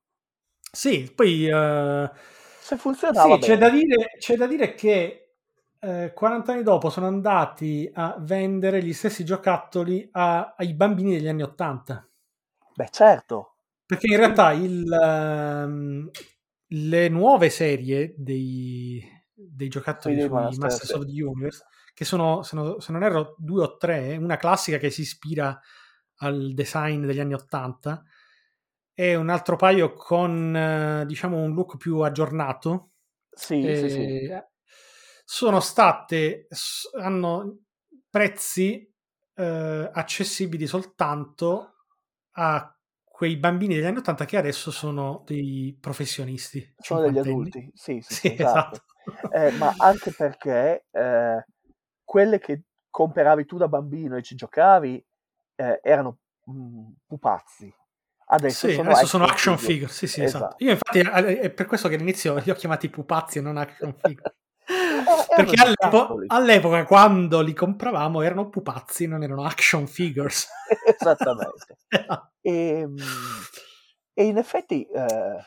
Sì, 0.74 1.12
poi 1.14 1.48
eh, 1.48 2.10
Se 2.60 2.78
funzionava 2.78 3.36
sì, 3.36 3.40
c'è 3.40 3.58
da 3.58 3.70
dire, 3.70 4.12
c'è 4.18 4.36
da 4.38 4.48
dire 4.48 4.74
che 4.74 5.34
eh, 5.80 6.14
40 6.14 6.54
anni 6.54 6.64
dopo 6.64 6.90
sono 6.90 7.08
andati 7.08 7.90
a 7.94 8.16
vendere 8.20 8.82
gli 8.84 8.94
stessi 8.94 9.26
giocattoli 9.26 10.08
a- 10.14 10.54
ai 10.58 10.74
bambini 10.74 11.16
degli 11.16 11.28
anni 11.28 11.44
80. 11.44 12.08
Beh, 12.78 12.90
certo. 12.92 13.56
Perché 13.86 14.08
in 14.08 14.18
realtà 14.18 14.52
il, 14.54 14.92
ehm, 14.92 16.10
le 16.74 17.10
nuove 17.10 17.50
serie 17.50 18.14
dei, 18.18 19.04
dei 19.34 19.68
giocattoli 19.68 20.16
Sì, 20.16 20.20
dei 20.20 20.30
Masters 20.30 20.86
sì. 20.86 20.94
of 20.94 21.06
the 21.06 21.24
Universe, 21.24 21.66
che 21.94 22.06
sono, 22.06 22.44
se 22.44 22.56
non, 22.56 22.80
se 22.80 22.92
non 22.92 23.04
erro, 23.04 23.36
due 23.38 23.64
o 23.64 23.78
tre, 23.78 24.16
una 24.18 24.38
classica 24.38 24.78
che 24.78 24.90
si 24.90 25.02
ispira 25.02 25.60
al 26.18 26.54
design 26.54 27.06
degli 27.06 27.20
anni 27.20 27.34
80 27.34 28.04
e 28.94 29.16
un 29.16 29.30
altro 29.30 29.56
paio 29.56 29.94
con, 29.94 30.56
eh, 30.56 31.06
diciamo, 31.06 31.38
un 31.38 31.54
look 31.54 31.78
più 31.78 32.00
aggiornato. 32.00 32.92
Sì, 33.34 33.62
sì, 33.76 33.90
sì. 33.90 34.00
Eh, 34.00 34.48
sono 35.26 35.60
state, 35.60 36.48
hanno 37.00 37.60
prezzi 38.10 38.94
eh, 39.36 39.90
accessibili 39.94 40.68
soltanto 40.68 41.76
a 42.32 42.76
quei 43.22 43.38
bambini 43.38 43.76
degli 43.76 43.86
anni 43.86 44.00
80 44.00 44.26
che 44.26 44.36
adesso 44.36 44.72
sono 44.72 45.22
dei 45.28 45.78
professionisti. 45.80 46.74
Sono 46.80 47.02
degli 47.02 47.20
adulti. 47.20 47.72
Sì, 47.76 48.02
sì, 48.02 48.16
Sì, 48.16 48.34
esatto. 48.34 48.82
esatto. 49.04 49.36
Eh, 49.36 49.52
ma 49.52 49.76
anche 49.78 50.12
perché 50.12 50.86
eh, 50.90 51.46
quelle 52.04 52.40
che 52.40 52.64
comperavi 52.90 53.46
tu 53.46 53.58
da 53.58 53.68
bambino 53.68 54.18
e 54.18 54.24
ci 54.24 54.34
giocavi 54.34 55.06
eh, 55.56 55.80
erano 55.84 56.18
mm, 56.50 56.94
pupazzi. 57.06 57.72
Adesso, 58.30 58.68
Sì, 58.70 58.74
sono, 58.74 58.90
adesso 58.90 59.06
sono 59.06 59.26
action 59.26 59.54
action 59.54 59.70
figure. 59.70 59.92
Sì, 59.92 60.08
sì, 60.08 60.24
esatto. 60.24 60.46
Esatto. 60.46 60.64
Io 60.64 60.72
infatti 60.72 60.98
eh, 60.98 61.40
è 61.42 61.52
per 61.52 61.68
questo 61.68 61.90
che 61.90 61.96
all'inizio 61.96 62.40
li 62.40 62.50
ho 62.50 62.56
chiamati 62.56 62.90
pupazzi 62.90 63.38
e 63.38 63.42
non 63.42 63.58
action 63.58 63.94
figure. 63.94 64.34
Erano 65.06 65.26
Perché 65.36 65.62
all'epo- 65.62 66.20
all'epoca, 66.28 66.86
quando 66.86 67.42
li 67.42 67.54
compravamo, 67.54 68.22
erano 68.22 68.50
pupazzi, 68.50 69.08
non 69.08 69.24
erano 69.24 69.44
action 69.44 69.88
figures. 69.88 70.48
Esattamente. 71.00 71.78
E, 72.44 72.88
mm, 72.88 72.98
e 74.14 74.24
in 74.26 74.38
effetti 74.38 74.84
eh, 74.84 75.38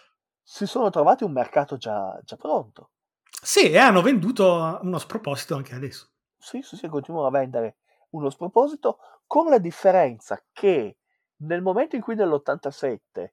si 0.40 0.64
sono 0.64 0.90
trovati 0.90 1.24
un 1.24 1.32
mercato 1.32 1.76
già, 1.76 2.16
già 2.22 2.36
pronto. 2.36 2.90
sì, 3.42 3.70
e 3.72 3.78
hanno 3.78 4.00
venduto 4.00 4.78
uno 4.80 4.98
sproposito 4.98 5.56
anche 5.56 5.74
adesso. 5.74 6.10
Sì, 6.38 6.62
sì, 6.62 6.76
sì, 6.76 6.86
continuano 6.86 7.26
a 7.26 7.30
vendere 7.30 7.78
uno 8.10 8.30
sproposito 8.30 8.98
con 9.26 9.48
la 9.48 9.58
differenza 9.58 10.40
che 10.52 10.98
nel 11.38 11.62
momento 11.62 11.96
in 11.96 12.02
cui 12.02 12.14
nell'87 12.14 13.32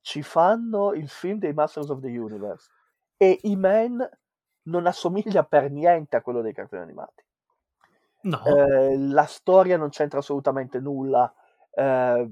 ci 0.00 0.22
fanno 0.22 0.94
il 0.94 1.08
film 1.10 1.38
dei 1.38 1.52
Masters 1.52 1.90
of 1.90 2.00
the 2.00 2.08
Universe 2.08 2.70
e 3.18 3.38
I-Man 3.42 4.08
non 4.64 4.86
assomiglia 4.86 5.44
per 5.44 5.70
niente 5.70 6.16
a 6.16 6.22
quello 6.22 6.40
dei 6.42 6.52
cartoni 6.52 6.82
animati. 6.82 7.24
No, 8.24 8.40
Eh, 8.40 8.96
la 8.98 9.24
storia 9.26 9.76
non 9.76 9.88
c'entra 9.90 10.18
assolutamente 10.18 10.78
nulla. 10.78 11.32
eh, 11.72 12.30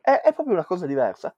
è, 0.00 0.20
è 0.20 0.32
proprio 0.32 0.54
una 0.54 0.64
cosa 0.64 0.86
diversa. 0.86 1.34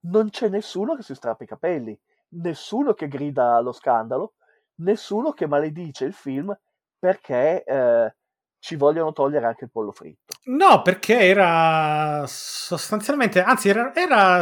Non 0.00 0.30
c'è 0.30 0.48
nessuno 0.48 0.94
che 0.94 1.02
si 1.02 1.14
strappa 1.14 1.44
i 1.44 1.46
capelli, 1.46 1.98
nessuno 2.30 2.94
che 2.94 3.08
grida 3.08 3.54
allo 3.56 3.72
scandalo, 3.72 4.34
nessuno 4.76 5.32
che 5.32 5.46
maledice 5.46 6.04
il 6.04 6.12
film 6.14 6.56
perché 6.98 7.64
eh, 7.64 8.14
ci 8.58 8.76
vogliono 8.76 9.12
togliere 9.12 9.46
anche 9.46 9.64
il 9.64 9.70
pollo 9.70 9.92
fritto. 9.92 10.40
no, 10.46 10.82
perché 10.82 11.18
era 11.20 12.24
sostanzialmente, 12.26 13.42
anzi, 13.42 13.68
era, 13.68 13.94
era 13.94 14.40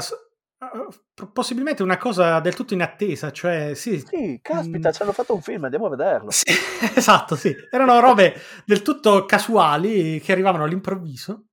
possibilmente 1.32 1.82
una 1.82 1.96
cosa 1.98 2.40
del 2.40 2.54
tutto 2.54 2.74
inattesa. 2.74 3.30
Cioè, 3.32 3.74
sì, 3.74 4.08
Sì, 4.08 4.38
caspita, 4.40 4.90
mm, 4.90 4.92
ci 4.92 5.02
hanno 5.02 5.12
fatto 5.12 5.34
un 5.34 5.42
film, 5.42 5.64
andiamo 5.64 5.86
a 5.86 5.90
vederlo. 5.90 6.38
sì, 6.38 6.44
esatto, 6.96 7.36
sì, 7.36 7.54
erano 7.70 8.00
robe 8.00 8.34
del 8.64 8.82
tutto 8.82 9.24
casuali 9.26 10.20
che 10.20 10.32
arrivavano 10.32 10.64
all'improvviso. 10.64 11.46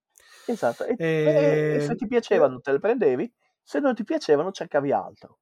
Esatto, 0.45 0.85
e, 0.85 0.97
Eh, 0.97 1.59
e 1.69 1.79
se 1.81 1.95
ti 1.95 2.05
piacevano 2.07 2.59
te 2.61 2.71
le 2.71 2.79
prendevi, 2.79 3.31
se 3.61 3.79
non 3.79 3.93
ti 3.95 4.03
piacevano 4.05 4.51
cercavi 4.51 4.91
altro. 4.91 5.39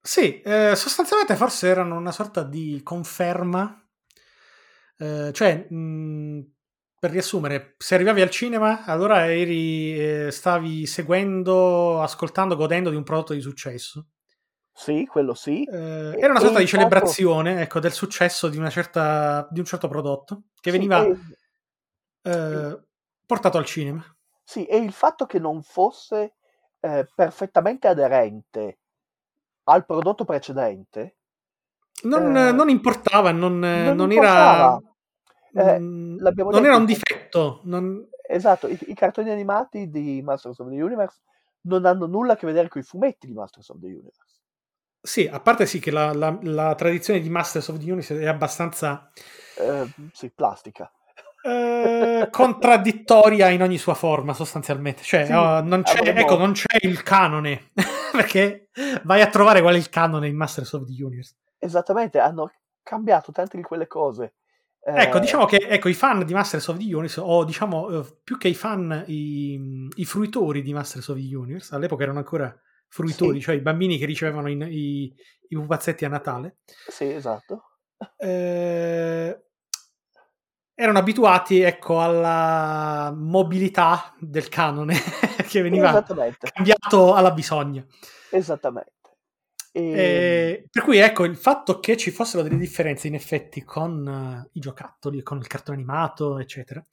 Sì, 0.00 0.40
eh, 0.42 0.74
sostanzialmente 0.76 1.34
forse 1.36 1.66
erano 1.68 1.96
una 1.96 2.12
sorta 2.12 2.42
di 2.44 2.80
conferma. 2.84 3.84
Eh, 4.98 5.30
cioè, 5.32 5.66
mh, 5.70 6.51
per 7.02 7.10
riassumere, 7.10 7.74
se 7.78 7.96
arrivavi 7.96 8.20
al 8.20 8.30
cinema, 8.30 8.84
allora 8.84 9.28
eri, 9.28 9.98
eh, 9.98 10.30
stavi 10.30 10.86
seguendo, 10.86 12.00
ascoltando, 12.00 12.54
godendo 12.54 12.90
di 12.90 12.94
un 12.96 13.02
prodotto 13.02 13.32
di 13.32 13.40
successo. 13.40 14.06
Sì, 14.72 15.04
quello 15.10 15.34
sì. 15.34 15.64
Eh, 15.64 15.74
E- 15.74 16.18
era 16.20 16.30
una 16.30 16.38
e 16.38 16.42
sorta 16.42 16.58
di 16.58 16.62
il 16.62 16.68
fatto- 16.68 16.76
celebrazione 16.76 17.60
ecco, 17.60 17.80
del 17.80 17.90
successo 17.90 18.48
di, 18.48 18.56
una 18.56 18.70
certa, 18.70 19.48
di 19.50 19.58
un 19.58 19.64
certo 19.66 19.88
prodotto 19.88 20.42
che 20.60 20.70
sì, 20.70 20.76
veniva 20.76 21.04
e- 21.04 21.16
eh, 22.22 22.80
portato 23.26 23.58
al 23.58 23.64
cinema. 23.64 24.04
Sì, 24.44 24.64
e 24.66 24.76
il 24.76 24.92
fatto 24.92 25.26
che 25.26 25.40
non 25.40 25.60
fosse 25.64 26.34
eh, 26.78 27.08
perfettamente 27.12 27.88
aderente 27.88 28.78
al 29.64 29.84
prodotto 29.84 30.24
precedente 30.24 31.16
Non, 32.04 32.36
Eh, 32.36 32.52
non 32.52 32.68
importava, 32.68 33.32
non, 33.32 33.58
non 33.58 33.96
non 33.96 34.12
importava. 34.12 34.78
era, 34.78 34.80
Eh, 35.54 35.78
mm, 35.78 36.16
non 36.18 36.34
detto, 36.34 36.66
era 36.66 36.76
un 36.76 36.84
difetto. 36.84 37.60
non- 37.64 38.08
Esatto, 38.26 38.68
i, 38.68 38.78
i 38.86 38.94
cartoni 38.94 39.30
animati 39.30 39.90
di 39.90 40.22
Masters 40.22 40.58
of 40.60 40.68
the 40.70 40.80
Universe 40.80 41.20
non 41.62 41.84
hanno 41.84 42.06
nulla 42.06 42.32
a 42.32 42.36
che 42.36 42.46
vedere 42.46 42.68
con 42.68 42.80
i 42.80 42.84
fumetti 42.84 43.26
di 43.26 43.34
Masters 43.34 43.68
of 43.68 43.78
the 43.80 43.86
Universe. 43.86 44.40
Sì, 45.04 45.26
a 45.26 45.40
parte 45.40 45.66
sì 45.66 45.80
che 45.80 45.90
la, 45.90 46.12
la- 46.12 46.38
la 46.42 46.74
tradizione 46.76 47.20
di 47.20 47.28
Masters 47.28 47.68
of 47.68 47.78
the 47.78 47.84
Universe 47.84 48.18
è 48.20 48.26
abbastanza 48.26 49.10
Eh, 49.58 49.86
sì, 50.12 50.30
plastica. 50.30 50.90
eh, 51.44 52.28
contraddittoria 52.30 53.48
in 53.48 53.62
ogni 53.62 53.78
sua 53.78 53.94
forma, 53.94 54.32
sostanzialmente. 54.32 55.02
Cioè, 55.02 55.24
Sì, 55.24 55.32
oh, 55.32 55.60
non, 55.62 55.82
c'è, 55.82 55.98
ecco, 56.16 56.36
non 56.38 56.52
c'è 56.52 56.76
il 56.82 57.02
canone, 57.02 57.70
perché 58.12 58.68
vai 59.04 59.20
a 59.22 59.28
trovare 59.28 59.60
qual 59.60 59.74
è 59.74 59.78
il 59.78 59.88
canone 59.88 60.28
in 60.28 60.36
Masters 60.36 60.72
of 60.72 60.84
the 60.84 61.02
Universe. 61.02 61.34
Esattamente, 61.58 62.18
hanno 62.18 62.50
cambiato 62.82 63.32
tante 63.32 63.56
di 63.56 63.62
quelle 63.62 63.86
cose. 63.86 64.34
Eh, 64.84 65.02
Ecco, 65.02 65.20
diciamo 65.20 65.44
che 65.44 65.58
ecco, 65.58 65.88
i 65.88 65.94
fan 65.94 66.24
di 66.24 66.34
Masters 66.34 66.66
of 66.66 66.76
the 66.76 66.82
Universe, 66.82 67.20
o 67.20 67.44
diciamo 67.44 67.88
eh, 68.00 68.18
più 68.24 68.36
che 68.36 68.48
i 68.48 68.54
fan, 68.54 69.04
i, 69.06 69.88
i 69.94 70.04
fruitori 70.04 70.60
di 70.60 70.72
Masters 70.72 71.06
of 71.08 71.16
the 71.18 71.36
Universe, 71.36 71.72
all'epoca 71.74 72.02
erano 72.02 72.18
ancora 72.18 72.52
fruitori, 72.88 73.36
Sì. 73.38 73.44
cioè 73.44 73.54
i 73.54 73.60
bambini 73.60 73.96
che 73.96 74.06
ricevevano 74.06 74.48
i, 74.48 74.56
i, 74.56 75.14
i 75.48 75.54
pupazzetti 75.54 76.04
a 76.04 76.08
Natale, 76.08 76.58
Sì, 76.88 77.08
esatto. 77.12 77.62
eh, 78.16 79.40
erano 80.74 80.98
abituati 80.98 81.60
ecco, 81.60 82.00
alla 82.00 83.12
mobilità 83.16 84.12
del 84.18 84.48
canone 84.48 84.96
che 85.48 85.62
veniva 85.62 86.02
cambiato 86.52 87.14
alla 87.14 87.30
bisogna. 87.30 87.86
esattamente. 88.30 88.94
E, 89.74 89.80
Eh, 89.80 90.68
per 90.70 90.82
cui 90.82 90.98
ecco 90.98 91.24
il 91.24 91.36
fatto 91.36 91.80
che 91.80 91.96
ci 91.96 92.10
fossero 92.10 92.42
delle 92.42 92.58
differenze 92.58 93.06
in 93.08 93.14
effetti 93.14 93.62
con 93.64 94.06
eh, 94.06 94.50
i 94.52 94.60
giocattoli, 94.60 95.22
con 95.22 95.38
il 95.38 95.46
cartone 95.46 95.78
animato, 95.78 96.38
eccetera. 96.38 96.84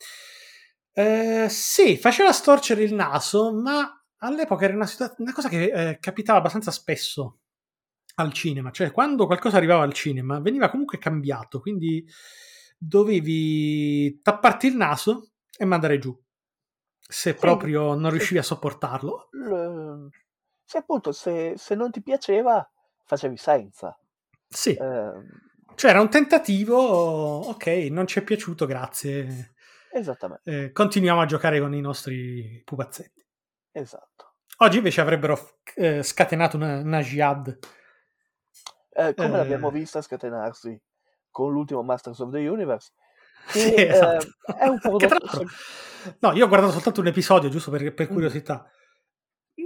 Eh, 0.94 1.48
sì, 1.50 1.98
faceva 1.98 2.32
storcere 2.32 2.84
il 2.84 2.94
naso, 2.94 3.54
ma 3.54 3.94
all'epoca 4.18 4.66
era 4.66 4.76
una, 4.76 4.86
situa- 4.86 5.14
una 5.20 5.34
cosa 5.34 5.48
che 5.50 5.90
eh, 5.90 6.00
capitava 6.00 6.40
abbastanza 6.40 6.72
spesso 6.72 7.40
al 8.16 8.34
cinema, 8.34 8.72
cioè 8.72 8.92
quando 8.92 9.26
qualcosa 9.26 9.58
arrivava 9.58 9.84
al 9.84 9.94
cinema 9.94 10.40
veniva 10.42 10.70
comunque 10.70 10.98
cambiato, 10.98 11.62
quindi 11.62 12.06
dovevi 12.78 14.20
tapparti 14.22 14.68
il 14.68 14.76
naso 14.76 15.32
e 15.58 15.64
mandare 15.66 16.00
giù, 16.00 16.18
se 17.00 17.34
proprio 17.36 17.96
non 17.96 18.12
riuscivi 18.12 18.40
a 18.40 18.44
sopportarlo. 18.44 19.30
Se 20.70 20.78
appunto 20.78 21.12
se, 21.12 21.54
se 21.58 21.74
non 21.74 21.90
ti 21.90 22.00
piaceva, 22.00 22.68
facevi 23.06 23.38
senza. 23.38 23.98
Sì. 24.48 24.76
Eh, 24.76 25.12
Cioè 25.74 25.90
era 25.90 26.00
un 26.00 26.10
tentativo, 26.12 26.78
ok, 26.78 27.66
non 27.90 28.06
ci 28.06 28.20
è 28.20 28.22
piaciuto, 28.24 28.68
grazie. 28.68 29.56
esattamente, 29.92 30.66
Eh, 30.66 30.72
continuiamo 30.72 31.22
a 31.22 31.26
giocare 31.26 31.60
con 31.60 31.74
i 31.74 31.82
nostri 31.82 32.62
pupazzetti. 32.64 33.26
esatto. 33.72 34.36
Oggi 34.58 34.78
invece 34.78 35.02
avrebbero 35.02 35.58
eh, 35.76 36.04
scatenato 36.04 36.56
una, 36.58 36.82
una 36.82 37.00
jihad. 37.02 37.58
Eh, 38.92 39.14
come 39.16 39.28
Eh. 39.30 39.38
l'abbiamo 39.38 39.72
vista 39.72 40.02
scatenarsi 40.04 40.80
con 41.32 41.52
l'ultimo 41.52 41.82
Masters 41.82 42.20
of 42.20 42.32
the 42.32 42.48
Universe, 42.48 42.92
che 43.52 43.60
Sì, 43.60 43.74
eh, 43.74 43.88
esatto. 43.88 44.28
è 44.56 44.68
un 44.68 44.78
Che 44.80 45.08
tra 45.08 45.18
l'altro- 45.20 45.46
No, 46.20 46.32
io 46.34 46.46
ho 46.46 46.48
guardato 46.48 46.74
soltanto 46.74 47.02
un 47.02 47.08
episodio, 47.08 47.50
giusto 47.50 47.72
per, 47.72 47.92
per 47.96 48.12
Mm. 48.12 48.14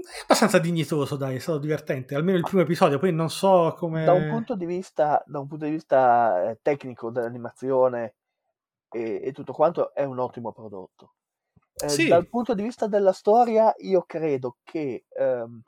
È 0.04 0.22
abbastanza 0.24 0.60
dignitoso, 0.60 1.16
dai, 1.16 1.36
è 1.36 1.40
stato 1.40 1.60
divertente. 1.60 2.16
Almeno 2.16 2.38
il 2.38 2.44
primo 2.44 2.62
episodio, 2.62 3.00
poi 3.00 3.14
non 3.14 3.30
so 3.30 3.74
come... 3.78 4.04
Da 4.04 4.14
un 4.14 4.30
punto 4.30 4.56
di 4.56 4.66
vista, 4.66 5.24
da 5.26 5.40
un 5.40 5.48
punto 5.48 5.66
di 5.66 5.72
vista 5.72 6.50
eh, 6.50 6.60
tecnico 6.62 7.10
dell'animazione 7.10 8.16
e, 8.90 9.22
e 9.24 9.32
tutto 9.32 9.54
quanto, 9.54 9.94
è 9.94 10.04
un 10.04 10.20
ottimo 10.20 10.52
prodotto. 10.52 11.14
Eh, 11.76 11.90
Sì. 11.90 12.08
Dal 12.10 12.28
punto 12.28 12.54
di 12.54 12.64
vista 12.64 12.88
della 12.88 13.14
storia, 13.14 13.74
io 13.78 14.04
credo 14.04 14.58
che... 14.64 15.06
ehm, 15.10 15.62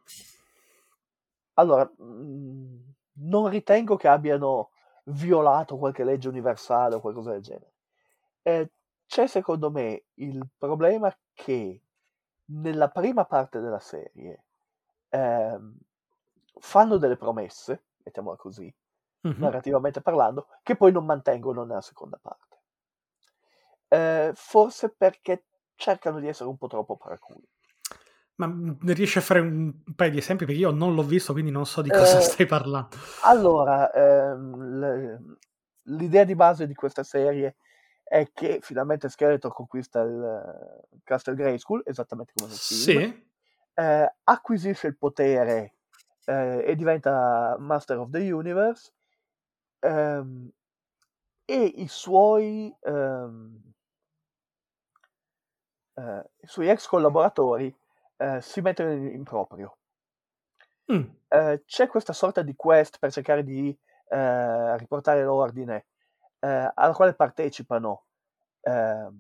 allora, 1.53 1.83
mh, 1.86 2.93
non 3.17 3.47
ritengo 3.47 3.95
che 3.95 4.09
abbiano 4.09 4.71
violato 5.05 5.77
qualche 5.77 6.03
legge 6.03 6.27
universale 6.27 6.95
o 6.95 6.99
qualcosa 6.99 7.31
del 7.31 7.41
genere. 7.41 7.73
Eh, 8.41 8.71
c'è 9.07 9.27
secondo 9.27 9.71
me 9.71 10.03
il 10.15 10.45
problema 10.57 11.15
che 11.33 11.81
nella 12.45 12.89
prima 12.89 13.25
parte 13.25 13.59
della 13.59 13.79
serie 13.79 14.43
ehm, 15.09 15.77
fanno 16.59 16.97
delle 16.97 17.17
promesse, 17.17 17.85
mettiamola 18.03 18.37
così, 18.37 18.73
Mhm. 19.21 19.41
narrativamente 19.41 20.01
parlando, 20.01 20.47
che 20.63 20.75
poi 20.75 20.91
non 20.91 21.05
mantengono 21.05 21.63
nella 21.63 21.81
seconda 21.81 22.19
parte. 22.21 22.43
Eh, 23.87 24.31
forse 24.35 24.89
perché 24.89 25.45
cercano 25.75 26.19
di 26.19 26.27
essere 26.27 26.49
un 26.49 26.57
po' 26.57 26.67
troppo 26.67 26.97
paraculi. 26.97 27.47
Ma 28.35 28.47
mm, 28.47 28.71
riesci 28.87 29.17
a 29.17 29.21
fare 29.21 29.39
un, 29.39 29.73
paio 29.95 30.11
di 30.11 30.17
esempi? 30.17 30.45
Perché 30.45 30.59
io 30.59 30.71
non 30.71 30.93
l'ho 30.93 31.03
visto, 31.03 31.33
quindi 31.33 31.51
non 31.51 31.65
so 31.65 31.81
di 31.81 31.89
cosa 31.89 32.17
Eh, 32.17 32.21
stai 32.21 32.45
parlando. 32.45 32.95
Allora, 33.23 33.91
ehm, 33.91 35.37
l'idea 35.83 36.23
di 36.23 36.35
base 36.35 36.67
di 36.67 36.73
questa 36.73 37.03
serie 37.03 37.55
è 38.08 38.32
che 38.34 38.60
finalmente 38.62 39.10
Skeletor 39.10 39.51
conquista 39.51 40.01
il 40.01 40.84
eh, 40.93 40.99
Castle 41.03 41.34
Grayskull, 41.34 41.82
esattamente 41.86 42.34
come 42.36 42.49
nel 42.49 42.58
film, 42.58 42.99
Sì. 42.99 43.28
eh, 43.74 44.16
acquisisce 44.24 44.88
il 44.88 44.97
potere 44.97 45.74
eh, 46.26 46.64
e 46.66 46.76
diventa 46.76 47.56
Master 47.58 47.97
of 47.97 48.12
the 48.12 48.32
Universe 48.32 48.93
ehm, 49.80 50.51
e 51.45 51.64
i 51.64 51.88
suoi, 51.88 52.76
ehm, 52.82 53.74
eh, 55.95 56.30
i 56.41 56.47
suoi 56.47 56.70
ex 56.70 56.86
collaboratori 56.88 57.76
eh, 58.18 58.39
si 58.41 58.62
mettono 58.62 58.91
in, 58.91 59.08
in 59.08 59.24
proprio. 59.24 59.78
Mm. 60.93 61.03
Eh, 61.28 61.64
c'è 61.66 61.88
questa 61.88 62.14
sorta 62.14 62.43
di 62.43 62.56
quest 62.56 62.99
per 62.99 63.12
cercare 63.12 63.43
di 63.43 63.76
riportare 64.08 65.24
l'ordine 65.24 65.88
eh, 66.45 66.71
alla 66.73 66.93
quale 66.93 67.13
partecipano 67.15 68.05
ehm, 68.61 69.19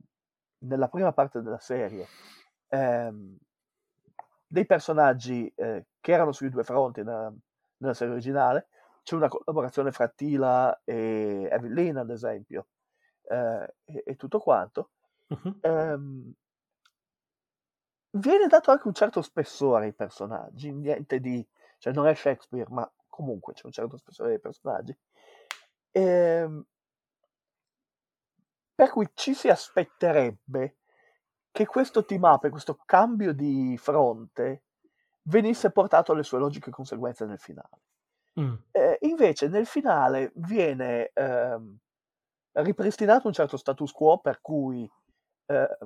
nella 0.59 0.87
prima 0.89 1.11
parte 1.13 1.41
della 1.41 1.59
serie 1.59 2.07
ehm, 2.69 3.37
dei 4.47 4.65
personaggi 4.65 5.51
eh, 5.55 5.85
che 5.99 6.11
erano 6.11 6.31
sui 6.31 6.49
due 6.49 6.63
fronti 6.63 7.03
nella, 7.03 7.33
nella 7.77 7.93
serie 7.93 8.13
originale. 8.13 8.67
C'è 9.03 9.15
una 9.15 9.27
collaborazione 9.27 9.91
fra 9.91 10.07
Tila 10.07 10.81
e 10.83 11.47
Evelyn, 11.51 11.97
ad 11.97 12.09
esempio, 12.09 12.67
eh, 13.23 13.75
e, 13.85 14.03
e 14.05 14.15
tutto 14.15 14.39
quanto. 14.39 14.91
Mhm. 15.29 15.59
Ehm, 15.61 16.33
viene 18.17 18.47
dato 18.47 18.71
anche 18.71 18.87
un 18.87 18.93
certo 18.93 19.21
spessore 19.21 19.85
ai 19.85 19.93
personaggi, 19.93 20.71
niente 20.71 21.19
di, 21.19 21.45
cioè 21.77 21.93
non 21.93 22.07
è 22.07 22.15
Shakespeare, 22.15 22.69
ma 22.69 22.89
comunque 23.07 23.53
c'è 23.53 23.65
un 23.65 23.71
certo 23.71 23.97
spessore 23.97 24.33
ai 24.33 24.39
personaggi. 24.39 24.97
Ehm, 25.91 26.65
per 28.75 28.89
cui 28.91 29.09
ci 29.13 29.33
si 29.33 29.47
aspetterebbe 29.49 30.77
che 31.51 31.65
questo 31.65 32.05
team 32.05 32.23
up 32.23 32.43
e 32.43 32.49
questo 32.49 32.77
cambio 32.85 33.33
di 33.33 33.77
fronte 33.77 34.63
venisse 35.23 35.71
portato 35.71 36.11
alle 36.11 36.23
sue 36.23 36.39
logiche 36.39 36.69
conseguenze 36.71 37.25
nel 37.25 37.39
finale. 37.39 37.79
Mm. 38.37 38.55
Eh, 38.71 38.97
invece 39.01 39.47
nel 39.47 39.65
finale 39.65 40.31
viene 40.35 41.11
ehm, 41.13 41.77
ripristinato 42.53 43.27
un 43.27 43.33
certo 43.33 43.57
status 43.57 43.91
quo 43.91 44.19
per 44.19 44.41
cui 44.41 44.89
ehm, 45.47 45.77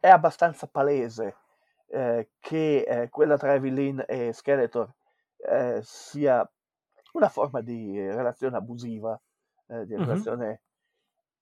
è 0.00 0.08
abbastanza 0.08 0.66
palese 0.66 1.36
eh, 1.88 2.30
che 2.38 2.80
eh, 2.82 3.08
quella 3.08 3.36
tra 3.36 3.54
Evelyn 3.54 4.04
e 4.06 4.32
Skeletor 4.32 4.92
eh, 5.38 5.80
sia 5.82 6.48
una 7.12 7.28
forma 7.28 7.60
di 7.60 7.98
relazione 7.98 8.56
abusiva, 8.56 9.20
eh, 9.68 9.86
di 9.86 9.96
Mhm. 9.96 10.04
relazione... 10.04 10.62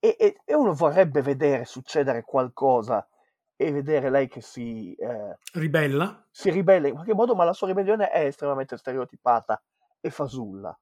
E, 0.07 0.15
e- 0.19 0.41
e 0.45 0.55
uno 0.55 0.73
vorrebbe 0.73 1.21
vedere 1.21 1.65
succedere 1.65 2.23
qualcosa 2.23 3.05
e 3.57 3.73
vedere 3.73 4.09
lei 4.09 4.29
che 4.29 4.41
si, 4.41 4.95
eh, 4.95 5.37
Ribella. 5.55 6.25
si 6.31 6.51
ribella 6.51 6.87
in 6.87 6.95
qualche 6.95 7.15
modo, 7.15 7.35
ma 7.35 7.43
la 7.43 7.53
sua 7.53 7.67
ribellione 7.67 8.11
è 8.11 8.25
estremamente 8.27 8.77
stereotipata 8.77 9.61
e 10.01 10.11
fasulla. 10.11 10.79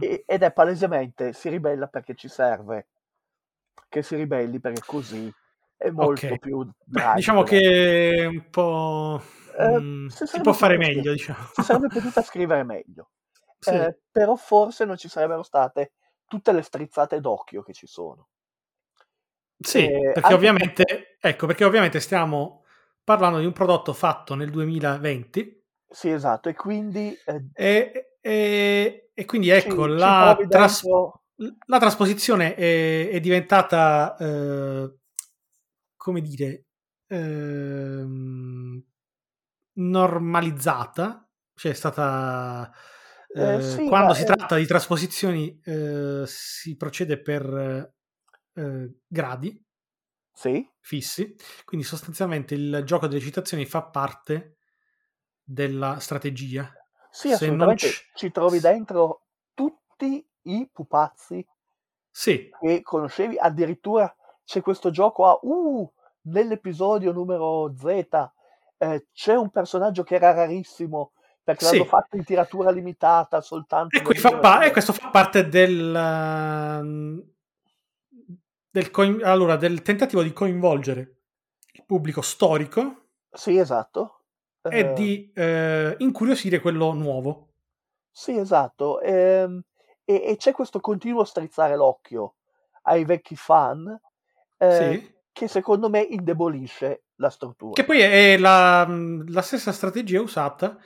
E- 0.00 0.24
ed 0.26 0.42
è 0.42 0.52
palesemente 0.52 1.32
si 1.32 1.48
ribella 1.48 1.86
perché 1.86 2.14
ci 2.16 2.28
serve 2.28 2.88
che 3.88 4.02
si 4.02 4.16
ribelli 4.16 4.58
perché 4.58 4.82
così 4.84 5.32
è 5.76 5.90
molto 5.90 6.34
Ok. 6.34 6.38
più 6.38 6.68
Beh, 6.86 7.14
diciamo 7.14 7.42
che 7.44 8.10
è 8.14 8.26
un 8.26 8.50
po'... 8.50 9.22
Eh, 9.58 9.78
mm, 9.80 10.06
si 10.08 10.26
si 10.26 10.40
può 10.40 10.52
fare 10.52 10.76
meglio, 10.76 11.12
diciamo. 11.12 11.38
si 11.52 11.62
sarebbe 11.62 11.88
potuta 11.88 12.22
scrivere 12.22 12.64
meglio. 12.64 13.10
Sì. 13.60 13.70
Eh, 13.74 13.98
però 14.10 14.34
forse 14.34 14.84
non 14.84 14.96
ci 14.96 15.08
sarebbero 15.08 15.42
state 15.42 15.92
tutte 16.34 16.52
le 16.52 16.62
strizzate 16.62 17.20
d'occhio 17.20 17.62
che 17.62 17.72
ci 17.72 17.86
sono. 17.86 18.28
Sì, 19.56 19.86
Eh, 19.86 20.10
perché 20.12 20.34
ovviamente, 20.34 21.16
ecco, 21.20 21.46
perché 21.46 21.64
ovviamente 21.64 22.00
stiamo 22.00 22.64
parlando 23.04 23.38
di 23.38 23.46
un 23.46 23.52
prodotto 23.52 23.92
fatto 23.92 24.34
nel 24.34 24.50
2020 24.50 25.62
Sì, 25.88 26.10
esatto, 26.10 26.48
e 26.48 26.54
quindi 26.54 27.16
eh, 27.24 27.44
e, 27.52 28.16
e- 28.20 29.10
e 29.14 29.24
quindi 29.26 29.46
ci, 29.46 29.52
ecco, 29.52 29.86
ci 29.86 29.94
la, 29.94 30.32
trovi 30.34 30.48
tras- 30.48 30.82
dentro... 30.82 31.22
la 31.66 31.78
trasposizione 31.78 32.54
è, 32.56 33.10
è 33.10 33.20
diventata, 33.20 34.16
eh, 34.18 34.92
come 35.96 36.20
dire, 36.20 36.64
ehm, 37.06 38.82
normalizzata, 39.74 41.28
cioè 41.54 41.70
è 41.70 41.74
stata... 41.74 42.72
Eh, 43.36 43.56
eh, 43.56 43.60
sì, 43.60 43.82
quando 43.82 44.14
ma 44.14 44.14
si 44.14 44.22
eh, 44.22 44.24
tratta 44.24 44.56
di 44.56 44.66
trasposizioni 44.66 45.60
si 46.26 46.76
procede 46.76 47.20
per 47.20 47.92
gradi 49.08 49.64
sì, 50.34 50.70
fissi, 50.80 51.34
quindi 51.64 51.86
sostanzialmente 51.86 52.54
il 52.54 52.82
gioco 52.84 53.06
delle 53.06 53.20
citazioni 53.20 53.64
fa 53.66 53.84
parte 53.84 54.58
della 55.42 55.98
strategia. 55.98 56.78
sì, 57.10 57.30
Se 57.30 57.50
non 57.50 57.74
c- 57.76 58.10
ci 58.12 58.30
trovi 58.30 58.60
dentro 58.60 59.22
tutti 59.54 60.26
i 60.42 60.68
pupazzi 60.70 61.46
Sì, 62.12 62.54
che 62.58 62.82
conoscevi, 62.82 63.36
addirittura 63.38 64.14
c'è 64.44 64.60
questo 64.60 64.90
gioco 64.90 65.26
a 65.26 65.38
uh, 65.42 65.90
nell'episodio 66.22 67.12
numero 67.12 67.72
Z. 67.76 68.06
Eh, 68.76 69.06
c'è 69.12 69.34
un 69.34 69.50
personaggio 69.50 70.02
che 70.02 70.14
era 70.16 70.32
rarissimo 70.32 71.12
perché 71.44 71.64
l'hanno 71.66 71.82
sì. 71.84 71.88
fatto 71.88 72.16
in 72.16 72.24
tiratura 72.24 72.70
limitata 72.70 73.40
soltanto 73.42 73.96
E, 73.96 74.14
fa 74.14 74.30
pa- 74.38 74.62
e 74.64 74.70
1900. 74.70 74.72
questo 74.72 74.92
fa 74.94 75.10
parte 75.10 75.48
del, 75.48 75.94
ehm, 75.94 77.22
del, 78.70 78.90
coin- 78.90 79.22
allora, 79.22 79.56
del 79.56 79.82
tentativo 79.82 80.22
di 80.22 80.32
coinvolgere 80.32 81.16
il 81.72 81.84
pubblico 81.84 82.22
storico 82.22 83.08
Sì, 83.30 83.58
esatto. 83.58 84.22
e 84.62 84.78
Eh, 84.78 84.92
di 84.94 85.30
eh, 85.34 85.94
incuriosire 85.98 86.60
quello 86.60 86.92
nuovo. 86.92 87.50
sì, 88.10 88.36
esatto. 88.38 89.00
Ehm, 89.02 89.62
e, 90.04 90.22
e 90.24 90.36
c'è 90.36 90.52
questo 90.52 90.80
continuo 90.80 91.24
strizzare 91.24 91.76
l'occhio 91.76 92.36
ai 92.82 93.04
vecchi 93.04 93.36
fan 93.36 93.86
eh, 94.56 94.72
Sì. 95.00 95.14
che 95.32 95.48
secondo 95.48 95.90
me 95.90 96.00
indebolisce 96.00 97.04
la 97.16 97.28
struttura. 97.28 97.72
Che 97.74 97.84
poi 97.84 98.00
è 98.00 98.38
la, 98.38 98.86
la 98.88 99.42
stessa 99.42 99.72
strategia 99.72 100.20
usata 100.22 100.78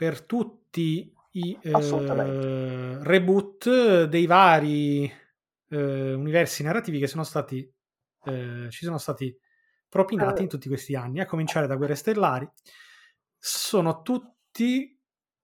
per 0.00 0.22
tutti 0.22 1.12
i 1.32 1.58
eh, 1.60 2.98
reboot 3.02 4.04
dei 4.04 4.24
vari 4.24 5.04
eh, 5.68 6.12
universi 6.14 6.62
narrativi 6.62 6.98
che 6.98 7.06
sono 7.06 7.22
stati 7.22 7.70
eh, 8.24 8.68
ci 8.70 8.84
sono 8.86 8.96
stati 8.96 9.38
propinati 9.86 10.40
Eh, 10.40 10.42
in 10.44 10.48
tutti 10.48 10.68
questi 10.68 10.94
anni, 10.94 11.20
a 11.20 11.26
cominciare 11.26 11.66
da 11.66 11.76
Guerre 11.76 11.96
Stellari. 11.96 12.48
Sono 13.36 14.00
tutti 14.00 14.98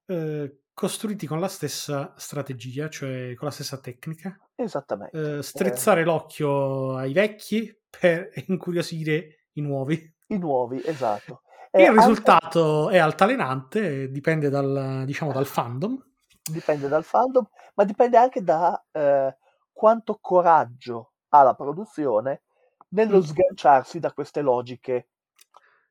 eh, 0.07 0.61
costruiti 0.73 1.27
con 1.27 1.39
la 1.39 1.49
stessa 1.49 2.15
strategia, 2.17 2.89
cioè 2.89 3.35
con 3.35 3.49
la 3.49 3.53
stessa 3.53 3.79
tecnica. 3.79 4.39
esattamente. 4.55 5.19
Eh, 5.19 5.39
Eh, 5.39 5.43
strizzare 5.43 6.03
l'occhio 6.03 6.97
ai 6.97 7.13
vecchi 7.13 7.79
per 7.91 8.31
incuriosire 8.47 9.49
i 9.53 9.61
nuovi. 9.61 10.15
I 10.29 10.39
nuovi, 10.39 10.81
esatto. 10.83 11.43
E 11.77 11.83
Il 11.83 11.89
anche 11.89 12.01
risultato 12.01 12.89
è 12.89 12.97
altalenante, 12.97 14.11
dipende 14.11 14.49
dal, 14.49 15.03
diciamo, 15.05 15.31
dal 15.33 15.45
fandom. 15.45 16.03
dipende 16.43 16.89
dal 16.89 17.05
fandom, 17.05 17.47
ma 17.75 17.85
dipende 17.85 18.17
anche 18.17 18.43
da 18.43 18.83
eh, 18.93 19.37
quanto 19.73 20.17
coraggio 20.21 21.13
ha 21.31 21.43
la 21.43 21.55
produzione 21.55 22.43
nello 22.91 23.19
Mm. 23.19 23.23
sganciarsi 23.23 23.99
da 24.01 24.13
queste 24.13 24.41
logiche 24.41 25.09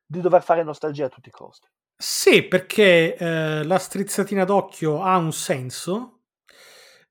di 0.04 0.20
dover 0.20 0.42
fare 0.42 0.64
nostalgia 0.64 1.06
a 1.06 1.08
tutti 1.08 1.28
i 1.28 1.32
costi. 1.32 1.68
Sì, 1.96 2.42
perché 2.42 3.14
eh, 3.16 3.64
la 3.64 3.78
strizzatina 3.78 4.44
d'occhio 4.44 5.02
ha 5.02 5.16
un 5.16 5.32
senso, 5.32 6.22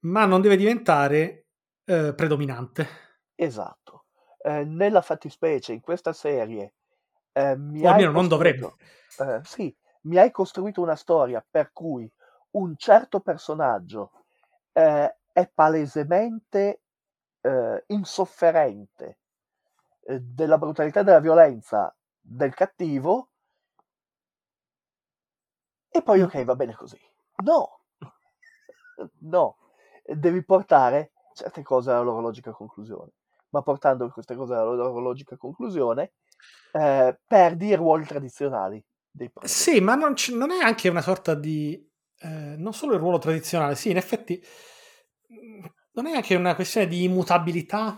ma 0.02 0.26
non 0.26 0.42
deve 0.42 0.58
diventare 0.58 1.46
eh, 1.86 2.14
predominante. 2.14 2.88
Esatto. 3.36 4.06
Eh, 4.42 4.64
nella 4.66 5.02
fattispecie, 5.02 5.72
in 5.72 5.82
questa 5.82 6.14
serie, 6.14 6.74
eh, 7.38 7.58
mi 7.58 7.86
O 7.86 7.90
almeno 7.90 8.12
non 8.12 8.28
dovrebbe. 8.30 8.74
eh, 9.20 9.42
sì, 9.44 9.76
mi 10.04 10.18
hai 10.18 10.32
costruito 10.32 10.82
una 10.82 10.96
storia 10.96 11.46
per 11.48 11.72
cui 11.74 12.10
un 12.52 12.76
certo 12.78 13.20
personaggio 13.20 14.12
eh, 14.72 15.18
è 15.34 15.52
palesemente 15.54 16.82
eh, 17.42 17.84
insofferente 17.88 19.20
eh, 20.06 20.20
della 20.22 20.58
brutalità 20.58 21.02
e 21.02 21.04
della 21.04 21.20
violenza 21.20 21.94
del 22.22 22.54
cattivo 22.54 23.32
e 25.90 26.02
poi 26.02 26.22
ok, 26.22 26.44
va 26.44 26.56
bene 26.56 26.74
così. 26.74 27.00
No, 27.44 27.82
no, 29.20 29.58
devi 30.06 30.44
portare 30.44 31.12
certe 31.34 31.64
cose 31.64 31.92
alla 31.92 32.02
loro 32.02 32.22
logica 32.22 32.52
conclusione, 32.52 33.12
ma 33.50 33.62
portando 33.62 34.10
queste 34.10 34.36
cose 34.36 34.54
alla 34.54 34.72
loro 34.72 35.00
logica 35.00 35.36
conclusione 35.36 36.14
eh, 36.72 37.20
perdi 37.26 37.68
i 37.68 37.76
ruoli 37.76 38.06
tradizionali 38.06 38.84
dei. 39.12 39.32
Sì, 39.42 39.80
ma 39.80 39.96
non, 39.96 40.14
c- 40.16 40.30
non 40.34 40.52
è 40.52 40.60
anche 40.62 40.90
una 40.90 41.02
sorta 41.02 41.36
di... 41.36 41.74
eh, 42.20 42.56
non 42.58 42.74
solo 42.74 42.94
il 42.94 43.00
ruolo 43.00 43.20
tradizionale, 43.20 43.76
sì, 43.76 43.92
in 43.92 43.98
effetti 43.98 44.42
mh, 45.28 45.66
non 45.94 46.08
è 46.08 46.14
anche 46.16 46.36
una 46.36 46.56
questione 46.56 46.88
di 46.88 47.04
immutabilità 47.04 47.98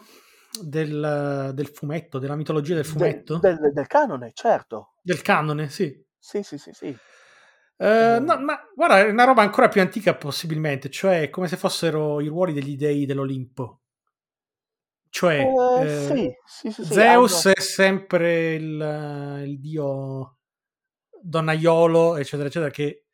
del, 0.61 1.51
del 1.53 1.67
fumetto, 1.69 2.19
della 2.19 2.35
mitologia 2.35 2.75
del 2.75 2.85
Del, 2.91 3.23
fumetto, 3.25 3.39
del- 3.39 3.71
del 3.71 3.85
canone, 3.85 4.31
certo. 4.33 4.93
del 5.01 5.21
canone, 5.23 5.69
sì. 5.69 6.05
Sì, 6.19 6.43
sì, 6.43 6.57
sì, 6.59 6.73
sì. 6.73 6.99
Eh, 7.79 8.19
no, 8.21 8.39
ma 8.39 8.57
guarda, 8.75 8.99
è 9.05 9.09
una 9.09 9.23
roba 9.23 9.41
ancora 9.43 9.67
più 9.69 9.81
antica 9.81 10.15
possibilmente, 10.15 10.89
cioè 10.89 11.29
come 11.29 11.47
se 11.47 11.57
fossero 11.57 12.19
i 12.21 12.27
ruoli 12.27 12.53
degli 12.53 12.75
dei 12.75 13.05
dell'Olimpo. 13.05 13.81
Cioè, 15.09 15.39
eh, 15.39 15.85
eh, 15.85 16.05
sì, 16.45 16.69
sì, 16.69 16.83
sì, 16.83 16.93
Zeus 16.93 17.45
hanno... 17.45 17.55
è 17.55 17.59
sempre 17.59 18.55
il, 18.55 19.43
il 19.45 19.59
dio 19.59 20.37
donnaiolo, 21.21 22.17
eccetera, 22.17 22.47
eccetera, 22.47 22.71
che, 22.71 23.05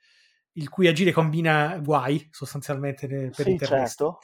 il 0.54 0.70
cui 0.70 0.88
agire 0.88 1.12
combina 1.12 1.80
guai 1.80 2.28
sostanzialmente 2.32 3.08
per 3.08 3.48
i 3.48 3.56
terrestri. 3.58 3.66
certo. 3.66 4.20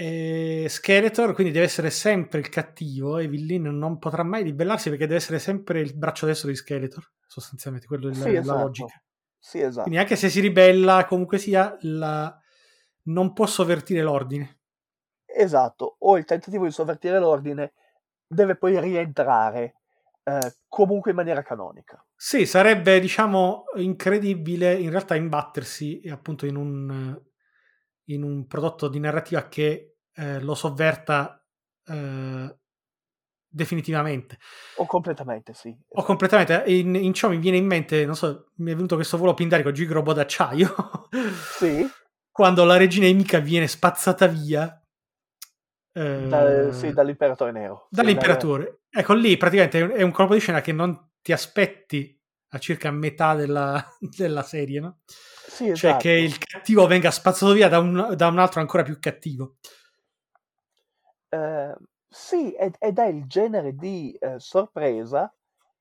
E 0.00 0.66
Skeletor 0.68 1.34
quindi 1.34 1.52
deve 1.52 1.64
essere 1.64 1.90
sempre 1.90 2.38
il 2.38 2.48
cattivo 2.48 3.18
e 3.18 3.26
Villin 3.26 3.64
non 3.64 3.98
potrà 3.98 4.22
mai 4.22 4.44
ribellarsi 4.44 4.90
perché 4.90 5.06
deve 5.06 5.18
essere 5.18 5.40
sempre 5.40 5.80
il 5.80 5.96
braccio 5.96 6.24
destro 6.24 6.48
di 6.48 6.54
Skeletor, 6.54 7.04
sostanzialmente, 7.26 7.88
quello 7.88 8.08
è 8.08 8.12
la, 8.12 8.30
la 8.30 8.38
esatto. 8.38 8.58
logica. 8.58 9.02
Sì, 9.36 9.58
esatto. 9.58 9.82
Quindi 9.82 9.98
anche 9.98 10.14
se 10.14 10.28
si 10.28 10.38
ribella, 10.38 11.04
comunque 11.06 11.38
sia, 11.38 11.76
la... 11.80 12.32
non 13.04 13.32
può 13.32 13.46
sovvertire 13.46 14.02
l'ordine. 14.02 14.57
Esatto. 15.40 15.96
O 16.00 16.18
il 16.18 16.24
tentativo 16.24 16.64
di 16.64 16.72
sovvertire 16.72 17.20
l'ordine 17.20 17.72
deve 18.26 18.56
poi 18.56 18.80
rientrare 18.80 19.76
eh, 20.24 20.56
comunque 20.66 21.10
in 21.10 21.16
maniera 21.16 21.42
canonica. 21.42 22.04
Sì, 22.16 22.44
sarebbe, 22.44 22.98
diciamo, 22.98 23.64
incredibile 23.76 24.74
in 24.74 24.90
realtà 24.90 25.14
imbattersi 25.14 26.00
eh, 26.00 26.10
appunto 26.10 26.44
in 26.44 26.56
un, 26.56 27.16
in 28.06 28.22
un 28.24 28.46
prodotto 28.48 28.88
di 28.88 28.98
narrativa 28.98 29.46
che 29.46 29.98
eh, 30.12 30.40
lo 30.40 30.56
sovverta 30.56 31.40
eh, 31.86 32.56
definitivamente 33.50 34.38
O 34.78 34.86
completamente, 34.86 35.54
sì. 35.54 35.68
o 35.68 35.74
Esatto. 35.86 36.02
completamente. 36.02 36.64
In, 36.66 36.96
in 36.96 37.14
ciò 37.14 37.28
mi 37.28 37.38
viene 37.38 37.56
in 37.56 37.66
mente, 37.66 38.04
non 38.04 38.16
so, 38.16 38.50
mi 38.56 38.72
è 38.72 38.74
venuto 38.74 38.96
questo 38.96 39.16
volo 39.16 39.34
pindarico 39.34 39.70
Gigrobo 39.70 40.12
d'acciaio 40.12 40.74
Sì, 41.58 41.88
quando 42.28 42.64
la 42.64 42.76
regina 42.76 43.06
Emika 43.06 43.38
viene 43.38 43.68
spazzata 43.68 44.26
via 44.26 44.77
da- 45.98 46.72
sì, 46.72 46.86
eh, 46.88 46.92
dall'imperatore 46.92 47.52
nero. 47.52 47.88
Sì, 47.90 47.94
dal- 47.96 48.04
dall'imperatore. 48.04 48.80
Ecco, 48.90 49.14
lì 49.14 49.36
praticamente 49.36 49.94
è 49.94 50.02
un, 50.02 50.10
colpo 50.10 50.34
di 50.34 50.40
scena 50.40 50.60
che 50.60 50.72
non 50.72 51.10
ti 51.22 51.32
aspetti 51.32 52.18
a 52.50 52.58
circa 52.58 52.90
metà 52.90 53.34
della, 53.34 53.84
della 54.00 54.42
serie, 54.42 54.80
no? 54.80 54.98
Sì, 55.04 55.74
Cioè 55.74 55.96
che 55.96 56.12
esatto. 56.12 56.24
il 56.24 56.38
cattivo 56.38 56.86
venga 56.86 57.10
spazzato 57.10 57.52
via 57.52 57.68
da 57.68 57.78
un, 57.78 58.14
da 58.16 58.26
un 58.28 58.38
altro 58.38 58.60
ancora 58.60 58.82
più 58.82 58.98
cattivo. 58.98 59.56
Eh, 61.30 61.74
Sì, 62.10 62.52
ed, 62.52 62.76
ed 62.78 62.98
è 62.98 63.06
il 63.06 63.26
genere 63.26 63.74
di 63.74 64.16
eh, 64.18 64.38
sorpresa 64.38 65.30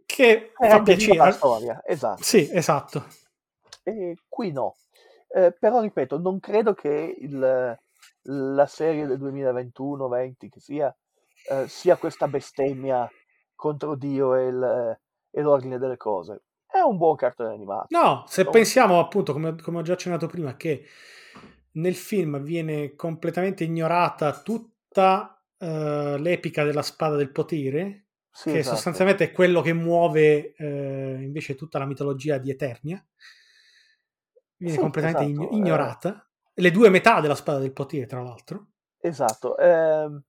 Che 0.06 0.52
fa 0.54 0.82
piacere. 0.82 1.16
la 1.18 1.32
storia, 1.32 1.82
esatto. 1.86 2.22
Sì, 2.22 2.50
esatto. 2.52 3.06
E 3.84 4.16
qui 4.28 4.52
no. 4.52 4.76
Eh, 5.30 5.54
però 5.58 5.82
ripeto, 5.82 6.18
non 6.20 6.40
credo 6.40 6.74
che 6.74 7.16
il- 7.20 7.80
la 8.30 8.66
serie 8.66 9.06
del 9.06 9.18
2021-20 9.18 10.50
che 10.50 10.60
sia, 10.60 10.96
eh, 11.50 11.68
sia 11.68 11.96
questa 11.98 12.28
bestemmia 12.28 13.10
contro 13.56 13.96
Dio 13.96 14.36
e, 14.36 14.48
il- 14.48 15.00
e 15.32 15.42
l'ordine 15.42 15.78
delle 15.78 15.98
cose. 15.98 16.44
È 16.66 16.80
un 16.80 16.98
buon 16.98 17.16
cartone 17.16 17.54
animato. 17.54 17.88
No, 17.92 18.26
se 18.28 18.44
Non- 18.44 18.52
pensiamo 18.52 19.00
appunto, 19.00 19.34
come, 19.34 19.56
come 19.56 19.78
ho 19.80 19.82
già 19.82 19.94
accennato 19.94 20.28
prima, 20.28 20.56
che 20.56 20.86
nel 21.74 21.96
film 21.96 22.42
viene 22.42 22.96
completamente 22.96 23.64
ignorata 23.64 24.42
tutta 24.42 25.42
eh, 25.58 26.18
l'epica 26.20 26.64
della 26.64 26.82
spada 26.82 27.16
del 27.16 27.32
potere, 27.32 28.08
Sì, 28.32 28.50
che 28.52 28.60
esatto. 28.60 28.76
sostanzialmente 28.76 29.26
è 29.26 29.32
quello 29.32 29.62
che 29.62 29.74
muove 29.74 30.54
eh, 30.56 31.18
invece 31.22 31.56
tutta 31.56 31.80
la 31.80 31.86
mitologia 31.86 32.38
di 32.38 32.50
Eternia, 32.52 33.04
viene 34.58 34.76
Sì, 34.76 34.82
completamente 34.82 35.32
esatto, 35.32 35.54
eh. 35.54 35.58
ignorata. 35.58 36.27
Le 36.60 36.72
due 36.72 36.90
metà 36.90 37.20
della 37.22 37.36
spada 37.36 37.60
del 37.60 37.72
potere, 37.74 38.06
tra 38.08 38.22
l'altro. 38.22 38.70
Esatto. 39.00 39.58
ehm, 39.58 40.22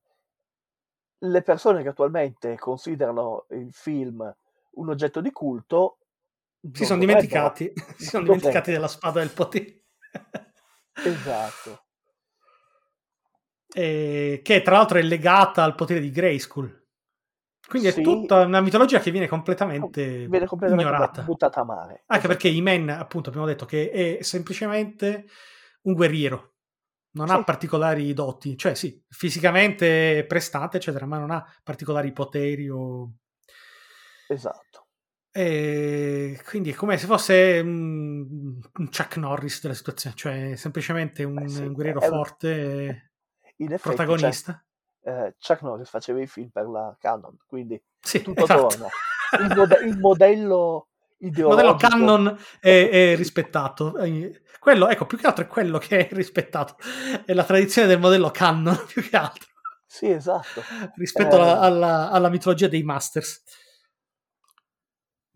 le 1.21 1.43
persone 1.43 1.83
che 1.83 1.89
attualmente 1.89 2.57
considerano 2.57 3.47
il 3.51 3.73
film 3.73 4.33
un 4.73 4.89
oggetto 4.89 5.21
di 5.21 5.33
culto 5.33 5.99
Si 6.73 6.85
sono 6.85 7.01
dimenticati, 7.01 7.73
si 7.97 8.05
sono 8.05 8.25
dimenticati 8.25 8.71
della 8.71 8.89
spada 8.89 9.21
del 9.21 9.31
potere. 9.33 9.83
Esatto. 10.93 11.85
Eh, 13.75 14.41
che 14.43 14.63
tra 14.63 14.77
l'altro 14.77 14.99
è 14.99 15.03
legata 15.03 15.63
al 15.63 15.75
potere 15.75 16.01
di 16.01 16.11
Grayskull. 16.11 16.77
Quindi 17.69 17.91
Sì. 17.91 18.01
è 18.01 18.03
tutta 18.03 18.41
una 18.47 18.61
mitologia 18.63 18.99
che 18.99 19.11
viene 19.11 19.29
completamente, 19.29 20.27
Viene 20.27 20.47
completamente 20.47 20.89
ignorata. 20.89 21.23
buttata 21.23 21.61
a 21.61 21.65
mare. 21.65 22.03
Anche 22.07 22.27
Esatto. 22.27 22.29
perché 22.29 22.49
Iman, 22.49 22.89
appunto, 22.89 23.29
abbiamo 23.29 23.47
detto 23.47 23.67
che 23.67 23.91
è 23.91 24.23
semplicemente 24.23 25.27
un 25.83 25.93
guerriero. 25.95 26.55
Non 27.11 27.31
ha 27.31 27.37
Sì. 27.39 27.45
particolari 27.45 28.13
doti, 28.13 28.57
cioè 28.57 28.75
sì, 28.75 29.03
fisicamente 29.09 30.25
prestante, 30.27 30.77
eccetera, 30.77 31.07
ma 31.07 31.19
non 31.19 31.31
ha 31.31 31.45
particolari 31.63 32.13
poteri 32.13 32.69
o... 32.69 33.13
Esatto. 34.29 34.87
E 35.31 36.41
quindi 36.47 36.71
è 36.71 36.75
come 36.75 36.97
se 36.99 37.07
fosse 37.07 37.61
un 37.63 38.59
un 38.79 38.87
Chuck 38.91 39.17
Norris 39.19 39.61
della 39.63 39.75
situazione, 39.75 40.17
cioè 40.17 40.57
semplicemente 40.57 41.23
un 41.25 41.39
Eh 41.39 41.49
sì, 41.49 41.69
guerriero 41.69 42.01
è- 42.01 42.09
forte, 42.09 43.13
effetti, 43.57 43.79
protagonista. 43.81 44.65
cioè, 45.03 45.27
eh, 45.27 45.35
Chuck 45.39 45.63
Norris 45.63 45.89
faceva 45.89 46.21
i 46.21 46.27
film 46.27 46.49
per 46.51 46.67
la 46.67 46.95
Canon, 46.99 47.37
quindi 47.47 47.81
Sì, 48.01 48.23
tutto 48.23 48.45
esatto. 48.45 48.69
torna. 48.69 48.89
Il, 49.41 49.55
mode- 49.57 49.81
il 49.87 49.99
modello 49.99 50.89
Il 51.21 51.29
ideologico. 51.29 51.49
modello 51.49 51.75
Canon 51.77 52.39
è, 52.61 52.89
è 53.13 53.17
rispettato. 53.17 53.97
Eh, 53.99 54.43
Quello, 54.59 54.89
ecco, 54.89 55.07
più 55.07 55.17
che 55.19 55.27
altro 55.27 55.45
è 55.45 55.47
quello 55.47 55.79
che 55.79 56.09
è 56.09 56.13
rispettato. 56.13 56.77
È 57.25 57.33
la 57.33 57.45
tradizione 57.45 57.87
del 57.89 58.01
modello 58.01 58.31
Canon, 58.31 58.77
più 58.87 59.03
che 59.03 59.17
altro. 59.17 59.47
Sì, 59.87 60.11
esatto. 60.11 60.63
Rispetto 60.97 61.37
Eh. 61.37 61.41
alla, 61.41 61.61
alla- 61.61 62.11
alla 62.11 62.29
mitologia 62.29 62.69
dei 62.69 62.83
Masters. 62.83 63.43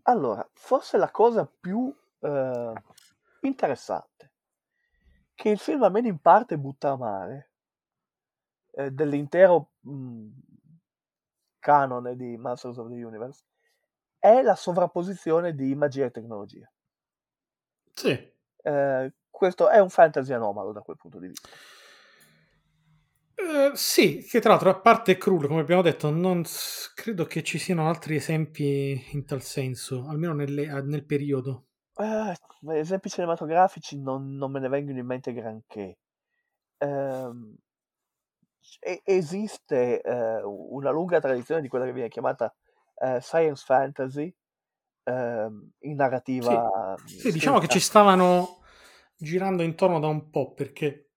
Allora, 0.03 0.47
forse 0.53 0.97
la 0.97 1.09
cosa 1.09 1.45
più 1.59 1.93
eh, 2.19 2.73
interessante 3.41 4.31
che 5.33 5.49
il 5.49 5.57
film 5.57 5.83
almeno 5.83 6.07
in 6.07 6.19
parte 6.19 6.57
butta 6.57 6.91
a 6.91 6.97
mare 6.97 7.51
eh, 8.71 8.91
dell'intero 8.91 9.71
mh, 9.79 10.27
canone 11.59 12.15
di 12.15 12.37
Masters 12.37 12.77
of 12.77 12.89
the 12.89 13.03
Universe 13.03 13.43
è 14.23 14.41
la 14.41 14.55
sovrapposizione 14.55 15.53
di 15.53 15.75
magia 15.75 16.05
e 16.05 16.11
tecnologia. 16.11 16.71
Sì. 17.95 18.31
Eh, 18.63 19.13
questo 19.29 19.69
è 19.69 19.79
un 19.79 19.89
fantasy 19.89 20.33
anomalo 20.33 20.71
da 20.71 20.81
quel 20.81 20.97
punto 20.97 21.19
di 21.19 21.27
vista. 21.27 21.49
Eh, 23.35 23.71
sì, 23.75 24.23
che 24.29 24.39
tra 24.39 24.51
l'altro, 24.51 24.69
a 24.69 24.79
parte 24.79 25.17
Krull, 25.17 25.47
come 25.47 25.59
abbiamo 25.61 25.81
detto, 25.81 26.09
non 26.09 26.45
s- 26.45 26.93
credo 26.93 27.25
che 27.25 27.43
ci 27.43 27.57
siano 27.57 27.87
altri 27.89 28.15
esempi 28.15 29.09
in 29.11 29.25
tal 29.25 29.41
senso, 29.41 30.05
almeno 30.07 30.33
nelle- 30.33 30.81
nel 30.83 31.05
periodo. 31.05 31.65
Eh, 31.95 32.35
esempi 32.77 33.09
cinematografici 33.09 33.99
non, 33.99 34.35
non 34.35 34.51
me 34.51 34.59
ne 34.59 34.67
vengono 34.67 34.99
in 34.99 35.05
mente 35.05 35.33
granché. 35.33 35.97
Ehm, 36.77 37.55
esiste 39.03 40.01
eh, 40.01 40.41
una 40.43 40.91
lunga 40.91 41.19
tradizione 41.19 41.61
di 41.61 41.67
quella 41.67 41.85
che 41.85 41.93
viene 41.93 42.09
chiamata 42.09 42.53
eh, 42.95 43.19
science 43.21 43.63
fantasy 43.65 44.33
ehm, 45.03 45.69
in 45.79 45.95
narrativa 45.95 46.95
Sì, 47.05 47.31
diciamo 47.31 47.59
che 47.59 47.67
ci 47.67 47.79
stavano 47.79 48.61
girando 49.15 49.63
intorno 49.63 49.99
da 49.99 50.07
un 50.07 50.29
po' 50.29 50.53
perché 50.53 51.09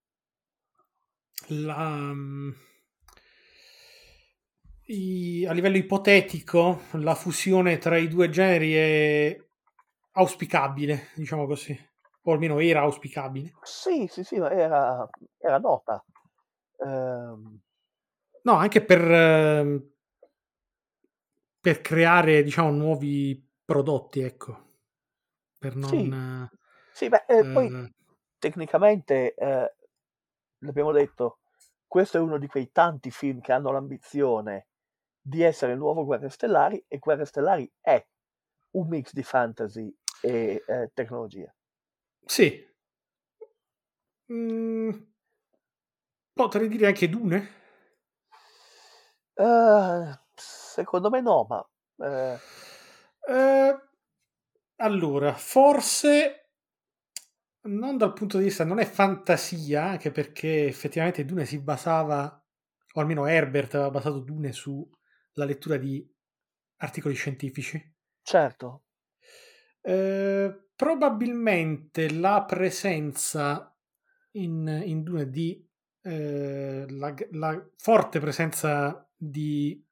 la, 1.49 2.13
mm, 2.13 2.51
i- 4.87 5.47
a 5.47 5.53
livello 5.53 5.77
ipotetico 5.77 6.83
la 6.93 7.15
fusione 7.15 7.79
tra 7.79 7.97
i 7.97 8.09
due 8.09 8.29
generi 8.29 8.75
è 8.75 9.41
auspicabile, 10.13 11.09
diciamo 11.15 11.47
così, 11.47 11.79
o 12.23 12.33
almeno 12.33 12.59
era 12.59 12.81
auspicabile. 12.81 13.53
Sì, 13.63 14.07
sì, 14.09 14.23
sì, 14.25 14.39
ma 14.39 14.51
era, 14.51 15.09
era 15.39 15.59
nota. 15.59 16.03
Ehm, 16.79 17.61
No, 18.43 18.53
anche 18.55 18.81
per, 18.85 19.01
ehm, 19.03 19.91
per 21.67 21.81
creare, 21.81 22.45
diciamo, 22.45 22.71
nuovi 22.71 23.45
prodotti, 23.65 24.21
ecco, 24.21 24.75
per 25.59 25.73
sì, 25.73 26.07
non... 26.07 26.49
sì, 26.93 27.09
beh, 27.09 27.25
eh, 27.27 27.45
poi 27.53 27.67
eh, 27.67 27.93
tecnicamente, 28.39 29.35
eh, 29.35 29.75
l'abbiamo 30.59 30.93
detto, 30.93 31.41
questo 31.85 32.19
è 32.19 32.21
uno 32.21 32.39
di 32.39 32.47
quei 32.47 32.71
tanti 32.71 33.11
film 33.11 33.41
che 33.41 33.51
hanno 33.51 33.73
l'ambizione 33.73 34.69
di 35.21 35.43
essere 35.43 35.73
il 35.73 35.79
nuovo 35.79 36.05
Guerre 36.05 36.29
Stellari 36.29 36.85
e 36.87 36.99
Guerre 36.99 37.25
Stellari 37.25 37.69
è 37.81 38.01
un 38.75 38.87
mix 38.87 39.13
di 39.13 39.25
fantasy 39.25 39.93
e 40.23 40.63
eh, 40.65 40.91
tecnologia. 40.95 41.53
Sì. 42.25 42.65
Mm, 44.33 44.91
potrei 46.33 46.69
dire 46.69 46.87
anche 46.87 47.09
Dune. 47.09 47.51
Eh, 49.35 50.25
secondo 50.37 51.11
me 51.11 51.21
no, 51.21 51.47
ma 51.49 51.67
eh, 51.99 52.41
Eh, 53.29 53.75
allora, 54.77 55.35
forse 55.35 56.51
non 57.67 57.99
dal 57.99 58.13
punto 58.15 58.39
di 58.39 58.45
vista, 58.45 58.65
non 58.65 58.79
è 58.79 58.87
fantasia, 58.87 59.85
anche 59.85 60.11
perché 60.11 60.67
effettivamente 60.67 61.25
Dune 61.27 61.45
si 61.45 61.59
basava, 61.59 62.43
o 62.95 63.01
almeno 63.01 63.27
Herbert 63.27 63.75
aveva 63.75 63.91
basato 63.91 64.21
Dune 64.21 64.53
sulla 64.53 64.89
lettura 65.45 65.77
di 65.77 66.09
articoli 66.79 67.15
scientifici. 67.15 67.95
certo, 68.23 68.85
Eh, 69.81 70.69
probabilmente 70.75 72.13
la 72.13 72.45
presenza 72.45 73.77
in, 74.33 74.83
in 74.85 75.03
Dune 75.03 75.31
di 75.31 75.65
eh, 76.03 76.87
la, 76.89 77.15
la 77.33 77.71
forte 77.77 78.19
presenza 78.21 79.09
di 79.17 79.86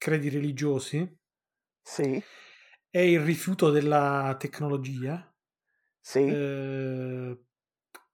credi 0.00 0.30
religiosi 0.30 1.18
sì, 1.82 2.22
è 2.88 2.98
il 2.98 3.20
rifiuto 3.20 3.70
della 3.70 4.34
tecnologia, 4.38 5.30
sì, 6.00 6.26
eh, 6.26 7.38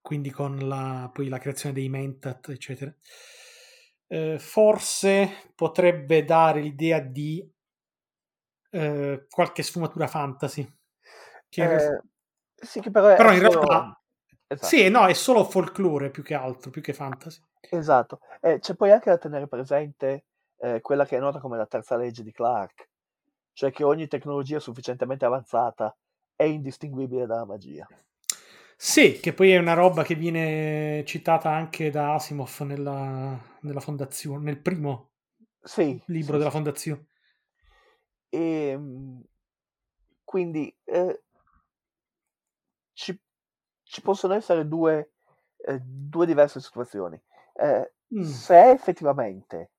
quindi 0.01 0.30
con 0.30 0.59
la, 0.59 1.09
poi 1.12 1.28
la 1.28 1.39
creazione 1.39 1.76
dei 1.76 1.89
mentat, 1.89 2.49
eccetera. 2.49 2.93
Eh, 4.09 4.39
forse 4.41 5.53
potrebbe 5.55 6.24
dare 6.24 6.61
l'idea 6.61 6.99
di 6.99 7.49
eh, 8.70 9.26
qualche 9.30 9.62
sfumatura 9.62 10.09
fantasy. 10.09 10.68
Che 11.49 11.74
eh, 11.74 12.01
sì, 12.55 12.80
che 12.80 12.91
però 12.91 13.14
però 13.14 13.32
in 13.32 13.39
solo... 13.39 13.61
realtà 13.61 14.01
Esatto. 14.49 14.76
sì, 14.76 14.89
no, 14.89 15.07
è 15.07 15.12
solo 15.12 15.45
folklore 15.45 16.11
più 16.11 16.22
che 16.22 16.34
altro, 16.34 16.70
più 16.70 16.80
che 16.82 16.93
fantasy. 16.93 17.41
Esatto, 17.61 18.20
Eh, 18.41 18.59
c'è 18.59 18.74
poi 18.74 18.93
anche 18.93 19.11
da 19.11 19.18
tenere 19.18 19.47
presente 19.49 20.24
eh, 20.59 20.81
quella 20.81 21.05
che 21.07 21.17
è 21.17 21.21
nota 21.21 21.41
come 21.41 21.57
la 21.57 21.67
terza 21.67 21.97
legge 21.97 22.23
di 22.23 22.33
Clark, 22.33 22.89
cioè 23.53 23.71
che 23.73 23.85
ogni 23.85 24.09
tecnologia 24.09 24.61
sufficientemente 24.61 25.25
avanzata 25.25 25.97
è 26.35 26.45
indistinguibile 26.45 27.27
dalla 27.27 27.45
magia. 27.47 27.91
Sì, 28.79 29.19
che 29.21 29.33
poi 29.33 29.51
è 29.53 29.59
una 29.59 29.73
roba 29.75 30.03
che 30.03 30.15
viene 30.15 31.03
citata 31.07 31.51
anche 31.51 31.91
da 31.91 32.15
Asimov 32.15 32.61
nella, 32.61 33.39
nella 33.61 33.81
fondazione, 33.81 34.45
nel 34.45 34.61
primo 34.61 35.13
Sì, 35.63 36.01
libro 36.07 36.37
sì, 36.37 36.39
della 36.39 36.51
fondazione. 36.51 37.07
E 38.33 38.77
mm, 38.77 39.21
quindi 40.25 40.75
eh, 40.85 41.23
ci, 42.93 43.19
ci 43.83 44.03
possono 44.03 44.35
essere 44.35 44.67
due, 44.67 45.13
eh, 45.59 45.79
due 45.81 46.27
diverse 46.27 46.61
situazioni. 46.61 47.21
Eh, 47.55 47.93
Mm. 48.15 48.23
se 48.23 48.71
effettivamente 48.71 49.73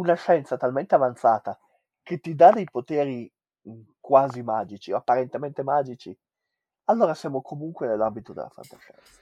una 0.00 0.14
scienza 0.14 0.56
talmente 0.56 0.94
avanzata 0.94 1.58
che 2.02 2.18
ti 2.18 2.34
dà 2.34 2.50
dei 2.50 2.64
poteri 2.64 3.30
mh, 3.62 3.80
quasi 4.00 4.42
magici, 4.42 4.92
o 4.92 4.96
apparentemente 4.96 5.62
magici, 5.62 6.16
allora 6.84 7.14
siamo 7.14 7.40
comunque 7.42 7.86
nell'ambito 7.86 8.32
della 8.32 8.48
fantascienza. 8.48 9.18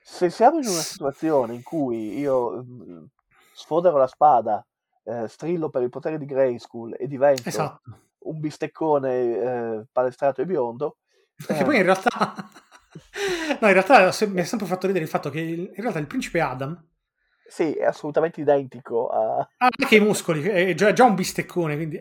Se 0.00 0.30
siamo 0.30 0.58
in 0.58 0.68
una 0.68 0.80
situazione 0.80 1.54
in 1.54 1.62
cui 1.62 2.18
io 2.18 2.62
mh, 2.62 3.06
sfodero 3.54 3.96
la 3.96 4.06
spada, 4.06 4.64
eh, 5.04 5.28
strillo 5.28 5.70
per 5.70 5.82
il 5.82 5.90
potere 5.90 6.18
di 6.18 6.26
Grayskull 6.26 6.94
e 6.98 7.06
divento 7.06 7.48
Esatto. 7.48 7.80
un 8.18 8.40
bisteccone 8.40 9.12
eh, 9.12 9.86
palestrato 9.90 10.42
e 10.42 10.46
biondo, 10.46 10.98
Perché 11.34 11.62
eh, 11.62 11.64
poi 11.64 11.76
in 11.76 11.82
realtà... 11.82 12.34
no, 13.60 13.66
in 13.66 13.72
realtà 13.72 13.98
mi 14.26 14.40
ha 14.40 14.44
sempre 14.44 14.66
fatto 14.66 14.86
ridere 14.86 15.04
il 15.04 15.10
fatto 15.10 15.30
che 15.30 15.40
in 15.40 15.72
realtà 15.74 15.98
il 15.98 16.06
principe 16.06 16.40
Adam 16.40 16.80
sì, 17.46 17.72
è 17.72 17.84
assolutamente 17.84 18.40
identico 18.40 19.08
a... 19.08 19.38
ha 19.38 19.68
anche 19.78 19.96
i 19.96 20.00
muscoli, 20.00 20.42
è 20.42 20.74
già, 20.74 20.88
è 20.88 20.92
già 20.92 21.04
un 21.04 21.14
bisteccone, 21.14 21.76
quindi 21.76 21.98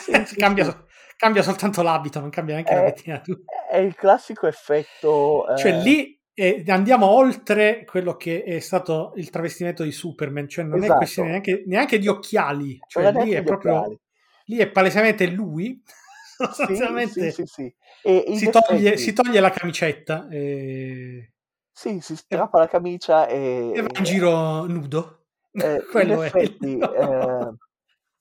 Sì, 0.00 0.12
sì, 0.26 0.36
cambia, 0.36 0.64
sì. 0.64 0.76
cambia 1.16 1.42
soltanto 1.42 1.82
l'abito, 1.82 2.20
non 2.20 2.30
cambia 2.30 2.54
neanche 2.54 2.74
la 2.74 2.84
È, 2.84 2.92
pettinatura. 2.92 3.38
è 3.70 3.78
il 3.78 3.94
classico 3.94 4.46
effetto... 4.46 5.44
Cioè 5.56 5.72
eh, 5.72 5.82
lì 5.82 6.20
eh, 6.34 6.64
andiamo 6.68 7.06
oltre 7.06 7.84
quello 7.84 8.16
che 8.16 8.42
è 8.42 8.58
stato 8.58 9.12
il 9.16 9.30
travestimento 9.30 9.82
di 9.82 9.92
Superman, 9.92 10.48
cioè 10.48 10.64
non 10.64 10.78
è 10.80 10.84
Esatto. 10.84 10.96
questione 10.98 11.28
neanche, 11.30 11.62
neanche 11.66 11.98
di 11.98 12.08
occhiali, 12.08 12.78
cioè 12.86 13.10
non 13.10 13.22
è 13.22 13.24
lì 13.24 13.32
è 13.32 13.42
proprio, 13.42 13.76
occhiali. 13.76 14.00
lì 14.46 14.56
è 14.58 14.68
palesemente 14.70 15.26
lui, 15.26 15.80
sostanzialmente 16.38 17.30
si, 17.30 18.50
toglie, 18.50 18.96
si 18.96 19.12
toglie 19.12 19.40
la 19.40 19.50
camicetta 19.50 20.26
e, 20.28 21.31
sì, 21.72 22.00
si 22.00 22.12
e- 22.12 22.16
strappa 22.16 22.58
la 22.58 22.68
camicia 22.68 23.26
e 23.26 23.72
va 23.74 23.88
in 23.88 23.96
e... 23.96 24.02
giro 24.02 24.66
nudo. 24.66 25.24
eh, 25.52 25.76
in 25.82 25.86
Quello 25.90 26.22
è 26.22 26.26
effetti, 26.26 26.78
eh, 26.78 27.52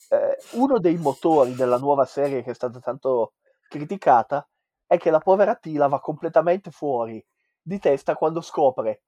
eh, 0.10 0.38
uno 0.52 0.80
dei 0.80 0.97
motori 0.97 1.54
della 1.54 1.78
nuova 1.78 2.06
serie 2.06 2.43
che 2.43 2.52
è 2.52 2.56
stata 2.56 2.80
tanto 2.80 3.34
criticata 3.68 4.47
è 4.86 4.97
che 4.97 5.10
la 5.10 5.20
povera 5.20 5.56
Tila 5.56 5.88
va 5.88 5.99
completamente 6.02 6.72
fuori 6.72 7.24
di 7.62 7.80
testa 7.80 8.16
quando 8.16 8.41
scopre 8.41 9.04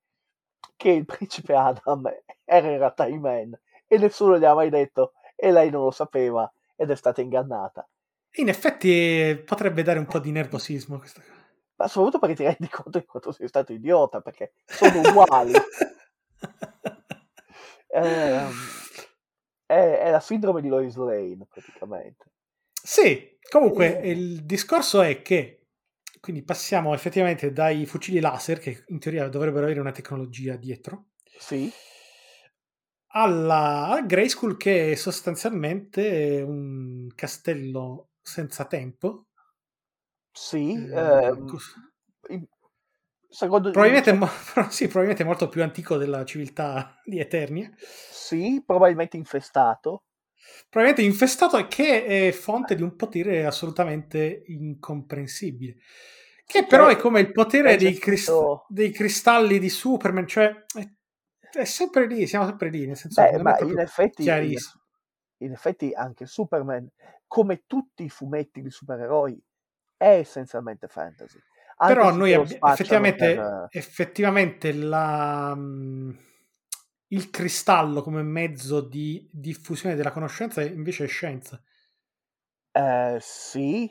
che 0.75 0.89
il 0.89 1.05
principe 1.05 1.55
Adam 1.55 2.09
era 2.45 2.69
in 2.69 2.77
realtà 2.77 3.07
Iman 3.07 3.57
e 3.87 3.97
nessuno 3.97 4.37
gli 4.37 4.45
ha 4.45 4.53
mai 4.53 4.69
detto 4.69 5.13
e 5.35 5.51
lei 5.51 5.69
non 5.69 5.83
lo 5.83 5.91
sapeva 5.91 6.51
ed 6.75 6.89
è 6.89 6.95
stata 6.95 7.21
ingannata. 7.21 7.87
In 8.35 8.49
effetti 8.49 9.41
potrebbe 9.45 9.83
dare 9.83 9.99
un 9.99 10.05
po' 10.05 10.19
di 10.19 10.31
nervosismo 10.31 10.97
questa 10.97 11.21
cosa. 11.21 11.42
Ma 11.83 11.89
soprattutto 11.89 12.19
perché 12.19 12.35
ti 12.35 12.43
rendi 12.43 12.69
conto 12.69 12.97
di 12.97 13.05
quanto 13.05 13.33
sei 13.33 13.49
stato 13.49 13.73
idiota, 13.73 14.21
perché 14.21 14.53
sono 14.65 14.99
uguali. 14.99 15.51
Ehm, 17.95 18.51
è, 19.67 19.75
è 19.75 20.09
la 20.09 20.19
sindrome 20.19 20.61
di 20.61 20.67
Lois 20.67 20.95
Lane, 20.95 21.45
praticamente. 21.47 22.25
Sì, 22.71 23.37
comunque 23.47 23.99
E- 24.01 24.09
il 24.09 24.45
discorso 24.45 25.03
è 25.03 25.21
che 25.21 25.67
quindi 26.19 26.41
passiamo 26.41 26.95
effettivamente 26.95 27.51
dai 27.51 27.85
fucili 27.85 28.19
laser, 28.19 28.57
che 28.57 28.83
in 28.87 28.97
teoria 28.97 29.27
dovrebbero 29.27 29.65
avere 29.65 29.79
una 29.79 29.91
tecnologia 29.91 30.55
dietro, 30.55 31.09
Sì, 31.37 31.71
alla 33.15 33.89
al 33.89 34.07
Grayskull 34.07 34.57
che 34.57 34.93
è 34.93 34.95
sostanzialmente 34.95 36.41
un 36.41 37.09
castello 37.13 38.09
senza 38.21 38.65
tempo. 38.65 39.27
Sì. 40.33 40.73
eh, 40.73 40.99
ehm, 40.99 41.55
in- 42.29 42.45
secondo 43.29 43.69
probabilmente, 43.71 44.13
mo- 44.13 44.27
sì, 44.69 44.85
probabilmente 44.87 45.23
molto 45.23 45.47
più 45.49 45.63
antico 45.63 45.97
della 45.97 46.25
civiltà 46.25 46.99
di 47.05 47.19
Eternia. 47.19 47.69
sì, 48.09 48.61
probabilmente 48.65 49.17
infestato. 49.17 50.03
Probabilmente 50.69 51.01
infestato 51.09 51.57
e 51.57 51.67
che 51.67 52.05
è 52.05 52.31
fonte 52.31 52.75
di 52.75 52.81
un 52.81 52.95
potere 52.95 53.45
assolutamente 53.45 54.43
incomprensibile. 54.47 55.75
Che 56.45 56.65
però 56.65 56.87
è 56.87 56.97
come 56.97 57.21
il 57.21 57.31
potere 57.31 57.77
dei, 57.77 57.97
crist- 57.97 58.31
dei 58.67 58.91
cristalli 58.91 59.59
di 59.59 59.69
Superman, 59.69 60.27
cioè 60.27 60.65
è, 60.75 60.87
è 61.59 61.63
sempre 61.63 62.07
lì, 62.07 62.27
siamo 62.27 62.45
sempre 62.45 62.69
lì, 62.69 62.85
nel 62.85 62.97
senso 62.97 63.21
Beh, 63.21 63.41
ma 63.41 63.57
in 63.59 63.79
effetti, 63.79 64.23
in, 64.23 64.27
chiarissimo. 64.27 64.81
in 65.37 65.51
effetti 65.51 65.93
anche 65.93 66.25
Superman, 66.25 66.87
come 67.27 67.63
tutti 67.65 68.03
i 68.03 68.09
fumetti 68.09 68.61
di 68.61 68.69
supereroi, 68.69 69.41
è 70.03 70.17
essenzialmente 70.19 70.87
fantasy. 70.87 71.39
Anche 71.77 72.03
Però 72.03 72.11
noi 72.11 72.33
abbi- 72.33 72.59
effettivamente, 72.63 73.15
per- 73.15 73.69
effettivamente 73.69 74.71
la, 74.73 75.53
mm, 75.55 76.11
il 77.09 77.29
cristallo 77.29 78.01
come 78.01 78.23
mezzo 78.23 78.81
di 78.81 79.29
diffusione 79.31 79.95
della 79.95 80.11
conoscenza 80.11 80.61
invece 80.63 81.05
è 81.05 81.07
scienza. 81.07 81.61
eh, 82.73 83.17
sì, 83.21 83.85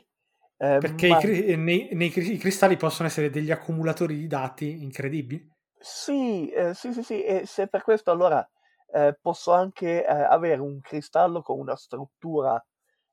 eh, 0.57 0.79
Perché 0.79 1.07
ma 1.07 1.17
i, 1.17 1.17
cri- 1.17 1.55
nei- 1.55 1.89
nei 1.93 2.13
i 2.15 2.37
cristalli 2.37 2.77
possono 2.77 3.07
essere 3.07 3.31
degli 3.31 3.49
accumulatori 3.49 4.15
di 4.15 4.27
dati 4.27 4.83
incredibili. 4.83 5.51
sì, 5.77 6.49
eh, 6.49 6.73
sì, 6.73 6.93
sì, 6.93 7.03
sì, 7.03 7.23
e 7.23 7.45
se 7.45 7.67
per 7.67 7.83
questo 7.83 8.11
allora 8.11 8.47
eh, 8.93 9.17
posso 9.21 9.51
anche 9.53 10.05
eh, 10.05 10.09
avere 10.09 10.61
un 10.61 10.79
cristallo 10.81 11.41
con 11.41 11.59
una 11.59 11.75
struttura 11.75 12.63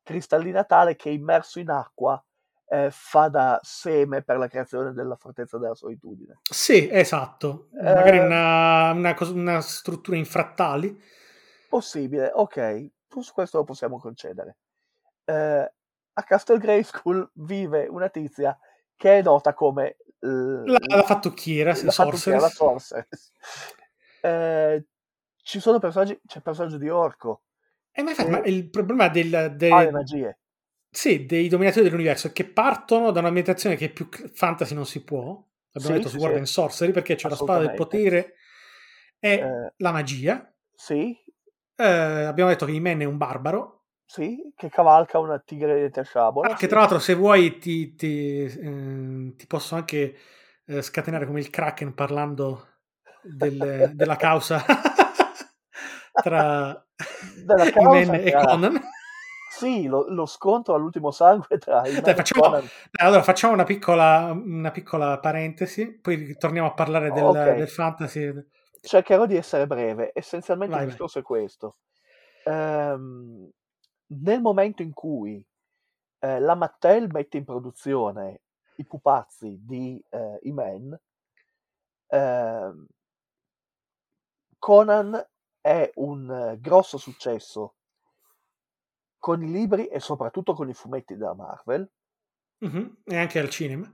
cristallina 0.02 0.64
tale 0.64 0.94
che 0.96 1.10
immerso 1.10 1.58
in 1.58 1.70
acqua 1.70 2.22
eh, 2.72 2.88
fa 2.92 3.26
da 3.28 3.58
seme 3.62 4.22
per 4.22 4.38
la 4.38 4.46
creazione 4.46 4.92
della 4.92 5.16
fortezza 5.16 5.58
della 5.58 5.74
solitudine. 5.74 6.38
Sì, 6.48 6.88
esatto. 6.90 7.68
Magari 7.72 8.18
Eh, 8.18 8.24
una, 8.24 8.92
una 8.92 9.16
una 9.32 9.60
struttura 9.60 10.16
in 10.16 10.24
frattali. 10.24 10.96
Possibile, 11.68 12.30
ok, 12.32 12.90
su 13.20 13.32
questo 13.32 13.58
lo 13.58 13.64
possiamo 13.64 13.98
concedere. 13.98 14.58
Eh, 15.24 15.72
a 16.12 16.22
Castle 16.22 16.58
Grayskull 16.58 17.28
vive 17.34 17.86
una 17.88 18.08
tizia 18.08 18.56
che 18.96 19.18
è 19.18 19.22
nota 19.22 19.52
come 19.52 19.96
eh, 20.20 20.26
La, 20.28 20.78
la 20.80 21.02
fattucchiera, 21.02 21.70
la 21.82 21.90
fattucchiera, 21.90 22.40
la 22.40 22.48
Sorceress. 22.48 22.54
Sorceress. 22.54 23.32
Eh, 24.22 24.84
ci 25.42 25.60
sono 25.60 25.78
personaggi, 25.78 26.20
c'è 26.26 26.36
il 26.36 26.42
personaggio 26.42 26.76
di 26.76 26.90
Orco, 26.90 27.44
E 27.90 28.02
ma, 28.02 28.10
infatti, 28.10 28.28
ma 28.28 28.42
il 28.44 28.68
problema 28.68 29.08
del, 29.08 29.34
ha 29.34 29.40
le 29.48 29.56
de- 29.56 29.90
magie. 29.90 30.39
Sì, 30.90 31.26
dei 31.26 31.48
dominatori 31.48 31.84
dell'universo 31.84 32.32
che 32.32 32.44
partono 32.46 33.10
da 33.12 33.20
un'ambientazione 33.20 33.76
che 33.76 33.90
più 33.90 34.08
fantasy 34.32 34.74
non 34.74 34.86
si 34.86 35.02
può. 35.04 35.42
L'abbiamo 35.72 35.94
Sì, 35.94 35.96
detto 35.96 36.08
su 36.08 36.16
sì, 36.16 36.20
Word 36.20 36.34
sì, 36.34 36.36
and 36.36 36.46
Sorcery 36.46 36.92
perché 36.92 37.14
c'è 37.14 37.28
la 37.28 37.36
spada 37.36 37.60
del 37.60 37.74
potere 37.74 38.34
e 39.20 39.62
Eh, 39.64 39.70
la 39.76 39.92
magia. 39.92 40.52
sì, 40.74 41.16
Eh, 41.76 41.84
abbiamo 42.26 42.50
detto 42.50 42.64
che 42.66 42.70
Imen 42.72 43.00
è 43.00 43.04
un 43.04 43.16
barbaro. 43.16 43.86
sì, 44.04 44.52
che 44.56 44.68
cavalca 44.68 45.18
una 45.18 45.38
tigre 45.38 45.90
sciabola, 46.04 46.52
Ah, 46.52 46.56
che 46.56 46.66
sì. 46.66 46.68
tra 46.68 46.78
l'altro, 46.80 46.98
se 46.98 47.14
vuoi, 47.14 47.58
ti, 47.58 47.94
ti, 47.94 48.44
eh, 48.44 49.34
ti 49.36 49.46
posso 49.46 49.74
anche 49.74 50.16
eh, 50.64 50.80
scatenare 50.82 51.26
come 51.26 51.40
il 51.40 51.50
Kraken 51.50 51.92
parlando 51.94 52.66
del- 53.20 53.92
della 53.94 54.16
causa 54.16 54.64
tra 56.18 56.86
Della 57.46 57.68
Imen 57.76 58.14
causa 58.14 58.14
e 58.14 58.34
tra... 58.34 58.40
Conan. 58.40 58.80
Sì, 59.60 59.86
lo, 59.86 60.06
lo 60.08 60.26
scontro 60.26 60.74
all'ultimo 60.74 61.10
sangue 61.10 61.58
tra 61.58 61.86
Dai, 62.02 62.14
Iman 62.14 62.16
e 62.18 62.24
facciamo, 62.24 62.42
Conan. 62.42 62.70
dai, 62.90 63.06
allora, 63.06 63.22
facciamo 63.22 63.52
una 63.52 63.64
piccola, 63.64 64.30
una 64.32 64.70
piccola 64.70 65.18
parentesi, 65.18 65.98
poi 66.00 66.36
torniamo 66.36 66.68
a 66.68 66.72
parlare 66.74 67.10
del, 67.12 67.24
Ok, 67.24 67.54
del 67.56 67.68
fantasy. 67.68 68.32
cercherò 68.80 69.26
di 69.26 69.36
essere 69.36 69.66
breve. 69.66 70.10
Essenzialmente 70.14 70.78
il 70.78 70.82
Vai, 70.82 70.86
vai. 70.86 70.86
discorso 70.86 71.18
è 71.18 71.22
questo. 71.22 71.78
Ehm, 72.44 73.50
nel 74.08 74.40
momento 74.40 74.82
in 74.82 74.92
cui 74.92 75.44
eh, 76.20 76.40
la 76.40 76.54
Mattel 76.54 77.08
mette 77.10 77.36
in 77.38 77.44
produzione 77.44 78.42
i 78.76 78.86
pupazzi 78.86 79.58
di 79.62 80.02
eh, 80.10 80.38
Iman, 80.42 80.98
ehm, 82.08 82.86
Conan 84.58 85.26
è 85.60 85.90
un 85.96 86.30
eh, 86.30 86.60
grosso 86.60 86.98
successo 86.98 87.74
con 89.20 89.42
i 89.44 89.50
libri 89.50 89.86
e 89.86 90.00
soprattutto 90.00 90.54
con 90.54 90.68
i 90.68 90.74
fumetti 90.74 91.14
della 91.16 91.34
Marvel 91.34 91.88
Mhm, 92.62 93.02
E 93.04 93.16
anche 93.16 93.38
al 93.38 93.48
cinema. 93.48 93.90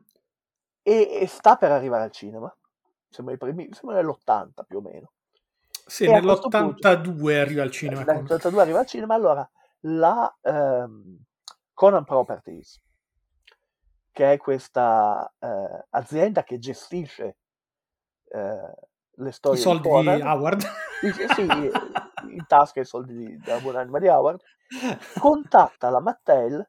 e, 0.82 1.18
e 1.20 1.26
sta 1.26 1.56
per 1.56 1.70
arrivare 1.72 2.04
al 2.04 2.10
cinema. 2.12 2.52
Siamo, 3.08 3.30
ai 3.30 3.36
primi, 3.36 3.68
siamo 3.72 3.92
nell'80 3.94 4.64
più 4.66 4.78
o 4.78 4.80
meno. 4.80 5.12
Sì, 5.86 6.04
E 6.04 6.14
a 6.14 6.20
questo 6.22 6.48
punto, 6.48 6.88
nell'82 6.88 7.40
arriva 7.40 7.62
al 7.62 7.70
cinema. 7.70 7.98
nel 7.98 8.06
Conan. 8.06 8.24
82 8.24 8.60
arriva 8.62 8.78
al 8.80 8.86
cinema, 8.86 9.14
allora 9.14 9.48
la 9.80 10.36
ehm, 10.42 11.18
Conan 11.72 12.04
Properties, 12.04 12.80
che 14.12 14.32
è 14.32 14.36
questa 14.38 15.32
eh, 15.38 15.86
azienda 15.90 16.42
che 16.42 16.58
gestisce 16.58 17.36
eh, 18.28 18.74
le 19.18 19.28
I 19.28 19.32
storie 19.32 19.58
di 19.58 19.62
soldi 19.64 19.82
di 19.82 19.88
Conan, 19.88 20.20
Howard. 20.22 20.62
i- 21.02 21.12
sì, 21.34 21.42
in 21.42 22.46
tasca 22.46 22.80
i 22.80 22.84
soldi 22.84 23.14
di- 23.14 23.38
della 23.38 23.60
buonanima 23.60 23.98
di 23.98 24.08
Howard, 24.08 24.40
contatta 25.18 25.90
la 25.90 26.00
Mattel 26.00 26.68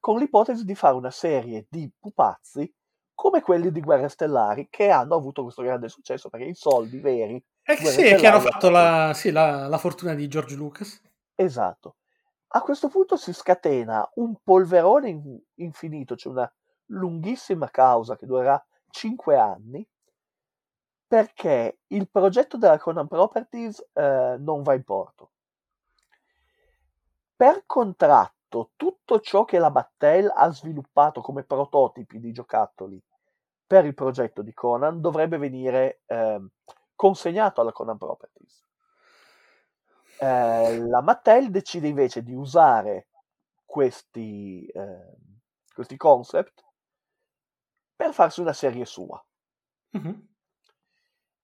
con 0.00 0.18
l'ipotesi 0.18 0.64
di 0.64 0.74
fare 0.74 0.94
una 0.94 1.10
serie 1.10 1.66
di 1.68 1.90
pupazzi 1.98 2.72
come 3.14 3.40
quelli 3.40 3.70
di 3.70 3.80
Guerre 3.80 4.08
Stellari 4.08 4.68
che 4.68 4.90
hanno 4.90 5.14
avuto 5.14 5.42
questo 5.42 5.62
grande 5.62 5.88
successo 5.88 6.28
perché 6.28 6.46
i 6.46 6.54
soldi 6.54 6.98
veri 6.98 7.42
Eh 7.62 7.76
sì, 7.76 8.02
che 8.02 8.26
hanno 8.26 8.40
fatto 8.40 8.68
la, 8.68 9.12
sì, 9.14 9.30
la, 9.30 9.68
la 9.68 9.78
fortuna 9.78 10.14
di 10.14 10.28
George 10.28 10.56
Lucas. 10.56 11.00
Esatto. 11.34 11.96
A 12.48 12.60
questo 12.60 12.88
punto 12.88 13.16
si 13.16 13.32
scatena 13.32 14.08
un 14.16 14.36
polverone 14.42 15.08
in- 15.08 15.40
infinito, 15.54 16.16
cioè 16.16 16.32
una 16.32 16.52
lunghissima 16.86 17.70
causa 17.70 18.16
che 18.16 18.26
durerà 18.26 18.62
5 18.90 19.36
anni, 19.38 19.86
perché 21.14 21.78
il 21.86 22.10
progetto 22.10 22.56
della 22.58 22.76
Conan 22.76 23.06
Properties 23.06 23.88
eh, 23.92 24.34
non 24.36 24.62
va 24.62 24.74
in 24.74 24.82
porto. 24.82 25.30
Per 27.36 27.62
contratto, 27.66 28.72
tutto 28.74 29.20
ciò 29.20 29.44
che 29.44 29.60
la 29.60 29.70
Mattel 29.70 30.28
ha 30.34 30.50
sviluppato 30.50 31.20
come 31.20 31.44
prototipi 31.44 32.18
di 32.18 32.32
giocattoli 32.32 33.00
per 33.64 33.84
il 33.84 33.94
progetto 33.94 34.42
di 34.42 34.52
Conan 34.52 35.00
dovrebbe 35.00 35.38
venire 35.38 36.00
ehm, 36.06 36.50
consegnato 36.96 37.60
alla 37.60 37.70
Conan 37.70 37.96
Properties. 37.96 38.66
Eh, 40.18 40.78
la 40.80 41.00
Mattel 41.00 41.48
decide 41.52 41.86
invece 41.86 42.24
di 42.24 42.34
usare 42.34 43.06
questi, 43.64 44.66
eh, 44.66 45.14
questi 45.72 45.96
concept 45.96 46.64
per 47.94 48.12
farsi 48.12 48.40
una 48.40 48.52
serie 48.52 48.84
sua, 48.84 49.24
Mhm. 49.90 50.33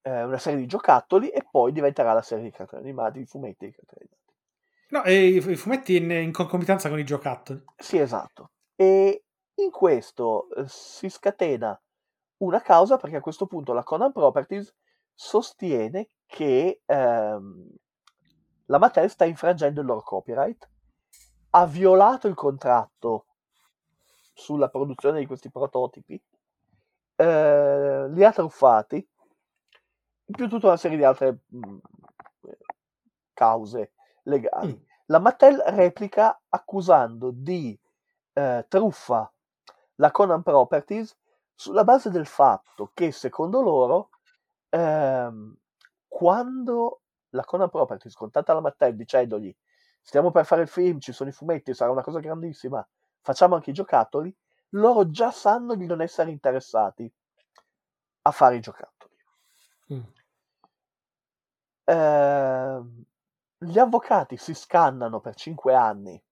Eh, 0.02 0.24
una 0.24 0.38
serie 0.38 0.58
di 0.58 0.66
giocattoli 0.66 1.28
e 1.28 1.46
poi 1.48 1.72
diventerà 1.72 2.12
la 2.12 2.22
serie 2.22 2.44
di 2.44 2.50
cartoni 2.50 2.82
animati, 2.82 3.18
di 3.18 3.26
fumetti 3.26 3.66
di 3.66 3.72
cartoni 3.72 4.00
animati. 4.00 4.18
No, 4.90 5.02
e 5.04 5.26
i, 5.28 5.36
i 5.36 5.56
fumetti 5.56 5.96
in, 5.96 6.10
in 6.10 6.32
concomitanza 6.32 6.88
con 6.88 6.98
i 6.98 7.04
giocattoli. 7.04 7.62
Sì, 7.76 7.98
esatto. 7.98 8.50
E 8.74 9.24
in 9.54 9.70
questo 9.70 10.48
eh, 10.50 10.64
si 10.66 11.08
scatena 11.08 11.80
una 12.38 12.60
causa 12.60 12.96
perché 12.96 13.16
a 13.16 13.20
questo 13.20 13.46
punto 13.46 13.72
la 13.72 13.82
Conan 13.82 14.12
Properties 14.12 14.74
sostiene 15.14 16.08
che 16.26 16.80
ehm, 16.86 17.68
la 18.66 18.78
Mattel 18.78 19.10
sta 19.10 19.24
infrangendo 19.24 19.80
il 19.80 19.86
loro 19.86 20.00
copyright, 20.02 20.68
ha 21.50 21.66
violato 21.66 22.28
il 22.28 22.34
contratto 22.34 23.26
sulla 24.32 24.68
produzione 24.68 25.18
di 25.18 25.26
questi 25.26 25.50
prototipi, 25.50 26.22
eh, 27.16 28.08
li 28.08 28.24
ha 28.24 28.32
truffati, 28.32 29.06
più 30.30 30.48
tutta 30.48 30.68
una 30.68 30.76
serie 30.76 30.96
di 30.96 31.04
altre 31.04 31.40
mh, 31.46 31.76
cause 33.32 33.92
legali. 34.24 34.72
Mm. 34.72 34.88
La 35.06 35.18
Mattel 35.18 35.62
replica 35.66 36.40
accusando 36.48 37.30
di 37.32 37.78
eh, 38.32 38.64
truffa 38.68 39.32
la 39.96 40.10
Conan 40.10 40.42
Properties 40.42 41.16
sulla 41.54 41.84
base 41.84 42.10
del 42.10 42.26
fatto 42.26 42.90
che 42.94 43.12
secondo 43.12 43.60
loro 43.60 44.10
ehm, 44.70 45.56
quando 46.06 47.02
la 47.30 47.44
Conan 47.44 47.68
Properties 47.68 48.14
contatta 48.14 48.54
la 48.54 48.60
Mattel 48.60 48.94
dicendogli 48.94 49.54
stiamo 50.00 50.30
per 50.30 50.46
fare 50.46 50.62
il 50.62 50.68
film, 50.68 50.98
ci 50.98 51.12
sono 51.12 51.28
i 51.28 51.32
fumetti, 51.32 51.74
sarà 51.74 51.90
una 51.90 52.02
cosa 52.02 52.20
grandissima, 52.20 52.86
facciamo 53.20 53.54
anche 53.54 53.70
i 53.70 53.74
giocattoli, 53.74 54.34
loro 54.70 55.10
già 55.10 55.30
sanno 55.30 55.74
di 55.74 55.86
non 55.86 56.00
essere 56.00 56.30
interessati 56.30 57.12
a 58.22 58.30
fare 58.30 58.56
i 58.56 58.60
giocattoli. 58.60 59.14
Mm. 59.92 60.00
Ehm, 61.90 63.02
gli 63.58 63.78
avvocati 63.78 64.36
si 64.36 64.54
scannano 64.54 65.18
per 65.20 65.34
cinque 65.34 65.74
anni 65.74 66.22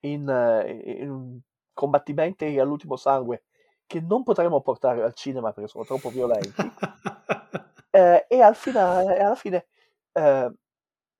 in, 0.00 0.28
eh, 0.28 1.00
in 1.02 1.40
combattimenti 1.72 2.58
all'ultimo 2.58 2.96
sangue 2.96 3.44
che 3.86 4.00
non 4.00 4.22
potremo 4.22 4.60
portare 4.60 5.02
al 5.02 5.14
cinema 5.14 5.52
perché 5.52 5.68
sono 5.68 5.84
troppo 5.84 6.10
violenti. 6.10 6.52
Eh, 7.92 8.24
e, 8.28 8.40
al 8.40 8.54
fina- 8.54 9.02
e 9.02 9.20
alla 9.20 9.34
fine 9.34 9.66
eh, 10.12 10.52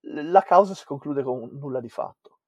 la 0.03 0.43
causa 0.43 0.73
si 0.73 0.85
conclude 0.85 1.25
con 1.25 1.49
nulla 1.55 1.81
di 1.81 1.89
fatto. 1.89 2.39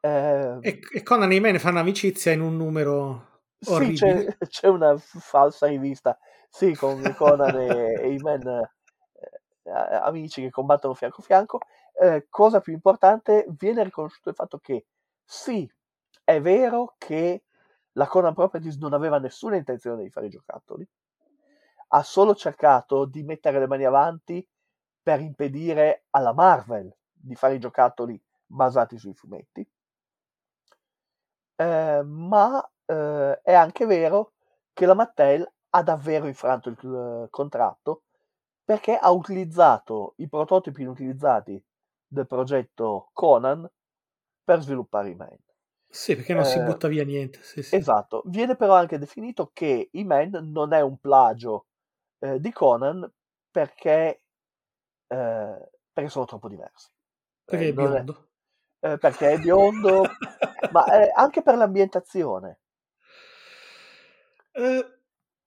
Eh, 0.00 0.58
e, 0.60 0.80
e 0.92 1.02
Conan 1.04 1.30
e 1.30 1.36
i 1.36 1.40
Men 1.40 1.56
fanno 1.60 1.78
amicizia 1.78 2.32
in 2.32 2.40
un 2.40 2.56
numero 2.56 3.42
sì, 3.60 3.70
orribile. 3.70 4.24
c'è, 4.24 4.36
c'è 4.48 4.66
una 4.66 4.98
falsa 4.98 5.68
rivista, 5.68 6.18
sì, 6.48 6.74
con 6.74 7.14
Conan 7.16 7.54
e, 7.60 8.00
e 8.00 8.12
i 8.12 8.18
men 8.18 8.68
amici 9.70 10.42
che 10.42 10.50
combattono 10.50 10.94
fianco 10.94 11.20
a 11.20 11.24
fianco. 11.24 11.60
Eh, 12.00 12.26
cosa 12.28 12.60
più 12.60 12.72
importante, 12.72 13.46
viene 13.58 13.84
riconosciuto 13.84 14.30
il 14.30 14.34
fatto 14.34 14.58
che 14.58 14.86
sì, 15.24 15.70
è 16.24 16.40
vero 16.40 16.94
che 16.98 17.44
la 17.92 18.06
Conan 18.06 18.34
Properties 18.34 18.76
non 18.76 18.92
aveva 18.92 19.18
nessuna 19.18 19.56
intenzione 19.56 20.02
di 20.02 20.10
fare 20.10 20.26
i 20.26 20.30
giocattoli, 20.30 20.86
ha 21.88 22.02
solo 22.02 22.34
cercato 22.34 23.04
di 23.04 23.22
mettere 23.22 23.58
le 23.58 23.66
mani 23.66 23.84
avanti 23.84 24.46
per 25.02 25.20
impedire 25.20 26.04
alla 26.10 26.32
Marvel 26.32 26.94
di 27.10 27.34
fare 27.34 27.54
i 27.54 27.58
giocattoli 27.58 28.20
basati 28.46 28.98
sui 28.98 29.14
fumetti. 29.14 29.68
Eh, 31.56 32.02
ma 32.02 32.70
eh, 32.86 33.40
è 33.42 33.52
anche 33.52 33.86
vero 33.86 34.32
che 34.72 34.86
la 34.86 34.94
Mattel 34.94 35.48
ha 35.70 35.82
davvero 35.82 36.26
infranto 36.26 36.68
il 36.70 37.24
eh, 37.24 37.30
contratto 37.30 38.02
perché 38.70 38.96
ha 38.96 39.10
utilizzato 39.10 40.14
i 40.18 40.28
prototipi 40.28 40.82
inutilizzati 40.82 41.60
del 42.06 42.24
progetto 42.28 43.10
Conan 43.12 43.68
per 44.44 44.60
sviluppare 44.60 45.10
i 45.10 45.16
Men. 45.16 45.36
Sì, 45.88 46.16
perché 46.16 46.32
non 46.34 46.44
si 46.44 46.58
Eh, 46.58 46.60
butta 46.60 46.88
via 46.88 47.04
niente. 47.04 47.42
Sì, 47.42 47.62
sì. 47.62 47.78
Esatto, 47.78 48.22
viene 48.26 48.56
però 48.56 48.74
anche 48.74 48.98
definito 48.98 49.50
che 49.52 49.88
i 49.92 50.04
Men 50.04 50.50
non 50.52 50.72
è 50.72 50.80
un 50.82 50.98
plagio 50.98 51.66
eh, 52.20 52.38
di 52.40 52.52
Conan 52.52 53.10
perché, 53.50 54.22
eh, 55.08 55.70
perché 55.92 56.10
sono 56.10 56.24
troppo 56.26 56.48
diversi. 56.48 56.88
Perché 57.44 57.66
Eh, 57.66 57.68
è 57.68 57.72
non 57.72 57.92
è- 57.94 58.04
biondo. 58.04 58.30
eh, 58.80 58.98
perché 58.98 59.32
è 59.32 59.38
biondo, 59.38 60.18
ma 60.68 60.84
eh, 60.86 61.10
anche 61.14 61.42
per 61.42 61.56
l'ambientazione. 61.56 62.60
Eh, 64.54 64.84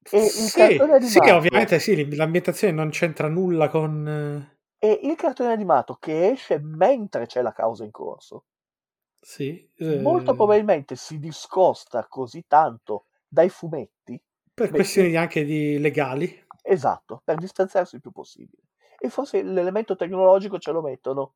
E 0.09 0.31
il 0.35 0.49
sì, 0.49 0.51
cartone 0.51 0.93
sì, 0.99 1.19
animato? 1.19 1.29
ovviamente 1.29 1.79
sì, 1.79 2.15
l'ambientazione 2.15 2.73
non 2.73 2.89
c'entra 2.89 3.27
nulla 3.27 3.69
con... 3.69 4.51
E 4.77 4.99
il 5.01 5.15
cartone 5.15 5.51
animato 5.51 5.95
che 5.95 6.27
esce 6.29 6.59
mentre 6.59 7.25
c'è 7.25 7.41
la 7.41 7.51
causa 7.53 7.85
in 7.85 7.89
corso, 7.89 8.45
sì, 9.21 9.69
eh, 9.77 9.95
molto 9.95 10.35
probabilmente 10.35 10.95
si 10.95 11.19
discosta 11.19 12.05
così 12.07 12.45
tanto 12.47 13.05
dai 13.27 13.49
fumetti, 13.49 14.21
per 14.51 14.71
beh, 14.71 14.73
questioni 14.73 15.15
anche 15.15 15.43
di 15.45 15.77
legali. 15.77 16.43
esatto, 16.61 17.21
per 17.23 17.37
distanziarsi 17.37 17.95
il 17.95 18.01
più 18.01 18.11
possibile. 18.11 18.63
E 18.97 19.09
forse 19.09 19.43
l'elemento 19.43 19.95
tecnologico 19.95 20.59
ce 20.59 20.71
lo 20.71 20.81
mettono 20.81 21.35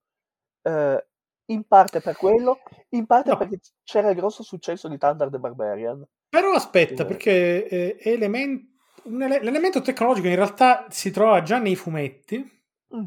eh, 0.63 1.07
in 1.47 1.63
parte 1.65 2.01
per 2.01 2.15
quello, 2.15 2.59
in 2.89 3.05
parte 3.05 3.29
No. 3.31 3.37
perché 3.37 3.59
c'era 3.83 4.09
il 4.09 4.15
grosso 4.15 4.43
successo 4.43 4.87
di 4.87 4.97
Thunder 4.97 5.29
the 5.29 5.39
Barbarian. 5.39 6.05
Però 6.29 6.51
aspetta, 6.53 7.03
Eh. 7.03 7.05
perché 7.05 7.67
eh, 7.67 7.97
elemen- 8.01 8.75
un 9.03 9.21
ele- 9.23 9.41
l'elemento 9.41 9.81
tecnologico 9.81 10.27
in 10.27 10.35
realtà 10.35 10.85
si 10.89 11.11
trova 11.11 11.41
già 11.41 11.57
nei 11.59 11.75
fumetti, 11.75 12.55
Mm, 12.95 13.05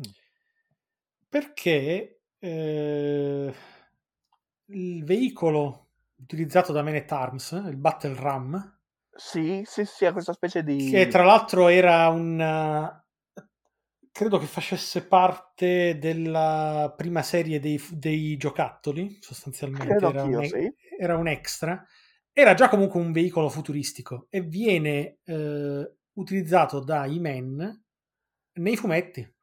perché 1.29 2.21
eh, 2.39 3.55
il 4.67 5.05
veicolo 5.05 5.89
utilizzato 6.17 6.73
da 6.73 6.83
Man 6.83 6.95
at 6.97 7.11
Arms, 7.13 7.53
il 7.67 7.77
Battle 7.77 8.15
Ram, 8.19 8.79
Sì, 9.13 9.63
sì, 9.65 9.85
sì, 9.85 10.11
questa 10.13 10.33
specie 10.33 10.63
di... 10.63 10.89
che 10.91 11.07
tra 11.09 11.25
l'altro 11.25 11.69
era 11.69 12.09
un... 12.09 12.39
credo 14.13 14.39
che 14.39 14.47
facesse 14.47 15.07
parte 15.07 15.99
della 15.99 16.93
prima 16.97 17.23
serie 17.23 17.61
dei, 17.61 17.81
dei 17.91 18.37
giocattoli, 18.37 19.19
sostanzialmente. 19.21 19.95
Era, 19.95 20.23
un, 20.23 20.45
sì. 20.45 20.75
era 20.99 21.17
un 21.17 21.29
extra. 21.29 21.85
Era 22.33 22.55
già 22.55 22.69
comunque 22.69 23.01
un 23.01 23.13
veicolo 23.13 23.49
futuristico 23.49 24.27
e 24.31 24.41
viene 24.41 25.19
eh, 25.25 25.93
utilizzato 26.15 26.81
da 26.81 27.07
I-Men 27.07 27.85
nei 28.55 28.77
fumetti. 28.77 29.35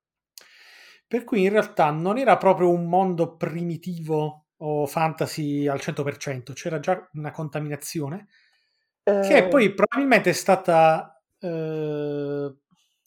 Per 1.08 1.24
cui 1.24 1.44
in 1.44 1.50
realtà 1.50 1.90
non 1.92 2.18
era 2.18 2.38
proprio 2.38 2.70
un 2.70 2.88
mondo 2.88 3.36
primitivo 3.36 4.48
o 4.58 4.86
fantasy 4.86 5.68
al 5.68 5.80
100%, 5.80 6.54
c'era 6.54 6.80
già 6.80 7.10
una 7.14 7.32
contaminazione 7.32 8.28
che 9.08 9.38
Eh, 9.38 9.48
poi 9.48 9.74
probabilmente 9.74 10.32
è 10.32 10.34
stata 10.34 11.24
eh, 11.40 12.54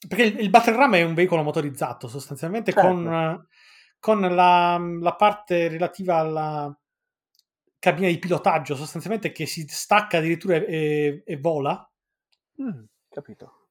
perché 0.08 0.24
il, 0.24 0.40
il 0.40 0.50
Battle 0.50 0.76
Ram 0.76 0.94
è 0.94 1.02
un 1.02 1.14
veicolo 1.14 1.42
motorizzato 1.42 2.08
sostanzialmente 2.08 2.72
Certo. 2.72 2.88
con, 2.88 3.46
con 3.98 4.20
la, 4.20 4.78
la 4.78 5.14
parte 5.14 5.68
relativa 5.68 6.16
alla 6.16 6.74
cabina 7.78 8.08
di 8.08 8.18
pilotaggio 8.18 8.76
sostanzialmente 8.76 9.32
che 9.32 9.46
si 9.46 9.64
stacca 9.68 10.18
addirittura 10.18 10.56
e, 10.56 10.64
e- 10.66 11.22
e 11.24 11.36
vola 11.38 11.90
mm, 12.62 12.82
capito. 13.08 13.68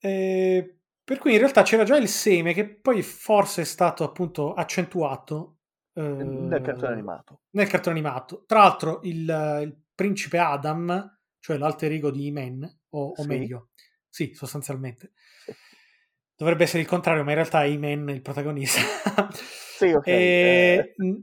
Eh, 0.00 0.78
per 1.02 1.18
cui 1.18 1.32
in 1.32 1.38
realtà 1.38 1.62
c'era 1.62 1.84
già 1.84 1.96
il 1.96 2.08
seme 2.08 2.52
che 2.52 2.68
poi 2.78 3.02
forse 3.02 3.62
è 3.62 3.64
stato 3.64 4.04
appunto 4.04 4.52
accentuato 4.54 5.58
eh, 5.94 6.02
Nel 6.02 6.60
cartone 6.62 6.92
animato. 6.92 7.40
nel 7.50 7.66
cartone 7.66 7.98
animato. 7.98 8.44
Tra 8.46 8.60
l'altro, 8.60 9.00
il, 9.02 9.22
il 9.62 9.76
principe 9.94 10.38
Adam, 10.38 11.18
cioè 11.40 11.56
l'alter 11.56 11.92
ego 11.92 12.10
di 12.10 12.30
Men, 12.30 12.62
o, 12.90 13.08
o 13.16 13.22
Sì. 13.22 13.26
meglio, 13.26 13.70
sì, 14.08 14.32
sostanzialmente. 14.34 15.12
Dovrebbe 16.38 16.64
essere 16.64 16.80
il 16.82 16.88
contrario, 16.88 17.24
ma 17.24 17.30
in 17.32 17.36
realtà 17.36 17.64
è 17.64 17.66
Iman 17.66 18.08
il 18.10 18.22
protagonista. 18.22 18.80
Sì, 19.70 19.92
ok. 19.94 20.10
E- 20.10 20.34
eh, 20.76 20.94
mh, 20.96 21.14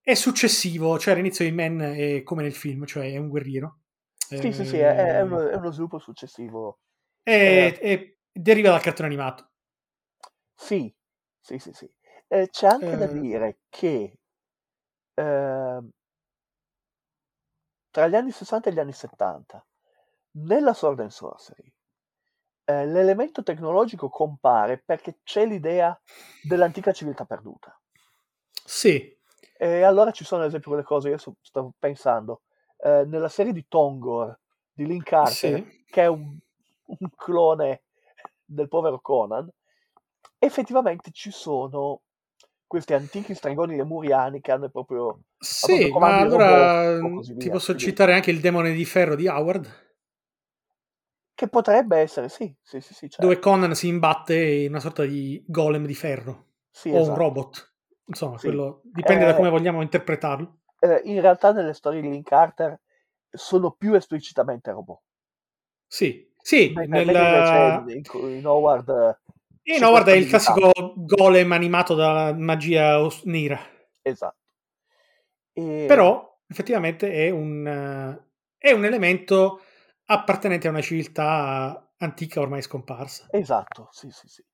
è 0.00 0.14
successivo, 0.14 0.98
cioè 0.98 1.12
all'inizio 1.14 1.44
Iman 1.44 1.80
è 1.80 2.22
come 2.22 2.42
nel 2.42 2.54
film, 2.54 2.86
cioè 2.86 3.12
è 3.12 3.18
un 3.18 3.28
guerriero. 3.28 3.80
sì, 4.32 4.50
sì, 4.52 4.64
sì, 4.64 4.78
è, 4.78 4.92
è 4.92 5.20
Eh, 5.20 5.22
uno, 5.22 5.46
è 5.48 5.54
uno 5.54 5.70
sviluppo 5.70 5.98
successivo. 6.00 6.80
e- 7.22 7.78
e 7.80 8.18
deriva 8.32 8.70
dal 8.70 8.82
cartone 8.82 9.08
animato. 9.08 9.50
Sì, 10.54 10.94
sì, 11.40 11.58
sì, 11.58 11.72
sì. 11.72 11.90
Eh, 12.28 12.48
c'è 12.50 12.66
anche 12.68 12.96
da 12.96 13.06
Eh. 13.06 13.08
dire 13.08 13.60
che 13.68 14.18
ehm, 15.16 15.90
tra 17.92 18.08
gli 18.08 18.16
anni 18.16 18.32
60 18.32 18.68
e 18.68 18.72
gli 18.72 18.80
anni 18.80 18.92
70, 18.92 19.64
nella 20.38 20.74
Sword 20.74 20.98
and 21.00 21.10
Sorcery, 21.10 21.72
eh, 22.70 22.86
l'elemento 22.86 23.42
tecnologico 23.42 24.08
compare 24.08 24.80
perché 24.84 25.18
c'è 25.24 25.44
l'idea 25.44 25.98
dell'antica 26.42 26.92
civiltà 26.92 27.24
perduta. 27.24 27.76
Sì, 28.64 29.18
E 29.56 29.82
allora 29.82 30.12
ci 30.12 30.24
sono 30.24 30.42
ad 30.42 30.48
esempio 30.48 30.70
quelle 30.70 30.84
cose, 30.84 31.08
io 31.08 31.18
stavo 31.40 31.72
pensando, 31.78 32.42
eh, 32.78 33.04
nella 33.06 33.28
serie 33.28 33.52
di 33.52 33.66
Tongor 33.66 34.38
di 34.72 34.86
Link 34.86 35.02
Carter, 35.02 35.56
sì. 35.56 35.84
che 35.90 36.02
è 36.02 36.06
un, 36.06 36.38
un 36.84 37.08
clone 37.16 37.82
del 38.44 38.68
povero 38.68 39.00
Conan, 39.00 39.50
effettivamente 40.38 41.10
ci 41.10 41.30
sono 41.30 42.02
questi 42.66 42.94
antichi 42.94 43.34
stregoni 43.34 43.76
lemuriani 43.76 44.40
che 44.40 44.52
hanno 44.52 44.68
proprio 44.68 45.22
Sì, 45.38 45.90
ma 45.90 46.18
allora 46.18 46.98
robot 46.98 47.36
ti 47.36 47.50
posso 47.50 47.74
citare 47.74 48.14
anche 48.14 48.30
il 48.30 48.38
demone 48.38 48.72
di 48.72 48.84
ferro 48.84 49.16
di 49.16 49.26
Howard, 49.26 49.89
Che 51.40 51.48
potrebbe 51.48 51.96
essere, 51.96 52.28
sì, 52.28 52.54
sì, 52.60 52.82
sì, 52.82 52.92
sì, 52.92 53.08
certo. 53.08 53.22
dove 53.22 53.38
Conan 53.38 53.74
si 53.74 53.88
imbatte 53.88 54.38
in 54.38 54.68
una 54.68 54.78
sorta 54.78 55.06
di 55.06 55.42
golem 55.46 55.86
di 55.86 55.94
ferro 55.94 56.48
Sì, 56.70 56.90
o 56.90 56.98
un 56.98 57.00
esatto. 57.04 57.18
robot. 57.18 57.74
Insomma, 58.08 58.36
Sì. 58.36 58.48
quello 58.48 58.82
dipende 58.84 59.24
da 59.24 59.30
Eh, 59.30 59.36
come 59.36 59.48
vogliamo 59.48 59.80
interpretarlo. 59.80 60.58
eh, 60.80 61.00
in 61.04 61.18
realtà 61.22 61.52
nelle 61.52 61.72
storie 61.72 62.02
di 62.02 62.10
Link 62.10 62.28
Carter 62.28 62.78
sono 63.30 63.70
più 63.70 63.94
esplicitamente 63.94 64.70
robot. 64.70 65.00
Sì, 65.86 66.30
sì, 66.42 66.74
nel... 66.74 67.06
invece 67.08 67.56
in, 67.94 68.36
in 68.36 68.46
Howard 68.46 68.88
eh, 68.90 69.18
Eh, 69.62 69.78
no, 69.78 69.88
guarda, 69.90 70.10
è 70.12 70.16
il 70.16 70.26
classico 70.26 70.70
golem 70.96 71.52
animato 71.52 71.94
da 71.94 72.34
magia 72.36 73.00
os- 73.00 73.22
nera. 73.24 73.58
Esatto. 74.02 74.36
E- 75.54 75.86
Però, 75.86 76.38
effettivamente, 76.46 77.10
è 77.12 77.30
un, 77.30 77.66
eh, 77.66 78.28
è 78.58 78.72
un 78.72 78.84
elemento 78.84 79.60
appartenente 80.12 80.66
a 80.66 80.70
una 80.70 80.80
civiltà 80.82 81.92
antica 81.98 82.40
ormai 82.40 82.62
scomparsa. 82.62 83.32
Esatto, 83.32 83.88
sì, 83.90 84.10
sì, 84.10 84.28
sì. 84.28 84.44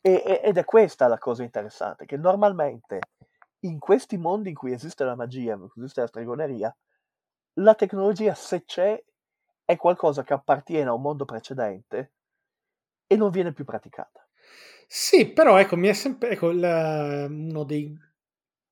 E- 0.00 0.22
e- 0.26 0.40
ed 0.44 0.56
è 0.58 0.64
questa 0.64 1.06
la 1.06 1.18
cosa 1.18 1.42
interessante, 1.42 2.04
che 2.04 2.16
normalmente 2.16 2.98
in 3.60 3.78
questi 3.78 4.18
mondi 4.18 4.50
in 4.50 4.54
cui 4.54 4.72
esiste 4.72 5.04
la 5.04 5.14
magia, 5.14 5.54
in 5.54 5.68
cui 5.68 5.82
esiste 5.82 6.00
la 6.02 6.06
stregoneria, 6.08 6.76
la 7.60 7.74
tecnologia, 7.74 8.34
se 8.34 8.64
c'è, 8.64 9.02
è 9.64 9.76
qualcosa 9.76 10.22
che 10.24 10.34
appartiene 10.34 10.88
a 10.90 10.94
un 10.94 11.00
mondo 11.02 11.24
precedente 11.24 12.12
e 13.06 13.16
non 13.16 13.30
viene 13.30 13.52
più 13.52 13.64
praticata. 13.64 14.26
Sì, 14.86 15.32
però 15.32 15.58
ecco, 15.58 15.76
mi 15.76 15.88
è 15.88 15.92
sempre 15.92 16.30
ecco, 16.30 16.50
il- 16.50 17.26
uno 17.28 17.64
dei 17.64 17.92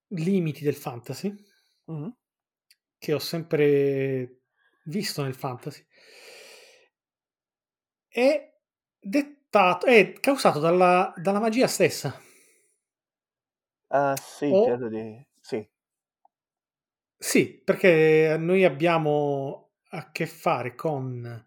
limiti 0.09 0.63
del 0.65 0.75
fantasy 0.75 1.35
Mhm. 1.89 2.13
che 2.99 3.13
ho 3.13 3.19
sempre 3.19 4.43
visto 4.85 5.23
nel 5.23 5.35
fantasy 5.35 5.85
è 8.13 8.53
dettato, 9.01 9.87
è 9.87 10.13
causato 10.13 10.61
dalla, 10.61 11.13
dalla 11.17 11.41
magia 11.41 11.67
stessa. 11.67 12.21
Ah, 13.91 14.17
sì, 14.17 14.51
O- 14.51 14.65
credo 14.65 14.89
di... 14.89 15.25
Sì, 15.41 15.65
Sì, 17.17 17.61
perché 17.65 18.37
noi 18.39 18.65
abbiamo 18.65 19.71
a 19.91 20.11
che 20.11 20.27
fare 20.27 20.75
con 20.75 21.47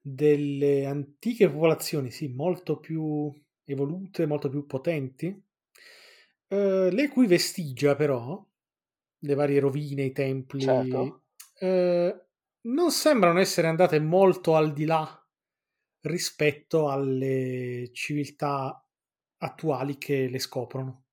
delle 0.00 0.86
antiche 0.86 1.50
popolazioni, 1.50 2.10
sì, 2.10 2.28
molto 2.28 2.78
più 2.80 3.30
evolute, 3.64 4.24
molto 4.26 4.48
più 4.48 4.64
potenti, 4.66 5.26
eh, 6.48 6.90
le 6.90 7.08
cui 7.08 7.26
vestigia 7.26 7.94
però, 7.94 8.44
le 9.18 9.34
varie 9.34 9.60
rovine, 9.60 10.04
i 10.04 10.12
templi, 10.12 10.64
certo. 10.64 11.22
eh, 11.58 12.24
non 12.62 12.90
sembrano 12.90 13.40
essere 13.40 13.68
andate 13.68 13.98
molto 14.00 14.56
al 14.56 14.72
di 14.72 14.84
là 14.86 15.23
rispetto 16.04 16.90
alle 16.90 17.90
civiltà 17.92 18.82
attuali 19.38 19.98
che 19.98 20.28
le 20.28 20.38
scoprono. 20.38 21.04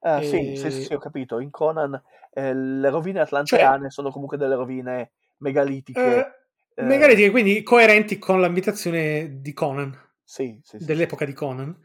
Ah, 0.00 0.22
sì, 0.22 0.52
sì, 0.54 0.70
sì, 0.70 0.80
E- 0.80 0.84
sì, 0.84 0.94
ho 0.94 0.98
capito. 0.98 1.38
In 1.40 1.50
Conan 1.50 2.00
eh, 2.32 2.54
le 2.54 2.90
rovine 2.90 3.20
atlanteane 3.20 3.90
sono 3.90 4.10
comunque 4.10 4.36
delle 4.36 4.54
rovine 4.54 5.12
megalitiche. 5.38 6.26
Eh, 6.76 6.76
eh, 6.76 6.84
megalitiche, 6.84 7.30
quindi 7.30 7.62
coerenti 7.62 8.18
con 8.18 8.40
l'ambientazione 8.40 9.40
di 9.40 9.52
Conan, 9.52 9.98
sì, 10.24 10.60
sì, 10.62 10.78
sì, 10.80 10.84
dell'epoca 10.84 11.24
di 11.24 11.32
Conan. 11.32 11.76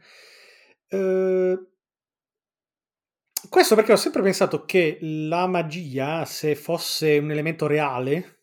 Eh, 0.88 1.58
questo 3.48 3.74
perché 3.74 3.92
ho 3.92 3.96
sempre 3.96 4.22
pensato 4.22 4.64
che 4.64 4.98
la 5.00 5.46
magia, 5.46 6.24
se 6.24 6.54
fosse 6.54 7.18
un 7.18 7.30
elemento 7.30 7.66
reale, 7.66 8.41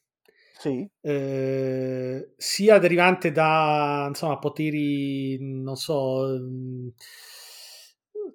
sì. 0.60 0.86
eh, 1.00 2.34
sia 2.36 2.80
derivante 2.80 3.32
da 3.32 4.08
insomma 4.10 4.38
poteri, 4.40 5.38
non 5.40 5.78
so, 5.78 6.26
mh, 6.38 6.92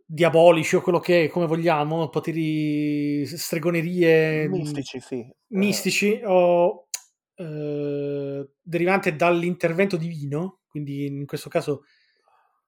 diabolici 0.06 0.76
o 0.76 0.80
quello 0.80 1.00
che 1.00 1.24
è, 1.24 1.28
come 1.28 1.46
vogliamo, 1.46 2.08
poteri, 2.08 3.26
stregonerie, 3.26 4.48
mh, 4.48 4.50
Mistici, 4.50 5.00
sì. 5.00 5.16
eh, 5.20 5.36
mistici 5.48 6.20
o 6.24 6.88
eh, 7.34 8.48
derivante 8.62 9.16
dall'intervento 9.16 9.98
divino, 9.98 10.60
quindi 10.66 11.04
in 11.04 11.26
questo 11.26 11.50
caso 11.50 11.84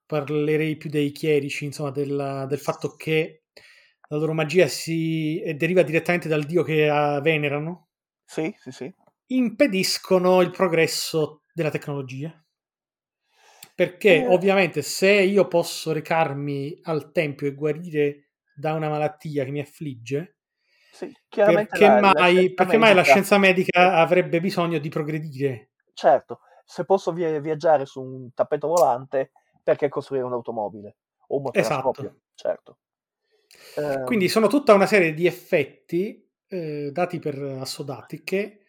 parlerei 0.05 0.77
più 0.77 0.91
dei 0.91 1.11
chierici, 1.11 1.65
insomma, 1.65 1.89
del, 1.89 2.45
del 2.47 2.59
fatto 2.59 2.95
che 2.95 3.45
la 4.09 4.17
loro 4.17 4.33
magia 4.33 4.67
si 4.67 5.41
deriva 5.57 5.81
direttamente 5.81 6.27
dal 6.27 6.43
dio 6.43 6.61
che 6.61 6.87
venerano, 7.23 7.87
sì, 8.23 8.53
sì, 8.59 8.71
sì. 8.71 8.93
Impediscono 9.27 10.41
il 10.41 10.51
progresso 10.51 11.43
della 11.53 11.69
tecnologia. 11.71 12.33
Perché 13.75 14.25
Eh. 14.25 14.27
ovviamente 14.27 14.81
se 14.81 15.11
io 15.11 15.47
posso 15.47 15.91
recarmi 15.91 16.79
al 16.83 17.11
tempio 17.11 17.47
e 17.47 17.53
guarire 17.53 18.29
da 18.55 18.73
una 18.73 18.89
malattia 18.89 19.43
che 19.45 19.51
mi 19.51 19.59
affligge, 19.59 20.37
Sì, 20.89 21.13
perché, 21.41 21.79
la- 21.79 21.99
la 22.01 22.21
mai, 22.21 22.23
scienza 22.23 22.53
perché 22.55 22.77
mai 22.77 22.93
la 22.95 23.03
scienza 23.03 23.37
medica 23.37 23.95
avrebbe 23.97 24.39
bisogno 24.41 24.79
di 24.79 24.89
progredire? 24.89 25.71
Certo, 25.93 26.39
se 26.65 26.85
posso 26.85 27.11
via- 27.11 27.39
viaggiare 27.39 27.85
su 27.85 28.01
un 28.01 28.33
tappeto 28.33 28.67
volante, 28.67 29.31
perché 29.63 29.89
costruire 29.89 30.25
un'automobile 30.25 30.97
o 31.27 31.37
un? 31.37 31.51
Esatto. 31.51 32.21
Certo. 32.33 32.77
Ehm, 33.75 34.03
Quindi 34.03 34.29
sono 34.29 34.47
tutta 34.47 34.73
una 34.73 34.85
serie 34.85 35.13
di 35.13 35.25
effetti 35.27 36.25
eh, 36.47 36.89
dati 36.91 37.19
per 37.19 37.37
assodati 37.41 38.23
che 38.23 38.61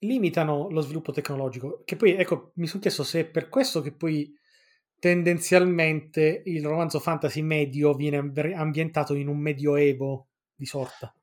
limitano 0.00 0.68
lo 0.70 0.80
sviluppo 0.80 1.12
tecnologico. 1.12 1.82
Che 1.84 1.96
poi, 1.96 2.12
ecco, 2.16 2.52
mi 2.56 2.66
sono 2.66 2.80
chiesto 2.82 3.02
se 3.04 3.20
è 3.20 3.24
per 3.26 3.48
questo 3.48 3.80
che 3.80 3.92
poi 3.92 4.32
tendenzialmente 4.98 6.42
il 6.44 6.64
romanzo 6.66 7.00
fantasy 7.00 7.42
medio 7.42 7.94
viene 7.94 8.18
ambi- 8.18 8.52
ambientato 8.52 9.14
in 9.14 9.28
un 9.28 9.38
medioevo 9.38 10.28
di 10.54 10.66
sorta. 10.66 11.14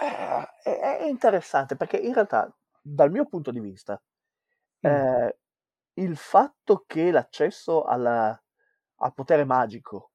eh, 0.00 0.48
è, 0.62 0.98
è 0.98 1.06
interessante 1.06 1.76
perché 1.76 1.96
in 1.98 2.12
realtà, 2.14 2.52
dal 2.80 3.10
mio 3.10 3.26
punto 3.26 3.50
di 3.50 3.60
vista, 3.60 4.00
Mm. 4.84 4.88
eh, 4.90 5.36
il 5.94 6.16
fatto 6.16 6.84
che 6.86 7.10
l'accesso 7.10 7.84
alla- 7.84 8.40
al 8.96 9.14
potere 9.14 9.44
magico 9.44 10.10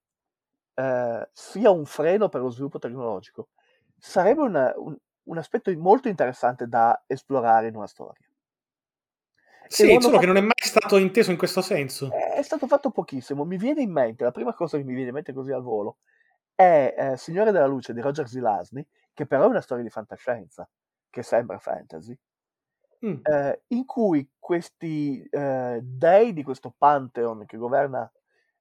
eh, 0.75 1.29
sia 1.34 1.69
un 1.71 1.85
freno 1.85 2.29
per 2.29 2.41
lo 2.41 2.49
sviluppo 2.49 2.79
tecnologico 2.79 3.49
sarebbe 3.97 4.41
una- 4.41 4.73
un, 4.77 4.95
un 5.27 5.37
aspetto 5.37 5.71
molto 5.77 6.07
interessante 6.07 6.67
da 6.67 7.03
esplorare 7.07 7.67
in 7.67 7.75
una 7.75 7.87
storia. 7.87 8.25
Sì, 9.67 9.85
solo 9.85 9.97
che 9.97 10.09
fatto- 10.09 10.25
non 10.25 10.37
è 10.37 10.41
mai 10.41 10.51
stato 10.55 10.97
inteso 10.97 11.31
in 11.31 11.37
questo 11.37 11.61
senso. 11.61 12.11
È 12.11 12.41
stato 12.41 12.67
fatto 12.67 12.89
pochissimo. 12.91 13.43
Mi 13.43 13.57
viene 13.57 13.81
in 13.81 13.91
mente, 13.91 14.23
la 14.23 14.31
prima 14.31 14.53
cosa 14.53 14.77
che 14.77 14.83
mi 14.83 14.93
viene 14.93 15.09
in 15.09 15.15
mente 15.15 15.33
così 15.33 15.51
al 15.51 15.61
volo 15.61 15.97
è 16.55 16.95
eh, 16.97 17.17
Signore 17.17 17.51
della 17.51 17.67
Luce 17.67 17.93
di 17.93 17.99
Roger 17.99 18.27
Zilasny, 18.27 18.85
che 19.13 19.25
però 19.25 19.43
è 19.43 19.47
una 19.47 19.61
storia 19.61 19.83
di 19.83 19.89
fantascienza, 19.89 20.67
che 21.09 21.21
sembra 21.21 21.59
fantasy, 21.59 22.17
Mm. 23.05 23.19
eh, 23.21 23.61
in 23.67 23.85
cui 23.85 24.27
questi 24.39 25.21
eh, 25.29 25.79
dei 25.83 26.33
di 26.33 26.41
questo 26.41 26.73
pantheon 26.75 27.45
che 27.45 27.55
governa 27.55 28.11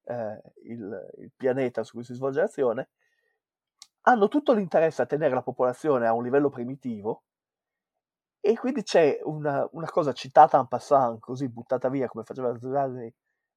eh, 0.05 0.41
il, 0.65 1.11
il 1.19 1.31
pianeta 1.35 1.83
su 1.83 1.95
cui 1.95 2.05
si 2.05 2.13
svolge 2.13 2.41
l'azione 2.41 2.91
hanno 4.09 4.29
tutto 4.29 4.53
l'interesse 4.53 5.03
a 5.03 5.07
tenere 5.07 5.35
la 5.35 5.43
popolazione 5.43 6.07
a 6.07 6.13
un 6.13 6.23
livello 6.23 6.49
primitivo 6.49 7.25
e 8.41 8.57
quindi 8.57 8.83
c'è 8.83 9.19
una, 9.25 9.69
una 9.73 9.91
cosa 9.91 10.13
citata 10.13 10.59
en 10.59 10.67
passant, 10.69 11.19
così 11.19 11.49
buttata 11.49 11.89
via 11.89 12.07
come 12.07 12.23
faceva 12.25 12.57
Zilasny 12.57 13.13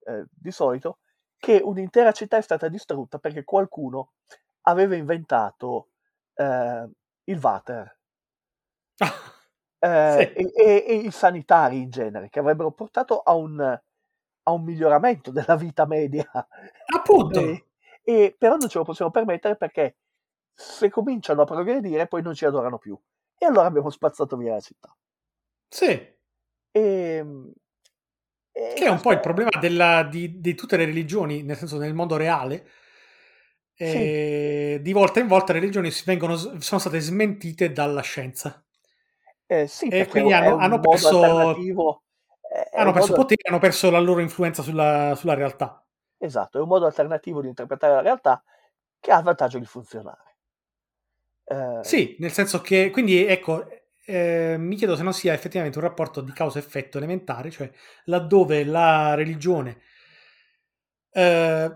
eh, 0.06 0.26
di 0.30 0.52
solito, 0.52 0.98
che 1.38 1.62
un'intera 1.64 2.12
città 2.12 2.38
è 2.38 2.42
stata 2.42 2.68
distrutta 2.70 3.20
perché 3.20 3.44
qualcuno 3.44 4.14
aveva 4.62 4.96
inventato 4.96 5.90
eh, 6.34 6.90
il 7.26 7.40
water 7.40 7.98
eh, 9.80 10.34
Sì. 10.36 10.42
e, 10.42 10.52
e- 10.56 10.86
e 10.88 10.94
i 10.96 11.12
sanitari 11.12 11.82
in 11.82 11.90
genere, 11.90 12.30
che 12.30 12.40
avrebbero 12.40 12.72
portato 12.72 13.20
a 13.20 13.34
un, 13.36 13.60
a 13.62 14.52
un 14.52 14.64
miglioramento 14.64 15.32
della 15.32 15.56
vita 15.56 15.86
media. 15.86 16.30
Appunto. 16.96 17.40
E, 18.02 18.14
e 18.24 18.36
però 18.36 18.56
non 18.56 18.70
ce 18.70 18.80
lo 18.80 18.84
possiamo 18.86 19.12
permettere 19.12 19.56
perché 19.56 19.98
se 20.62 20.90
cominciano 20.90 21.44
a 21.44 21.46
progredire 21.46 22.08
poi 22.08 22.22
non 22.22 22.34
ci 22.34 22.44
adorano 22.46 22.78
più. 22.78 22.98
E 23.38 23.46
allora 23.46 23.68
abbiamo 23.68 23.90
spazzato 23.90 24.36
via 24.36 24.54
la 24.54 24.60
città. 24.60 24.94
Sì. 25.70 25.86
E, 26.72 27.26
e 28.52 28.74
Che 28.76 28.86
è 28.86 28.90
un 28.90 29.00
po' 29.00 29.14
il 29.14 29.22
problema 29.22 29.50
della- 29.60 30.04
di, 30.04 30.42
di 30.42 30.56
tutte 30.56 30.76
le 30.76 30.84
religioni, 30.86 31.44
nel 31.44 31.56
senso 31.56 31.78
nel 31.78 31.94
mondo 31.94 32.18
reale. 32.18 32.68
E 33.74 34.80
Di 34.82 34.92
volta 34.92 35.22
in 35.22 35.28
volta 35.28 35.54
le 35.54 35.60
religioni 35.60 35.90
si 35.92 36.04
vengono, 36.06 36.36
sono 36.36 36.80
state 36.82 37.00
smentite 37.00 37.72
dalla 37.72 38.02
scienza. 38.02 38.62
Eh, 39.46 39.68
sì, 39.68 39.88
E 39.88 40.06
quindi 40.08 40.34
hanno- 40.34 40.58
hanno 40.58 40.80
perso- 40.82 41.22
Hanno 42.74 42.92
perso 42.92 43.12
modo- 43.12 43.14
potere, 43.14 43.42
hanno 43.48 43.60
perso 43.60 43.90
la 43.90 44.00
loro 44.00 44.20
influenza 44.20 44.62
sulla, 44.62 45.14
sulla 45.16 45.34
realtà. 45.36 45.82
Esatto, 46.18 46.58
è 46.58 46.62
un 46.62 46.68
modo 46.68 46.86
alternativo 46.86 47.42
di 47.42 47.48
interpretare 47.48 47.94
la 47.94 48.02
realtà 48.02 48.44
che 49.00 49.12
ha 49.12 49.18
il 49.20 49.24
vantaggio 49.24 49.60
di 49.60 49.66
funzionare. 49.66 50.29
Eh, 51.50 51.84
Sì, 51.84 52.16
nel 52.20 52.32
senso 52.32 52.62
che, 52.62 52.90
quindi 52.92 53.26
ecco, 53.26 53.68
eh, 54.06 54.56
mi 54.58 54.76
chiedo 54.76 54.96
se 54.96 55.04
non 55.04 55.14
sia 55.14 55.34
effettivamente 55.34 55.78
un 55.78 55.84
rapporto 55.86 56.22
di 56.22 56.32
causa-effetto 56.32 56.98
elementare, 56.98 57.52
cioè 57.52 57.72
laddove 58.06 58.64
la 58.66 59.14
religione 59.16 59.82
eh, 61.16 61.70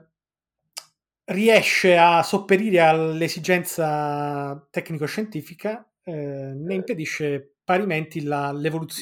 riesce 1.25 1.97
a 1.97 2.21
sopperire 2.23 2.79
all'esigenza 2.81 4.65
tecnico-scientifica, 4.69 5.89
eh, 6.03 6.11
ne 6.55 6.73
impedisce 6.75 7.55
parimenti 7.63 8.23
la- 8.23 8.51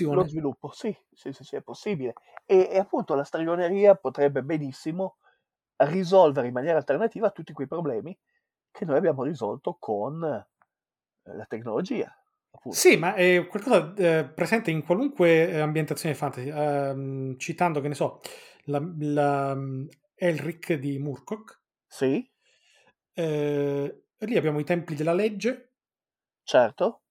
Lo 0.09 0.23
l'evoluzione. 0.23 0.25
sviluppo, 0.25 0.69
sì, 0.71 0.95
sì, 1.11 1.31
sì, 1.31 1.43
sì, 1.43 1.55
è 1.55 1.61
possibile. 1.61 2.13
E, 2.45 2.67
e 2.71 2.77
appunto 2.77 3.15
la 3.15 3.23
stregoneria 3.23 3.95
potrebbe 3.95 4.43
benissimo 4.43 5.17
risolvere 5.77 6.47
in 6.47 6.53
maniera 6.53 6.77
alternativa 6.77 7.31
tutti 7.31 7.53
quei 7.53 7.67
problemi 7.67 8.17
che 8.71 8.85
noi 8.85 8.97
abbiamo 8.97 9.23
risolto 9.23 9.77
con 9.79 10.23
eh, 10.23 10.49
la 11.23 11.45
tecnologia. 11.45 12.13
Appunto. 12.53 12.77
Sì, 12.77 12.97
ma 12.97 13.13
è 13.13 13.47
qualcosa 13.47 13.93
eh, 13.95 14.25
presente 14.25 14.71
in 14.71 14.83
qualunque 14.83 15.49
eh, 15.49 15.59
ambientazione 15.59 16.15
fantasy, 16.15 16.49
ehm, 16.49 17.37
citando, 17.37 17.79
che 17.79 17.87
ne 17.87 17.95
so, 17.95 18.19
la, 18.65 18.81
la, 18.99 19.55
mm, 19.55 19.87
Elric 20.15 20.73
di 20.73 20.99
Murkoch. 20.99 21.59
Sì, 21.87 22.29
Eh, 23.13 24.03
lì 24.19 24.37
abbiamo 24.37 24.59
i 24.59 24.63
templi 24.63 24.95
della 24.95 25.13
legge 25.13 25.73
certo, 26.43 27.01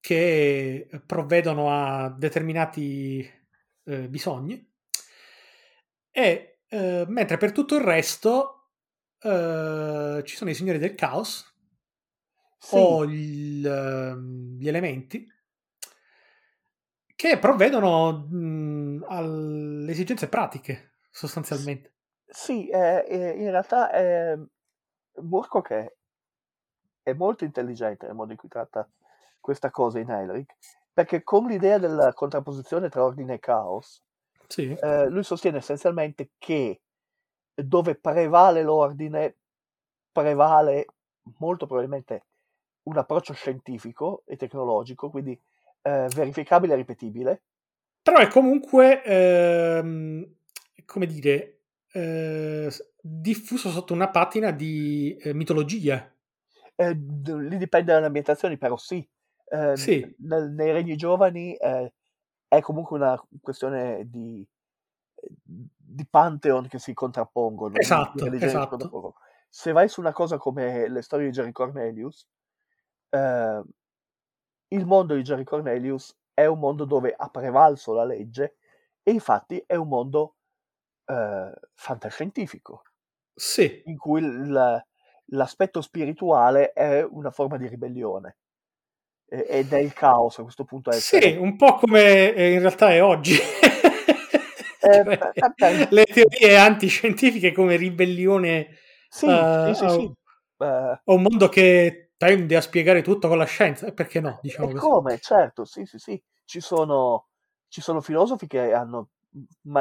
che 0.00 0.88
provvedono 1.06 1.70
a 1.70 2.10
determinati 2.10 3.28
eh, 3.84 4.08
bisogni 4.08 4.66
e 6.10 6.60
eh, 6.68 7.04
mentre 7.08 7.36
per 7.36 7.52
tutto 7.52 7.76
il 7.76 7.82
resto 7.82 8.70
eh, 9.20 10.22
ci 10.24 10.36
sono 10.36 10.50
i 10.50 10.54
signori 10.54 10.78
del 10.78 10.94
caos 10.94 11.47
sì, 12.58 12.78
o 12.78 13.04
il, 13.04 13.66
ehm, 13.66 14.58
gli 14.58 14.68
elementi 14.68 15.26
che 17.14 17.38
provvedono 17.38 18.26
mh, 18.30 19.04
alle 19.08 19.90
esigenze 19.90 20.28
pratiche 20.28 20.98
sostanzialmente. 21.10 21.92
sì, 22.26 22.68
eh, 22.68 23.04
eh, 23.08 23.30
in 23.42 23.50
realtà 23.50 23.90
eh, 23.92 24.38
Murko 25.20 25.60
che 25.62 25.96
è 27.02 27.12
molto 27.12 27.44
intelligente 27.44 28.06
nel 28.06 28.14
modo 28.14 28.32
in 28.32 28.38
cui 28.38 28.48
tratta 28.48 28.88
questa 29.40 29.70
cosa 29.70 29.98
in 29.98 30.10
Elric, 30.10 30.54
perché 30.92 31.22
con 31.22 31.46
l'idea 31.46 31.78
della 31.78 32.12
contrapposizione 32.12 32.88
tra 32.88 33.04
ordine 33.04 33.34
e 33.34 33.38
caos, 33.38 34.02
Sì, 34.48 34.76
eh, 34.80 35.08
lui 35.08 35.22
sostiene 35.22 35.58
essenzialmente 35.58 36.32
che 36.38 36.82
dove 37.54 37.96
prevale 37.96 38.62
l'ordine, 38.62 39.36
prevale 40.12 40.86
molto 41.38 41.66
probabilmente 41.66 42.26
un 42.88 42.96
approccio 42.98 43.32
scientifico 43.34 44.22
e 44.26 44.36
tecnologico, 44.36 45.10
quindi 45.10 45.38
eh, 45.82 46.06
verificabile 46.14 46.72
e 46.74 46.76
ripetibile. 46.76 47.42
però 48.02 48.18
è 48.18 48.28
comunque, 48.28 49.02
ehm, 49.04 50.26
come 50.86 51.06
dire, 51.06 51.60
eh, 51.92 52.70
diffuso 53.00 53.70
sotto 53.70 53.92
una 53.92 54.08
patina 54.08 54.50
di 54.50 55.16
eh, 55.20 55.34
mitologia. 55.34 56.10
Eh, 56.76 56.94
d- 56.94 57.28
lì 57.48 57.56
dipende 57.58 57.92
dalle 57.92 58.06
ambientazioni, 58.06 58.56
però 58.56 58.76
sì. 58.76 59.06
Eh, 59.50 59.76
Sì. 59.76 60.14
nel- 60.20 60.50
nei 60.52 60.72
regni 60.72 60.96
giovani 60.96 61.54
eh, 61.56 61.92
è 62.48 62.60
comunque 62.60 62.96
una 62.96 63.20
questione 63.40 64.08
di, 64.08 64.46
di 65.44 66.06
pantheon 66.06 66.68
che 66.68 66.78
si 66.78 66.94
contrappongono, 66.94 67.76
Esatto, 67.78 68.24
che 68.24 68.38
si 68.38 68.46
esatto. 68.46 68.68
contrappongono. 68.68 69.14
Se 69.48 69.72
vai 69.72 69.88
su 69.88 70.00
una 70.00 70.12
cosa 70.12 70.36
come 70.38 70.88
le 70.88 71.02
storie 71.02 71.26
di 71.26 71.32
Jerry 71.32 71.52
Cornelius, 71.52 72.26
eh, 73.10 73.62
il 74.68 74.84
mondo 74.86 75.14
di 75.14 75.22
Jerry 75.22 75.44
Cornelius 75.44 76.14
è 76.34 76.46
un 76.46 76.58
mondo 76.58 76.84
dove 76.84 77.14
ha 77.16 77.28
prevalso 77.30 77.92
la 77.94 78.04
legge 78.04 78.56
e 79.02 79.10
infatti 79.12 79.62
è 79.66 79.74
un 79.74 79.88
mondo 79.88 80.34
eh, 81.06 81.52
fantascientifico, 81.74 82.82
Sì, 83.34 83.82
in 83.86 83.96
cui 83.96 84.20
il- 84.22 84.84
l'aspetto 85.32 85.80
spirituale 85.80 86.72
è 86.72 87.02
una 87.02 87.30
forma 87.30 87.56
di 87.56 87.66
ribellione 87.66 88.36
ed 89.30 89.72
è 89.72 89.78
il 89.78 89.92
caos 89.92 90.38
a 90.38 90.42
questo 90.42 90.64
punto 90.64 90.90
sì, 90.92 91.36
un 91.38 91.56
po' 91.56 91.74
come 91.74 92.32
eh, 92.34 92.52
in 92.52 92.60
realtà 92.60 92.92
è 92.92 93.02
oggi. 93.02 93.34
Cioè, 94.80 95.02
per- 95.02 95.32
per- 95.56 95.88
le 95.90 96.04
teorie 96.04 96.56
antiscientifiche 96.56 97.52
come 97.52 97.76
ribellione 97.76 98.76
Sì, 99.08 99.26
eh, 99.26 99.72
sì, 99.74 99.74
sì, 99.74 99.88
sì. 99.88 100.12
Eh, 100.58 100.64
a 100.64 101.02
un 101.04 101.22
mondo 101.22 101.48
che 101.48 102.07
tende 102.18 102.56
a 102.56 102.60
spiegare 102.60 103.02
tutto 103.02 103.28
con 103.28 103.38
la 103.38 103.46
scienza. 103.46 103.86
E 103.86 103.92
perché 103.94 104.20
no? 104.20 104.40
Diciamo 104.42 104.70
così. 104.72 104.92
come? 104.92 105.18
Certo, 105.18 105.64
sì, 105.64 105.84
sì, 105.84 105.98
sì. 105.98 106.22
Ci 106.44 106.60
sono, 106.60 107.28
ci 107.68 107.80
sono 107.80 108.00
filosofi 108.00 108.46
che 108.46 108.72
hanno 108.72 109.10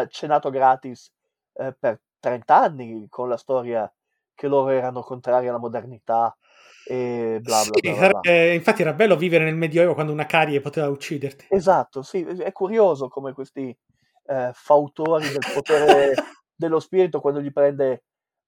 cenato 0.09 0.49
gratis 0.49 1.11
eh, 1.53 1.73
per 1.77 2.01
30 2.19 2.61
anni 2.61 3.07
con 3.09 3.30
la 3.30 3.38
storia 3.38 3.91
che 4.34 4.47
loro 4.47 4.69
erano 4.69 5.01
contrari 5.01 5.47
alla 5.47 5.57
modernità 5.57 6.35
e 6.84 7.39
bla 7.41 7.65
bla 7.65 7.80
Sì, 7.84 7.93
bla 7.93 7.95
bla. 7.95 8.07
bla. 8.07 8.27
sarebbe- 8.27 8.53
infatti 8.53 8.81
era 8.81 8.93
bello 8.93 9.15
vivere 9.18 9.43
nel 9.43 9.55
Medioevo 9.55 9.93
quando 9.93 10.11
una 10.11 10.26
carie 10.26 10.59
poteva 10.61 10.88
ucciderti. 10.89 11.45
Esatto, 11.49 12.01
sì, 12.01 12.22
è 12.23 12.51
curioso 12.51 13.07
come 13.07 13.31
questi 13.34 13.76
eh, 14.26 14.51
fautori 14.53 15.30
del 15.31 15.47
potere 15.49 16.23
dello 16.53 16.80
spirito, 16.80 17.22
quando 17.22 17.41
gli 17.41 17.51
prende 17.51 18.03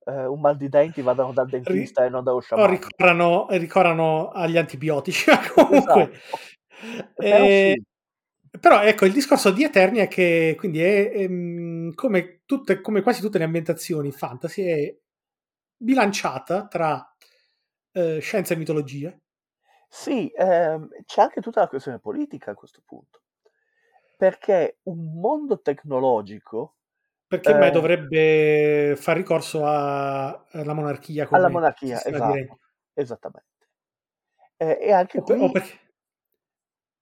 eh, 0.10 0.26
un 0.26 0.40
mal 0.40 0.57
di 0.57 0.69
denti, 0.69 1.02
vadano 1.02 1.34
dal 1.34 1.48
dentista 1.49 2.06
e 2.06 2.10
non 2.10 2.23
dallo 2.23 2.40
O 2.40 2.41
sciamano. 2.41 2.68
ricorrano, 2.68 3.48
ricorrano 3.52 4.30
agli 4.30 4.57
antibiotici. 4.57 5.30
comunque, 5.53 6.11
Esatto. 6.11 6.19
Però 7.15 7.45
eh, 7.45 7.81
però 8.60 8.81
ecco 8.81 9.06
il 9.06 9.14
discorso 9.14 9.52
di 9.52 9.64
Eternia 9.64 10.07
che 10.07 10.56
quindi 10.57 10.81
è, 10.81 11.11
ehm, 11.14 11.94
come, 11.94 12.41
tutte, 12.45 12.81
come 12.81 13.02
quasi 13.02 13.22
tutte 13.22 13.38
le 13.38 13.44
ambientazioni 13.44 14.11
fantasy 14.11 14.64
è 14.64 14.98
bilanciata 15.77 16.68
tra 16.68 17.15
eh, 17.91 18.19
scienza 18.19 18.53
e 18.53 18.57
mitologia. 18.57 19.15
sì, 19.88 20.31
ehm, 20.36 20.88
c'è 21.06 21.22
anche 21.22 21.41
tutta 21.41 21.61
la 21.61 21.68
questione 21.68 21.99
politica 21.99 22.52
a 22.52 22.56
questo 22.56 22.81
punto, 22.86 23.22
perché 24.15 24.80
un 24.84 25.19
mondo 25.19 25.61
tecnologico 25.61 26.77
Perché 27.30 27.53
mai 27.53 27.69
Eh. 27.69 27.72
dovrebbe 27.72 28.95
far 28.97 29.15
ricorso 29.15 29.65
a- 29.65 30.45
alla 30.51 30.73
monarchia? 30.73 31.26
Come 31.27 31.39
alla 31.39 31.49
monarchia, 31.49 32.03
esatto, 32.06 32.60
esattamente. 32.93 33.68
Eh, 34.60 34.77
e 34.81 34.91
anche 34.91 35.22
per- 35.23 35.38
o 35.41 35.49
qui 35.49 35.51
perché... 35.51 35.73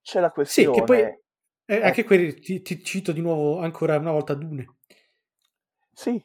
c'è 0.01 0.19
la 0.19 0.31
Sì, 0.41 0.69
che 0.71 0.81
poi 0.83 1.01
questione, 1.01 1.21
eh, 1.65 1.81
anche 1.83 2.03
qui 2.03 2.33
ti, 2.39 2.61
ti 2.63 2.83
cito 2.83 3.11
di 3.11 3.21
nuovo 3.21 3.59
ancora 3.59 3.97
una 3.97 4.11
volta 4.11 4.33
Dune. 4.33 4.65
sì, 5.93 6.23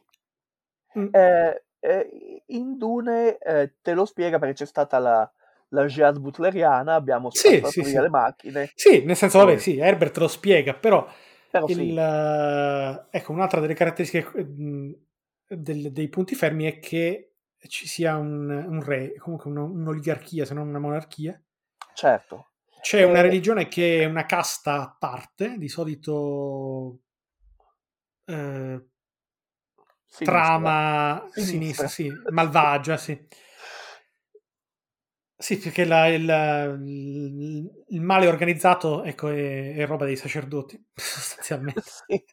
Mm. 0.95 1.13
Eh, 1.15 1.63
eh, 1.79 2.43
in 2.47 2.77
Dune 2.77 3.37
eh, 3.37 3.75
te 3.81 3.93
lo 3.93 4.05
spiega 4.05 4.39
perché 4.39 4.55
c'è 4.55 4.65
stata 4.65 4.97
la, 4.99 5.31
la 5.69 5.85
jihad 5.85 6.19
butleriana, 6.19 6.95
abbiamo 6.95 7.29
Sì, 7.29 7.63
sì, 7.65 7.83
sì. 7.83 7.97
le 7.99 8.09
macchine, 8.09 8.73
Sì, 8.75 9.03
nel 9.05 9.15
senso, 9.15 9.39
vabbè, 9.39 9.57
sì, 9.57 9.77
Herbert 9.77 10.17
lo 10.17 10.27
spiega, 10.27 10.73
però 10.73 11.07
il, 11.65 11.69
sì, 11.69 11.97
eh, 11.97 13.07
ecco, 13.17 13.31
un'altra 13.31 13.59
delle 13.59 13.73
caratteristiche 13.73 14.43
mh, 14.43 14.91
del- 15.47 15.91
dei 15.91 16.09
punti 16.09 16.35
fermi 16.35 16.65
è 16.65 16.79
che 16.79 17.35
ci 17.67 17.87
sia 17.87 18.17
un, 18.17 18.49
un 18.49 18.81
re, 18.83 19.15
comunque 19.17 19.49
un- 19.49 19.57
un'oligarchia, 19.57 20.45
se 20.45 20.53
non 20.53 20.67
una 20.67 20.79
monarchia. 20.79 21.41
certo. 21.95 22.47
C'è 22.81 23.01
una 23.01 23.21
Eh, 23.21 23.21
religione 23.21 23.67
che 23.67 24.01
è 24.01 24.05
una 24.05 24.27
casta 24.27 24.81
a 24.83 24.95
parte, 24.99 25.57
di 25.57 25.67
solito 25.69 26.99
eh, 28.27 28.79
Sinistra. 30.07 30.69
trama 30.69 31.29
Sinistra. 31.33 31.87
sinistra, 31.87 31.87
sì, 31.87 32.21
malvagia, 32.29 32.97
sì. 32.97 33.27
Sì, 35.43 35.57
perché 35.57 35.83
la- 35.83 36.07
il, 36.07 36.23
il- 36.85 37.83
il 37.89 38.01
male 38.01 38.27
organizzato 38.27 39.03
ecco, 39.03 39.27
è, 39.29 39.75
è 39.75 39.85
roba 39.85 40.05
dei 40.05 40.15
sacerdoti, 40.15 40.81
sostanzialmente. 40.95 41.81
Sì. 42.07 42.23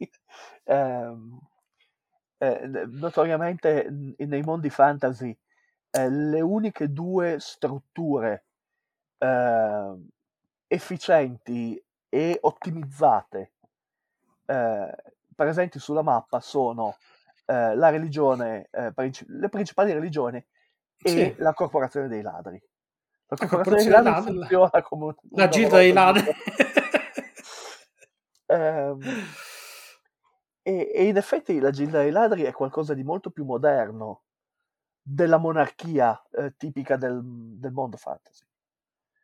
Ehm, 0.64 1.38
eh, 2.38 2.66
notoriamente 2.88 3.88
nei 4.18 4.42
mondi 4.42 4.70
fantasy 4.70 5.36
eh, 5.90 6.10
le 6.10 6.40
uniche 6.40 6.92
due 6.92 7.36
strutture 7.38 8.46
eh, 9.18 9.96
efficienti 10.66 11.82
e 12.08 12.38
ottimizzate 12.40 13.52
eh, 14.46 14.94
presenti 15.34 15.78
sulla 15.78 16.02
mappa 16.02 16.40
sono 16.40 16.96
eh, 17.46 17.74
la 17.74 17.88
religione, 17.90 18.68
eh, 18.70 18.92
princi- 18.92 19.26
le 19.28 19.48
principali 19.48 19.92
religioni 19.92 20.44
e 21.02 21.34
Sì. 21.34 21.34
la 21.38 21.54
corporazione 21.54 22.08
dei 22.08 22.22
ladri. 22.22 22.60
La 23.30 23.36
La 23.38 23.46
corporazione 23.46 24.02
dei 24.02 24.02
corporazione 24.02 24.02
ladri 24.02 24.32
dei 24.32 24.38
ladri, 24.38 24.58
funziona 24.58 24.82
come 24.82 25.04
un, 25.04 25.14
La 25.30 25.48
gilda 25.48 25.76
dei 25.78 25.92
ladri. 25.92 26.24
Ehm, 28.50 28.98
e, 30.62 30.90
e 30.92 31.04
in 31.06 31.16
effetti 31.16 31.58
la 31.60 31.70
Gilda 31.70 32.02
dei 32.02 32.10
Ladri 32.10 32.42
è 32.42 32.52
qualcosa 32.52 32.94
di 32.94 33.04
molto 33.04 33.30
più 33.30 33.44
moderno 33.44 34.24
della 35.00 35.38
monarchia 35.38 36.20
eh, 36.32 36.54
tipica 36.56 36.96
del, 36.96 37.20
del 37.22 37.72
mondo 37.72 37.96
fantasy. 37.96 38.44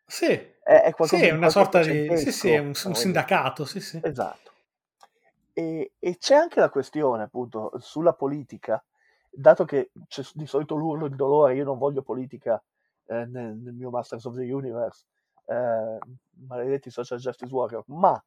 sì, 0.07 0.27
È, 0.27 0.55
è 0.63 0.87
sì, 0.87 0.93
qualcosa 0.93 1.17
è 1.25 1.31
di 1.31 1.37
una 1.37 1.51
sorta 1.51 1.83
di... 1.83 2.17
Sì, 2.17 2.33
sì, 2.33 2.51
è 2.51 2.59
un, 2.59 2.73
un 2.85 2.95
sindacato, 2.95 3.65
sì, 3.65 3.81
sì. 3.81 4.01
Esatto. 4.03 4.53
E, 5.53 5.93
e 5.99 6.17
c'è 6.19 6.35
anche 6.35 6.61
la 6.61 6.71
questione, 6.71 7.25
appunto, 7.25 7.73
sulla 7.79 8.13
politica, 8.13 8.83
dato 9.29 9.65
che 9.65 9.91
c'è 10.07 10.23
di 10.35 10.47
solito 10.47 10.77
l'urlo 10.77 11.09
di 11.09 11.17
dolore, 11.17 11.55
io 11.55 11.65
non 11.65 11.79
voglio 11.79 12.03
politica 12.03 12.63
eh, 13.07 13.27
nel, 13.27 13.57
nel 13.57 13.75
mio 13.75 13.91
Masters 13.91 14.25
of 14.25 14.37
the 14.37 14.51
Universe, 14.53 15.05
eh, 15.47 15.99
maledetti 16.47 16.91
social 16.91 17.19
justice 17.19 17.53
warrior, 17.55 17.85
ma 17.89 18.23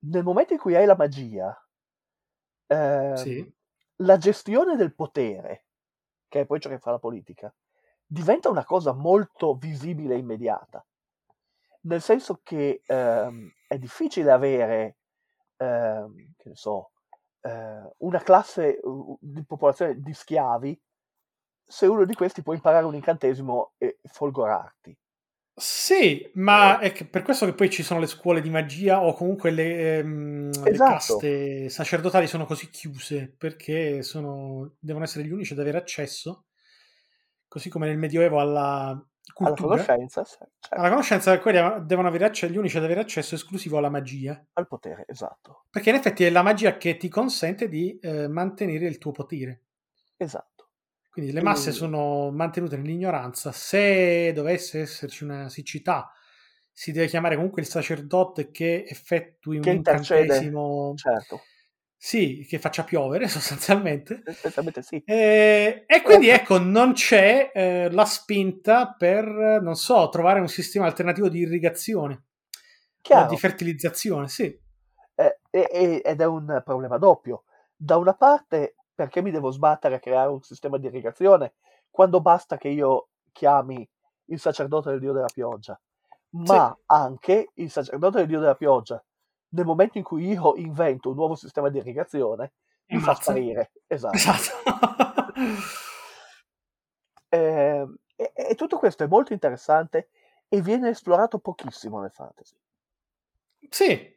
nel 0.00 0.22
momento 0.24 0.54
in 0.54 0.58
cui 0.58 0.74
hai 0.74 0.86
la 0.86 0.96
magia, 0.96 1.54
ehm, 2.66 3.22
Sì. 3.22 3.52
la 4.00 4.16
gestione 4.18 4.76
del 4.76 4.94
potere, 4.94 5.66
che 6.28 6.40
è 6.40 6.46
poi 6.46 6.60
ciò 6.60 6.68
che 6.68 6.78
fa 6.78 6.90
la 6.92 6.98
politica, 6.98 7.52
diventa 8.04 8.48
una 8.48 8.64
cosa 8.64 8.92
molto 8.92 9.54
visibile 9.54 10.14
e 10.14 10.18
immediata. 10.18 10.84
Nel 11.82 12.00
senso 12.02 12.40
che 12.42 12.82
ehm, 12.84 13.50
è 13.68 13.78
difficile 13.78 14.30
avere, 14.32 14.98
ehm, 15.56 16.34
che 16.36 16.48
ne 16.48 16.54
so, 16.56 16.90
eh, 17.40 17.92
una 17.98 18.18
classe 18.20 18.80
di 19.20 19.44
popolazione 19.44 20.00
di 20.00 20.12
schiavi 20.12 20.80
se 21.66 21.86
uno 21.86 22.04
di 22.04 22.14
questi 22.14 22.42
può 22.42 22.52
imparare 22.54 22.84
un 22.86 22.94
incantesimo 22.94 23.72
e 23.78 23.98
folgorarti. 24.04 24.96
Sì, 25.58 26.30
ma 26.34 26.78
è 26.80 26.92
che 26.92 27.06
per 27.06 27.22
questo 27.22 27.46
che 27.46 27.54
poi 27.54 27.70
ci 27.70 27.82
sono 27.82 27.98
le 27.98 28.06
scuole 28.06 28.42
di 28.42 28.50
magia 28.50 29.02
o 29.02 29.14
comunque 29.14 29.50
le, 29.50 29.98
ehm, 30.00 30.68
le 30.68 30.80
Esatto, 30.80 30.82
caste 30.82 31.70
sacerdotali 31.70 32.26
sono 32.26 32.44
così 32.44 32.68
chiuse 32.68 33.34
perché 33.34 34.02
sono, 34.02 34.74
devono 34.78 35.04
essere 35.04 35.24
gli 35.24 35.30
unici 35.32 35.54
ad 35.54 35.60
avere 35.60 35.78
accesso, 35.78 36.44
così 37.48 37.68
come 37.70 37.86
nel 37.86 37.96
Medioevo 37.98 38.38
alla 38.40 39.02
alla 39.38 39.56
cultura, 39.56 39.56
conoscenza, 39.56 40.24
sì, 40.26 40.44
certo, 40.58 40.76
alla 40.76 40.90
conoscenza, 40.90 41.38
quelli 41.40 41.58
devono 41.86 42.08
avere 42.08 42.26
accesso, 42.26 42.52
gli 42.52 42.56
unici 42.58 42.76
ad 42.76 42.84
avere 42.84 43.00
accesso 43.00 43.34
esclusivo 43.34 43.78
alla 43.78 43.90
magia. 43.90 44.44
al 44.54 44.66
potere, 44.66 45.04
esatto, 45.06 45.66
Perché 45.70 45.90
in 45.90 45.94
effetti 45.94 46.24
è 46.24 46.30
la 46.30 46.42
magia 46.42 46.76
che 46.76 46.96
ti 46.96 47.08
consente 47.08 47.68
di 47.68 47.96
eh, 48.00 48.26
mantenere 48.26 48.88
il 48.88 48.98
tuo 48.98 49.12
potere. 49.12 49.62
esatto. 50.18 50.55
Quindi 51.16 51.32
le 51.32 51.40
masse 51.40 51.72
sono 51.72 52.30
mantenute 52.30 52.76
nell'ignoranza. 52.76 53.50
Se 53.50 54.34
dovesse 54.34 54.80
esserci 54.80 55.24
una 55.24 55.48
siccità, 55.48 56.12
si 56.70 56.92
deve 56.92 57.06
chiamare 57.06 57.36
comunque 57.36 57.62
il 57.62 57.68
sacerdote 57.68 58.50
che 58.50 58.84
effettui 58.86 59.56
un 59.56 59.62
che 59.62 59.70
intercede, 59.70 60.24
incantesimo, 60.24 60.92
certo, 60.94 61.40
sì, 61.96 62.44
che 62.46 62.58
faccia 62.58 62.84
piovere 62.84 63.28
sostanzialmente. 63.32 64.20
essenzialmente 64.26 64.82
sì. 64.82 65.02
E, 65.06 65.84
e 65.86 66.02
quindi 66.02 66.28
ecco, 66.28 66.58
non 66.58 66.92
c'è 66.92 67.50
eh, 67.54 67.90
la 67.90 68.04
spinta 68.04 68.92
per, 68.92 69.24
non 69.62 69.74
so, 69.74 70.10
trovare 70.10 70.40
un 70.40 70.48
sistema 70.48 70.84
alternativo 70.84 71.30
di 71.30 71.38
irrigazione 71.38 72.12
o 72.12 72.18
di 72.18 72.24
Chiaro, 73.00 73.36
fertilizzazione, 73.36 74.28
sì. 74.28 74.54
eh, 75.14 75.38
e- 75.48 75.70
e- 75.72 76.02
ed 76.04 76.20
è 76.20 76.26
un 76.26 76.60
problema 76.62 76.98
doppio. 76.98 77.44
Da 77.74 77.96
una 77.96 78.12
parte, 78.12 78.75
perché 78.96 79.22
mi 79.22 79.30
devo 79.30 79.50
sbattere 79.50 79.94
a 79.96 80.00
creare 80.00 80.30
un 80.30 80.42
sistema 80.42 80.78
di 80.78 80.86
irrigazione 80.86 81.54
quando 81.90 82.20
basta 82.20 82.56
che 82.56 82.68
io 82.68 83.10
chiami 83.30 83.88
il 84.26 84.40
sacerdote 84.40 84.90
del 84.90 84.98
dio 84.98 85.12
della 85.12 85.30
pioggia, 85.32 85.78
Sì, 86.30 86.52
ma 86.52 86.76
anche 86.86 87.50
il 87.54 87.70
sacerdote 87.70 88.18
del 88.18 88.26
dio 88.26 88.40
della 88.40 88.54
pioggia, 88.56 89.02
nel 89.50 89.64
momento 89.64 89.98
in 89.98 90.04
cui 90.04 90.26
io 90.26 90.56
invento 90.56 91.10
un 91.10 91.16
nuovo 91.16 91.34
sistema 91.36 91.68
di 91.68 91.78
irrigazione, 91.78 92.54
mi 92.86 92.98
fa 92.98 93.14
sparire. 93.14 93.72
Esatto. 93.86 94.16
Esatto. 94.16 94.52
Eh, 97.28 97.84
e, 98.14 98.32
e 98.34 98.54
tutto 98.54 98.78
questo 98.78 99.02
è 99.02 99.08
molto 99.08 99.32
interessante 99.32 100.10
e 100.48 100.62
viene 100.62 100.90
esplorato 100.90 101.40
pochissimo 101.40 102.00
nel 102.00 102.12
fantasy. 102.12 102.56
sì, 103.68 104.14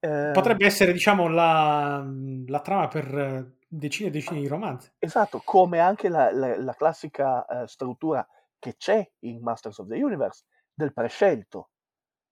Eh, 0.00 0.30
potrebbe 0.32 0.64
essere, 0.64 0.92
diciamo, 0.92 1.28
la, 1.28 2.04
la 2.46 2.60
trama 2.60 2.88
per 2.88 3.58
decine 3.74 4.08
e 4.08 4.12
decine 4.12 4.40
di 4.40 4.46
romanzi. 4.46 4.92
Esatto, 4.98 5.40
come 5.44 5.78
anche 5.78 6.08
la, 6.08 6.30
la- 6.30 6.60
la 6.60 6.74
classica 6.74 7.44
eh, 7.46 7.66
struttura 7.66 8.26
che 8.58 8.76
c'è 8.76 9.08
in 9.20 9.40
Masters 9.40 9.78
of 9.78 9.88
the 9.88 10.02
Universe 10.02 10.44
del 10.74 10.92
prescelto. 10.92 11.70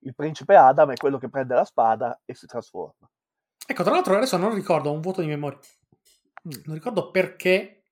Il 0.00 0.14
principe 0.14 0.54
Adam 0.56 0.92
è 0.92 0.96
quello 0.96 1.18
che 1.18 1.28
prende 1.28 1.54
la 1.54 1.64
spada 1.64 2.20
e 2.24 2.34
si 2.34 2.46
trasforma. 2.46 3.08
Ecco, 3.66 3.82
tra 3.82 3.92
l'altro 3.92 4.16
adesso 4.16 4.36
non 4.36 4.54
ricordo, 4.54 4.90
ho 4.90 4.92
un 4.92 5.00
vuoto 5.00 5.20
di 5.20 5.26
memoria. 5.26 5.58
Mm. 6.46 6.62
Non 6.64 6.74
ricordo 6.74 7.10
perché 7.10 7.84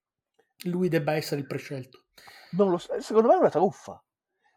lui 0.65 0.87
debba 0.87 1.13
essere 1.13 1.41
il 1.41 1.47
prescelto. 1.47 2.05
Non 2.51 2.69
lo 2.69 2.77
so, 2.77 2.99
secondo 3.01 3.27
me 3.29 3.35
è 3.35 3.37
una 3.37 3.49
truffa. 3.49 4.03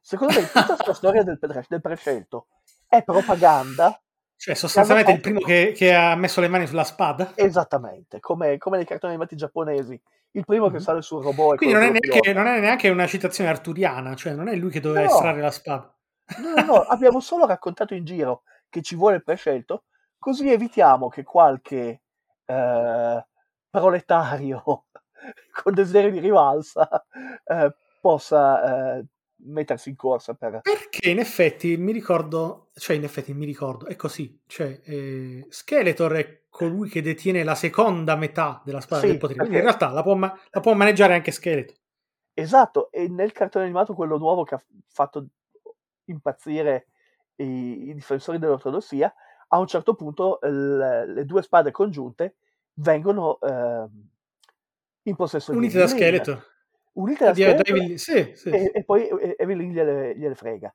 Secondo 0.01 0.35
me 0.35 0.47
tutta 0.47 0.75
questa 0.75 0.95
storia 0.95 1.23
del, 1.23 1.39
del 1.39 1.81
prescelto 1.81 2.49
è 2.89 3.03
propaganda. 3.05 4.02
Cioè, 4.43 4.55
che 4.55 4.59
sostanzialmente 4.61 5.13
il 5.13 5.17
fatto 5.19 5.31
primo 5.31 5.47
che, 5.47 5.73
che 5.73 5.95
ha 5.95 6.17
messo 6.17 6.41
le 6.41 6.49
mani 6.49 6.67
sulla 6.67 6.83
spada. 6.83 7.33
esattamente 7.37 8.19
come, 8.19 8.59
come 8.59 8.77
nei 8.77 8.87
cartoni 8.87 9.13
animati 9.13 9.37
giapponesi. 9.37 10.01
Il 10.33 10.45
primo 10.45 10.69
che 10.69 10.75
Mhm. 10.79 10.81
sale 10.81 11.03
sul 11.03 11.23
robot 11.23 11.55
è 11.55 11.57
Quindi 11.59 11.75
non 11.75 11.85
è, 11.85 11.93
che 11.93 12.09
neanche, 12.09 12.33
non 12.33 12.47
è 12.47 12.61
neanche 12.61 12.89
una 12.89 13.07
citazione 13.07 13.51
arturiana, 13.51 14.17
cioè 14.17 14.33
non 14.33 14.49
è 14.49 14.57
lui 14.57 14.71
che 14.71 14.81
doveva 14.81 15.05
No, 15.05 15.13
estrarre 15.13 15.41
la 15.41 15.51
spada. 15.53 15.95
no, 16.39 16.51
no, 16.51 16.65
no, 16.65 16.81
abbiamo 16.81 17.21
solo 17.21 17.47
raccontato 17.47 17.95
in 17.95 18.05
giro 18.05 18.43
che 18.69 18.83
ci 18.83 18.97
vuole 18.97 19.17
il 19.17 19.23
prescelto, 19.23 19.85
così 20.19 20.51
evitiamo 20.51 21.09
che 21.09 21.23
qualche 21.23 22.03
eh, 22.47 23.27
proletario 23.71 24.87
con 25.63 25.75
desiderio 25.75 26.11
di 26.11 26.19
rivalsa 26.19 26.89
eh, 27.45 27.75
possa 28.01 28.97
eh, 28.99 29.05
mettersi 29.45 29.89
in 29.91 29.97
corsa 29.97 30.35
per... 30.35 30.61
Perché 30.63 31.11
in 31.11 31.19
effetti 31.19 31.77
mi 31.77 31.93
ricordo, 31.93 32.71
cioè 32.75 32.97
in 32.97 33.05
effetti 33.05 33.35
mi 33.35 33.45
ricordo, 33.45 33.87
è 33.87 33.97
così, 33.97 34.41
cioè 34.47 34.81
eh, 34.85 35.47
Skeletor 35.49 36.13
è 36.13 36.43
colui 36.49 36.89
che 36.89 37.03
detiene 37.03 37.43
la 37.45 37.55
seconda 37.55 38.17
metà 38.17 38.63
della 38.65 38.81
spada 38.81 39.03
del 39.03 39.13
Sì, 39.13 39.17
potere, 39.19 39.39
quindi 39.39 39.57
in 39.57 39.63
perché 39.63 39.79
realtà 39.79 39.95
la 39.95 40.03
può, 40.03 40.15
ma- 40.15 40.39
la 40.51 40.61
può 40.61 40.75
maneggiare 40.75 41.15
anche 41.15 41.31
Skeletor. 41.31 41.77
esatto, 42.35 42.91
e 42.91 43.09
nel 43.09 43.33
cartone 43.33 43.65
animato 43.65 43.95
quello 43.95 44.19
nuovo 44.19 44.45
che 44.45 44.55
ha 44.55 44.63
fatto 44.89 45.27
impazzire 46.07 46.89
i, 47.37 47.89
i 47.89 47.95
difensori 47.95 48.39
dell'ortodossia, 48.39 49.15
a 49.49 49.59
un 49.59 49.67
certo 49.67 49.95
punto 49.95 50.39
le, 50.43 51.07
le 51.07 51.25
due 51.25 51.43
spade 51.43 51.71
congiunte 51.71 52.37
vengono 52.75 53.39
ehm, 53.41 54.09
in 55.03 55.17
possesso 55.17 55.53
di 55.53 55.59
Unite 55.59 55.79
da 55.79 55.87
Skeletor. 55.87 56.51
Unite 56.93 57.25
da 57.25 57.35
Skeletor 57.35 57.69
Evelyn- 57.69 57.99
sì, 57.99 58.33
sì, 58.35 58.49
e, 58.49 58.71
e 58.75 58.85
poi 58.85 59.09
Evelyn 59.37 59.73
gliele, 59.73 60.17
gliele 60.17 60.35
frega. 60.35 60.75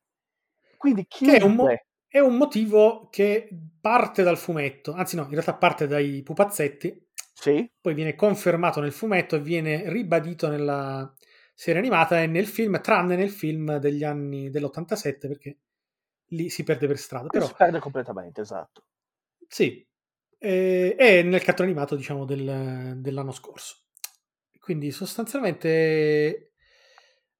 Quindi 0.77 1.05
Che 1.07 1.37
è 1.37 1.43
un, 1.43 1.55
mo- 1.55 1.67
è 2.07 2.19
un 2.19 2.35
motivo 2.37 3.09
che 3.09 3.49
parte 3.81 4.23
dal 4.23 4.37
fumetto, 4.37 4.93
anzi 4.93 5.15
no, 5.15 5.23
in 5.23 5.31
realtà 5.31 5.55
parte 5.55 5.87
dai 5.87 6.21
pupazzetti, 6.23 7.07
sì, 7.33 7.69
poi 7.79 7.93
viene 7.93 8.15
confermato 8.15 8.79
nel 8.79 8.91
fumetto 8.91 9.35
e 9.35 9.41
viene 9.41 9.89
ribadito 9.89 10.47
nella 10.49 11.11
serie 11.53 11.79
animata 11.79 12.21
e 12.21 12.27
nel 12.27 12.45
film, 12.45 12.79
tranne 12.81 13.15
nel 13.15 13.31
film 13.31 13.77
degli 13.77 14.03
anni 14.03 14.49
dell'87 14.49 15.27
perché 15.27 15.57
lì 16.31 16.49
si 16.49 16.63
perde 16.63 16.87
per 16.87 16.97
strada, 16.97 17.27
però 17.27 17.45
si 17.45 17.53
perde 17.57 17.79
completamente, 17.79 18.41
esatto. 18.41 18.83
sì, 19.47 19.85
e, 20.37 20.95
e 20.97 21.23
nel 21.23 21.41
cartone 21.41 21.69
animato 21.69 21.95
diciamo 21.95 22.25
del- 22.25 22.95
dell'anno 22.97 23.31
scorso. 23.31 23.86
Quindi 24.67 24.91
sostanzialmente 24.91 26.51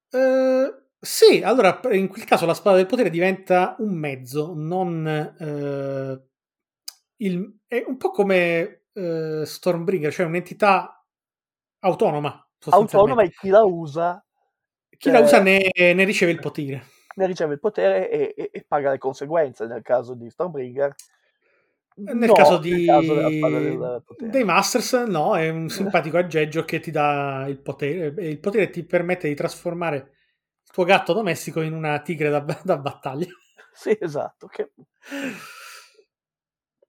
eh, 0.09 0.73
sì, 0.97 1.41
allora 1.43 1.77
in 1.91 2.07
quel 2.07 2.23
caso 2.23 2.45
la 2.45 2.53
spada 2.53 2.77
del 2.77 2.85
potere 2.85 3.09
diventa 3.09 3.75
un 3.79 3.95
mezzo, 3.95 4.53
non 4.55 5.05
eh, 5.05 6.25
il, 7.17 7.59
è 7.67 7.83
un 7.85 7.97
po' 7.97 8.11
come 8.11 8.85
eh, 8.93 9.41
Stormbringer, 9.43 10.13
cioè 10.13 10.25
un'entità 10.25 11.05
autonoma. 11.79 12.49
autonoma 12.69 13.23
e 13.23 13.31
chi 13.31 13.49
la 13.49 13.65
usa 13.65 14.25
chi 14.97 15.11
la 15.11 15.19
usa 15.19 15.41
ne, 15.41 15.69
ne, 15.75 16.03
riceve 16.05 16.31
il 16.31 16.39
potere. 16.39 16.85
Ne 17.17 17.25
riceve 17.25 17.55
il 17.55 17.59
potere 17.59 18.09
e, 18.09 18.33
e, 18.37 18.49
e 18.53 18.65
paga 18.65 18.91
le 18.91 18.99
conseguenze 18.99 19.67
nel 19.67 19.81
caso 19.81 20.13
di 20.13 20.29
Stormbringer. 20.29 20.95
Nel 21.99 22.27
No, 22.27 22.33
caso, 22.33 22.57
di... 22.59 22.85
caso 22.85 23.13
del 23.15 24.03
dei 24.19 24.43
Masters, 24.43 24.93
no, 25.07 25.35
è 25.35 25.49
un 25.49 25.67
simpatico 25.67 26.17
aggeggio 26.17 26.63
che 26.63 26.79
ti 26.79 26.91
dà 26.91 27.45
il 27.47 27.59
potere 27.59 28.13
il 28.23 28.39
potere 28.39 28.69
ti 28.69 28.83
permette 28.83 29.27
di 29.27 29.33
trasformare 29.33 29.97
il 29.97 30.71
tuo 30.71 30.83
gatto 30.83 31.13
domestico 31.13 31.61
in 31.61 31.73
una 31.73 31.99
tigre 32.01 32.29
da, 32.29 32.39
da 32.63 32.77
battaglia. 32.77 33.25
Sì, 33.73 33.97
esatto. 33.99 34.47
Che... 34.47 34.71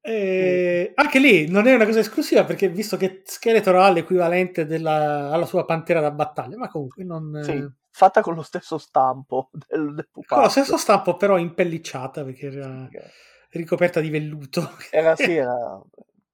E 0.01 0.93
anche 0.95 1.19
lì 1.19 1.49
non 1.49 1.67
è 1.67 1.75
una 1.75 1.87
cosa 1.87 2.01
esclusiva 2.01 2.45
perché 2.45 2.69
visto 2.69 2.97
che 2.97 3.23
Skeletor 3.25 3.77
ha 3.77 3.91
l'equivalente 3.91 4.67
della, 4.67 5.31
alla 5.31 5.47
sua 5.47 5.65
pantera 5.65 6.01
da 6.01 6.11
battaglia, 6.11 6.57
ma 6.57 6.69
comunque 6.69 7.05
non... 7.05 7.41
Sì, 7.43 7.67
fatta 7.91 8.21
con 8.21 8.35
lo 8.35 8.43
stesso 8.43 8.79
stampo 8.79 9.51
del, 9.53 9.95
del 9.95 10.09
Con 10.27 10.43
lo 10.43 10.49
stesso 10.49 10.77
stampo 10.77 11.17
però 11.17 11.37
impellicciata 11.39 12.25
perché 12.25 12.47
era 12.47 12.89
ricoperta 13.51 14.01
di 14.01 14.11
velluto. 14.11 14.77
Era 14.91 15.17
sì, 15.17 15.35
era... 15.35 15.81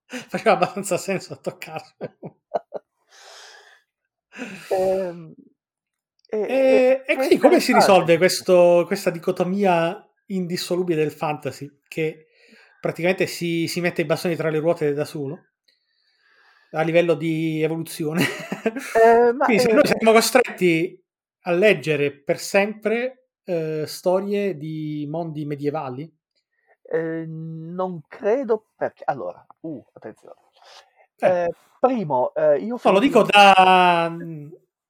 Faceva 0.28 0.53
abbastanza 0.53 0.97
senso 0.97 1.32
a 1.32 1.36
toccarlo. 1.36 1.97
Ehm, 4.70 5.32
e, 6.28 6.39
E, 6.39 7.03
e 7.07 7.15
quindi 7.15 7.39
come 7.39 7.61
si 7.61 7.73
risolve 7.73 8.16
questo- 8.16 8.82
questa 8.85 9.11
dicotomia 9.11 10.05
indissolubile 10.27 11.03
del 11.03 11.12
fantasy 11.12 11.70
che 11.86 12.27
praticamente 12.81 13.28
si, 13.28 13.69
si 13.69 13.81
mette 13.81 14.03
i 14.03 14.05
bastoni 14.05 14.35
tra 14.35 14.51
le 14.51 14.59
ruote 14.59 14.93
da 14.93 15.05
solo 15.05 15.51
a 16.73 16.82
livello 16.82 17.15
di 17.15 17.62
evoluzione? 17.62 18.23
Eh, 18.23 19.32
ma, 19.32 19.45
quindi 19.45 19.62
se 19.62 19.70
eh, 19.70 19.74
noi 19.74 19.86
siamo 19.86 20.12
costretti 20.12 21.01
a 21.43 21.53
leggere 21.53 22.11
per 22.12 22.39
sempre 22.39 23.28
eh, 23.45 23.85
storie 23.86 24.57
di 24.57 25.07
mondi 25.09 25.45
medievali, 25.45 26.11
Eh, 26.86 27.24
non 27.27 28.02
credo 28.06 28.66
perché 28.77 29.05
allora 29.06 29.44
uh, 29.61 29.85
attenzione 29.94 30.35
Eh. 31.19 31.44
Eh, 31.44 31.51
primo 31.81 32.35
eh, 32.35 32.59
io 32.59 32.78
no, 32.82 32.90
lo 32.93 32.98
dico 32.98 33.23
da, 33.23 34.15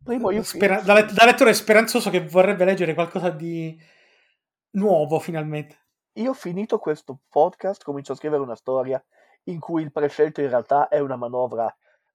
primo 0.03 0.31
io 0.33 0.43
spera- 0.43 0.81
da, 0.81 0.95
let- 0.95 1.13
da 1.13 1.25
lettore 1.25 1.55
speranzoso 1.55 2.11
che 2.11 2.27
vorrebbe 2.27 2.65
leggere 2.65 2.95
qualcosa 2.95 3.31
di 3.31 3.79
nuovo 4.73 5.21
finalmente. 5.21 5.77
io 6.15 6.31
ho 6.31 6.35
finito 6.35 6.79
questo 6.79 7.21
podcast 7.29 7.85
comincio 7.85 8.13
a 8.13 8.17
scrivere 8.17 8.43
una 8.43 8.57
storia 8.57 9.03
in 9.45 9.61
cui 9.61 9.83
il 9.83 9.93
prescelto 9.93 10.41
in 10.41 10.49
realtà 10.49 10.89
è 10.89 10.99
una 10.99 11.17
manovra 11.17 11.73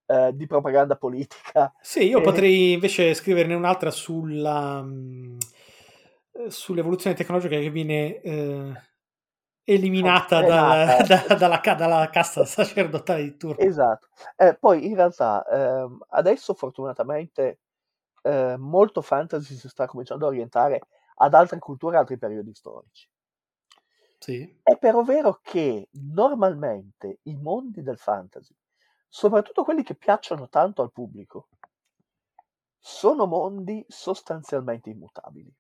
eh, 0.08 0.32
di 0.34 0.46
propaganda 0.46 0.98
politica 0.98 1.74
Sì, 1.82 2.06
io 2.06 2.20
Eh. 2.20 2.22
potrei 2.22 2.74
invece 2.74 3.14
scriverne 3.14 3.54
un'altra 3.54 3.92
sulla, 3.92 4.82
mm, 4.82 5.38
sull'evoluzione 6.48 7.16
tecnologica 7.16 7.58
che 7.58 7.70
viene 7.70 8.20
eh, 8.22 8.74
eliminata 9.74 10.42
dal- 10.42 10.88
Frenata. 10.88 11.36
da- 11.36 11.36
dalla, 11.36 11.76
dalla 11.76 12.10
casta 12.10 12.46
sacerdotale 12.46 13.24
di 13.24 13.38
turno. 13.38 13.64
esatto 13.64 14.08
Eh, 14.36 14.56
poi 14.56 14.86
in 14.88 14.96
realtà 14.96 15.46
ehm, 15.46 16.00
adesso 16.10 16.54
fortunatamente 16.54 17.60
eh, 18.24 18.56
molto 18.58 19.02
fantasy 19.02 19.56
si 19.56 19.70
sta 19.70 19.86
cominciando 19.86 20.26
a 20.26 20.30
orientare 20.30 20.82
ad 21.16 21.34
altre 21.34 21.60
culture 21.60 21.98
altri 21.98 22.18
periodi 22.18 22.54
storici 22.54 23.08
Sì. 24.20 24.60
È 24.64 24.78
però 24.78 25.04
vero 25.04 25.40
che 25.42 25.88
normalmente 25.92 27.20
i 27.24 27.36
mondi 27.36 27.82
del 27.82 27.98
fantasy, 27.98 28.54
soprattutto 29.08 29.64
quelli 29.64 29.84
che 29.84 29.96
piacciono 29.96 30.50
tanto 30.50 30.82
al 30.82 30.92
pubblico, 30.92 31.48
sono 32.78 33.26
mondi 33.26 33.84
sostanzialmente 33.88 34.90
immutabili. 34.90 35.54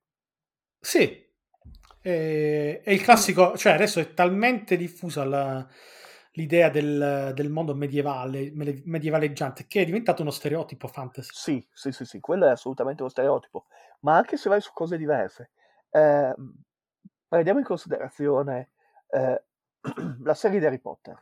Sì. 0.79 1.28
E, 2.01 2.81
è 2.81 2.91
il 2.91 3.01
classico, 3.01 3.57
cioè 3.57 3.73
adesso 3.73 3.99
è 3.99 4.13
talmente 4.13 4.77
diffusa 4.77 5.25
la- 5.25 5.67
l'idea 6.33 6.69
del, 6.69 7.31
del 7.33 7.49
mondo 7.49 7.75
medievale, 7.75 8.51
me- 8.53 8.81
medievaleggiante, 8.85 9.67
che 9.67 9.81
è 9.81 9.85
diventato 9.85 10.21
uno 10.21 10.31
stereotipo 10.31 10.87
fantasy. 10.87 11.29
Sì, 11.33 11.67
sì, 11.71 11.91
sì, 11.91 12.05
sì, 12.05 12.19
quello 12.19 12.45
è 12.45 12.51
assolutamente 12.51 13.01
uno 13.01 13.11
stereotipo, 13.11 13.65
ma 14.01 14.15
anche 14.15 14.37
se 14.37 14.49
vai 14.49 14.61
su 14.61 14.71
cose 14.73 14.97
diverse, 14.97 15.51
ehm, 15.89 16.53
prendiamo 17.27 17.59
in 17.59 17.65
considerazione 17.65 18.69
eh, 19.09 19.43
la 20.23 20.33
serie 20.33 20.59
di 20.59 20.65
Harry 20.65 20.79
Potter. 20.79 21.21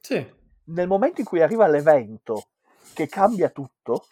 Sì. 0.00 0.34
Nel 0.64 0.88
momento 0.88 1.20
in 1.20 1.26
cui 1.26 1.40
arriva 1.40 1.66
l'evento 1.66 2.48
che 2.92 3.06
cambia 3.08 3.48
tutto, 3.50 4.06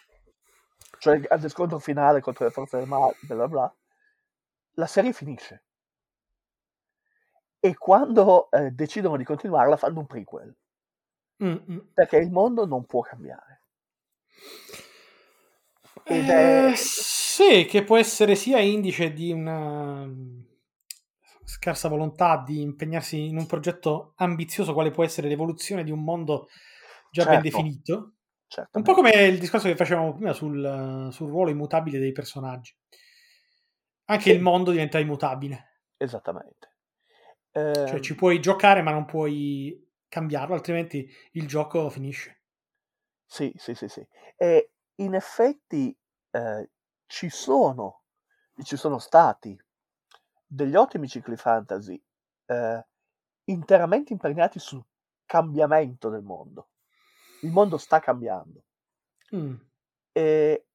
cioè 0.98 1.20
al 1.28 1.50
scontro 1.50 1.78
finale 1.78 2.20
contro 2.20 2.44
le 2.44 2.50
forze 2.50 2.78
del 2.78 2.86
male, 2.86 3.16
bla 3.22 3.34
bla 3.34 3.48
bla, 3.48 3.74
la 4.74 4.86
serie 4.86 5.12
finisce. 5.12 5.64
E 7.58 7.74
quando 7.76 8.48
eh, 8.52 8.70
decidono 8.70 9.16
di 9.16 9.24
continuarla 9.24 9.76
fanno 9.76 9.98
un 9.98 10.06
prequel, 10.06 10.56
Mm, 11.42 11.56
mm. 11.68 11.78
perché 11.92 12.18
il 12.18 12.30
mondo 12.30 12.66
non 12.66 12.84
può 12.86 13.00
cambiare. 13.00 13.62
Ed 16.04 16.28
è- 16.28 16.70
Eh, 16.70 16.76
sì, 16.76 17.66
che 17.68 17.82
può 17.84 17.96
essere 17.96 18.34
sia 18.34 18.58
indice 18.60 19.12
di 19.12 19.32
una 19.32 20.04
mm, 20.06 20.40
scarsa 21.44 21.88
volontà 21.88 22.42
di 22.46 22.60
impegnarsi 22.60 23.26
in 23.26 23.36
un 23.36 23.46
progetto 23.46 24.12
ambizioso 24.16 24.72
quale 24.72 24.90
può 24.90 25.04
essere 25.04 25.28
l'evoluzione 25.28 25.84
di 25.84 25.90
un 25.90 26.02
mondo 26.02 26.48
già 27.10 27.24
ben 27.24 27.42
Certo. 27.42 27.42
definito. 27.42 27.94
Un 27.96 28.12
certamente. 28.48 28.90
po' 28.90 28.94
come 28.96 29.10
il 29.26 29.38
discorso 29.38 29.68
che 29.68 29.76
facevamo 29.76 30.14
prima 30.14 30.32
sul, 30.32 31.08
sul 31.12 31.28
ruolo 31.28 31.50
immutabile 31.50 31.98
dei 31.98 32.12
personaggi. 32.12 32.74
Anche 34.08 34.28
Sì. 34.28 34.30
il 34.30 34.40
mondo 34.42 34.70
diventa 34.70 34.98
immutabile. 34.98 35.80
Esattamente. 36.00 36.68
Cioè 37.82 37.98
Ehm, 37.98 38.00
ci 38.00 38.14
puoi 38.14 38.40
giocare 38.40 38.82
ma 38.82 38.90
non 38.90 39.04
puoi 39.04 39.90
cambiarlo, 40.08 40.54
altrimenti 40.54 41.08
il 41.32 41.46
gioco 41.46 41.90
finisce. 41.90 42.42
Sì, 43.26 43.52
sì, 43.56 43.74
sì, 43.74 43.88
sì. 43.88 44.06
E 44.36 44.70
in 44.96 45.14
effetti 45.14 45.96
eh, 46.30 46.70
ci 47.06 47.28
sono, 47.30 48.02
ci 48.62 48.76
sono 48.76 48.98
stati 48.98 49.58
degli 50.46 50.76
ottimi 50.76 51.08
cicli 51.08 51.36
fantasy 51.36 52.00
eh, 52.46 52.86
interamente 53.44 54.12
impegnati 54.12 54.58
sul 54.58 54.84
cambiamento 55.26 56.08
del 56.10 56.22
mondo. 56.22 56.68
Il 57.40 57.50
mondo 57.50 57.76
sta 57.78 58.00
cambiando 58.00 58.64
Mm. 59.32 59.60
e, 60.16 60.66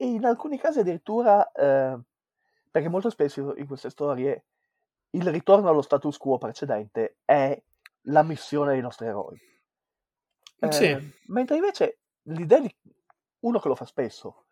e 0.00 0.06
in 0.06 0.24
alcuni 0.24 0.58
casi 0.58 0.78
addirittura, 0.78 1.52
eh, 1.52 1.98
perché 2.70 2.88
molto 2.88 3.10
spesso 3.10 3.54
in 3.56 3.66
queste 3.66 3.90
storie 3.90 4.44
il 5.10 5.28
ritorno 5.30 5.68
allo 5.68 5.82
status 5.82 6.16
quo 6.16 6.38
precedente 6.38 7.18
è 7.22 7.62
la 8.04 8.22
missione 8.22 8.72
dei 8.72 8.80
nostri 8.80 9.06
eroi. 9.08 9.38
Eh, 10.60 10.72
Sì. 10.72 11.12
Mentre 11.26 11.56
invece 11.56 11.98
l'idea 12.22 12.60
di 12.60 12.74
uno 13.40 13.58
che 13.58 13.68
lo 13.68 13.74
fa 13.74 13.84
spesso, 13.84 14.46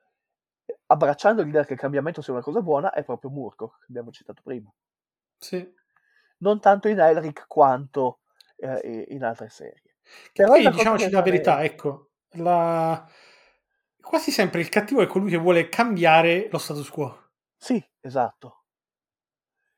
eh, 0.66 0.78
abbracciando 0.88 1.42
l'idea 1.42 1.64
che 1.64 1.72
il 1.72 1.78
cambiamento 1.78 2.20
sia 2.20 2.34
una 2.34 2.42
cosa 2.42 2.60
buona, 2.60 2.92
è 2.92 3.02
proprio 3.02 3.30
Murko, 3.30 3.76
che 3.78 3.86
abbiamo 3.88 4.10
citato 4.10 4.42
prima. 4.44 4.70
Sì. 5.38 5.66
Non 6.40 6.60
tanto 6.60 6.88
in 6.88 6.98
Elric 6.98 7.46
quanto 7.46 8.20
eh, 8.56 9.06
in 9.08 9.24
altre 9.24 9.48
serie. 9.48 9.96
Però 10.30 10.48
è 10.52 10.56
Poi 10.56 10.64
cosa 10.64 10.76
diciamoci 10.76 11.10
la 11.10 11.22
verità, 11.22 11.54
bene. 11.54 11.66
ecco, 11.66 12.10
la- 12.32 13.08
quasi 14.08 14.30
sempre 14.30 14.60
il 14.60 14.68
cattivo 14.70 15.02
è 15.02 15.06
colui 15.06 15.30
che 15.30 15.36
vuole 15.36 15.68
cambiare 15.68 16.48
lo 16.50 16.58
status 16.58 16.88
quo. 16.90 17.30
Sì, 17.56 17.82
esatto. 18.00 18.64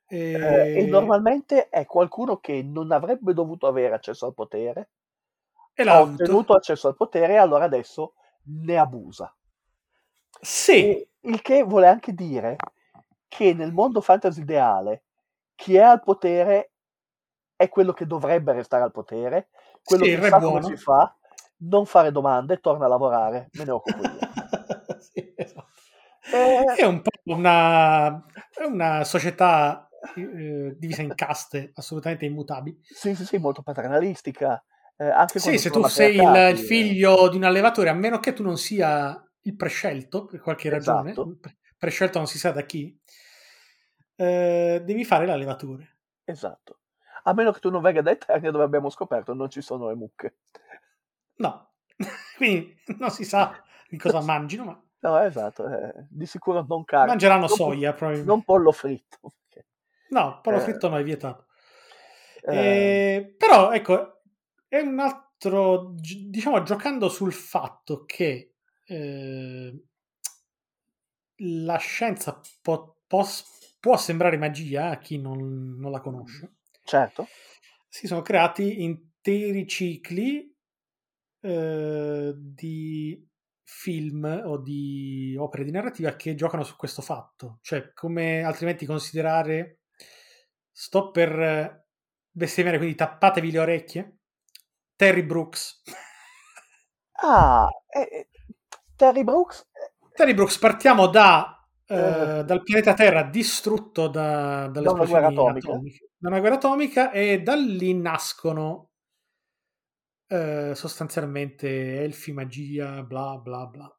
E... 0.07 0.33
Eh, 0.33 0.81
e 0.81 0.87
normalmente 0.87 1.69
è 1.69 1.85
qualcuno 1.87 2.39
che 2.39 2.63
non 2.63 2.91
avrebbe 2.93 3.33
dovuto 3.33 3.67
avere 3.67 3.95
accesso 3.95 4.27
al 4.27 4.35
potere, 4.35 4.91
e 5.75 5.83
ha 5.83 5.85
l'ha 5.85 6.01
ottenuto 6.01 6.55
accesso 6.55 6.89
al 6.89 6.97
potere 6.97 7.35
e 7.35 7.37
allora 7.37 7.65
adesso 7.65 8.15
ne 8.45 8.77
abusa. 8.77 9.35
Sì, 10.43 10.73
E 10.87 11.09
il 11.21 11.43
che 11.43 11.63
vuole 11.63 11.87
anche 11.87 12.13
dire 12.13 12.57
che 13.29 13.53
nel 13.55 13.73
mondo 13.73 14.01
fantasy 14.01 14.41
ideale 14.41 15.05
chi 15.55 15.77
è 15.77 15.81
al 15.81 16.03
potere 16.03 16.73
è 17.57 17.69
quello 17.69 17.93
che 17.93 18.07
dovrebbe 18.07 18.53
restare 18.53 18.83
al 18.83 18.91
potere, 18.93 19.51
quello 19.83 20.05
Sì, 20.05 20.17
che 20.17 20.23
sa 20.23 20.39
buono. 20.39 20.61
come 20.61 20.77
si 20.77 20.83
fa, 20.83 21.15
non 21.61 21.87
fare 21.87 22.13
domande, 22.13 22.59
torna 22.61 22.87
a 22.87 22.89
lavorare, 22.89 23.49
me 23.53 23.65
ne 23.65 23.71
occupo 23.71 24.05
io. 24.07 24.25
Sì, 25.01 25.33
esatto. 25.37 25.69
Eh, 26.33 26.77
È 26.77 26.85
un 26.85 27.01
po' 27.03 27.11
una, 27.33 28.25
una 28.69 29.05
società 29.05 29.89
eh, 30.15 30.75
divisa 30.79 31.03
in 31.03 31.15
caste 31.15 31.71
assolutamente 31.75 32.27
immutabili. 32.27 32.81
sì, 32.83 33.15
sì, 33.15 33.25
sì, 33.25 33.39
molto 33.39 33.63
paternalistica. 33.63 34.63
eh, 34.97 35.09
anche 35.09 35.39
Sì, 35.39 35.59
se 35.59 35.71
tu 35.71 35.83
sei 35.85 36.17
il, 36.17 36.35
il 36.51 36.59
eh. 36.59 36.63
figlio 36.63 37.29
di 37.29 37.37
un 37.37 37.45
allevatore, 37.45 37.89
a 37.89 37.95
meno 37.95 38.19
che 38.21 38.33
tu 38.33 38.43
non 38.43 38.59
sia 38.59 39.23
il 39.43 39.57
prescelto, 39.57 40.27
per 40.27 40.41
qualche 40.41 40.69
ragione, 40.69 41.13
Esatto. 41.13 41.37
pre- 41.41 41.57
prescelto 41.79 42.19
non 42.19 42.27
si 42.27 42.39
sa 42.39 42.51
da 42.51 42.63
chi, 42.67 42.99
eh, 44.17 44.83
devi 44.85 45.05
fare 45.05 45.27
l'allevatore. 45.27 45.97
Esatto. 46.25 46.79
A 47.25 47.35
meno 47.35 47.53
che 47.53 47.61
tu 47.61 47.69
non 47.71 47.83
venga 47.83 48.01
da 48.01 48.11
Eternia 48.11 48.51
dove 48.51 48.65
abbiamo 48.65 48.89
scoperto 48.89 49.35
non 49.35 49.51
ci 49.51 49.61
sono 49.61 49.89
le 49.89 49.95
mucche. 49.95 50.37
No, 51.41 51.75
quindi 52.37 52.77
non 52.99 53.11
si 53.11 53.25
sa 53.25 53.63
di 53.89 53.97
cosa 53.97 54.21
mangino, 54.23 54.65
ma 54.65 54.83
No, 55.03 55.19
esatto, 55.19 55.67
eh, 55.67 56.07
di 56.11 56.27
sicuro 56.27 56.63
non 56.69 56.85
carne. 56.85 57.13
mangeranno 57.13 57.47
non, 57.47 57.57
soia 57.57 57.93
probabilmente. 57.95 58.31
Non 58.31 58.45
pollo 58.45 58.71
fritto. 58.73 59.19
perché, 59.49 59.67
No, 60.11 60.41
pollo 60.43 60.59
eh, 60.59 60.61
fritto 60.61 60.89
no, 60.89 60.97
è 60.99 61.03
vietato. 61.03 61.47
eh, 62.43 62.53
Eh, 62.53 63.35
però, 63.37 63.73
ecco, 63.73 64.23
è 64.69 64.79
un 64.81 64.99
altro, 64.99 65.95
diciamo, 65.97 66.63
giocando 66.63 67.09
sul 67.09 67.33
fatto 67.33 68.05
che 68.05 68.55
eh, 68.85 69.85
la 71.65 71.77
scienza 71.79 72.41
può, 72.63 72.97
può- 73.07 73.27
può 73.81 73.97
sembrare 73.97 74.37
magia 74.37 74.91
a 74.91 74.99
chi 74.99 75.19
non, 75.19 75.75
non 75.79 75.91
la 75.91 76.01
conosce. 76.01 76.57
certo. 76.85 77.27
Si 77.89 78.07
sono 78.07 78.23
creati 78.23 78.83
interi 78.83 79.67
cicli 79.67 80.55
eh, 81.41 82.33
di 82.37 83.27
film 83.63 84.43
o 84.47 84.59
di 84.59 85.37
opere 85.39 85.65
di 85.65 85.71
narrativa 85.71 86.15
che 86.17 86.35
giocano 86.35 86.65
su 86.65 86.77
questo 86.77 87.03
fatto. 87.03 87.59
Cioè, 87.63 87.93
come 87.93 88.43
altrimenti 88.43 88.87
considerare, 88.87 89.81
sto 90.73 91.11
per 91.11 91.87
bestemmiare, 92.31 92.79
quindi 92.79 92.95
tappatevi 92.97 93.51
le 93.51 93.59
orecchie, 93.59 94.17
Terry 94.97 95.23
Brooks. 95.23 95.83
Ah, 97.23 97.69
eh, 97.89 98.01
eh, 98.01 98.29
Terry 98.97 99.25
Brooks, 99.25 99.61
eh, 99.73 99.93
Terry 100.15 100.35
Brooks, 100.35 100.59
partiamo 100.59 101.07
da, 101.09 101.67
eh, 101.87 102.41
Eh. 102.41 102.45
dal 102.45 102.63
pianeta 102.63 102.95
Terra 102.95 103.23
distrutto 103.25 104.09
da, 104.09 104.69
dalle 104.69 104.87
Da 104.87 104.93
una 104.93 105.05
guerra 105.05 105.29
atomica. 105.29 105.69
atomiche, 105.73 106.11
da 106.17 106.29
una 106.29 106.41
guerra 106.41 106.55
atomica 106.57 107.11
e 107.13 107.43
da 107.43 107.55
lì 107.55 107.95
nascono 107.95 108.90
eh, 110.31 110.73
sostanzialmente 110.75 112.03
elfi, 112.03 112.33
magia, 112.33 113.03
bla 113.03 113.37
bla 113.39 113.67
bla. 113.67 113.95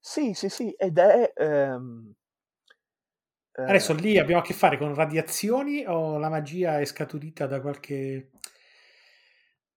sì, 0.00 0.34
sì, 0.34 0.48
sì, 0.50 0.70
ed 0.72 0.98
è... 0.98 1.32
ehm, 1.36 2.12
eh, 3.58 3.64
Adesso 3.64 3.92
lì 3.94 4.18
abbiamo 4.20 4.40
a 4.40 4.44
che 4.44 4.54
fare 4.54 4.78
con 4.78 4.94
radiazioni 4.94 5.84
o 5.84 6.16
la 6.18 6.28
magia 6.28 6.78
è 6.78 6.84
scaturita 6.84 7.46
da 7.48 7.60
qualche... 7.60 8.30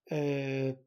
eh, 0.04 0.84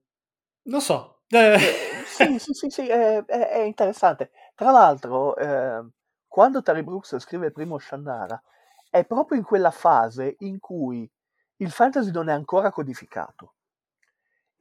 non 0.63 0.81
so. 0.81 1.23
Eh, 1.29 1.57
sì, 2.03 2.37
sì, 2.39 2.53
sì, 2.53 2.69
sì, 2.69 2.87
è, 2.87 3.23
è- 3.25 3.47
è 3.49 3.59
interessante. 3.61 4.31
Tra 4.55 4.71
l'altro, 4.71 5.35
ehm, 5.37 5.89
quando 6.27 6.61
Terry 6.61 6.83
Brooks 6.83 7.17
scrive 7.17 7.47
il 7.47 7.53
primo 7.53 7.77
Shannara, 7.77 8.41
è 8.89 9.05
proprio 9.05 9.37
in 9.37 9.43
quella 9.43 9.71
fase 9.71 10.35
in 10.39 10.59
cui 10.59 11.09
il 11.57 11.71
fantasy 11.71 12.11
non 12.11 12.29
è 12.29 12.33
ancora 12.33 12.71
codificato. 12.71 13.53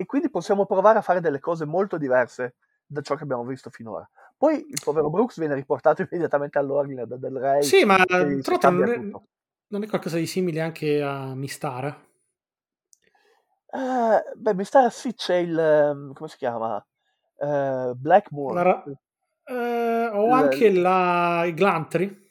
E 0.01 0.07
quindi 0.07 0.31
possiamo 0.31 0.65
provare 0.65 0.99
a 0.99 1.03
fare 1.03 1.21
delle 1.21 1.41
cose 1.41 1.65
molto 1.65 1.99
diverse 1.99 2.55
da 2.87 3.01
ciò 3.01 3.17
che 3.17 3.25
abbiamo 3.25 3.45
visto 3.45 3.69
finora. 3.69 4.09
Poi 4.37 4.65
il 4.71 4.81
povero 4.83 5.11
Brooks 5.11 5.39
viene 5.39 5.55
riportato 5.55 6.03
immediatamente 6.09 6.59
all'ordine 6.59 7.05
da 7.07 7.17
Del 7.17 7.37
Rey 7.37 7.63
sì, 7.65 7.85
ma 7.85 7.97
tra 8.05 8.27
l'altro 8.27 8.71
non 8.71 9.27
non 9.71 9.83
è 9.83 9.87
qualcosa 9.87 10.17
di 10.17 10.27
simile 10.27 10.61
anche 10.63 11.03
a 11.03 11.35
Mistara? 11.35 11.95
Eh, 13.71 14.23
beh, 14.37 14.55
mi 14.55 14.65
sta 14.65 14.89
sì, 14.91 15.15
c'è 15.15 15.37
il... 15.37 15.59
ehm, 15.59 16.13
come 16.15 16.29
si 16.29 16.37
chiama? 16.37 16.85
Eh, 17.37 17.47
La 17.47 17.95
Blackmore. 17.95 18.63
ra- 18.63 18.85
eh, 19.45 20.09
o 20.13 20.31
Il- 20.31 20.33
anche 20.33 20.71
la, 20.73 21.45
i 21.47 21.55
Glantri? 21.55 22.27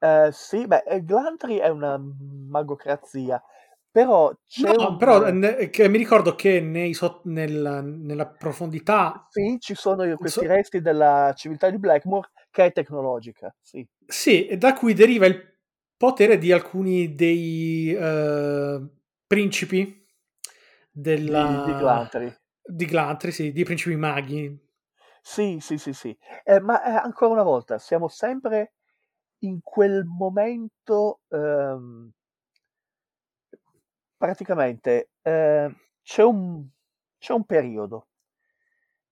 Eh, 0.00 0.30
sì, 0.32 0.66
beh, 0.66 0.84
eh, 0.86 1.04
Glantry 1.04 1.56
è 1.56 1.68
una 1.68 1.98
magocrazia, 1.98 3.42
però 3.90 4.32
No, 4.60 4.96
un... 4.98 4.98
però 4.98 5.30
ne- 5.30 5.70
che 5.70 5.88
mi 5.88 5.98
ricordo 5.98 6.34
che 6.34 6.60
nei 6.60 6.92
so- 6.92 7.20
nella, 7.24 7.80
nella 7.80 8.26
profondità, 8.26 9.26
Sì, 9.26 9.56
ci 9.58 9.74
sono 9.74 10.04
i- 10.04 10.16
so- 10.24 10.42
questi 10.42 10.46
resti 10.46 10.80
della 10.82 11.32
civiltà 11.34 11.70
di 11.70 11.78
Blackmore 11.78 12.30
che 12.50 12.66
è 12.66 12.72
tecnologica, 12.72 13.54
sì. 13.62 13.86
sì, 14.04 14.46
e 14.46 14.56
da 14.56 14.72
cui 14.74 14.94
deriva 14.94 15.26
il 15.26 15.56
potere 15.96 16.38
di 16.38 16.52
alcuni 16.52 17.14
dei 17.14 17.92
eh, 17.94 18.80
principi 19.26 20.06
Di, 21.24 21.60
della, 21.60 21.62
di 21.62 21.74
Glantry. 21.74 22.34
di 22.62 22.84
Glantri, 22.86 23.32
sì, 23.32 23.52
di 23.52 23.64
principi 23.64 23.96
maghi. 23.96 24.58
Sì, 25.22 25.58
sì, 25.60 25.78
sì, 25.78 25.92
sì. 25.92 26.16
Eh, 26.44 26.60
ma 26.60 26.82
eh, 26.82 26.90
ancora 26.90 27.32
una 27.32 27.42
volta, 27.42 27.78
siamo 27.78 28.08
sempre 28.08 28.72
in 29.40 29.60
quel 29.62 30.04
momento, 30.04 31.20
ehm, 31.28 32.10
praticamente, 34.18 35.12
eh, 35.22 35.74
c'è 36.02 36.24
un, 36.24 36.68
c'è 37.18 37.34
un 37.34 37.46
periodo 37.46 38.08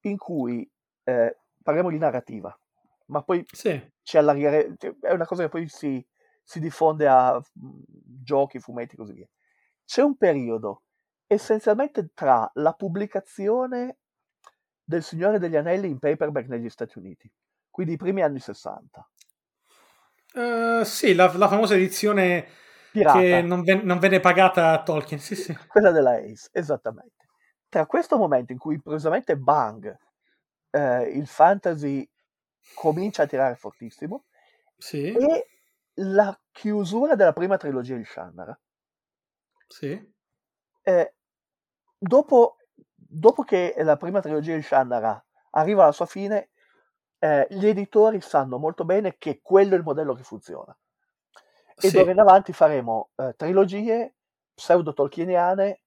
in 0.03 0.17
cui, 0.17 0.69
eh, 1.05 1.37
parliamo 1.63 1.91
di 1.91 1.99
narrativa, 1.99 2.57
ma 3.07 3.23
poi 3.23 3.47
Sì, 3.53 3.81
ci 4.03 4.19
allarghere, 4.19 4.75
cioè, 4.79 4.95
è 5.01 5.13
una 5.13 5.27
cosa 5.27 5.43
che 5.45 5.49
poi 5.49 5.69
si, 5.69 6.05
si 6.43 6.61
diffonde 6.61 7.07
a 7.09 7.35
mm, 7.37 7.81
giochi, 8.23 8.61
fumetti 8.61 8.95
e 8.95 8.99
così 8.99 9.13
via. 9.15 9.29
C'è 9.85 10.03
un 10.03 10.17
periodo 10.17 10.85
essenzialmente 11.27 12.11
tra 12.15 12.49
la 12.55 12.73
pubblicazione 12.73 13.99
del 14.85 15.03
Signore 15.03 15.39
degli 15.39 15.57
Anelli 15.57 15.89
in 15.89 15.99
paperback 15.99 16.49
negli 16.49 16.69
Stati 16.71 16.99
Uniti, 16.99 17.31
quindi 17.71 17.95
i 17.95 17.97
primi 17.99 18.23
anni 18.23 18.39
60, 18.41 19.09
Eh, 20.35 20.83
sì 20.85 21.15
la, 21.15 21.33
la 21.37 21.49
famosa 21.49 21.75
edizione 21.75 22.47
che 23.05 23.41
pirata, 23.41 23.43
non, 23.43 23.63
ven- 23.63 23.85
non 23.85 23.99
venne 23.99 24.21
pagata 24.21 24.83
Tolkien. 24.83 25.21
Sì, 25.21 25.35
sì. 25.35 25.57
quella 25.67 25.91
della 25.91 26.13
Ace, 26.17 26.49
esattamente. 26.53 27.27
Tra 27.69 27.87
questo 27.87 28.17
momento 28.17 28.53
in 28.53 28.59
cui 28.59 28.75
improvvisamente 28.75 29.37
bang, 29.37 29.97
eh, 30.71 31.03
il 31.11 31.27
fantasy 31.27 32.09
comincia 32.75 33.25
a 33.25 33.27
tirare 33.27 33.57
fortissimo, 33.57 34.25
Sì, 34.79 35.13
e 35.13 35.49
la 36.01 36.39
chiusura 36.53 37.15
della 37.15 37.33
prima 37.33 37.57
trilogia 37.57 37.97
di 37.97 38.05
Shannara, 38.05 38.59
sì. 39.69 40.15
eh, 40.83 41.15
dopo, 41.99 42.57
dopo 42.95 43.43
che 43.43 43.75
la 43.79 43.97
prima 43.97 44.21
trilogia 44.21 44.55
di 44.55 44.63
Shannara 44.63 45.23
arriva 45.51 45.83
alla 45.85 45.93
sua 45.93 46.07
fine, 46.07 46.51
eh, 47.19 47.47
gli 47.51 47.67
editori 47.67 48.21
sanno 48.21 48.59
molto 48.59 48.85
bene 48.85 49.17
che 49.19 49.41
quello 49.43 49.75
è 49.75 49.79
il 49.79 49.83
modello 49.85 50.15
che 50.15 50.23
funziona. 50.23 50.77
E 51.81 51.91
Sì. 51.91 51.91
d'ora 51.91 52.11
in 52.11 52.19
avanti 52.19 52.53
faremo 52.53 53.11
eh, 53.17 53.35
trilogie 53.37 54.15
pseudo-tolkieniane 54.55 55.81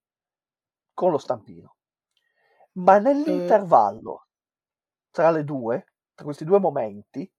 con 0.93 1.09
lo 1.11 1.17
stampino. 1.17 1.75
Ma 2.73 2.97
Eh, 3.25 3.59
nell'intervallo 3.61 4.27
tra 5.11 5.31
le 5.31 5.43
due, 5.43 5.85
tra 6.15 6.25
questi 6.25 6.45
due 6.45 6.59
momenti, 6.59 7.31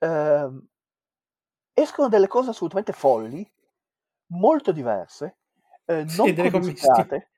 ehm, 0.00 0.68
escono 1.72 2.08
delle 2.08 2.28
cose 2.28 2.50
assolutamente 2.50 2.92
folli, 2.92 3.48
molto 4.28 4.72
diverse, 4.72 5.38
eh, 5.86 6.04
sì, 6.06 6.32
non 6.32 6.32
delle 6.32 6.50
commissioni. 6.50 7.08
codificate, 7.08 7.30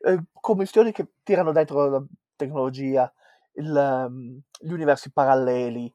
eh, 0.00 0.24
commissioni 0.32 0.92
che 0.92 1.14
tirano 1.22 1.52
dentro 1.52 1.88
la 1.88 2.04
tecnologia, 2.36 3.12
il, 3.54 3.76
ehm, 3.76 4.40
gli 4.60 4.72
universi 4.72 5.12
paralleli. 5.12 5.92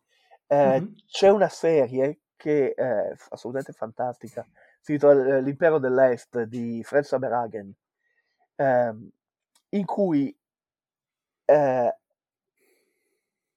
Eh, 0.48 0.84
Mhm. 0.84 0.96
c'è 1.08 1.30
una 1.30 1.50
serie 1.50 2.22
che 2.36 2.74
è 2.74 3.12
assolutamente 3.30 3.74
fantastica, 3.74 4.46
si 4.80 4.94
intitola 4.94 5.40
L'impero 5.40 5.80
dell'Est 5.80 6.44
di 6.44 6.84
Fred 6.84 7.04
Saberhagen, 7.04 7.74
ehm, 8.56 9.10
in 9.70 9.86
cui 9.86 10.36
eh, 11.48 11.92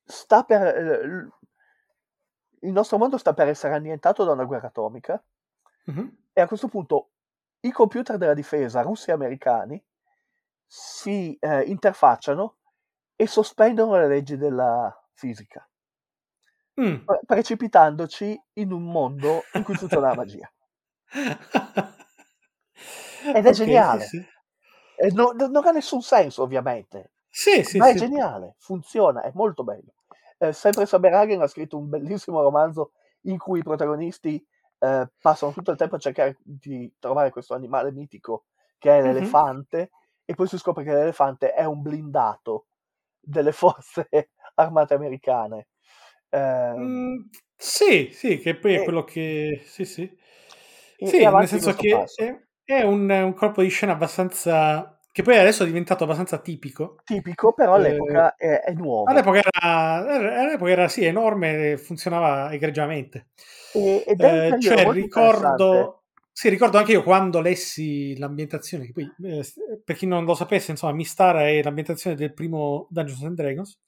sta 0.06 0.42
per, 0.44 0.62
eh, 0.66 1.28
il 2.60 2.72
nostro 2.72 2.98
mondo 2.98 3.16
sta 3.18 3.34
per 3.34 3.48
essere 3.48 3.74
annientato 3.74 4.22
da 4.22 4.32
una 4.32 4.44
guerra 4.44 4.68
atomica 4.68 5.20
Mhm. 5.86 6.08
e 6.32 6.40
a 6.40 6.46
questo 6.46 6.68
punto 6.68 7.10
i 7.60 7.72
computer 7.72 8.16
della 8.16 8.34
difesa 8.34 8.82
russi 8.82 9.10
e 9.10 9.12
americani 9.12 9.82
si 10.66 11.36
eh, 11.40 11.62
interfacciano 11.62 12.56
e 13.16 13.26
sospendono 13.26 13.96
le 13.98 14.06
leggi 14.08 14.36
della 14.36 14.94
fisica, 15.14 15.67
Mm. 16.78 16.98
pre- 17.04 17.20
precipitandoci 17.26 18.40
in 18.54 18.72
un 18.72 18.84
mondo 18.84 19.48
in 19.52 19.62
cui 19.62 19.74
funziona 19.76 20.08
la 20.08 20.14
magia. 20.14 20.50
Ed 23.32 23.46
è 23.46 23.50
Ok, 23.50 23.82
sì, 23.84 23.98
geniale. 23.98 23.98
sì. 24.00 24.24
E 24.94 25.10
no- 25.12 25.32
no- 25.32 25.46
non 25.48 25.66
ha 25.66 25.70
nessun 25.70 26.02
senso, 26.02 26.42
ovviamente, 26.42 27.12
Sì, 27.30 27.62
sì, 27.64 27.78
ma 27.78 27.88
è 27.88 27.94
sì. 27.94 27.98
geniale, 27.98 28.54
funziona, 28.58 29.22
è 29.22 29.30
molto 29.34 29.64
bello. 29.64 29.94
Eh, 30.38 30.52
sempre 30.52 30.86
Saberhagen 30.86 31.42
ha 31.42 31.46
scritto 31.46 31.76
un 31.78 31.88
bellissimo 31.88 32.42
romanzo 32.42 32.92
in 33.22 33.38
cui 33.38 33.60
i 33.60 33.62
protagonisti 33.62 34.44
eh, 34.78 35.10
passano 35.20 35.52
tutto 35.52 35.70
il 35.72 35.76
tempo 35.76 35.96
a 35.96 35.98
cercare 35.98 36.38
di 36.42 36.92
trovare 36.98 37.30
questo 37.30 37.54
animale 37.54 37.90
mitico 37.92 38.44
che 38.78 38.96
è 38.98 39.02
Mhm. 39.02 39.02
l'elefante 39.02 39.90
e 40.24 40.34
poi 40.34 40.46
si 40.46 40.58
scopre 40.58 40.84
che 40.84 40.92
l'elefante 40.92 41.52
è 41.52 41.64
un 41.64 41.82
blindato 41.82 42.66
delle 43.20 43.52
forze 43.52 44.08
armate 44.54 44.94
americane. 44.94 45.68
Eh, 46.30 46.74
Mm, 46.76 47.22
sì, 47.56 48.10
sì, 48.12 48.38
che 48.38 48.56
poi 48.56 48.74
è 48.74 48.80
e, 48.80 48.84
quello 48.84 49.04
che... 49.04 49.62
Sì, 49.64 49.84
sì. 49.84 50.10
Sì, 50.98 51.24
nel 51.24 51.46
senso 51.46 51.74
che 51.74 52.04
è, 52.16 52.36
è 52.64 52.82
un, 52.82 53.08
un 53.08 53.34
colpo 53.34 53.62
di 53.62 53.68
scena 53.68 53.92
abbastanza... 53.92 54.98
che 55.12 55.22
poi 55.22 55.38
adesso 55.38 55.62
è 55.62 55.66
diventato 55.66 56.04
abbastanza 56.04 56.38
tipico. 56.38 56.98
Tipico, 57.04 57.52
però 57.52 57.74
Eh, 57.74 57.78
all'epoca 57.78 58.34
è, 58.36 58.60
è 58.60 58.72
nuovo. 58.72 59.04
All'epoca 59.04 59.38
era, 59.38 60.40
all'epoca 60.40 60.70
era 60.70 60.88
sì, 60.88 61.04
enorme, 61.04 61.76
funzionava 61.78 62.52
egregiamente. 62.52 63.28
E- 63.72 64.04
ed 64.06 64.20
è 64.20 64.48
Eh, 64.48 64.60
cioè, 64.60 64.90
ricordo, 64.92 66.02
sì, 66.32 66.48
ricordo 66.48 66.78
anche 66.78 66.92
io 66.92 67.02
quando 67.02 67.40
lessi 67.40 68.16
l'ambientazione, 68.18 68.86
che 68.86 68.92
poi, 68.92 69.10
eh, 69.24 69.44
per 69.84 69.96
chi 69.96 70.06
non 70.06 70.24
lo 70.24 70.34
sapesse, 70.34 70.70
insomma, 70.72 70.92
Mistara 70.92 71.46
è 71.48 71.62
l'ambientazione 71.62 72.16
del 72.16 72.32
primo 72.34 72.86
Dungeons 72.90 73.24
and 73.24 73.36
Dragons, 73.36 73.80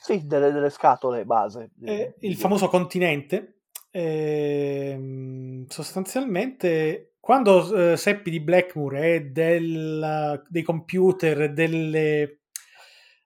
Sì, 0.00 0.26
delle, 0.26 0.52
delle 0.52 0.70
scatole 0.70 1.24
base. 1.24 1.70
eh, 1.82 2.14
il 2.20 2.36
famoso 2.36 2.68
continente. 2.68 3.54
ehm, 3.90 5.66
sostanzialmente, 5.66 7.14
quando 7.20 7.92
eh, 7.92 7.96
seppi 7.96 8.30
di 8.30 8.40
Blackmoor 8.40 8.96
e 8.96 9.20
del- 9.30 10.44
dei 10.48 10.62
computer, 10.62 11.52
delle, 11.52 12.40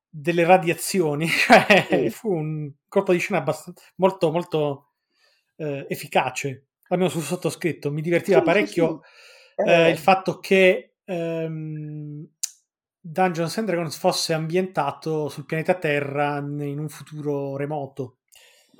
delle 0.09 0.44
radiazioni, 0.44 1.27
cioè, 1.28 1.86
Sì. 1.89 2.11
fu 2.11 2.32
un 2.32 2.70
colpo 2.89 3.12
di 3.12 3.19
scena 3.19 3.40
abbastanza, 3.40 3.82
molto, 3.97 4.31
molto 4.31 4.86
eh, 5.57 5.86
efficace, 5.89 6.66
almeno 6.89 7.11
sul 7.11 7.23
sottoscritto. 7.23 7.90
Mi 7.90 8.01
divertiva 8.03 8.39
Sì, 8.39 8.44
sì, 8.44 8.51
parecchio 8.53 9.01
sì. 9.57 9.62
eh, 9.69 9.86
Eh, 9.86 9.90
il 9.90 9.99
fatto 9.99 10.39
che 10.39 10.94
ehm, 11.05 12.27
Dungeons 13.03 13.59
and 13.59 13.66
Dragons 13.69 13.97
fosse 13.97 14.33
ambientato 14.33 15.29
sul 15.29 15.45
pianeta 15.45 15.74
Terra 15.74 16.39
in 16.39 16.79
un 16.79 16.89
futuro 16.89 17.57
remoto. 17.57 18.20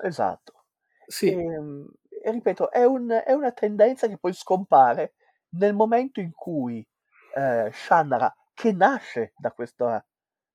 Esatto. 0.03 0.65
Sì, 1.09 1.28
Ehm, 1.28 1.89
E, 2.24 2.31
ripeto, 2.31 2.70
è, 2.70 2.85
un- 2.85 3.11
è 3.27 3.32
una 3.32 3.51
tendenza 3.53 4.07
che 4.07 4.16
poi 4.19 4.32
scompare 4.32 5.15
nel 5.57 5.74
momento 5.74 6.20
in 6.20 6.31
cui 6.32 6.86
eh, 7.35 7.69
Shannara, 7.73 8.32
che 8.55 8.73
nasce 8.73 9.32
da 9.36 9.51
questa 9.53 10.05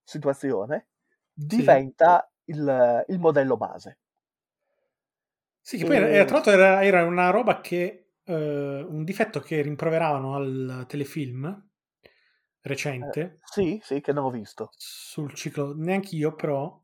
situazione, 0.04 0.88
diventa 1.34 2.30
il, 2.46 3.04
il 3.08 3.20
modello 3.20 3.58
base. 3.58 3.98
sì, 5.62 5.78
che 5.78 5.86
poi 5.86 5.98
E- 5.98 5.98
era- 5.98 6.26
tra 6.26 6.36
l'altro 6.36 6.52
era, 6.54 6.84
era 6.84 7.04
una 7.06 7.30
roba 7.30 7.60
che 7.62 8.12
eh, 8.24 8.82
un 8.88 9.04
difetto 9.04 9.40
che 9.40 9.62
rimproveravano 9.62 10.36
al 10.36 10.86
telefilm 10.88 11.67
recente 12.68 13.40
Sì, 13.46 13.80
sì, 13.84 14.02
che 14.02 14.14
non 14.14 14.26
ho 14.26 14.30
visto. 14.30 14.70
sul 14.78 15.34
ciclo, 15.34 15.74
neanche 15.76 16.16
io 16.16 16.34
però. 16.36 16.80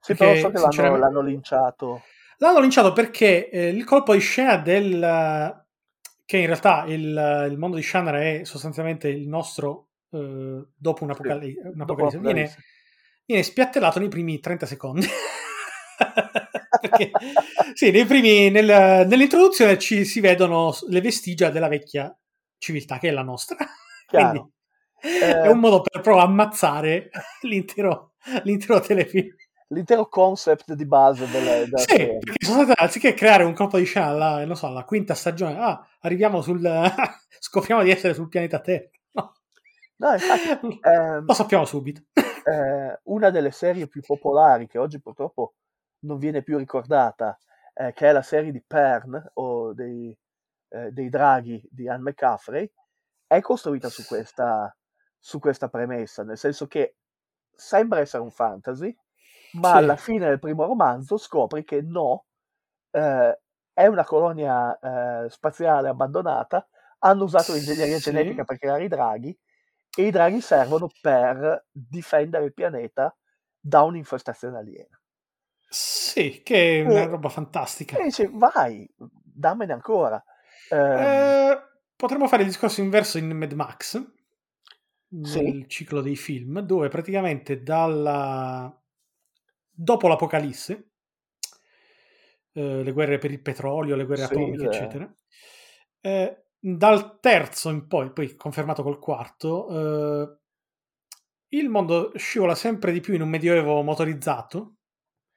Sì, 0.00 0.14
perché, 0.14 0.14
però 0.14 0.34
so 0.36 0.50
che 0.50 0.58
l'hanno, 0.58 0.96
l'hanno 0.96 1.20
linciato. 1.20 2.02
L'hanno 2.38 2.60
linciato 2.60 2.92
perché 2.92 3.48
eh, 3.50 3.68
il 3.68 3.84
colpo 3.84 4.12
di 4.12 4.20
scena 4.20 4.56
del... 4.56 5.64
che 6.24 6.36
in 6.36 6.46
realtà 6.46 6.84
il, 6.86 7.46
il 7.50 7.58
mondo 7.58 7.76
di 7.76 7.82
Shannara 7.82 8.20
è 8.20 8.40
sostanzialmente 8.44 9.08
il 9.08 9.26
nostro 9.28 9.88
eh, 10.10 10.66
dopo 10.74 11.04
un'apocalisse, 11.04 11.60
Sì, 11.60 11.68
un'apocalisse. 11.74 12.16
dopo 12.16 12.22
Viene, 12.22 12.40
l'Apocalisse. 12.42 12.64
viene 13.24 13.42
spiattellato 13.42 13.98
nei 13.98 14.08
primi 14.08 14.38
30 14.40 14.66
secondi. 14.66 15.06
perché 16.80 17.10
sì, 17.74 17.90
nei 17.90 18.04
primi, 18.04 18.50
nel- 18.50 19.06
nell'introduzione 19.06 19.78
ci 19.78 20.04
si 20.04 20.20
vedono 20.20 20.74
le 20.88 21.00
vestigia 21.00 21.50
della 21.50 21.68
vecchia 21.68 22.14
civiltà, 22.58 22.98
che 22.98 23.08
è 23.08 23.12
la 23.12 23.22
nostra. 23.22 23.56
Chiaro. 24.06 24.30
Quindi 24.30 24.52
Eh, 25.22 25.40
è 25.42 25.48
un 25.48 25.58
modo 25.58 25.80
per 25.82 26.00
proprio 26.00 26.22
ammazzare 26.24 27.10
l'intero, 27.42 28.12
l'intero 28.42 28.80
telefilm. 28.80 29.34
L'intero 29.68 30.06
concept 30.08 30.74
di 30.74 30.86
base 30.86 31.28
della, 31.28 31.56
della 31.64 31.78
Sì, 31.78 31.86
serie. 31.96 32.20
stati, 32.38 32.72
anziché 32.76 33.14
creare 33.14 33.42
un 33.42 33.52
colpo 33.52 33.78
di 33.78 33.84
scena 33.84 34.06
alla, 34.06 34.44
non 34.44 34.54
so, 34.56 34.68
alla 34.68 34.84
quinta 34.84 35.14
stagione, 35.14 35.58
ah, 35.58 35.84
arriviamo 36.00 36.40
sul... 36.40 36.60
scopriamo 37.40 37.82
di 37.82 37.90
essere 37.90 38.14
sul 38.14 38.28
pianeta 38.28 38.60
Terra. 38.60 38.88
No. 39.12 39.32
No, 39.96 40.12
infatti, 40.12 40.78
ehm, 40.82 41.24
Lo 41.26 41.34
sappiamo 41.34 41.64
subito. 41.64 42.02
eh, 42.14 43.00
una 43.04 43.30
delle 43.30 43.50
serie 43.50 43.88
più 43.88 44.02
popolari 44.02 44.68
che 44.68 44.78
oggi 44.78 45.00
purtroppo 45.00 45.54
non 46.00 46.18
viene 46.18 46.42
più 46.42 46.58
ricordata, 46.58 47.36
eh, 47.74 47.92
che 47.92 48.08
è 48.08 48.12
la 48.12 48.22
serie 48.22 48.52
di 48.52 48.62
Pern 48.64 49.30
o 49.34 49.72
dei, 49.74 50.16
eh, 50.68 50.90
dei 50.92 51.08
draghi 51.08 51.60
di 51.70 51.88
Anne 51.88 52.10
McCaffrey, 52.10 52.70
è 53.26 53.40
costruita 53.40 53.88
su 53.88 54.04
questa, 54.04 54.72
su 55.26 55.40
questa 55.40 55.68
premessa, 55.68 56.22
nel 56.22 56.38
senso 56.38 56.68
che 56.68 56.98
sembra 57.52 57.98
essere 57.98 58.22
un 58.22 58.30
fantasy, 58.30 58.96
ma 59.56 59.72
Sì. 59.72 59.76
alla 59.76 59.96
fine 59.96 60.28
del 60.28 60.38
primo 60.38 60.64
romanzo 60.66 61.16
scopri 61.16 61.64
che 61.64 61.80
no, 61.82 62.26
eh, 62.92 63.40
è 63.72 63.86
una 63.86 64.04
colonia 64.04 64.78
eh, 65.24 65.28
spaziale 65.30 65.88
abbandonata, 65.88 66.68
hanno 67.00 67.24
usato 67.24 67.52
l'ingegneria 67.52 67.98
Sì. 67.98 68.08
genetica 68.08 68.44
per 68.44 68.58
creare 68.58 68.84
i 68.84 68.88
draghi 68.88 69.36
e 69.96 70.06
i 70.06 70.10
draghi 70.12 70.40
servono 70.40 70.94
per 71.00 71.66
difendere 71.72 72.44
il 72.44 72.54
pianeta 72.54 73.12
da 73.58 73.82
un'infestazione 73.82 74.58
aliena. 74.58 75.00
Sì, 75.68 76.42
che 76.42 76.78
è 76.78 76.82
una 76.82 77.02
E- 77.02 77.06
roba 77.06 77.28
fantastica. 77.28 77.96
E 77.98 78.02
dice, 78.04 78.28
vai, 78.30 78.88
dammene 78.96 79.72
ancora. 79.72 80.22
Ehm, 80.68 81.36
Eh, 81.48 81.58
potremmo 81.94 82.26
fare 82.28 82.42
il 82.42 82.48
discorso 82.48 82.80
inverso 82.80 83.18
in 83.18 83.30
Mad 83.36 83.52
Max, 83.52 84.02
nel 85.10 85.66
Sì. 85.66 85.66
ciclo 85.68 86.00
dei 86.00 86.16
film, 86.16 86.60
dove 86.60 86.88
praticamente 86.88 87.62
dalla... 87.62 88.72
dopo 89.70 90.08
l'Apocalisse, 90.08 90.90
eh, 92.52 92.82
le 92.82 92.92
guerre 92.92 93.18
per 93.18 93.30
il 93.30 93.40
petrolio, 93.42 93.96
le 93.96 94.04
guerre 94.06 94.24
Sì, 94.24 94.24
atomiche, 94.24 94.64
le- 94.64 94.66
eccetera, 94.66 95.12
eh, 96.00 96.44
dal 96.58 97.20
terzo 97.20 97.70
in 97.70 97.86
poi, 97.86 98.12
poi 98.12 98.34
confermato 98.36 98.82
col 98.82 98.98
quarto, 98.98 99.68
eh, 100.32 100.38
il 101.48 101.68
mondo 101.68 102.12
scivola 102.14 102.54
sempre 102.54 102.92
di 102.92 103.00
più 103.00 103.12
in 103.14 103.20
un 103.20 103.28
medioevo 103.28 103.82
motorizzato, 103.82 104.76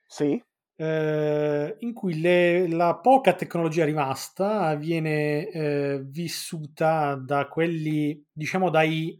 sì, 0.10 0.44
eh, 0.76 1.76
in 1.80 1.94
cui 1.94 2.20
le- 2.22 2.68
la 2.70 2.96
poca 2.98 3.34
tecnologia 3.34 3.84
rimasta 3.86 4.76
viene 4.76 5.48
eh, 5.50 6.02
vissuta 6.06 7.16
da 7.16 7.48
quelli, 7.48 8.24
diciamo, 8.32 8.70
dai 8.70 9.18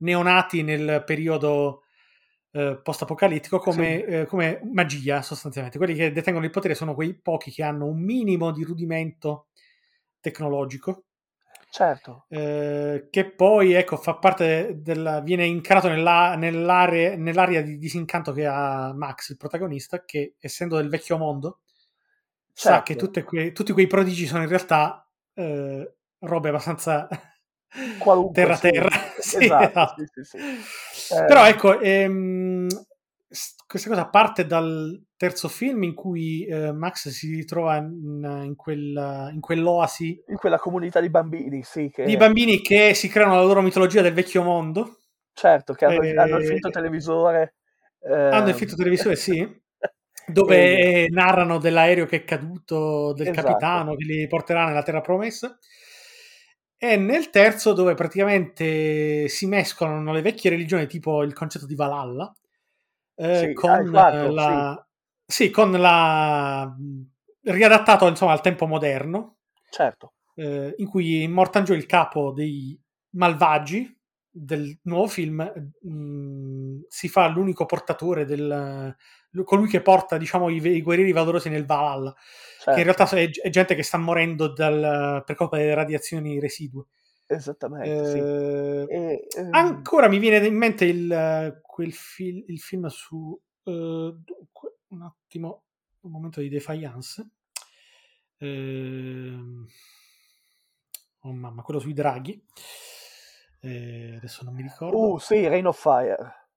neonati 0.00 0.62
nel 0.62 1.02
periodo 1.04 1.84
eh, 2.52 2.80
post-apocalittico 2.82 3.58
come, 3.58 3.96
Sì. 3.98 4.02
eh, 4.12 4.26
come 4.26 4.60
magia, 4.72 5.22
sostanzialmente. 5.22 5.78
Quelli 5.78 5.94
che 5.94 6.10
detengono 6.12 6.44
il 6.44 6.50
potere 6.50 6.74
sono 6.74 6.94
quei 6.94 7.14
pochi 7.14 7.50
che 7.52 7.62
hanno 7.62 7.86
un 7.86 8.00
minimo 8.02 8.50
di 8.50 8.64
rudimento 8.64 9.46
tecnologico. 10.20 11.04
certo. 11.72 12.24
eh, 12.30 13.06
che 13.10 13.30
poi 13.30 13.74
ecco, 13.74 13.96
fa 13.96 14.16
parte 14.16 14.80
della, 14.82 15.20
viene 15.20 15.44
incarato 15.46 15.88
nella- 15.88 16.34
nell'area, 16.34 17.14
nell'area 17.14 17.60
di 17.62 17.78
disincanto 17.78 18.32
che 18.32 18.44
ha 18.44 18.92
Max, 18.92 19.30
il 19.30 19.36
protagonista, 19.36 20.04
che 20.04 20.34
essendo 20.40 20.76
del 20.78 20.88
vecchio 20.88 21.16
mondo, 21.16 21.60
sa 22.52 22.70
Certo. 22.70 22.82
che 22.84 22.96
tutte 22.96 23.22
que- 23.22 23.52
tutti 23.52 23.70
quei 23.72 23.86
prodigi 23.86 24.26
sono 24.26 24.42
in 24.42 24.48
realtà 24.48 25.08
eh, 25.34 25.94
robe 26.18 26.48
abbastanza 26.48 27.06
Qualunque, 27.98 28.34
terra 28.34 28.56
sì. 29.38 29.44
Esatto, 29.44 29.84
sì, 29.94 30.04
sì, 30.06 30.22
sì. 30.24 30.38
Eh, 30.38 31.26
Però 31.26 31.46
ecco, 31.46 31.78
ehm, 31.80 32.66
questa 33.66 33.88
cosa 33.88 34.08
parte 34.08 34.46
dal 34.46 35.00
terzo 35.16 35.48
film 35.48 35.82
in 35.84 35.94
cui 35.94 36.44
eh, 36.46 36.72
Max 36.72 37.08
si 37.10 37.32
ritrova 37.34 37.76
in, 37.76 38.40
in 38.44 38.56
quel- 38.56 39.30
in 39.32 39.40
quell'oasi 39.40 40.20
In 40.28 40.36
quella 40.36 40.56
comunità 40.58 40.98
di 41.00 41.10
bambini, 41.10 41.62
sì, 41.62 41.90
che, 41.92 42.04
di 42.04 42.16
bambini 42.16 42.60
che 42.60 42.94
si 42.94 43.08
creano 43.08 43.34
la 43.36 43.42
loro 43.42 43.62
mitologia 43.62 44.02
del 44.02 44.12
vecchio 44.12 44.42
mondo. 44.42 44.98
certo, 45.32 45.72
che 45.74 45.84
hanno, 45.84 46.02
Eh, 46.02 46.10
hanno 46.16 46.36
il 46.36 46.44
finto 46.44 46.70
televisore. 46.70 47.54
Hanno 48.28 48.48
il 48.48 48.54
ehm, 48.54 48.56
finto 48.56 48.76
televisore, 48.76 49.16
sì. 49.16 49.46
Dove 50.26 50.56
e- 50.56 51.04
eh, 51.04 51.08
narrano 51.10 51.58
dell'aereo 51.58 52.06
che 52.06 52.16
è 52.18 52.24
caduto, 52.24 53.12
del 53.14 53.28
Esatto. 53.28 53.42
capitano 53.42 53.96
che 53.96 54.04
li 54.04 54.26
porterà 54.26 54.66
nella 54.66 54.82
terra 54.82 55.00
promessa. 55.00 55.58
E 56.82 56.96
nel 56.96 57.28
terzo, 57.28 57.74
dove 57.74 57.92
praticamente 57.92 59.28
si 59.28 59.46
mescolano 59.46 60.14
le 60.14 60.22
vecchie 60.22 60.48
religioni, 60.48 60.86
tipo 60.86 61.22
il 61.22 61.34
concetto 61.34 61.66
di 61.66 61.74
Valhalla, 61.74 62.34
eh, 63.16 63.36
Sì, 63.36 63.44
ah, 63.44 63.52
con 63.52 63.90
quattro, 63.90 64.24
eh, 64.24 64.30
la. 64.32 64.86
Sì, 65.26 65.50
con 65.50 65.72
la. 65.72 66.74
riadattato 67.42 68.08
insomma 68.08 68.32
al 68.32 68.40
tempo 68.40 68.66
moderno, 68.66 69.40
certo, 69.68 70.14
eh, 70.36 70.72
in 70.78 70.88
cui 70.88 71.28
Mortan 71.28 71.64
Joe, 71.64 71.76
il 71.76 71.84
capo 71.84 72.32
dei 72.32 72.80
malvagi 73.10 73.94
del 74.30 74.78
nuovo 74.84 75.06
film, 75.06 75.42
mh, 75.82 76.86
si 76.88 77.08
fa 77.10 77.28
l'unico 77.28 77.66
portatore 77.66 78.24
del 78.24 78.96
colui 79.44 79.68
che 79.68 79.82
porta 79.82 80.16
diciamo 80.16 80.48
i, 80.48 80.56
i 80.56 80.82
guerrieri 80.82 81.12
valorosi 81.12 81.50
nel 81.50 81.66
Valhalla 81.66 82.14
certo, 82.60 82.72
che 82.72 82.78
in 82.78 82.84
realtà 82.84 83.16
è, 83.16 83.30
è 83.30 83.50
gente 83.50 83.74
che 83.74 83.82
sta 83.82 83.98
morendo 83.98 84.48
dal- 84.52 85.22
per 85.24 85.34
colpa 85.36 85.56
delle 85.56 85.74
radiazioni 85.74 86.38
residue 86.38 86.84
esattamente, 87.26 88.04
sì. 88.06 88.18
Eh, 88.18 88.86
E, 88.88 89.26
ehm, 89.36 89.54
ancora 89.54 90.08
mi 90.08 90.18
viene 90.18 90.44
in 90.46 90.56
mente 90.56 90.84
il, 90.84 91.60
quel 91.62 91.92
fil- 91.92 92.44
il 92.48 92.58
film 92.58 92.86
su 92.88 93.40
eh, 93.64 94.14
dunque, 94.16 94.78
un 94.88 95.02
attimo 95.02 95.64
un 96.00 96.10
momento 96.10 96.40
di 96.40 96.48
defiance 96.48 97.28
Ehm, 98.42 99.66
oh 101.20 101.32
mamma 101.32 101.60
quello 101.60 101.78
sui 101.78 101.92
draghi 101.92 102.42
eh, 103.62 104.14
adesso 104.16 104.44
non 104.44 104.54
mi 104.54 104.62
ricordo. 104.62 104.98
Uh, 104.98 105.18
sì, 105.18 105.46
Rain 105.46 105.66
of 105.66 105.78
Fire. 105.78 106.48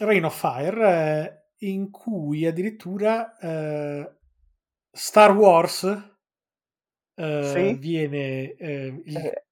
Rain 0.00 0.24
of 0.24 0.36
Fire, 0.36 1.46
eh, 1.60 1.66
in 1.66 1.90
cui 1.90 2.46
addirittura 2.46 3.36
eh, 3.38 4.17
Star 4.90 5.32
Wars 5.36 5.84
eh, 7.14 7.42
Sì. 7.52 7.74
viene 7.78 8.52
eh, 8.54 9.02
il- 9.04 9.16
Eh, 9.16 9.44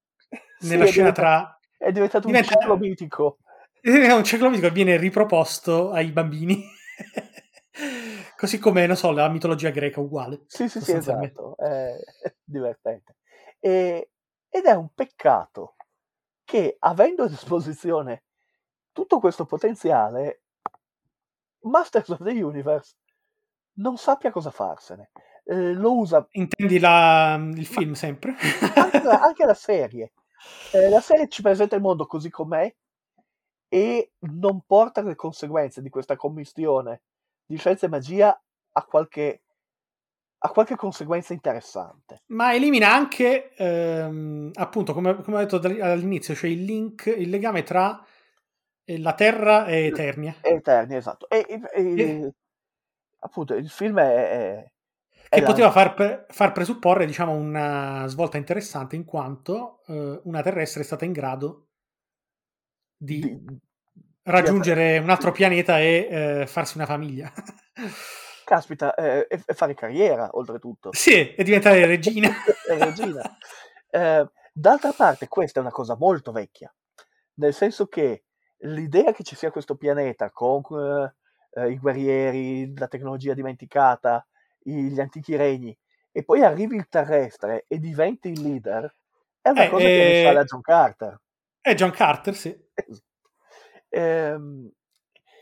nella 0.61 0.85
scena 0.87 1.13
tra 1.13 1.59
È 1.77 1.93
diventato 1.93 2.27
diventa- 2.27 2.55
un 2.55 2.61
cielo 2.61 2.77
mitico. 2.79 3.39
è 3.83 4.13
un 4.13 4.25
ciclo 4.25 4.49
mitico 4.51 4.71
viene 4.71 4.97
riproposto 4.97 5.91
ai 5.93 6.11
bambini 6.11 6.65
così 8.37 8.59
come 8.59 8.87
non 8.87 8.97
so 8.97 9.11
la 9.13 9.29
mitologia 9.29 9.71
greca 9.71 10.01
uguale 10.01 10.45
Sì, 10.47 10.69
sì, 10.69 10.81
sì, 10.81 10.93
esatto. 10.93 11.57
È 11.57 11.95
divertente. 12.43 13.17
E- 13.61 14.11
ed 14.49 14.65
è 14.65 14.73
un 14.73 14.89
peccato 14.95 15.77
che, 16.45 16.77
avendo 16.81 17.25
a 17.25 17.29
disposizione 17.29 18.25
tutto 18.93 19.19
questo 19.21 19.45
potenziale, 19.45 20.43
Masters 21.65 22.09
of 22.11 22.23
the 22.23 22.31
Universe 22.43 22.95
non 23.77 23.97
sappia 23.97 24.31
cosa 24.31 24.51
farsene. 24.51 25.11
Eh, 25.45 25.73
lo 25.75 25.97
usa 25.99 26.27
intendi 26.33 26.79
la- 26.79 27.41
il 27.55 27.67
film 27.67 27.93
sempre 27.93 28.35
anche 28.75 29.03
la, 29.03 29.21
anche 29.21 29.45
la 29.45 29.55
serie. 29.55 30.13
Eh, 30.73 30.89
la 30.89 31.01
serie 31.01 31.29
ci 31.29 31.41
presenta 31.43 31.77
il 31.77 31.83
mondo 31.83 32.07
così 32.07 32.31
com'è 32.31 32.73
e 33.69 34.13
non 34.19 34.63
porta 34.67 35.03
le 35.03 35.15
conseguenze 35.15 35.83
di 35.83 35.89
questa 35.89 36.17
commistione 36.17 37.03
di 37.45 37.57
scienza 37.57 37.87
e 37.87 37.89
magia 37.89 38.41
a 38.73 38.85
qualche, 38.85 39.43
a 40.39 40.49
qualche 40.51 40.77
conseguenza 40.77 41.33
interessante. 41.33 42.23
ma 42.29 42.55
elimina 42.55 42.93
anche 42.93 43.55
ehm, 43.55 44.51
appunto 44.55 44.93
come, 44.93 45.21
come 45.23 45.37
ho 45.37 45.41
detto 45.47 45.57
all'inizio 45.57 46.35
cioè 46.35 46.51
il 46.51 46.65
link 46.65 47.07
il 47.07 47.29
legame 47.31 47.63
tra 47.63 48.05
la 48.85 49.15
Terra 49.15 49.67
e 49.67 49.87
Eternia 49.87 50.35
È 50.41 50.49
Eterni, 50.49 50.97
esatto. 50.97 51.29
E, 51.29 51.45
e- 51.49 51.61
e-. 51.73 52.35
appunto 53.27 53.55
il 53.55 53.69
film 53.69 53.99
è... 54.01 54.31
è- 54.31 54.71
che 55.29 55.43
poteva 55.43 55.71
far, 55.71 55.95
pre- 55.95 56.27
far 56.29 56.53
presupporre 56.53 57.05
diciamo 57.05 57.33
una 57.33 58.07
svolta 58.07 58.37
interessante 58.37 58.97
in 58.97 59.05
quanto 59.05 59.83
eh, 59.89 60.21
una 60.25 60.41
terrestre 60.41 60.83
è 60.83 60.85
stata 60.85 61.05
in 61.05 61.13
grado 61.13 61.69
di, 62.97 63.21
di- 63.21 63.61
raggiungere 64.23 64.99
un 64.99 65.11
altro 65.11 65.33
pianeta 65.33 65.81
e 65.81 66.09
eh, 66.11 66.47
farsi 66.47 66.77
una 66.77 66.87
famiglia 66.87 67.31
caspita, 68.45 68.95
eh, 68.95 69.27
e, 69.29 69.55
fare 69.55 69.75
carriera, 69.75 70.29
oltretutto. 70.33 70.91
sì 70.93 71.35
e 71.35 71.43
diventare 71.43 71.85
regina 71.85 72.31
regina. 72.79 73.37
Eh, 73.91 74.31
d'altra 74.53 74.93
parte, 74.93 75.27
questa 75.27 75.59
è 75.59 75.63
una 75.63 75.73
cosa 75.73 75.97
molto 75.97 76.31
vecchia, 76.31 76.73
nel 77.35 77.53
senso 77.53 77.89
che 77.89 78.25
l'idea 78.59 79.13
che 79.13 79.25
ci 79.25 79.35
sia 79.35 79.51
questo 79.51 79.75
pianeta 79.77 80.31
con 80.31 80.63
eh, 81.57 81.63
eh, 81.63 81.71
i 81.73 81.79
guerrieri, 81.79 82.77
la 82.77 82.89
tecnologia 82.89 83.35
dimenticata, 83.35 84.27
i- 84.65 84.91
gli 84.91 85.01
antichi 85.01 85.37
regni, 85.37 85.77
e 86.13 86.25
poi 86.25 86.43
arrivi 86.43 86.77
il 86.77 86.89
terrestre 86.89 87.65
e 87.69 87.79
diventi 87.79 88.29
il 88.31 88.41
leader, 88.43 88.93
è 89.41 89.49
una 89.51 89.65
Eh, 89.65 89.67
cosa 89.67 89.91
che 89.91 90.03
eh, 90.03 90.03
risale 90.03 90.41
a 90.41 90.45
John 90.45 90.61
Carter. 90.61 91.19
è 91.61 91.75
John 91.75 91.91
Carter 91.91 92.35
sì 92.35 92.57
Ehm, 93.91 94.71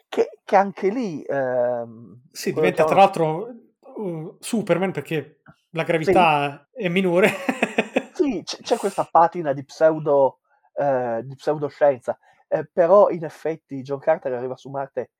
che, 0.08 0.28
che 0.44 0.56
anche 0.56 0.88
lì... 0.90 1.22
ehm, 1.22 2.20
Sì, 2.30 2.52
diventa 2.52 2.84
che 2.84 2.84
tra 2.84 2.96
l'altro 2.96 3.48
uh, 3.96 4.36
Superman 4.40 4.90
perché 4.92 5.40
la 5.70 5.84
gravità 5.84 6.68
è 6.72 6.88
minore. 6.88 7.30
Sì, 8.10 8.42
c- 8.44 8.60
c'è 8.62 8.76
questa 8.76 9.04
patina 9.04 9.52
di, 9.52 9.64
pseudo, 9.64 10.38
eh, 10.74 11.20
di 11.24 11.34
pseudoscienza, 11.34 12.18
eh, 12.48 12.64
però 12.72 13.08
in 13.10 13.24
effetti 13.24 13.82
John 13.82 13.98
Carter 13.98 14.32
arriva 14.32 14.56
su 14.56 14.70
Marte 14.70 15.10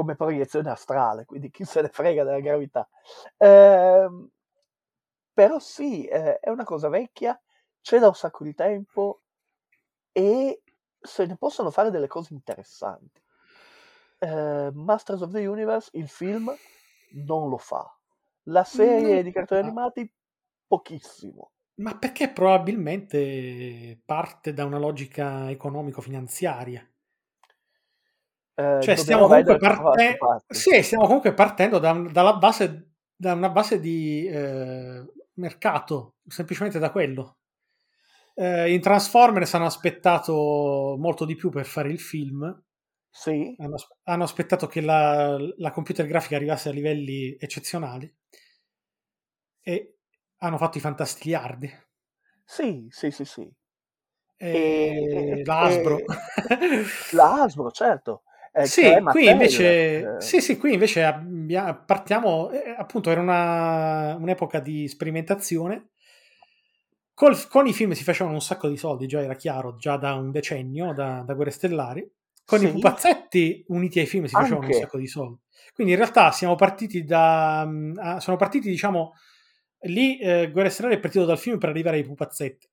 come 0.00 0.16
proiezione 0.16 0.70
astrale, 0.70 1.26
quindi 1.26 1.50
chi 1.50 1.64
se 1.66 1.82
ne 1.82 1.88
frega 1.88 2.24
della 2.24 2.40
gravità. 2.40 2.88
Ehm, 3.36 4.30
però 5.34 5.58
sì, 5.58 6.06
eh, 6.06 6.38
è 6.38 6.48
una 6.48 6.64
cosa 6.64 6.88
vecchia, 6.88 7.38
c'è 7.82 7.98
da 7.98 8.08
un 8.08 8.14
sacco 8.14 8.42
di 8.44 8.54
tempo 8.54 9.20
e 10.10 10.62
se 10.98 11.26
ne 11.26 11.36
possono 11.36 11.70
fare 11.70 11.90
delle 11.90 12.06
cose 12.06 12.32
interessanti. 12.32 13.22
Eh, 14.20 14.70
Masters 14.72 15.20
of 15.20 15.32
the 15.32 15.46
Universe, 15.46 15.90
il 15.92 16.08
film, 16.08 16.50
non 17.26 17.50
lo 17.50 17.58
fa. 17.58 17.94
La 18.44 18.64
serie 18.64 19.16
Non 19.16 19.22
di 19.22 19.32
cartoni 19.32 19.60
animati, 19.60 20.10
pochissimo. 20.66 21.50
Ma 21.74 21.98
perché 21.98 22.30
probabilmente 22.30 24.00
parte 24.04 24.54
da 24.54 24.64
una 24.64 24.78
logica 24.78 25.50
economico-finanziaria. 25.50 26.86
Eh, 28.60 28.82
Cioè, 28.82 28.96
stiamo 28.96 29.26
comunque, 29.26 29.56
parte- 29.56 30.18
sì, 30.48 30.82
stiamo 30.82 31.06
comunque 31.06 31.32
partendo 31.32 31.78
da, 31.78 31.92
un- 31.92 32.12
dalla 32.12 32.34
base, 32.36 32.90
da 33.16 33.32
una 33.32 33.48
base 33.48 33.80
di 33.80 34.26
eh, 34.26 35.04
mercato, 35.34 36.16
semplicemente 36.26 36.78
da 36.78 36.90
quello. 36.90 37.38
Eh, 38.34 38.72
in 38.72 38.80
Transformers 38.80 39.54
hanno 39.54 39.66
aspettato 39.66 40.96
molto 40.98 41.24
di 41.24 41.34
più 41.36 41.50
per 41.50 41.66
fare 41.66 41.90
il 41.90 42.00
film. 42.00 42.62
Sì, 43.12 43.54
Hanno, 43.58 43.76
hanno 44.04 44.22
aspettato 44.24 44.66
che 44.66 44.80
la, 44.80 45.36
la 45.56 45.70
computer 45.72 46.06
grafica 46.06 46.36
arrivasse 46.36 46.68
a 46.68 46.72
livelli 46.72 47.36
eccezionali 47.38 48.12
e 49.62 49.96
hanno 50.38 50.58
fatto 50.58 50.78
i 50.78 50.80
fantastiliardi. 50.80 51.70
sì, 52.44 52.86
sì, 52.90 53.10
sì, 53.10 53.24
sì. 53.24 53.50
E, 54.36 55.40
E- 55.40 55.44
la 55.44 55.60
Hasbro. 55.60 55.98
e- 55.98 56.04
La 57.12 57.42
Hasbro, 57.42 57.70
certo. 57.70 58.22
Eh, 58.52 58.66
sì, 58.66 58.80
che 58.82 58.96
è 58.96 59.02
qui 59.02 59.28
invece, 59.28 60.16
eh, 60.16 60.20
sì, 60.20 60.40
sì, 60.40 60.56
qui 60.56 60.72
invece 60.72 61.04
abbia- 61.04 61.74
partiamo, 61.74 62.50
eh, 62.50 62.74
appunto, 62.76 63.10
era 63.10 63.20
una- 63.20 64.16
un'epoca 64.16 64.58
di 64.60 64.88
sperimentazione. 64.88 65.90
Col- 67.14 67.48
con 67.48 67.66
i 67.66 67.72
film 67.72 67.92
si 67.92 68.02
facevano 68.02 68.34
un 68.36 68.40
sacco 68.42 68.68
di 68.68 68.76
soldi, 68.76 69.06
già 69.06 69.20
era 69.20 69.34
chiaro, 69.34 69.76
già 69.76 69.96
da 69.96 70.14
un 70.14 70.30
decennio, 70.30 70.92
da, 70.92 71.22
da 71.24 71.34
Guerre 71.34 71.50
Stellari. 71.50 72.10
Con 72.44 72.62
i 72.62 72.66
Sì. 72.66 72.72
pupazzetti 72.72 73.64
uniti 73.68 74.00
ai 74.00 74.06
film 74.06 74.24
si 74.24 74.34
facevano 74.34 74.62
Anche. 74.62 74.74
un 74.76 74.80
sacco 74.82 74.98
di 74.98 75.06
soldi. 75.06 75.38
Quindi 75.74 75.92
in 75.92 75.98
realtà 75.98 76.32
siamo 76.32 76.56
partiti 76.56 77.04
da... 77.04 77.64
mm, 77.66 77.92
ah, 77.98 78.20
sono 78.20 78.36
partiti, 78.36 78.68
diciamo, 78.68 79.12
lì 79.82 80.18
eh, 80.18 80.50
Guerre 80.50 80.70
Stellari 80.70 80.96
è 80.96 81.00
partito 81.00 81.24
dal 81.24 81.38
film 81.38 81.58
per 81.58 81.68
arrivare 81.68 81.98
ai 81.98 82.04
pupazzetti. 82.04 82.68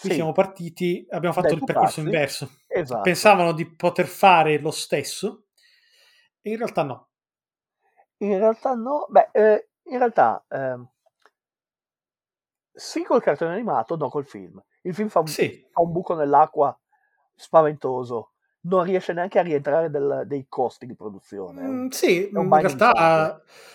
Qui 0.00 0.08
Sì. 0.08 0.14
siamo 0.14 0.32
partiti, 0.32 1.06
abbiamo 1.10 1.34
fatto 1.34 1.44
Dai 1.44 1.54
il 1.54 1.62
percorso 1.62 2.00
pupazzi. 2.00 2.00
inverso. 2.00 2.50
Esatto. 2.68 3.02
Pensavano 3.02 3.52
di 3.52 3.66
poter 3.66 4.06
fare 4.06 4.58
lo 4.58 4.70
stesso, 4.70 5.46
e 6.42 6.50
in 6.50 6.56
realtà 6.56 6.82
no. 6.82 7.08
In 8.18 8.38
realtà 8.38 8.74
no, 8.74 9.06
beh, 9.10 9.30
eh, 9.32 9.68
in 9.84 9.98
realtà 9.98 10.44
ehm, 10.48 10.88
sì 12.72 13.02
col 13.04 13.22
cartone 13.22 13.52
animato, 13.54 13.96
no 13.96 14.08
col 14.08 14.26
film. 14.26 14.62
Il 14.82 14.94
film 14.94 15.08
fa 15.08 15.20
un, 15.20 15.34
Sì, 15.34 15.64
fa 15.70 15.82
un 15.82 15.92
buco 15.92 16.14
nell'acqua 16.14 16.76
spaventoso, 17.34 18.32
non 18.62 18.84
riesce 18.84 19.12
neanche 19.12 19.38
a 19.38 19.42
rientrare 19.42 19.90
del- 19.90 20.24
dei 20.26 20.46
costi 20.48 20.86
di 20.86 20.94
produzione. 20.94 21.68
Mm, 21.68 21.88
sì, 21.88 22.30
un 22.34 22.48
in 22.52 22.60
realtà 22.60 22.92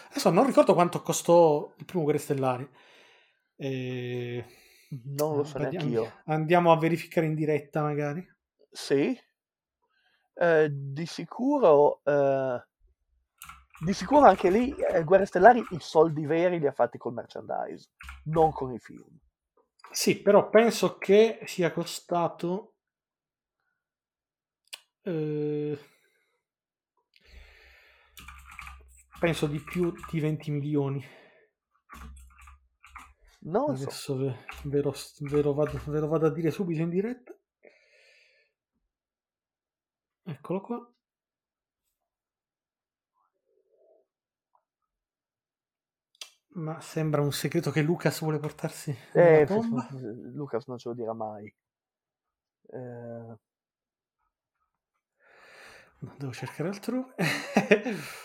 adesso 0.10 0.30
non 0.30 0.46
ricordo 0.46 0.74
quanto 0.74 1.02
costò 1.02 1.74
il 1.78 1.86
primo 1.86 2.04
Guerre 2.04 2.20
Stellari. 2.20 2.68
Eh, 3.58 4.46
Non 5.16 5.38
lo 5.38 5.44
so 5.44 5.58
neanche 5.58 5.78
andiamo, 5.78 6.04
io. 6.04 6.12
andiamo 6.26 6.72
a 6.72 6.78
verificare 6.78 7.26
in 7.28 7.36
diretta 7.36 7.82
magari. 7.82 8.26
Sì, 8.72 9.18
Eh, 10.38 10.70
di 10.70 11.06
sicuro, 11.06 12.02
eh, 12.04 12.62
di 13.86 13.94
sicuro 13.94 14.26
anche 14.26 14.50
lì, 14.50 14.76
eh, 14.76 15.04
Guerre 15.04 15.26
Stellari, 15.26 15.64
i 15.72 15.80
soldi 15.80 16.26
veri 16.26 16.60
li 16.60 16.68
ha 16.68 16.74
fatti 16.74 16.98
col 16.98 17.14
merchandise, 17.14 17.90
non 18.26 18.52
con 18.52 18.74
i 18.74 18.80
film. 18.80 19.18
Sì, 19.92 20.22
però 20.22 20.50
penso 20.50 20.98
che 20.98 21.40
sia 21.46 21.72
costato 21.72 22.74
eh, 25.04 25.80
penso 29.20 29.48
di 29.48 29.60
più 29.60 29.94
di 30.12 30.20
20 30.20 30.52
milioni. 30.52 31.04
Non 33.46 33.68
lo 33.68 33.76
so. 33.76 33.84
Adesso 33.84 34.18
ve, 34.18 34.36
ve 34.64 34.82
lo, 34.82 34.94
ve 35.20 35.42
lo 35.42 35.54
vado, 35.54 35.80
ve 35.86 36.00
lo 36.00 36.08
vado 36.08 36.26
a 36.28 36.32
dire 36.32 36.52
subito 36.52 36.82
in 36.82 36.90
diretta. 36.90 37.34
Eccolo 40.24 40.62
qua. 40.62 40.90
Ma 46.56 46.80
sembra 46.80 47.22
un 47.22 47.34
segreto 47.34 47.70
che 47.70 47.82
Lucas 47.82 48.22
vuole 48.22 48.40
portarsi 48.40 48.96
Eh, 49.14 49.46
tomba. 49.46 49.88
Lucas 49.92 50.66
non 50.68 50.78
ce 50.78 50.88
lo 50.90 50.96
dirà 50.96 51.14
mai. 51.14 51.54
Eh, 52.72 53.38
devo 56.18 56.32
cercare 56.34 56.70
altrove. 56.70 57.14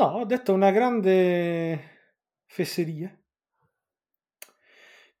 no, 0.00 0.18
ho 0.18 0.24
detto 0.24 0.52
una 0.52 0.70
grande 0.70 1.98
fesserie. 2.46 3.18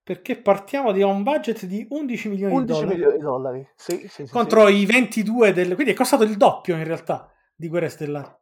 Perché 0.02 0.40
partiamo 0.40 0.90
da 0.92 1.06
un 1.06 1.22
budget 1.22 1.66
di 1.66 1.86
11 1.88 2.28
milioni 2.30 2.54
11 2.54 2.66
di 2.66 2.72
dollari 2.72 2.94
milioni 2.94 3.16
di 3.16 3.22
dollari. 3.22 3.70
Sì, 3.76 4.08
sì, 4.08 4.26
sì, 4.26 4.32
contro 4.32 4.66
i 4.68 4.84
22 4.86 5.52
del... 5.52 5.74
Quindi 5.74 5.92
è 5.92 5.96
costato 5.96 6.24
il 6.24 6.36
doppio 6.36 6.76
in 6.76 6.84
realtà 6.84 7.30
di 7.54 7.68
Guerre 7.68 7.90
Stellari. 7.90 8.34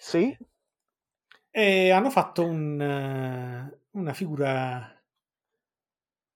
Sì. 0.00 0.34
sì. 0.34 0.46
E 1.50 1.90
hanno 1.90 2.10
fatto 2.10 2.44
un, 2.44 2.80
eh, 2.80 3.80
una 3.90 4.12
figura 4.12 4.90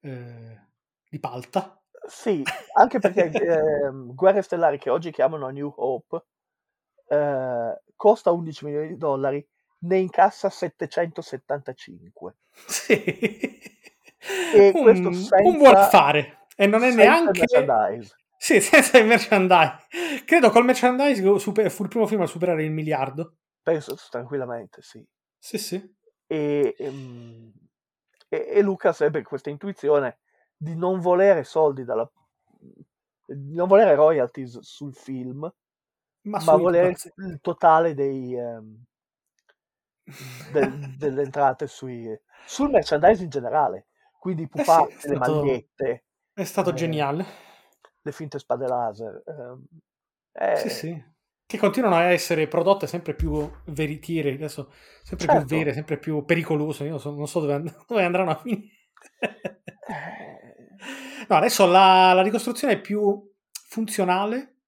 eh, 0.00 0.60
di 1.08 1.18
palta. 1.20 1.80
Sì, 2.06 2.42
anche 2.74 2.98
perché 2.98 3.30
eh, 3.30 3.90
Guerre 3.92 4.42
Stellari, 4.42 4.78
che 4.78 4.90
oggi 4.90 5.10
chiamano 5.10 5.48
New 5.48 5.72
Hope, 5.76 6.24
eh, 7.10 7.80
costa 7.96 8.30
11 8.30 8.64
milioni 8.64 8.88
di 8.88 8.96
dollari, 8.96 9.44
ne 9.80 9.98
incassa 9.98 10.48
775. 10.48 12.36
Sì. 12.66 13.02
E 14.54 14.70
un, 14.74 14.82
questo 14.82 15.12
senza, 15.12 15.36
un 15.42 15.56
buon 15.56 15.74
affare. 15.74 16.46
E 16.54 16.66
non 16.66 16.82
è 16.82 16.92
neanche... 16.94 17.40
merchandise. 17.40 18.14
Sì, 18.36 18.60
senza 18.60 18.98
il 18.98 19.06
merchandise. 19.06 19.86
Credo 20.24 20.50
col 20.50 20.64
merchandise 20.64 21.38
super, 21.38 21.70
fu 21.70 21.82
il 21.82 21.88
primo 21.88 22.06
film 22.06 22.20
a 22.22 22.26
superare 22.26 22.64
il 22.64 22.70
miliardo. 22.70 23.36
Penso 23.62 23.96
tranquillamente, 24.08 24.82
sì. 24.82 25.04
Sì, 25.38 25.58
sì. 25.58 25.96
E, 26.26 26.74
ehm, 26.78 27.52
e, 28.28 28.46
e 28.50 28.62
Lucas 28.62 29.00
ebbe 29.00 29.22
questa 29.22 29.50
intuizione 29.50 30.18
di 30.56 30.76
non 30.76 31.00
volere 31.00 31.44
soldi 31.44 31.84
dalla... 31.84 32.10
di 33.26 33.54
non 33.56 33.68
volere 33.68 33.94
royalties 33.94 34.60
sul 34.60 34.94
film, 34.94 35.50
ma, 36.22 36.42
ma 36.42 36.56
volere 36.56 36.94
il 37.16 37.40
totale 37.40 37.94
dei... 37.94 38.34
Um, 38.34 38.84
de, 40.52 40.72
delle 40.98 41.22
entrate 41.22 41.66
sui, 41.66 42.08
sul 42.44 42.70
merchandise 42.70 43.22
in 43.22 43.30
generale 43.30 43.86
quindi 44.20 44.46
pupazzi, 44.46 44.92
eh 44.92 45.00
sì, 45.00 45.08
le 45.08 45.16
stato, 45.16 45.34
magliette. 45.34 46.04
È 46.34 46.44
stato 46.44 46.70
eh, 46.70 46.74
geniale. 46.74 47.24
Le 48.02 48.12
finte 48.12 48.38
spade 48.38 48.66
laser. 48.66 49.22
Eh, 50.32 50.56
sì, 50.56 50.68
sì. 50.68 51.04
Che 51.46 51.58
continuano 51.58 51.96
a 51.96 52.10
essere 52.10 52.46
prodotte 52.46 52.86
sempre 52.86 53.14
più 53.14 53.50
veritiere, 53.64 54.34
adesso 54.34 54.70
sempre 55.02 55.26
certo. 55.26 55.46
più 55.46 55.56
vere, 55.56 55.72
sempre 55.72 55.98
più 55.98 56.22
pericolose. 56.26 56.84
Io 56.84 56.98
so, 56.98 57.14
non 57.14 57.26
so 57.26 57.40
dove, 57.40 57.54
and- 57.54 57.74
dove, 57.88 58.04
andranno 58.04 58.32
a 58.32 58.36
finire. 58.36 58.68
no, 61.26 61.36
adesso 61.36 61.64
la, 61.64 62.12
la 62.12 62.22
ricostruzione 62.22 62.74
è 62.74 62.80
più 62.80 63.26
funzionale 63.68 64.59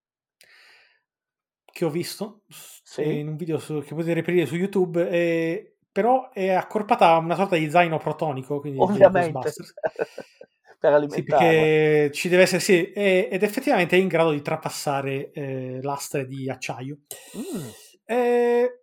che 1.73 1.85
ho 1.85 1.91
visto 1.91 2.43
sì. 2.49 3.19
in 3.19 3.29
un 3.29 3.37
video 3.37 3.59
su, 3.59 3.83
che 3.83 3.95
potete 3.95 4.15
reperire 4.15 4.47
su 4.47 4.57
YouTube. 4.57 5.09
E 5.09 5.73
però 5.93 6.31
è 6.31 6.49
accorpata 6.49 7.11
a 7.11 7.19
una 7.19 7.35
sorta 7.35 7.57
di 7.57 7.71
zaino 7.71 7.99
protonico, 7.99 8.61
quindi 8.61 8.79
ovviamente 8.81 9.53
per 10.81 10.93
alimentarla. 10.95 11.15
Sì, 11.15 11.23
perché 11.23 12.11
ci 12.13 12.29
deve 12.31 12.43
essere, 12.43 12.61
sì, 12.61 12.93
ed 12.93 13.43
effettivamente 13.43 13.97
è 13.97 14.01
in 14.01 14.09
grado 14.09 14.31
di 14.31 14.41
trapassare 14.41 15.31
eh, 15.33 15.81
lastre 15.83 16.27
di 16.27 16.49
acciaio. 16.49 17.01
Mm. 17.37 17.69
Eh, 18.07 18.83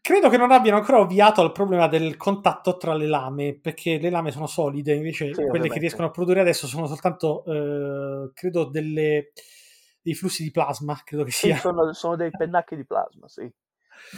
credo 0.00 0.28
che 0.30 0.38
non 0.38 0.50
abbiano 0.50 0.78
ancora 0.78 1.00
ovviato 1.00 1.42
al 1.42 1.52
problema 1.52 1.88
del 1.88 2.16
contatto 2.16 2.78
tra 2.78 2.94
le 2.94 3.06
lame, 3.06 3.58
perché 3.60 3.98
le 3.98 4.10
lame 4.10 4.30
sono 4.30 4.46
solide, 4.46 4.94
invece 4.94 5.26
sì, 5.26 5.32
quelle 5.32 5.48
ovviamente. 5.48 5.74
che 5.74 5.80
riescono 5.80 6.06
a 6.06 6.10
produrre 6.10 6.40
adesso 6.40 6.66
sono 6.66 6.86
soltanto, 6.86 7.44
eh, 7.44 8.30
credo, 8.32 8.64
delle, 8.64 9.32
dei 10.02 10.14
flussi 10.14 10.42
di 10.42 10.50
plasma, 10.50 11.00
credo 11.04 11.24
che 11.24 11.30
sia. 11.30 11.54
Sì, 11.54 11.60
sono, 11.60 11.92
sono 11.92 12.16
dei 12.16 12.30
pennacchi 12.30 12.76
di 12.76 12.84
plasma, 12.84 13.28
sì 13.28 13.50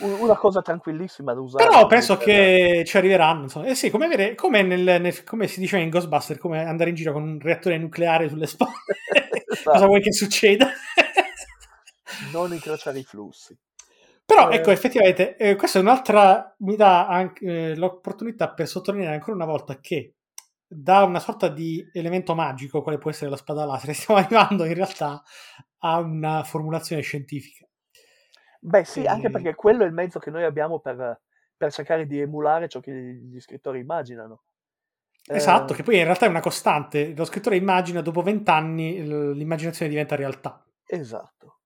una 0.01 0.37
cosa 0.37 0.63
tranquillissima 0.63 1.35
da 1.35 1.41
usare. 1.41 1.67
Però 1.67 1.87
penso 1.87 2.17
che 2.17 2.83
ci 2.87 2.97
arriveranno. 2.97 3.43
Insomma. 3.43 3.67
Eh 3.67 3.75
sì, 3.75 3.91
come, 3.91 4.07
avere, 4.07 4.35
come, 4.35 4.63
nel, 4.63 5.01
nel, 5.01 5.25
come, 5.25 5.47
si 5.47 5.61
diceva 5.61 5.83
in 5.83 5.91
Ghostbuster, 5.91 6.39
come 6.39 6.65
andare 6.65 6.91
in 6.91 6.97
giro 6.97 7.13
con 7.13 7.23
un 7.23 7.39
reattore 7.41 7.79
nucleare 7.79 8.29
sulle 8.29 8.47
spalle. 8.47 8.73
esatto. 9.51 9.71
Cosa 9.73 9.87
vuoi 9.87 10.01
che 10.01 10.13
succeda? 10.13 10.71
non 12.33 12.53
incrociare 12.53 12.99
i 12.99 13.05
flussi. 13.05 13.57
Però 14.25 14.51
eh. 14.51 14.57
ecco, 14.57 14.71
effettivamente, 14.71 15.37
eh, 15.37 15.57
questa 15.57 15.79
è 15.79 15.83
un'altra, 15.83 16.55
mi 16.61 16.77
dà 16.77 17.07
anche 17.07 17.45
eh, 17.45 17.77
l'opportunità 17.77 18.51
per 18.51 18.67
sottolineare 18.67 19.15
ancora 19.15 19.37
una 19.37 19.47
volta 19.47 19.79
che 19.81 20.15
da 20.67 21.03
una 21.03 21.21
sorta 21.21 21.49
di 21.49 21.87
elemento 21.93 22.35
magico, 22.35 22.81
quale 22.81 22.97
può 22.97 23.11
essere 23.11 23.29
la 23.29 23.37
spada 23.37 23.67
laser, 23.67 23.95
stiamo 23.95 24.21
arrivando 24.21 24.65
in 24.65 24.73
realtà 24.73 25.23
a 25.85 25.99
una 25.99 26.43
formulazione 26.43 27.03
scientifica. 27.03 27.67
Beh 28.61 28.85
sì, 28.85 29.07
anche 29.07 29.31
perché 29.31 29.55
quello 29.55 29.85
è 29.85 29.87
il 29.87 29.93
mezzo 29.93 30.19
che 30.19 30.31
noi 30.31 30.45
abbiamo 30.45 30.81
per, 30.81 31.21
per 31.57 31.73
cercare 31.73 32.07
di 32.07 32.21
emulare 32.21 32.69
ciò 32.69 32.81
che 32.81 32.93
gli 32.93 33.41
scrittori 33.41 33.81
immaginano. 33.81 34.43
Esatto, 35.27 35.73
eh... 35.73 35.77
che 35.77 35.83
poi 35.83 35.99
in 35.99 36.05
realtà 36.05 36.27
è 36.27 36.29
una 36.29 36.41
costante. 36.41 37.15
Lo 37.15 37.25
scrittore 37.25 37.57
immagina, 37.57 38.01
dopo 38.01 38.23
vent'anni 38.23 39.35
l'immaginazione 39.35 39.91
diventa 39.91 40.17
realtà. 40.17 40.65
Esatto. 40.85 41.59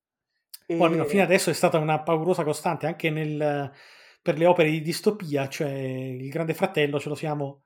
E... 0.66 0.78
O 0.78 0.84
almeno 0.84 1.04
fino 1.04 1.22
adesso 1.22 1.50
è 1.50 1.54
stata 1.54 1.78
una 1.78 2.02
paurosa 2.02 2.44
costante 2.44 2.86
anche 2.86 3.10
nel, 3.10 3.72
per 4.20 4.36
le 4.36 4.46
opere 4.46 4.70
di 4.70 4.80
distopia, 4.80 5.48
cioè 5.48 5.70
il 5.70 6.28
Grande 6.28 6.54
Fratello 6.54 6.98
ce 6.98 7.08
lo 7.08 7.14
siamo, 7.14 7.62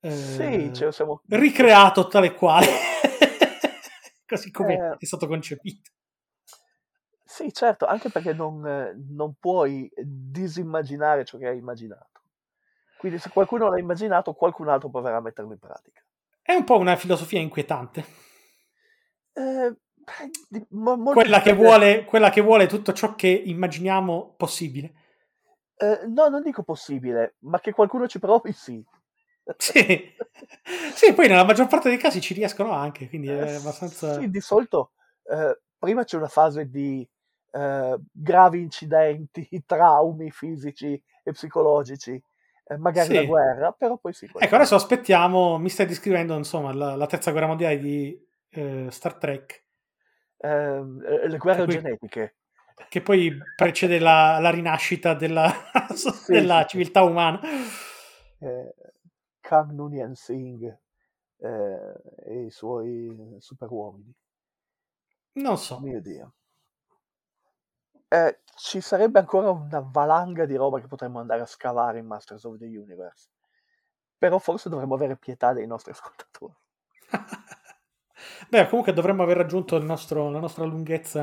eh, 0.00 0.10
sì, 0.10 0.70
ce 0.74 0.86
lo 0.86 0.90
siamo... 0.90 1.22
ricreato 1.28 2.08
tale 2.08 2.26
e 2.26 2.34
quale, 2.34 2.66
così 4.36 4.50
come 4.50 4.74
eh... 4.74 4.96
è 4.98 5.04
stato 5.04 5.26
concepito. 5.26 5.90
Sì, 7.24 7.52
certo, 7.52 7.86
anche 7.86 8.10
perché 8.10 8.32
non, 8.32 8.60
non 9.08 9.34
puoi 9.40 9.90
disimmaginare 9.96 11.24
ciò 11.24 11.38
che 11.38 11.48
hai 11.48 11.58
immaginato. 11.58 12.20
Quindi 12.96 13.18
se 13.18 13.30
qualcuno 13.30 13.68
l'ha 13.68 13.78
immaginato, 13.78 14.34
qualcun 14.34 14.68
altro 14.68 14.88
proverà 14.88 15.16
a 15.16 15.20
metterlo 15.20 15.52
in 15.52 15.58
pratica. 15.58 16.02
È 16.40 16.54
un 16.54 16.64
po' 16.64 16.78
una 16.78 16.96
filosofia 16.96 17.40
inquietante. 17.40 18.04
Eh, 19.32 19.74
mo- 20.68 21.12
quella, 21.12 21.40
che 21.40 21.54
vuole, 21.54 22.04
quella, 22.04 22.30
che 22.30 22.40
vuole, 22.40 22.66
tutto 22.66 22.92
ciò 22.92 23.14
che 23.14 23.28
immaginiamo 23.28 24.34
possibile. 24.36 24.92
Eh, 25.76 26.06
no, 26.06 26.28
non 26.28 26.42
dico 26.42 26.62
possibile, 26.62 27.36
ma 27.40 27.58
che 27.60 27.72
qualcuno 27.72 28.06
ci 28.06 28.18
provi, 28.18 28.52
sì. 28.52 28.84
Sì. 29.56 30.12
sì, 30.94 31.12
poi 31.12 31.28
nella 31.28 31.44
maggior 31.44 31.66
parte 31.66 31.88
dei 31.88 31.98
casi 31.98 32.20
ci 32.20 32.34
riescono 32.34 32.72
anche, 32.72 33.08
quindi 33.08 33.28
è 33.28 33.42
eh, 33.42 33.54
abbastanza... 33.54 34.18
Sì, 34.18 34.30
di 34.30 34.40
solito 34.40 34.92
eh, 35.24 35.60
prima 35.78 36.04
c'è 36.04 36.16
una 36.16 36.28
fase 36.28 36.68
di 36.68 37.06
eh, 37.52 37.98
gravi 38.10 38.60
incidenti, 38.60 39.48
traumi 39.66 40.30
fisici 40.30 41.00
e 41.22 41.32
psicologici, 41.32 42.20
eh, 42.66 42.76
magari 42.76 43.08
sì. 43.08 43.14
la 43.14 43.24
guerra, 43.24 43.72
però 43.72 43.96
poi 43.96 44.12
sì. 44.12 44.30
Ecco, 44.36 44.54
adesso 44.54 44.74
aspettiamo, 44.74 45.58
mi 45.58 45.68
stai 45.68 45.86
descrivendo 45.86 46.36
insomma 46.36 46.72
la, 46.72 46.96
la 46.96 47.06
terza 47.06 47.30
guerra 47.30 47.46
mondiale 47.46 47.78
di 47.78 48.18
eh, 48.50 48.86
Star 48.90 49.14
Trek. 49.14 49.64
Ehm, 50.38 51.02
eh, 51.06 51.28
le 51.28 51.38
guerre 51.38 51.64
poi, 51.64 51.74
genetiche. 51.74 52.36
Che 52.88 53.00
poi 53.02 53.32
precede 53.54 53.98
la, 53.98 54.38
la 54.40 54.50
rinascita 54.50 55.14
della, 55.14 55.50
sì, 55.94 56.32
della 56.32 56.62
sì. 56.62 56.68
civiltà 56.68 57.02
umana. 57.02 57.40
Eh, 58.40 58.74
Kang 59.44 59.72
Noonien 59.72 60.14
Singh 60.14 60.64
eh, 61.36 62.02
e 62.24 62.44
i 62.44 62.50
suoi 62.50 63.36
superuomini. 63.38 64.14
Non 65.34 65.58
so. 65.58 65.80
Mio 65.80 66.00
Dio 66.00 66.34
eh, 68.14 68.40
ci 68.54 68.80
sarebbe 68.80 69.18
ancora 69.18 69.50
una 69.50 69.80
valanga 69.84 70.46
di 70.46 70.54
roba 70.54 70.80
che 70.80 70.86
potremmo 70.86 71.18
andare 71.18 71.40
a 71.40 71.46
scavare 71.46 71.98
in 71.98 72.06
Masters 72.06 72.44
of 72.44 72.58
the 72.58 72.66
Universe. 72.66 73.28
Però 74.16 74.38
forse 74.38 74.68
dovremmo 74.68 74.94
avere 74.94 75.16
pietà 75.16 75.52
dei 75.52 75.66
nostri 75.66 75.90
ascoltatori. 75.90 76.54
Beh, 78.48 78.68
comunque 78.68 78.92
dovremmo 78.92 79.24
aver 79.24 79.38
raggiunto 79.38 79.76
nostro, 79.82 80.30
la 80.30 80.38
nostra 80.38 80.64
lunghezza 80.64 81.22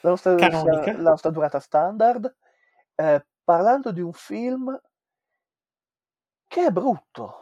la 0.00 0.10
nostra, 0.10 0.34
canonica. 0.36 0.92
La 0.96 1.10
nostra 1.10 1.30
durata 1.30 1.60
standard. 1.60 2.34
Eh, 2.94 3.26
parlando 3.44 3.92
di 3.92 4.00
un 4.00 4.12
film 4.12 4.80
che 6.46 6.66
è 6.66 6.70
brutto. 6.70 7.41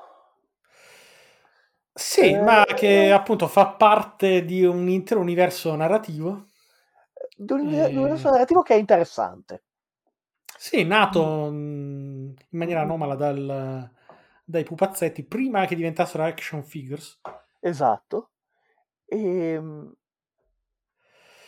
Sì, 2.01 2.33
eh, 2.33 2.41
ma 2.41 2.65
che 2.65 3.13
appunto 3.13 3.47
fa 3.47 3.67
parte 3.67 4.47
di 4.47 4.65
un 4.65 4.89
intero 4.89 5.21
universo 5.21 5.75
narrativo 5.77 6.47
di 7.37 7.53
un 7.53 7.61
universo 7.61 8.29
e... 8.29 8.31
narrativo 8.31 8.63
che 8.63 8.75
è 8.75 8.79
interessante. 8.79 9.65
Sì, 10.57 10.85
nato 10.85 11.51
mm. 11.51 12.29
in 12.29 12.59
maniera 12.59 12.81
anomala 12.81 13.15
dal, 13.15 13.91
dai 14.45 14.65
pupazzetti 14.65 15.25
prima 15.25 15.67
che 15.67 15.75
diventassero 15.75 16.25
action 16.25 16.63
figures. 16.63 17.21
Esatto. 17.61 18.31
Ehm, 19.07 19.95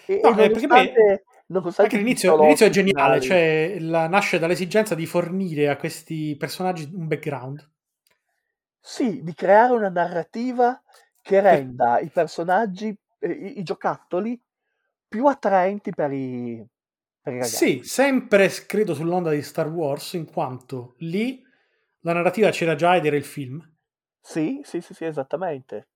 e, 0.07 0.21
no, 0.23 0.37
e 0.39 0.45
eh, 0.45 0.51
perché 0.51 0.67
poi, 0.67 0.93
anche 1.77 1.97
l'inizio, 1.97 2.41
l'inizio, 2.41 2.67
è 2.67 2.71
geniale, 2.71 3.21
cioè 3.21 3.77
la, 3.81 4.07
nasce 4.07 4.39
dall'esigenza 4.39 4.95
di 4.95 5.07
fornire 5.07 5.69
a 5.69 5.77
questi 5.77 6.37
personaggi 6.37 6.91
un 6.93 7.07
background. 7.07 7.71
Sì, 8.85 9.23
di 9.23 9.33
creare 9.33 9.73
una 9.73 9.89
narrativa 9.89 10.83
che 11.23 11.41
renda 11.41 12.01
i 12.01 12.11
personaggi, 12.11 12.95
eh, 13.21 13.31
i, 13.31 13.59
i 13.61 13.63
giocattoli, 13.63 14.39
più 15.07 15.27
attraenti 15.27 15.95
per 15.95 16.11
i, 16.13 16.67
per 17.21 17.33
i 17.33 17.37
ragazzi. 17.37 17.57
Sì, 17.57 17.81
sempre 17.85 18.49
credo 18.67 18.95
sull'onda 18.95 19.31
di 19.31 19.43
Star 19.43 19.69
Wars, 19.69 20.15
in 20.15 20.25
quanto 20.25 20.95
lì 20.99 21.43
la 22.01 22.13
narrativa 22.13 22.51
c'era 22.51 22.75
già 22.75 22.97
ed 22.97 23.07
era 23.07 23.17
il 23.17 23.25
film. 23.25 23.61
Sì, 24.21 24.61
sì, 24.65 24.81
sì, 24.81 24.95
sì, 24.95 25.05
esattamente. 25.05 25.89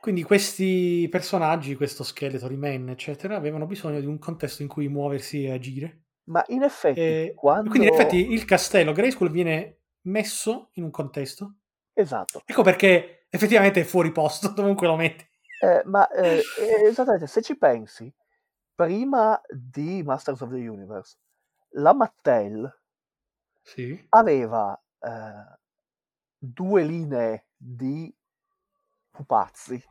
Quindi 0.00 0.22
questi 0.22 1.08
personaggi, 1.10 1.74
questo 1.74 2.04
scheletro 2.04 2.48
di 2.48 2.56
Man, 2.56 2.90
eccetera, 2.90 3.36
avevano 3.36 3.66
bisogno 3.66 3.98
di 3.98 4.06
un 4.06 4.18
contesto 4.18 4.62
in 4.62 4.68
cui 4.68 4.88
muoversi 4.88 5.44
e 5.44 5.52
agire. 5.52 6.02
Ma 6.24 6.44
in 6.48 6.62
effetti, 6.62 7.00
E 7.00 7.32
quando... 7.34 7.70
quindi 7.70 7.88
in 7.88 7.94
effetti 7.94 8.32
il 8.32 8.44
castello 8.44 8.92
Grayskull 8.92 9.30
viene 9.30 9.78
messo 10.02 10.70
in 10.74 10.84
un 10.84 10.90
contesto. 10.90 11.56
Esatto. 11.98 12.42
Ecco 12.44 12.62
perché 12.62 13.26
effettivamente 13.30 13.80
è 13.80 13.84
fuori 13.84 14.12
posto, 14.12 14.48
dovunque 14.52 14.86
lo 14.86 14.96
metti. 14.96 15.26
Eh, 15.62 15.82
ma 15.86 16.06
eh, 16.10 16.42
esattamente, 16.84 17.26
se 17.26 17.40
ci 17.40 17.56
pensi, 17.56 18.12
prima 18.74 19.40
di 19.48 20.02
Masters 20.02 20.42
of 20.42 20.50
the 20.50 20.68
Universe, 20.68 21.16
la 21.70 21.94
Mattel 21.94 22.70
Sì. 23.62 24.06
aveva 24.10 24.78
eh, 25.00 25.58
due 26.38 26.82
linee 26.84 27.46
di 27.56 28.14
pupazzi, 29.10 29.82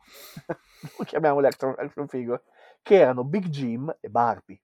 chiamiamole 1.04 1.48
action, 1.48 1.74
action 1.76 2.06
figure, 2.06 2.44
che 2.82 3.00
erano 3.00 3.24
Big 3.24 3.46
Jim 3.46 3.92
e 4.00 4.08
Barbie. 4.08 4.60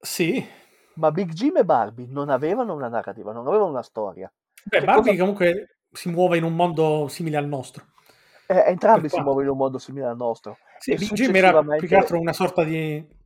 Sì. 0.00 0.44
Ma 0.94 1.12
Big 1.12 1.30
Jim 1.32 1.56
e 1.58 1.64
Barbie 1.64 2.06
non 2.08 2.28
avevano 2.30 2.74
una 2.74 2.88
narrativa, 2.88 3.32
non 3.32 3.46
avevano 3.46 3.70
una 3.70 3.82
storia. 3.82 4.32
Beh, 4.64 4.78
Che 4.80 4.84
Barbie 4.84 5.12
cosa- 5.12 5.20
comunque 5.20 5.73
si 5.94 6.10
muove 6.10 6.36
in 6.36 6.44
un 6.44 6.54
mondo 6.54 7.08
simile 7.08 7.36
al 7.38 7.46
nostro. 7.46 7.86
Eh, 8.46 8.64
entrambi 8.66 9.08
si 9.08 9.18
muovono 9.20 9.44
in 9.44 9.48
un 9.50 9.56
modo 9.56 9.78
simile 9.78 10.06
al 10.06 10.16
nostro. 10.16 10.58
Sì, 10.78 10.90
E 10.92 10.96
Jim 10.96 11.06
era 11.08 11.14
più 11.14 11.16
successivamente- 11.36 11.86
che 11.86 11.96
altro 11.96 12.20
una 12.20 12.32
sorta 12.34 12.62
di... 12.64 13.22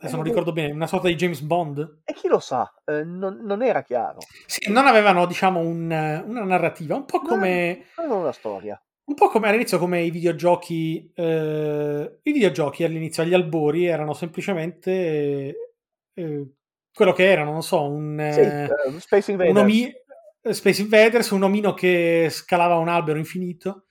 Adesso 0.00 0.16
non 0.16 0.26
Eh, 0.26 0.28
ricordo 0.28 0.52
bene, 0.52 0.72
una 0.72 0.86
sorta 0.86 1.08
di 1.08 1.16
James 1.16 1.40
Bond. 1.40 2.00
E 2.04 2.12
chi 2.12 2.28
lo 2.28 2.38
sa, 2.38 2.72
eh, 2.84 3.02
non, 3.04 3.40
non 3.42 3.62
era 3.62 3.82
chiaro. 3.82 4.18
Sì, 4.46 4.70
non 4.70 4.86
avevano, 4.86 5.26
diciamo, 5.26 5.58
un- 5.60 6.22
una 6.26 6.44
narrativa, 6.44 6.94
un 6.94 7.04
po' 7.04 7.20
come... 7.20 7.84
Non 7.96 8.06
aveva 8.06 8.20
una 8.20 8.32
storia. 8.32 8.80
Un 9.06 9.14
po' 9.14 9.28
come 9.28 9.48
all'inizio, 9.48 9.78
come 9.78 10.02
i 10.02 10.10
videogiochi. 10.10 11.10
eh, 11.14 12.18
I 12.22 12.32
videogiochi 12.32 12.84
all'inizio, 12.84 13.22
agli 13.22 13.34
albori, 13.34 13.86
erano 13.86 14.12
semplicemente 14.12 15.72
eh, 16.14 16.46
quello 16.94 17.12
che 17.12 17.30
erano, 17.30 17.52
non 17.52 17.62
so, 17.62 17.82
un, 17.88 18.28
Sì, 18.30 18.40
eh, 18.40 18.64
eh, 18.64 19.00
Space 19.00 19.32
un 19.32 19.40
Invaders. 19.40 19.58
omi- 19.64 19.86
eh, 19.88 20.04
Space 20.52 20.82
Invaders, 20.82 21.30
un 21.30 21.42
omino 21.42 21.74
che 21.74 22.28
scalava 22.30 22.76
un 22.76 22.88
albero 22.88 23.18
infinito, 23.18 23.86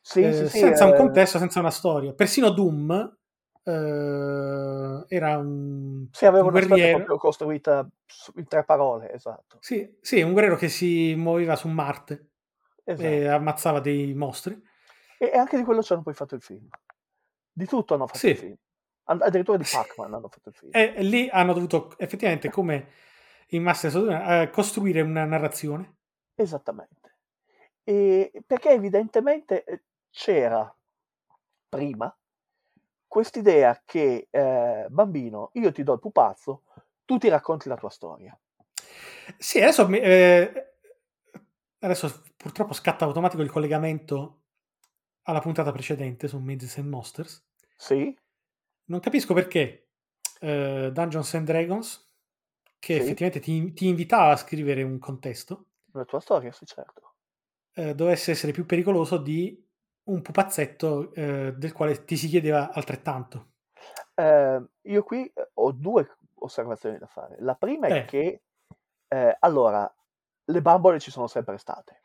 Sì, 0.00 0.22
eh, 0.22 0.32
sì, 0.32 0.48
sì, 0.48 0.58
senza 0.58 0.84
un 0.84 0.92
eh, 0.92 0.96
contesto, 0.96 1.38
senza 1.38 1.60
una 1.60 1.70
storia. 1.70 2.12
Persino 2.12 2.50
Doom 2.50 3.16
eh, 3.64 5.04
era 5.08 5.38
un, 5.38 6.08
Sì, 6.10 6.26
aveva 6.26 6.44
un 6.44 6.50
una 6.50 6.60
guerriero. 6.66 6.96
proprio 6.98 7.16
costruita 7.18 7.88
in 8.36 8.46
tre 8.48 8.64
parole, 8.64 9.12
esatto. 9.12 9.58
Sì, 9.60 9.96
sì, 10.00 10.20
un 10.20 10.32
guerriero 10.32 10.56
che 10.56 10.68
si 10.68 11.14
muoveva 11.14 11.56
su 11.56 11.68
Marte 11.68 12.30
esatto. 12.84 13.08
e 13.08 13.26
ammazzava 13.28 13.80
dei 13.80 14.12
mostri. 14.14 14.60
E, 15.18 15.30
anche 15.36 15.56
di 15.56 15.64
quello 15.64 15.82
ci 15.82 15.92
hanno 15.92 16.02
poi 16.02 16.14
fatto 16.14 16.34
il 16.34 16.42
film. 16.42 16.68
Di 17.52 17.66
tutto 17.66 17.94
hanno 17.94 18.06
fatto 18.06 18.18
Sì. 18.18 18.30
il 18.30 18.36
film. 18.36 18.56
Ad- 19.04 19.22
Addirittura 19.22 19.56
di. 19.56 19.64
Pac-Man 19.70 20.14
hanno 20.14 20.28
fatto 20.28 20.48
il 20.48 20.54
film. 20.54 20.70
E 20.74 21.02
lì 21.02 21.28
hanno 21.30 21.52
dovuto 21.52 21.94
effettivamente, 21.98 22.50
come 22.50 22.88
in 23.48 23.64
the 23.64 23.86
Universe, 23.86 24.42
eh, 24.42 24.50
costruire 24.50 25.00
una 25.00 25.24
narrazione. 25.24 25.96
Esattamente. 26.34 27.16
E 27.84 28.32
perché 28.46 28.70
evidentemente 28.70 29.64
eh, 29.64 29.82
c'era 30.10 30.74
prima 31.68 32.14
quest'idea 33.06 33.82
che, 33.84 34.28
eh, 34.30 34.86
bambino, 34.88 35.50
io 35.54 35.70
ti 35.72 35.82
do 35.82 35.94
il 35.94 35.98
pupazzo, 35.98 36.62
tu 37.04 37.18
ti 37.18 37.28
racconti 37.28 37.68
la 37.68 37.76
tua 37.76 37.90
storia. 37.90 38.38
Sì, 39.36 39.60
adesso, 39.60 39.86
eh, 39.88 40.74
adesso 41.80 42.22
purtroppo 42.36 42.72
scatta 42.72 43.04
automatico 43.04 43.42
il 43.42 43.50
collegamento 43.50 44.40
alla 45.24 45.40
puntata 45.40 45.72
precedente 45.72 46.26
su 46.26 46.38
Mazes 46.38 46.78
and 46.78 46.88
Monsters. 46.88 47.44
Sì? 47.76 48.16
Non 48.84 49.00
capisco 49.00 49.34
perché 49.34 49.90
eh, 50.40 50.90
Dungeons 50.92 51.34
and 51.34 51.46
Dragons, 51.46 52.10
che 52.78 52.94
Sì. 52.94 53.00
effettivamente 53.00 53.40
ti, 53.40 53.72
ti 53.74 53.88
invitava 53.88 54.32
a 54.32 54.36
scrivere 54.36 54.82
un 54.82 54.98
contesto, 54.98 55.66
La 55.92 56.04
tua 56.04 56.20
storia, 56.20 56.52
sì, 56.52 56.66
certo. 56.66 57.14
eh, 57.74 57.94
dovesse 57.94 58.30
essere 58.30 58.52
più 58.52 58.64
pericoloso 58.66 59.18
di 59.18 59.62
un 60.04 60.22
pupazzetto 60.22 61.12
eh, 61.14 61.52
del 61.56 61.72
quale 61.72 62.04
ti 62.04 62.16
si 62.16 62.28
chiedeva 62.28 62.72
altrettanto. 62.72 63.52
Eh, 64.14 64.64
io 64.82 65.02
qui 65.02 65.26
eh, 65.34 65.50
ho 65.54 65.72
due 65.72 66.16
osservazioni 66.36 66.98
da 66.98 67.06
fare. 67.06 67.36
La 67.40 67.54
prima 67.54 67.88
è 67.88 67.94
Eh. 67.94 68.04
che, 68.04 68.42
eh, 69.08 69.36
allora, 69.40 69.92
le 70.44 70.62
bambole 70.62 71.00
ci 71.00 71.10
sono 71.10 71.26
sempre 71.26 71.58
state, 71.58 72.02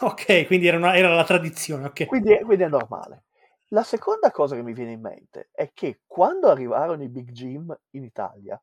Ok, 0.00 0.46
quindi 0.46 0.66
era, 0.66 0.76
una- 0.78 0.96
era 0.96 1.14
la 1.14 1.24
tradizione, 1.24 1.86
ok. 1.86 2.00
quindi 2.04 2.32
è, 2.32 2.40
quindi 2.42 2.64
è 2.64 2.68
normale. 2.68 3.24
La 3.68 3.82
seconda 3.84 4.30
cosa 4.30 4.56
che 4.56 4.62
mi 4.62 4.72
viene 4.72 4.92
in 4.92 5.00
mente 5.00 5.48
è 5.52 5.70
che 5.72 6.00
quando 6.06 6.48
arrivarono 6.48 7.02
i 7.02 7.08
Big 7.08 7.30
Jim 7.30 7.76
in 7.90 8.02
Italia, 8.04 8.60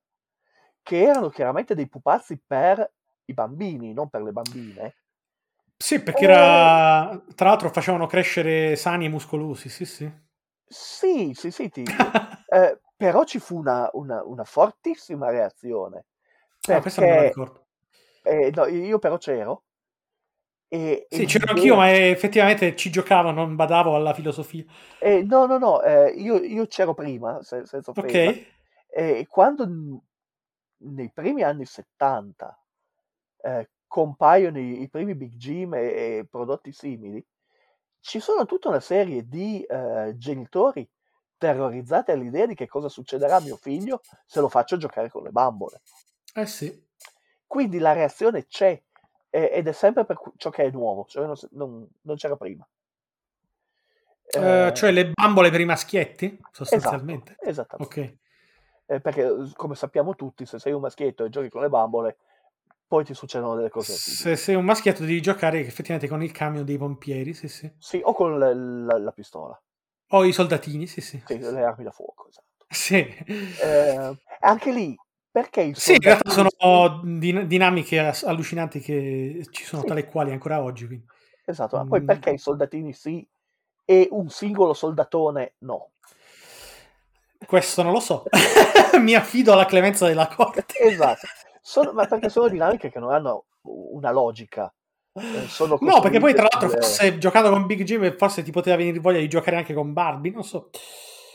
che 0.82 1.02
erano 1.02 1.30
chiaramente 1.30 1.76
dei 1.76 1.88
pupazzi 1.88 2.42
per 2.46 2.94
i 3.28 3.34
bambini, 3.34 3.94
non 3.94 4.10
per 4.10 4.22
le 4.24 4.32
bambine, 4.32 4.96
Sì, 5.76 6.02
perché 6.04 6.26
Eh. 6.26 6.30
era... 6.30 7.20
Tra 7.36 7.50
l'altro 7.50 7.70
facevano 7.72 8.06
crescere 8.08 8.76
sani 8.76 9.06
e 9.06 9.10
muscolosi, 9.10 9.70
sì, 9.70 9.86
sì. 9.86 10.12
sì, 10.66 11.34
sì, 11.34 11.52
sì, 11.52 11.70
ti- 11.70 11.86
eh, 12.48 12.80
però 12.96 13.24
ci 13.24 13.40
fu 13.40 13.58
una, 13.58 13.90
una- 13.94 14.24
una 14.24 14.44
fortissima 14.44 15.30
reazione. 15.30 16.06
Ah, 16.70 16.80
Perché, 16.82 17.24
ricordo. 17.24 17.68
eh, 18.24 18.52
no, 18.54 18.66
io 18.68 19.00
però 19.00 19.18
c'ero. 19.18 19.64
E, 20.70 21.08
e 21.10 21.18
Sì, 21.18 21.26
c'ero 21.26 21.46
l'idea- 21.54 21.54
anch'io, 21.54 21.76
ma 21.76 21.92
effettivamente 21.92 22.76
ci 22.76 22.90
giocavo, 22.90 23.32
non 23.32 23.56
badavo 23.56 23.96
alla 23.96 24.14
filosofia. 24.14 24.64
Eh, 25.00 25.24
no, 25.24 25.46
no, 25.48 25.58
no, 25.60 25.82
eh, 25.84 26.12
io, 26.12 26.38
io 26.44 26.66
c'ero 26.68 26.94
prima, 26.94 27.42
se- 27.44 27.66
senza 27.66 27.92
offesa, 27.92 28.32
Ok? 28.32 28.46
e 28.90 29.26
quando 29.30 29.68
nei 30.80 31.12
primi 31.12 31.44
anni 31.44 31.66
70 31.66 32.58
eh, 33.48 33.70
compaiono 33.88 34.60
i, 34.60 34.82
i 34.82 34.90
primi 34.90 35.16
Big 35.16 35.34
Jim 35.36 35.74
e, 35.74 35.80
e 35.80 36.28
prodotti 36.30 36.72
simili, 36.74 37.26
ci 38.00 38.20
sono 38.20 38.46
tutta 38.46 38.68
una 38.70 38.80
serie 38.82 39.28
di 39.28 39.64
eh, 39.64 40.14
genitori 40.18 40.88
terrorizzati 41.38 42.12
all'idea 42.12 42.46
di 42.46 42.56
che 42.56 42.68
cosa 42.68 42.90
succederà 42.90 43.38
a 43.38 43.42
mio 43.42 43.56
figlio 43.56 44.02
se 44.26 44.40
lo 44.40 44.50
faccio 44.50 44.78
giocare 44.78 45.10
con 45.10 45.24
le 45.24 45.32
bambole. 45.32 45.82
Eh 46.34 46.46
sì. 46.46 46.86
Quindi 47.46 47.80
la 47.80 47.94
reazione 47.94 48.46
c'è 48.48 48.82
eh, 49.30 49.50
ed 49.54 49.68
è 49.68 49.72
sempre 49.72 50.06
per 50.06 50.20
ciò 50.36 50.50
che 50.50 50.64
è 50.64 50.72
nuovo, 50.72 51.06
cioè 51.08 51.26
non, 51.26 51.36
non- 51.52 51.88
non 52.02 52.16
c'era 52.18 52.36
prima. 52.36 52.68
Eh, 54.26 54.68
Eh, 54.68 54.74
cioè 54.74 54.92
le 54.92 55.12
bambole 55.12 55.50
per 55.50 55.62
i 55.62 55.66
maschietti, 55.66 56.26
esatto, 56.26 56.50
sostanzialmente. 56.52 57.38
esattamente. 57.40 58.00
Ok. 58.00 58.18
Eh, 58.90 59.00
perché 59.02 59.52
come 59.56 59.76
sappiamo 59.76 60.16
tutti, 60.16 60.46
se 60.46 60.60
sei 60.60 60.74
un 60.74 60.82
maschietto 60.82 61.24
e 61.24 61.30
giochi 61.30 61.50
con 61.50 61.62
le 61.62 61.70
bambole, 61.70 62.18
poi 62.88 63.04
ti 63.04 63.14
succedono 63.14 63.56
delle 63.56 63.70
cose. 63.70 63.94
Se 63.94 64.36
sei 64.36 64.56
un 64.56 64.66
maschietto 64.66 65.02
devi 65.02 65.22
giocare 65.22 65.60
effettivamente 65.60 66.08
con 66.08 66.24
il 66.24 66.32
camion 66.32 66.64
dei 66.66 66.78
pompieri, 66.78 67.34
sì, 67.34 67.48
sì. 67.48 67.70
Sì, 67.78 68.00
o 68.04 68.14
con 68.14 68.40
la, 68.40 68.54
la- 68.54 68.98
la 68.98 69.12
pistola, 69.12 69.60
O 70.10 70.24
i 70.24 70.32
soldatini, 70.32 70.88
sì, 70.88 71.02
sì. 71.02 71.22
sì, 71.26 71.38
le 71.40 71.64
armi 71.64 71.84
da 71.84 71.92
fuoco, 71.92 72.28
esatto. 72.30 72.66
Sì. 72.70 72.96
Eh, 72.96 74.16
anche 74.40 74.72
lì, 74.72 74.96
perché 75.30 75.62
il 75.62 75.76
Sì, 75.78 75.94
in 75.94 76.02
realtà 76.02 76.30
sono 76.30 77.02
din- 77.04 77.48
dinamiche 77.48 78.00
allucinanti 78.00 78.80
che 78.80 79.46
ci 79.52 79.66
sono 79.66 79.82
Sì. 79.82 79.88
tale 79.88 80.06
quali 80.06 80.32
ancora 80.32 80.62
oggi. 80.62 80.88
quindi. 80.88 81.06
Esatto, 81.46 81.78
ma 81.78 81.86
poi 81.86 82.02
Mm. 82.02 82.06
perché 82.06 82.32
i 82.32 82.38
soldatini 82.38 82.94
sì 82.94 83.26
e 83.86 84.08
un 84.12 84.30
singolo 84.30 84.74
soldatone 84.74 85.54
no? 85.60 85.92
Questo 87.46 87.84
non 87.84 87.92
lo 87.94 88.00
so. 88.00 88.24
Mi 89.00 89.14
affido 89.14 89.54
alla 89.54 89.66
clemenza 89.66 90.08
della 90.08 90.28
corte. 90.28 90.66
Esatto, 90.82 91.28
Sono- 91.68 91.92
ma 91.92 92.06
perché 92.06 92.30
sono 92.30 92.48
dinamiche 92.48 92.90
che 92.90 92.98
non 92.98 93.12
hanno 93.12 93.48
una 93.64 94.10
logica. 94.12 94.74
eh, 95.20 95.48
sono 95.48 95.78
No, 95.82 96.00
perché 96.00 96.20
poi 96.20 96.34
tra 96.34 96.44
l'altro 96.44 96.70
sulle- 96.70 96.82
forse 96.82 97.18
giocando 97.18 97.50
con 97.50 97.66
Big 97.66 97.84
Jim 97.84 98.16
forse 98.16 98.42
ti 98.44 98.52
poteva 98.52 98.78
venire 98.78 99.00
voglia 99.00 99.20
di 99.20 99.28
giocare 99.28 99.58
anche 99.58 99.74
con 99.74 99.92
Barbie, 99.92 100.32
non 100.32 100.44
so. 100.46 100.70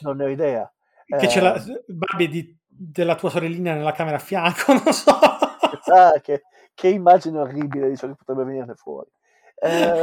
Non 0.00 0.16
ne 0.16 0.24
ho 0.24 0.28
idea. 0.28 0.72
Che 1.04 1.26
c'è 1.26 1.40
la 1.40 1.54
Eh, 1.56 1.84
Barbie 1.88 2.28
di- 2.28 2.56
della 2.66 3.14
tua 3.14 3.28
sorellina 3.28 3.74
nella 3.74 3.92
camera 3.92 4.16
a 4.16 4.20
fianco, 4.20 4.72
non 4.72 4.92
so. 4.94 5.10
ah, 5.10 6.18
che, 6.22 6.44
che 6.72 6.88
immagine 6.88 7.38
orribile 7.40 7.90
di 7.90 7.96
ciò 7.98 8.06
che 8.06 8.14
potrebbe 8.14 8.44
venirne 8.44 8.74
fuori. 8.74 9.10
Eh, 9.56 10.02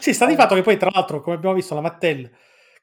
sì, 0.00 0.14
sta 0.14 0.24
di 0.26 0.32
Eh. 0.32 0.36
fatto 0.36 0.54
che 0.54 0.62
poi, 0.62 0.76
tra 0.78 0.88
l'altro, 0.90 1.20
come 1.20 1.36
abbiamo 1.36 1.54
visto, 1.54 1.74
la 1.74 1.80
Mattel 1.82 2.30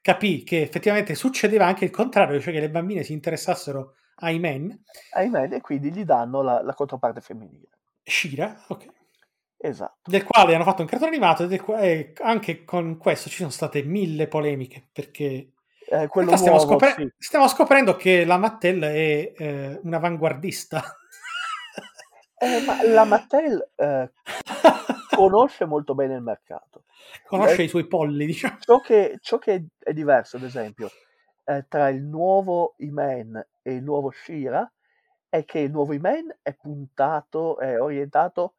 capì 0.00 0.44
che 0.44 0.62
effettivamente 0.62 1.14
succedeva 1.14 1.66
anche 1.66 1.84
il 1.84 1.90
contrario, 1.90 2.40
cioè 2.40 2.52
che 2.52 2.60
le 2.60 2.70
bambine 2.70 3.02
si 3.02 3.12
interessassero 3.12 3.94
ai 4.20 4.38
men. 4.38 4.82
ahimè, 5.12 5.48
e 5.52 5.60
quindi 5.60 5.92
gli 5.92 6.04
danno 6.04 6.42
la, 6.42 6.62
la 6.62 6.74
controparte 6.74 7.20
femminile. 7.20 7.68
Shira, 8.02 8.64
ok, 8.68 8.86
Esatto. 9.62 10.10
del 10.10 10.24
quale 10.24 10.54
hanno 10.54 10.64
fatto 10.64 10.80
un 10.82 10.88
cartone 10.88 11.10
animato 11.10 11.44
e, 11.44 11.46
del 11.48 11.62
qua- 11.62 11.80
e 11.80 12.12
anche 12.22 12.64
con 12.64 12.96
questo 12.96 13.28
ci 13.28 13.36
sono 13.36 13.50
state 13.50 13.82
mille 13.82 14.26
polemiche 14.26 14.88
perché 14.90 15.52
Eh, 15.90 16.06
quello 16.08 16.36
stiamo, 16.36 16.56
nuovo, 16.56 16.72
scopre- 16.72 16.94
sì. 16.96 17.12
stiamo 17.18 17.46
scoprendo 17.48 17.94
che 17.96 18.24
la 18.24 18.38
Mattel 18.38 18.82
è 18.82 19.32
eh, 19.36 19.80
un 19.82 19.92
avanguardista. 19.94 20.82
Eh, 22.42 22.60
ma 22.64 22.82
la 22.84 23.04
Mattel 23.04 23.70
eh, 23.76 24.10
conosce 25.14 25.64
molto 25.66 25.94
bene 25.94 26.14
il 26.14 26.22
mercato. 26.22 26.84
Conosce 27.26 27.62
Eh, 27.62 27.64
i 27.64 27.68
suoi 27.68 27.86
polli, 27.86 28.24
diciamo. 28.24 28.56
Ciò 28.60 28.80
che, 28.80 29.18
ciò 29.20 29.38
che 29.38 29.66
è 29.78 29.92
diverso, 29.92 30.36
ad 30.36 30.44
esempio, 30.44 30.90
eh, 31.50 31.66
tra 31.68 31.88
il 31.88 32.02
nuovo 32.02 32.74
Iman 32.78 33.44
e 33.62 33.74
il 33.74 33.82
nuovo 33.82 34.10
Shira 34.10 34.70
è 35.28 35.44
che 35.44 35.60
il 35.60 35.70
nuovo 35.70 35.92
Iman 35.92 36.34
è 36.42 36.54
puntato, 36.54 37.58
è 37.58 37.80
orientato 37.80 38.54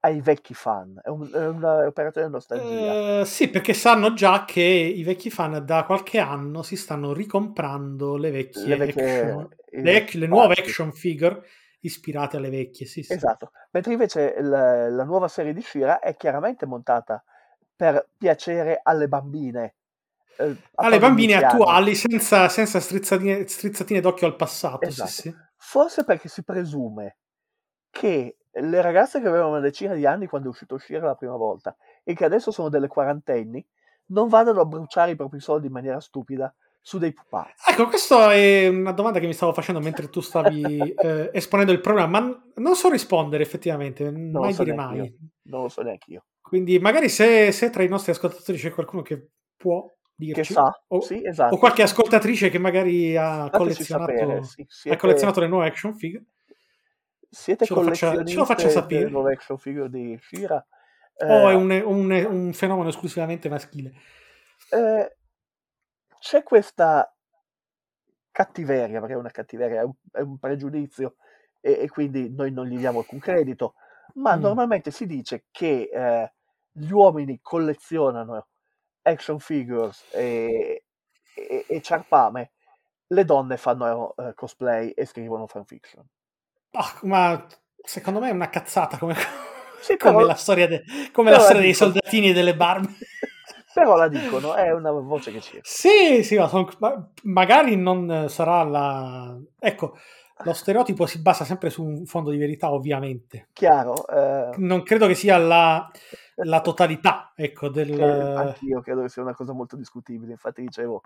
ai 0.00 0.20
vecchi 0.20 0.54
fan, 0.54 1.00
è, 1.02 1.08
un- 1.08 1.30
è 1.32 1.46
un'operazione 1.46 2.26
di 2.26 2.32
nostalgia. 2.32 2.92
Eh, 2.92 3.22
sì, 3.24 3.48
perché 3.48 3.74
sanno 3.74 4.12
già 4.14 4.44
che 4.44 4.60
i 4.62 5.02
vecchi 5.02 5.30
fan 5.30 5.64
da 5.64 5.84
qualche 5.84 6.18
anno 6.18 6.62
si 6.62 6.76
stanno 6.76 7.12
ricomprando 7.12 8.16
le 8.16 8.30
vecchie, 8.30 8.76
Le 8.76 8.76
vecchie- 8.76 9.02
action, 9.02 9.48
le, 9.72 9.82
vecchi 9.92 10.18
le 10.18 10.26
nuove 10.26 10.54
action 10.54 10.92
figure 10.92 11.42
ispirate 11.80 12.36
alle 12.36 12.50
vecchie. 12.50 12.86
Sì, 12.86 13.02
sì. 13.02 13.14
Esatto, 13.14 13.50
mentre 13.72 13.92
invece 13.92 14.40
la, 14.40 14.88
la 14.88 15.04
nuova 15.04 15.28
serie 15.28 15.52
di 15.52 15.60
Shira 15.62 15.98
è 16.00 16.16
chiaramente 16.16 16.64
montata 16.66 17.22
per 17.76 18.08
piacere 18.16 18.80
alle 18.82 19.08
bambine. 19.08 19.74
Eh, 20.38 20.56
Alle 20.74 20.98
bambine 20.98 21.32
10 21.38 21.44
anni. 21.44 21.52
attuali, 21.54 21.94
senza, 21.94 22.48
senza 22.48 22.80
strizzatine, 22.80 23.46
strizzatine 23.46 24.00
d'occhio 24.00 24.26
al 24.26 24.36
passato. 24.36 24.86
Esatto. 24.86 25.08
Sì, 25.10 25.20
sì. 25.22 25.34
Forse 25.56 26.04
perché 26.04 26.28
si 26.28 26.42
presume 26.44 27.16
che 27.90 28.36
le 28.50 28.82
ragazze 28.82 29.20
che 29.20 29.28
avevano 29.28 29.50
una 29.50 29.60
decina 29.60 29.94
di 29.94 30.06
anni 30.06 30.26
quando 30.26 30.48
è 30.48 30.50
uscito 30.50 30.78
Shira 30.78 31.06
la 31.06 31.14
prima 31.14 31.36
volta 31.36 31.76
e 32.02 32.14
che 32.14 32.24
adesso 32.24 32.50
sono 32.50 32.68
delle 32.68 32.86
quarantenni 32.88 33.64
non 34.06 34.28
vadano 34.28 34.60
a 34.60 34.64
bruciare 34.64 35.12
i 35.12 35.16
propri 35.16 35.40
soldi 35.40 35.66
in 35.66 35.72
maniera 35.72 35.98
stupida 36.00 36.54
su 36.80 36.98
dei 36.98 37.12
pupazzi. 37.14 37.70
Ecco, 37.70 37.86
questa 37.86 38.34
è 38.34 38.68
una 38.68 38.92
domanda 38.92 39.18
che 39.18 39.26
mi 39.26 39.32
stavo 39.32 39.54
facendo 39.54 39.80
mentre 39.80 40.10
tu 40.10 40.20
stavi 40.20 40.62
eh, 40.94 41.30
esponendo 41.32 41.72
il 41.72 41.80
problema, 41.80 42.20
ma 42.20 42.42
non 42.56 42.74
so 42.76 42.90
rispondere 42.90 43.42
effettivamente, 43.42 44.10
Non 44.10 44.42
mai 44.42 44.52
so 44.52 44.62
dire 44.64 44.76
mai. 44.76 44.96
io. 44.98 45.12
Non 45.44 45.62
lo 45.62 45.68
so 45.68 45.80
neanche 45.82 46.10
io. 46.10 46.24
Quindi 46.42 46.78
magari 46.78 47.08
se, 47.08 47.50
se 47.52 47.70
tra 47.70 47.82
i 47.82 47.88
nostri 47.88 48.12
ascoltatori 48.12 48.58
c'è 48.58 48.70
qualcuno 48.70 49.00
che 49.00 49.30
può 49.56 49.90
Che 50.16 50.24
dirci, 50.32 50.52
sa? 50.52 50.70
o, 50.88 51.00
sì, 51.00 51.20
esatto. 51.26 51.54
o 51.54 51.58
qualche 51.58 51.82
ascoltatrice 51.82 52.48
che 52.48 52.58
magari 52.58 53.16
ha 53.16 53.50
collezionato, 53.50 54.12
sapere, 54.12 54.42
sì, 54.44 54.60
ha 54.62 54.66
siete- 54.68 54.96
collezionato 54.96 55.40
le 55.40 55.48
nuove 55.48 55.66
action 55.66 55.94
figure. 55.96 56.24
Siete 57.28 57.64
ce 57.64 57.74
lo 57.74 57.82
faccia- 57.82 58.12
lo 58.14 58.68
sapere. 58.68 59.00
delle 59.00 59.10
nuove 59.10 59.32
action 59.32 59.58
figure 59.58 59.90
di 59.90 60.16
Shira? 60.22 60.64
O 61.26 61.48
è 61.48 61.52
Eh, 61.52 61.54
un, 61.54 61.70
un- 61.84 62.26
un 62.30 62.52
fenomeno 62.52 62.88
esclusivamente 62.88 63.48
maschile? 63.48 63.92
eh, 64.70 65.16
c'è 66.20 66.42
questa 66.44 67.12
cattiveria, 68.30 68.98
perché 69.00 69.14
è 69.14 69.18
una 69.18 69.30
cattiveria, 69.30 69.80
è 69.80 69.84
un, 69.84 69.92
è 70.12 70.20
un 70.20 70.38
pregiudizio 70.38 71.16
e, 71.60 71.72
e 71.82 71.88
quindi 71.88 72.30
noi 72.32 72.50
non 72.52 72.66
gli 72.66 72.78
diamo 72.78 73.00
alcun 73.00 73.18
credito, 73.18 73.74
ma 74.14 74.36
Mm. 74.36 74.40
normalmente 74.40 74.90
si 74.90 75.06
dice 75.06 75.44
che 75.50 75.88
eh, 75.92 76.32
gli 76.72 76.90
uomini 76.90 77.38
collezionano 77.40 78.48
action 79.04 79.38
figures 79.38 80.04
e, 80.12 80.84
e, 81.34 81.64
e 81.68 81.80
ciarpame, 81.82 82.50
le 83.08 83.24
donne 83.24 83.56
fanno 83.56 84.14
eh, 84.16 84.34
cosplay 84.34 84.90
e 84.90 85.04
scrivono 85.06 85.46
fanfiction. 85.46 86.04
Ah, 86.72 86.98
ma 87.02 87.46
secondo 87.82 88.20
me 88.20 88.28
è 88.30 88.32
una 88.32 88.48
cazzata 88.50 88.98
come, 88.98 89.14
Sì, 89.80 89.96
come 89.96 90.14
però- 90.16 90.26
la 90.26 90.34
storia, 90.34 90.66
de- 90.66 90.82
come 91.12 91.30
la 91.30 91.36
però 91.36 91.38
la 91.38 91.42
storia 91.44 91.60
dei 91.62 91.74
soldatini 91.74 92.30
e 92.30 92.32
delle 92.32 92.56
barbe. 92.56 92.88
Però 93.74 93.96
la 93.96 94.06
dicono, 94.06 94.54
è 94.54 94.70
una 94.72 94.92
voce 94.92 95.32
che 95.32 95.40
circola. 95.40 95.62
Sì, 95.64 96.22
sì, 96.22 96.38
ma, 96.38 96.46
son- 96.46 96.68
ma 96.78 97.10
magari 97.24 97.74
non 97.74 98.26
sarà 98.28 98.62
la... 98.62 99.36
Ecco, 99.58 99.98
lo 100.42 100.52
stereotipo 100.52 101.06
si 101.06 101.20
basa 101.20 101.44
sempre 101.44 101.70
su 101.70 101.84
un 101.84 102.06
fondo 102.06 102.30
di 102.30 102.38
verità, 102.38 102.72
ovviamente. 102.72 103.48
Chiaro, 103.52 104.06
eh, 104.08 104.56
Non 104.58 104.82
credo 104.82 105.06
che 105.06 105.14
sia 105.14 105.36
la, 105.38 105.90
la 106.36 106.60
totalità, 106.60 107.32
ecco, 107.36 107.68
del... 107.68 107.94
che 107.94 108.02
anch'io 108.02 108.80
credo 108.80 109.02
che 109.02 109.08
sia 109.08 109.22
una 109.22 109.34
cosa 109.34 109.52
molto 109.52 109.76
discutibile, 109.76 110.32
infatti 110.32 110.62
dicevo, 110.62 111.02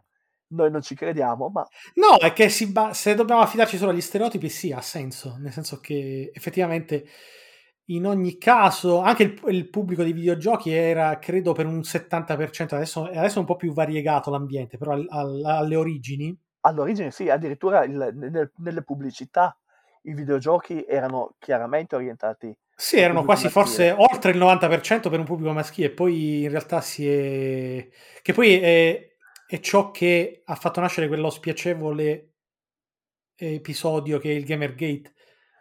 noi 0.48 0.70
non 0.70 0.80
ci 0.80 0.94
crediamo, 0.94 1.50
ma 1.50 1.66
No, 1.94 2.16
è 2.16 2.32
che 2.32 2.48
si 2.48 2.72
ba- 2.72 2.94
se 2.94 3.14
dobbiamo 3.14 3.42
affidarci 3.42 3.76
solo 3.76 3.90
agli 3.90 4.00
stereotipi, 4.00 4.48
sì, 4.48 4.72
ha 4.72 4.80
senso, 4.80 5.36
nel 5.38 5.52
senso 5.52 5.78
che 5.78 6.30
effettivamente 6.32 7.06
in 7.90 8.06
ogni 8.06 8.36
caso, 8.36 9.00
anche 9.00 9.22
il, 9.22 9.40
il 9.48 9.68
pubblico 9.70 10.02
di 10.02 10.12
videogiochi 10.12 10.70
era, 10.70 11.18
credo, 11.18 11.52
per 11.52 11.66
un 11.66 11.82
70%, 11.84 12.74
adesso, 12.74 13.04
adesso 13.04 13.36
è 13.36 13.40
un 13.40 13.46
po' 13.46 13.56
più 13.56 13.72
variegato 13.72 14.30
l'ambiente, 14.30 14.76
però 14.76 14.92
al- 14.92 15.06
al- 15.08 15.42
alle 15.44 15.76
origini, 15.76 16.36
all'origine 16.68 17.10
sì, 17.10 17.28
addirittura 17.28 17.84
il- 17.84 18.10
nel- 18.14 18.52
nelle 18.56 18.82
pubblicità 18.82 19.56
i 20.02 20.14
videogiochi 20.14 20.84
erano 20.86 21.34
chiaramente 21.38 21.96
orientati 21.96 22.56
sì, 22.74 22.98
erano 22.98 23.24
quasi 23.24 23.44
maschile. 23.44 23.64
forse 23.64 23.90
oltre 23.90 24.30
il 24.30 24.38
90% 24.38 25.10
per 25.10 25.18
un 25.18 25.24
pubblico 25.24 25.52
maschile, 25.52 25.90
poi 25.90 26.42
in 26.44 26.50
realtà 26.50 26.80
si 26.80 27.08
è... 27.08 27.88
che 28.22 28.32
poi 28.32 28.60
è, 28.60 29.08
è 29.48 29.58
ciò 29.60 29.90
che 29.90 30.42
ha 30.44 30.54
fatto 30.54 30.80
nascere 30.80 31.08
quello 31.08 31.28
spiacevole 31.28 32.34
episodio 33.34 34.18
che 34.18 34.30
è 34.30 34.34
il 34.34 34.44
Gamergate, 34.44 35.12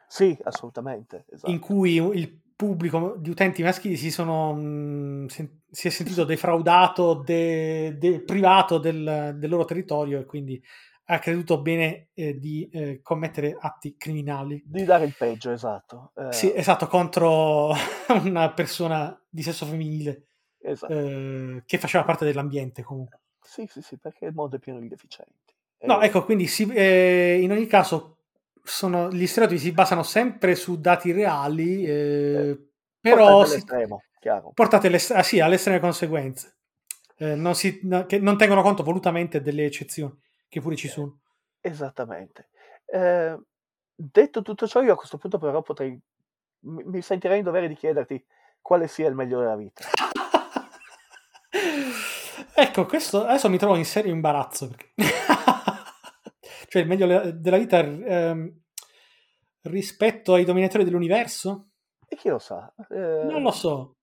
Sì, 0.08 0.38
assolutamente, 0.44 1.26
esatto. 1.30 1.52
in 1.52 1.60
cui 1.60 1.96
il 1.96 2.42
pubblico 2.56 3.16
di 3.18 3.30
utenti 3.30 3.62
maschili 3.62 3.96
si, 3.98 4.10
sono, 4.10 5.26
sen- 5.28 5.62
si 5.70 5.88
è 5.88 5.92
sentito 5.92 6.24
defraudato, 6.24 7.16
de- 7.16 7.98
de- 7.98 8.22
privato 8.24 8.78
del, 8.80 9.36
del 9.38 9.50
loro 9.50 9.66
territorio 9.66 10.20
e 10.20 10.26
quindi 10.26 10.62
ha 11.10 11.20
creduto 11.20 11.62
bene 11.62 12.10
eh, 12.14 12.38
di 12.38 12.70
eh, 12.72 13.02
commettere 13.02 13.58
atti 13.60 13.96
criminali. 13.98 14.62
Di 14.66 14.84
dare 14.84 15.06
il 15.06 15.16
peggio, 15.18 15.52
esatto. 15.52 16.12
eh, 16.16 16.32
Sì, 16.32 16.54
esatto, 16.54 16.88
contro 16.88 17.74
una 18.24 18.52
persona 18.52 19.18
di 19.30 19.42
sesso 19.42 19.66
femminile 19.66 20.28
esatto. 20.60 20.94
eh, 20.94 21.64
che 21.66 21.78
faceva 21.78 22.04
parte 22.04 22.26
dell'ambiente 22.26 22.84
comunque. 22.84 23.20
Sì, 23.42 23.66
sì, 23.68 23.82
sì, 23.82 23.98
perché 23.98 24.26
il 24.26 24.34
mondo 24.34 24.58
è 24.58 24.60
pieno 24.60 24.80
di 24.80 24.88
deficienti. 24.90 25.54
No, 25.86 26.02
Eh, 26.02 26.06
ecco, 26.08 26.26
quindi 26.26 26.48
si- 26.48 26.68
eh, 26.74 27.40
in 27.42 27.52
ogni 27.52 27.68
caso 27.68 28.18
sono, 28.64 29.10
gli 29.10 29.26
stereotipi 29.26 29.62
si 29.62 29.72
basano 29.72 30.04
sempre 30.04 30.56
su 30.56 30.80
dati 30.82 31.12
reali, 31.14 31.86
però 33.00 33.46
si, 33.46 33.54
all'estremo, 33.54 34.04
chiaro. 34.20 34.52
portate 34.54 34.88
alle, 34.88 35.00
ah, 35.12 35.24
sì, 35.24 35.40
alle 35.40 35.56
estreme 35.56 35.80
conseguenze, 35.80 36.58
non, 37.20 37.56
si- 37.56 37.80
no, 37.84 38.06
che 38.06 38.20
non 38.20 38.38
tengono 38.38 38.62
conto 38.62 38.84
volutamente 38.84 39.42
delle 39.42 39.66
eccezioni, 39.66 40.14
che 40.48 40.62
pure 40.62 40.76
ci 40.76 40.88
sono. 40.88 41.20
Esattamente. 41.60 42.50
Eh, 42.86 43.38
detto 43.96 44.42
tutto 44.42 44.68
ciò, 44.68 44.82
io 44.82 44.94
a 44.94 44.98
questo 44.98 45.18
punto 45.18 45.38
però 45.38 45.62
potrei, 45.62 46.00
mi, 46.66 46.84
mi 46.86 47.02
sentirei 47.02 47.40
in 47.40 47.44
dovere 47.44 47.68
di 47.68 47.76
chiederti 47.76 48.24
quale 48.62 48.88
sia 48.88 49.08
il 49.08 49.16
meglio 49.16 49.40
della 49.40 49.56
vita. 49.56 49.84
ecco, 52.56 52.86
questo 52.86 53.26
adesso 53.26 53.50
mi 53.50 53.58
trovo 53.58 53.76
in 53.76 53.86
serio 53.86 54.12
imbarazzo. 54.12 54.70
Perché... 54.70 54.92
cioè, 56.68 56.82
il 56.82 56.88
meglio 56.88 57.32
della 57.32 57.58
vita 57.58 57.80
ehm, 57.80 58.62
rispetto 59.64 60.34
ai 60.34 60.46
dominatori 60.46 60.84
dell'universo? 60.84 61.70
E 62.08 62.16
chi 62.16 62.30
lo 62.30 62.40
sa? 62.40 62.74
Eh, 62.90 63.24
Non 63.26 63.42
lo 63.42 63.52
so. 63.52 63.96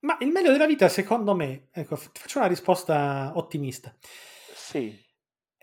Ma 0.00 0.16
il 0.20 0.28
meglio 0.28 0.50
della 0.50 0.66
vita, 0.66 0.88
secondo 0.88 1.34
me, 1.34 1.68
ecco, 1.70 1.96
ti 1.96 2.20
faccio 2.20 2.38
una 2.38 2.48
risposta 2.48 3.32
ottimista, 3.36 3.94
Sì, 4.00 5.00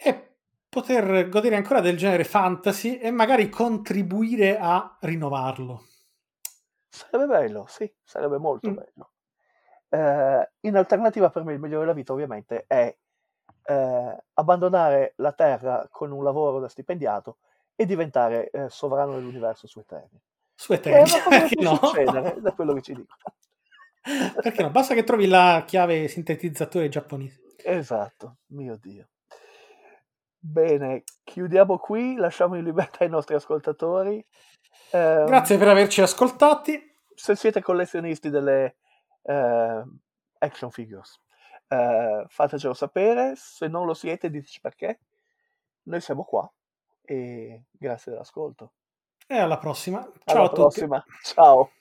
è 0.01 0.27
poter 0.69 1.29
godere 1.29 1.55
ancora 1.55 1.81
del 1.81 1.97
genere 1.97 2.23
fantasy 2.23 2.97
e 2.97 3.11
magari 3.11 3.49
contribuire 3.49 4.57
a 4.59 4.97
rinnovarlo. 5.01 5.83
sarebbe 6.89 7.25
bello, 7.27 7.65
sì, 7.67 7.91
sarebbe 8.03 8.37
molto 8.37 8.69
Mm. 8.69 8.73
bello. 8.73 9.11
Eh, 9.89 10.49
in 10.61 10.75
alternativa 10.75 11.29
per 11.29 11.43
me 11.43 11.53
il 11.53 11.59
meglio 11.59 11.79
della 11.79 11.93
vita 11.93 12.13
ovviamente 12.13 12.65
è 12.67 12.95
eh, 13.65 14.17
abbandonare 14.33 15.13
la 15.17 15.31
Terra 15.33 15.87
con 15.91 16.11
un 16.11 16.23
lavoro 16.23 16.59
da 16.59 16.67
stipendiato 16.69 17.37
e 17.75 17.85
diventare 17.85 18.49
eh, 18.49 18.69
sovrano 18.69 19.15
dell'universo 19.15 19.67
su 19.67 19.79
Eternia. 19.79 20.19
Su 20.55 20.73
che 20.79 20.79
perché 20.79 21.61
no? 21.61 21.75
succedere, 21.75 22.39
da 22.41 22.53
quello 22.53 22.73
che 22.73 22.81
ci 22.81 22.93
dico. 22.93 23.15
Perché 24.41 24.63
no? 24.63 24.69
Basta 24.71 24.93
che 24.93 25.03
trovi 25.03 25.27
la 25.27 25.63
chiave 25.65 26.07
sintetizzatore 26.07 26.89
giapponese. 26.89 27.41
Esatto, 27.63 28.37
mio 28.47 28.75
Dio. 28.77 29.07
Bene, 30.41 31.03
chiudiamo 31.23 31.77
qui, 31.77 32.15
lasciamo 32.15 32.55
in 32.55 32.63
libertà 32.63 33.03
i 33.03 33.09
nostri 33.09 33.35
ascoltatori. 33.35 34.25
Eh, 34.91 35.23
Grazie 35.27 35.57
per 35.57 35.67
averci 35.67 36.01
ascoltati. 36.01 36.81
Se 37.13 37.35
siete 37.35 37.61
collezionisti 37.61 38.29
delle 38.29 38.77
eh, 39.23 39.83
action 40.37 40.71
figures, 40.71 41.19
eh, 41.67 42.23
fatecelo 42.27 42.73
sapere. 42.73 43.33
Se 43.35 43.67
non 43.67 43.85
lo 43.85 43.93
siete, 43.93 44.29
diteci 44.29 44.61
perché. 44.61 44.99
Noi 45.83 45.99
siamo 46.01 46.23
qua 46.23 46.49
e 47.01 47.63
grazie 47.71 48.11
dell'ascolto. 48.11 48.73
E 49.27 49.37
alla 49.37 49.57
prossima. 49.57 50.01
Ciao 50.23 50.35
Alla 50.37 50.45
a 50.45 50.47
tutti. 50.47 50.59
prossima. 50.61 51.05
Ciao. 51.21 51.71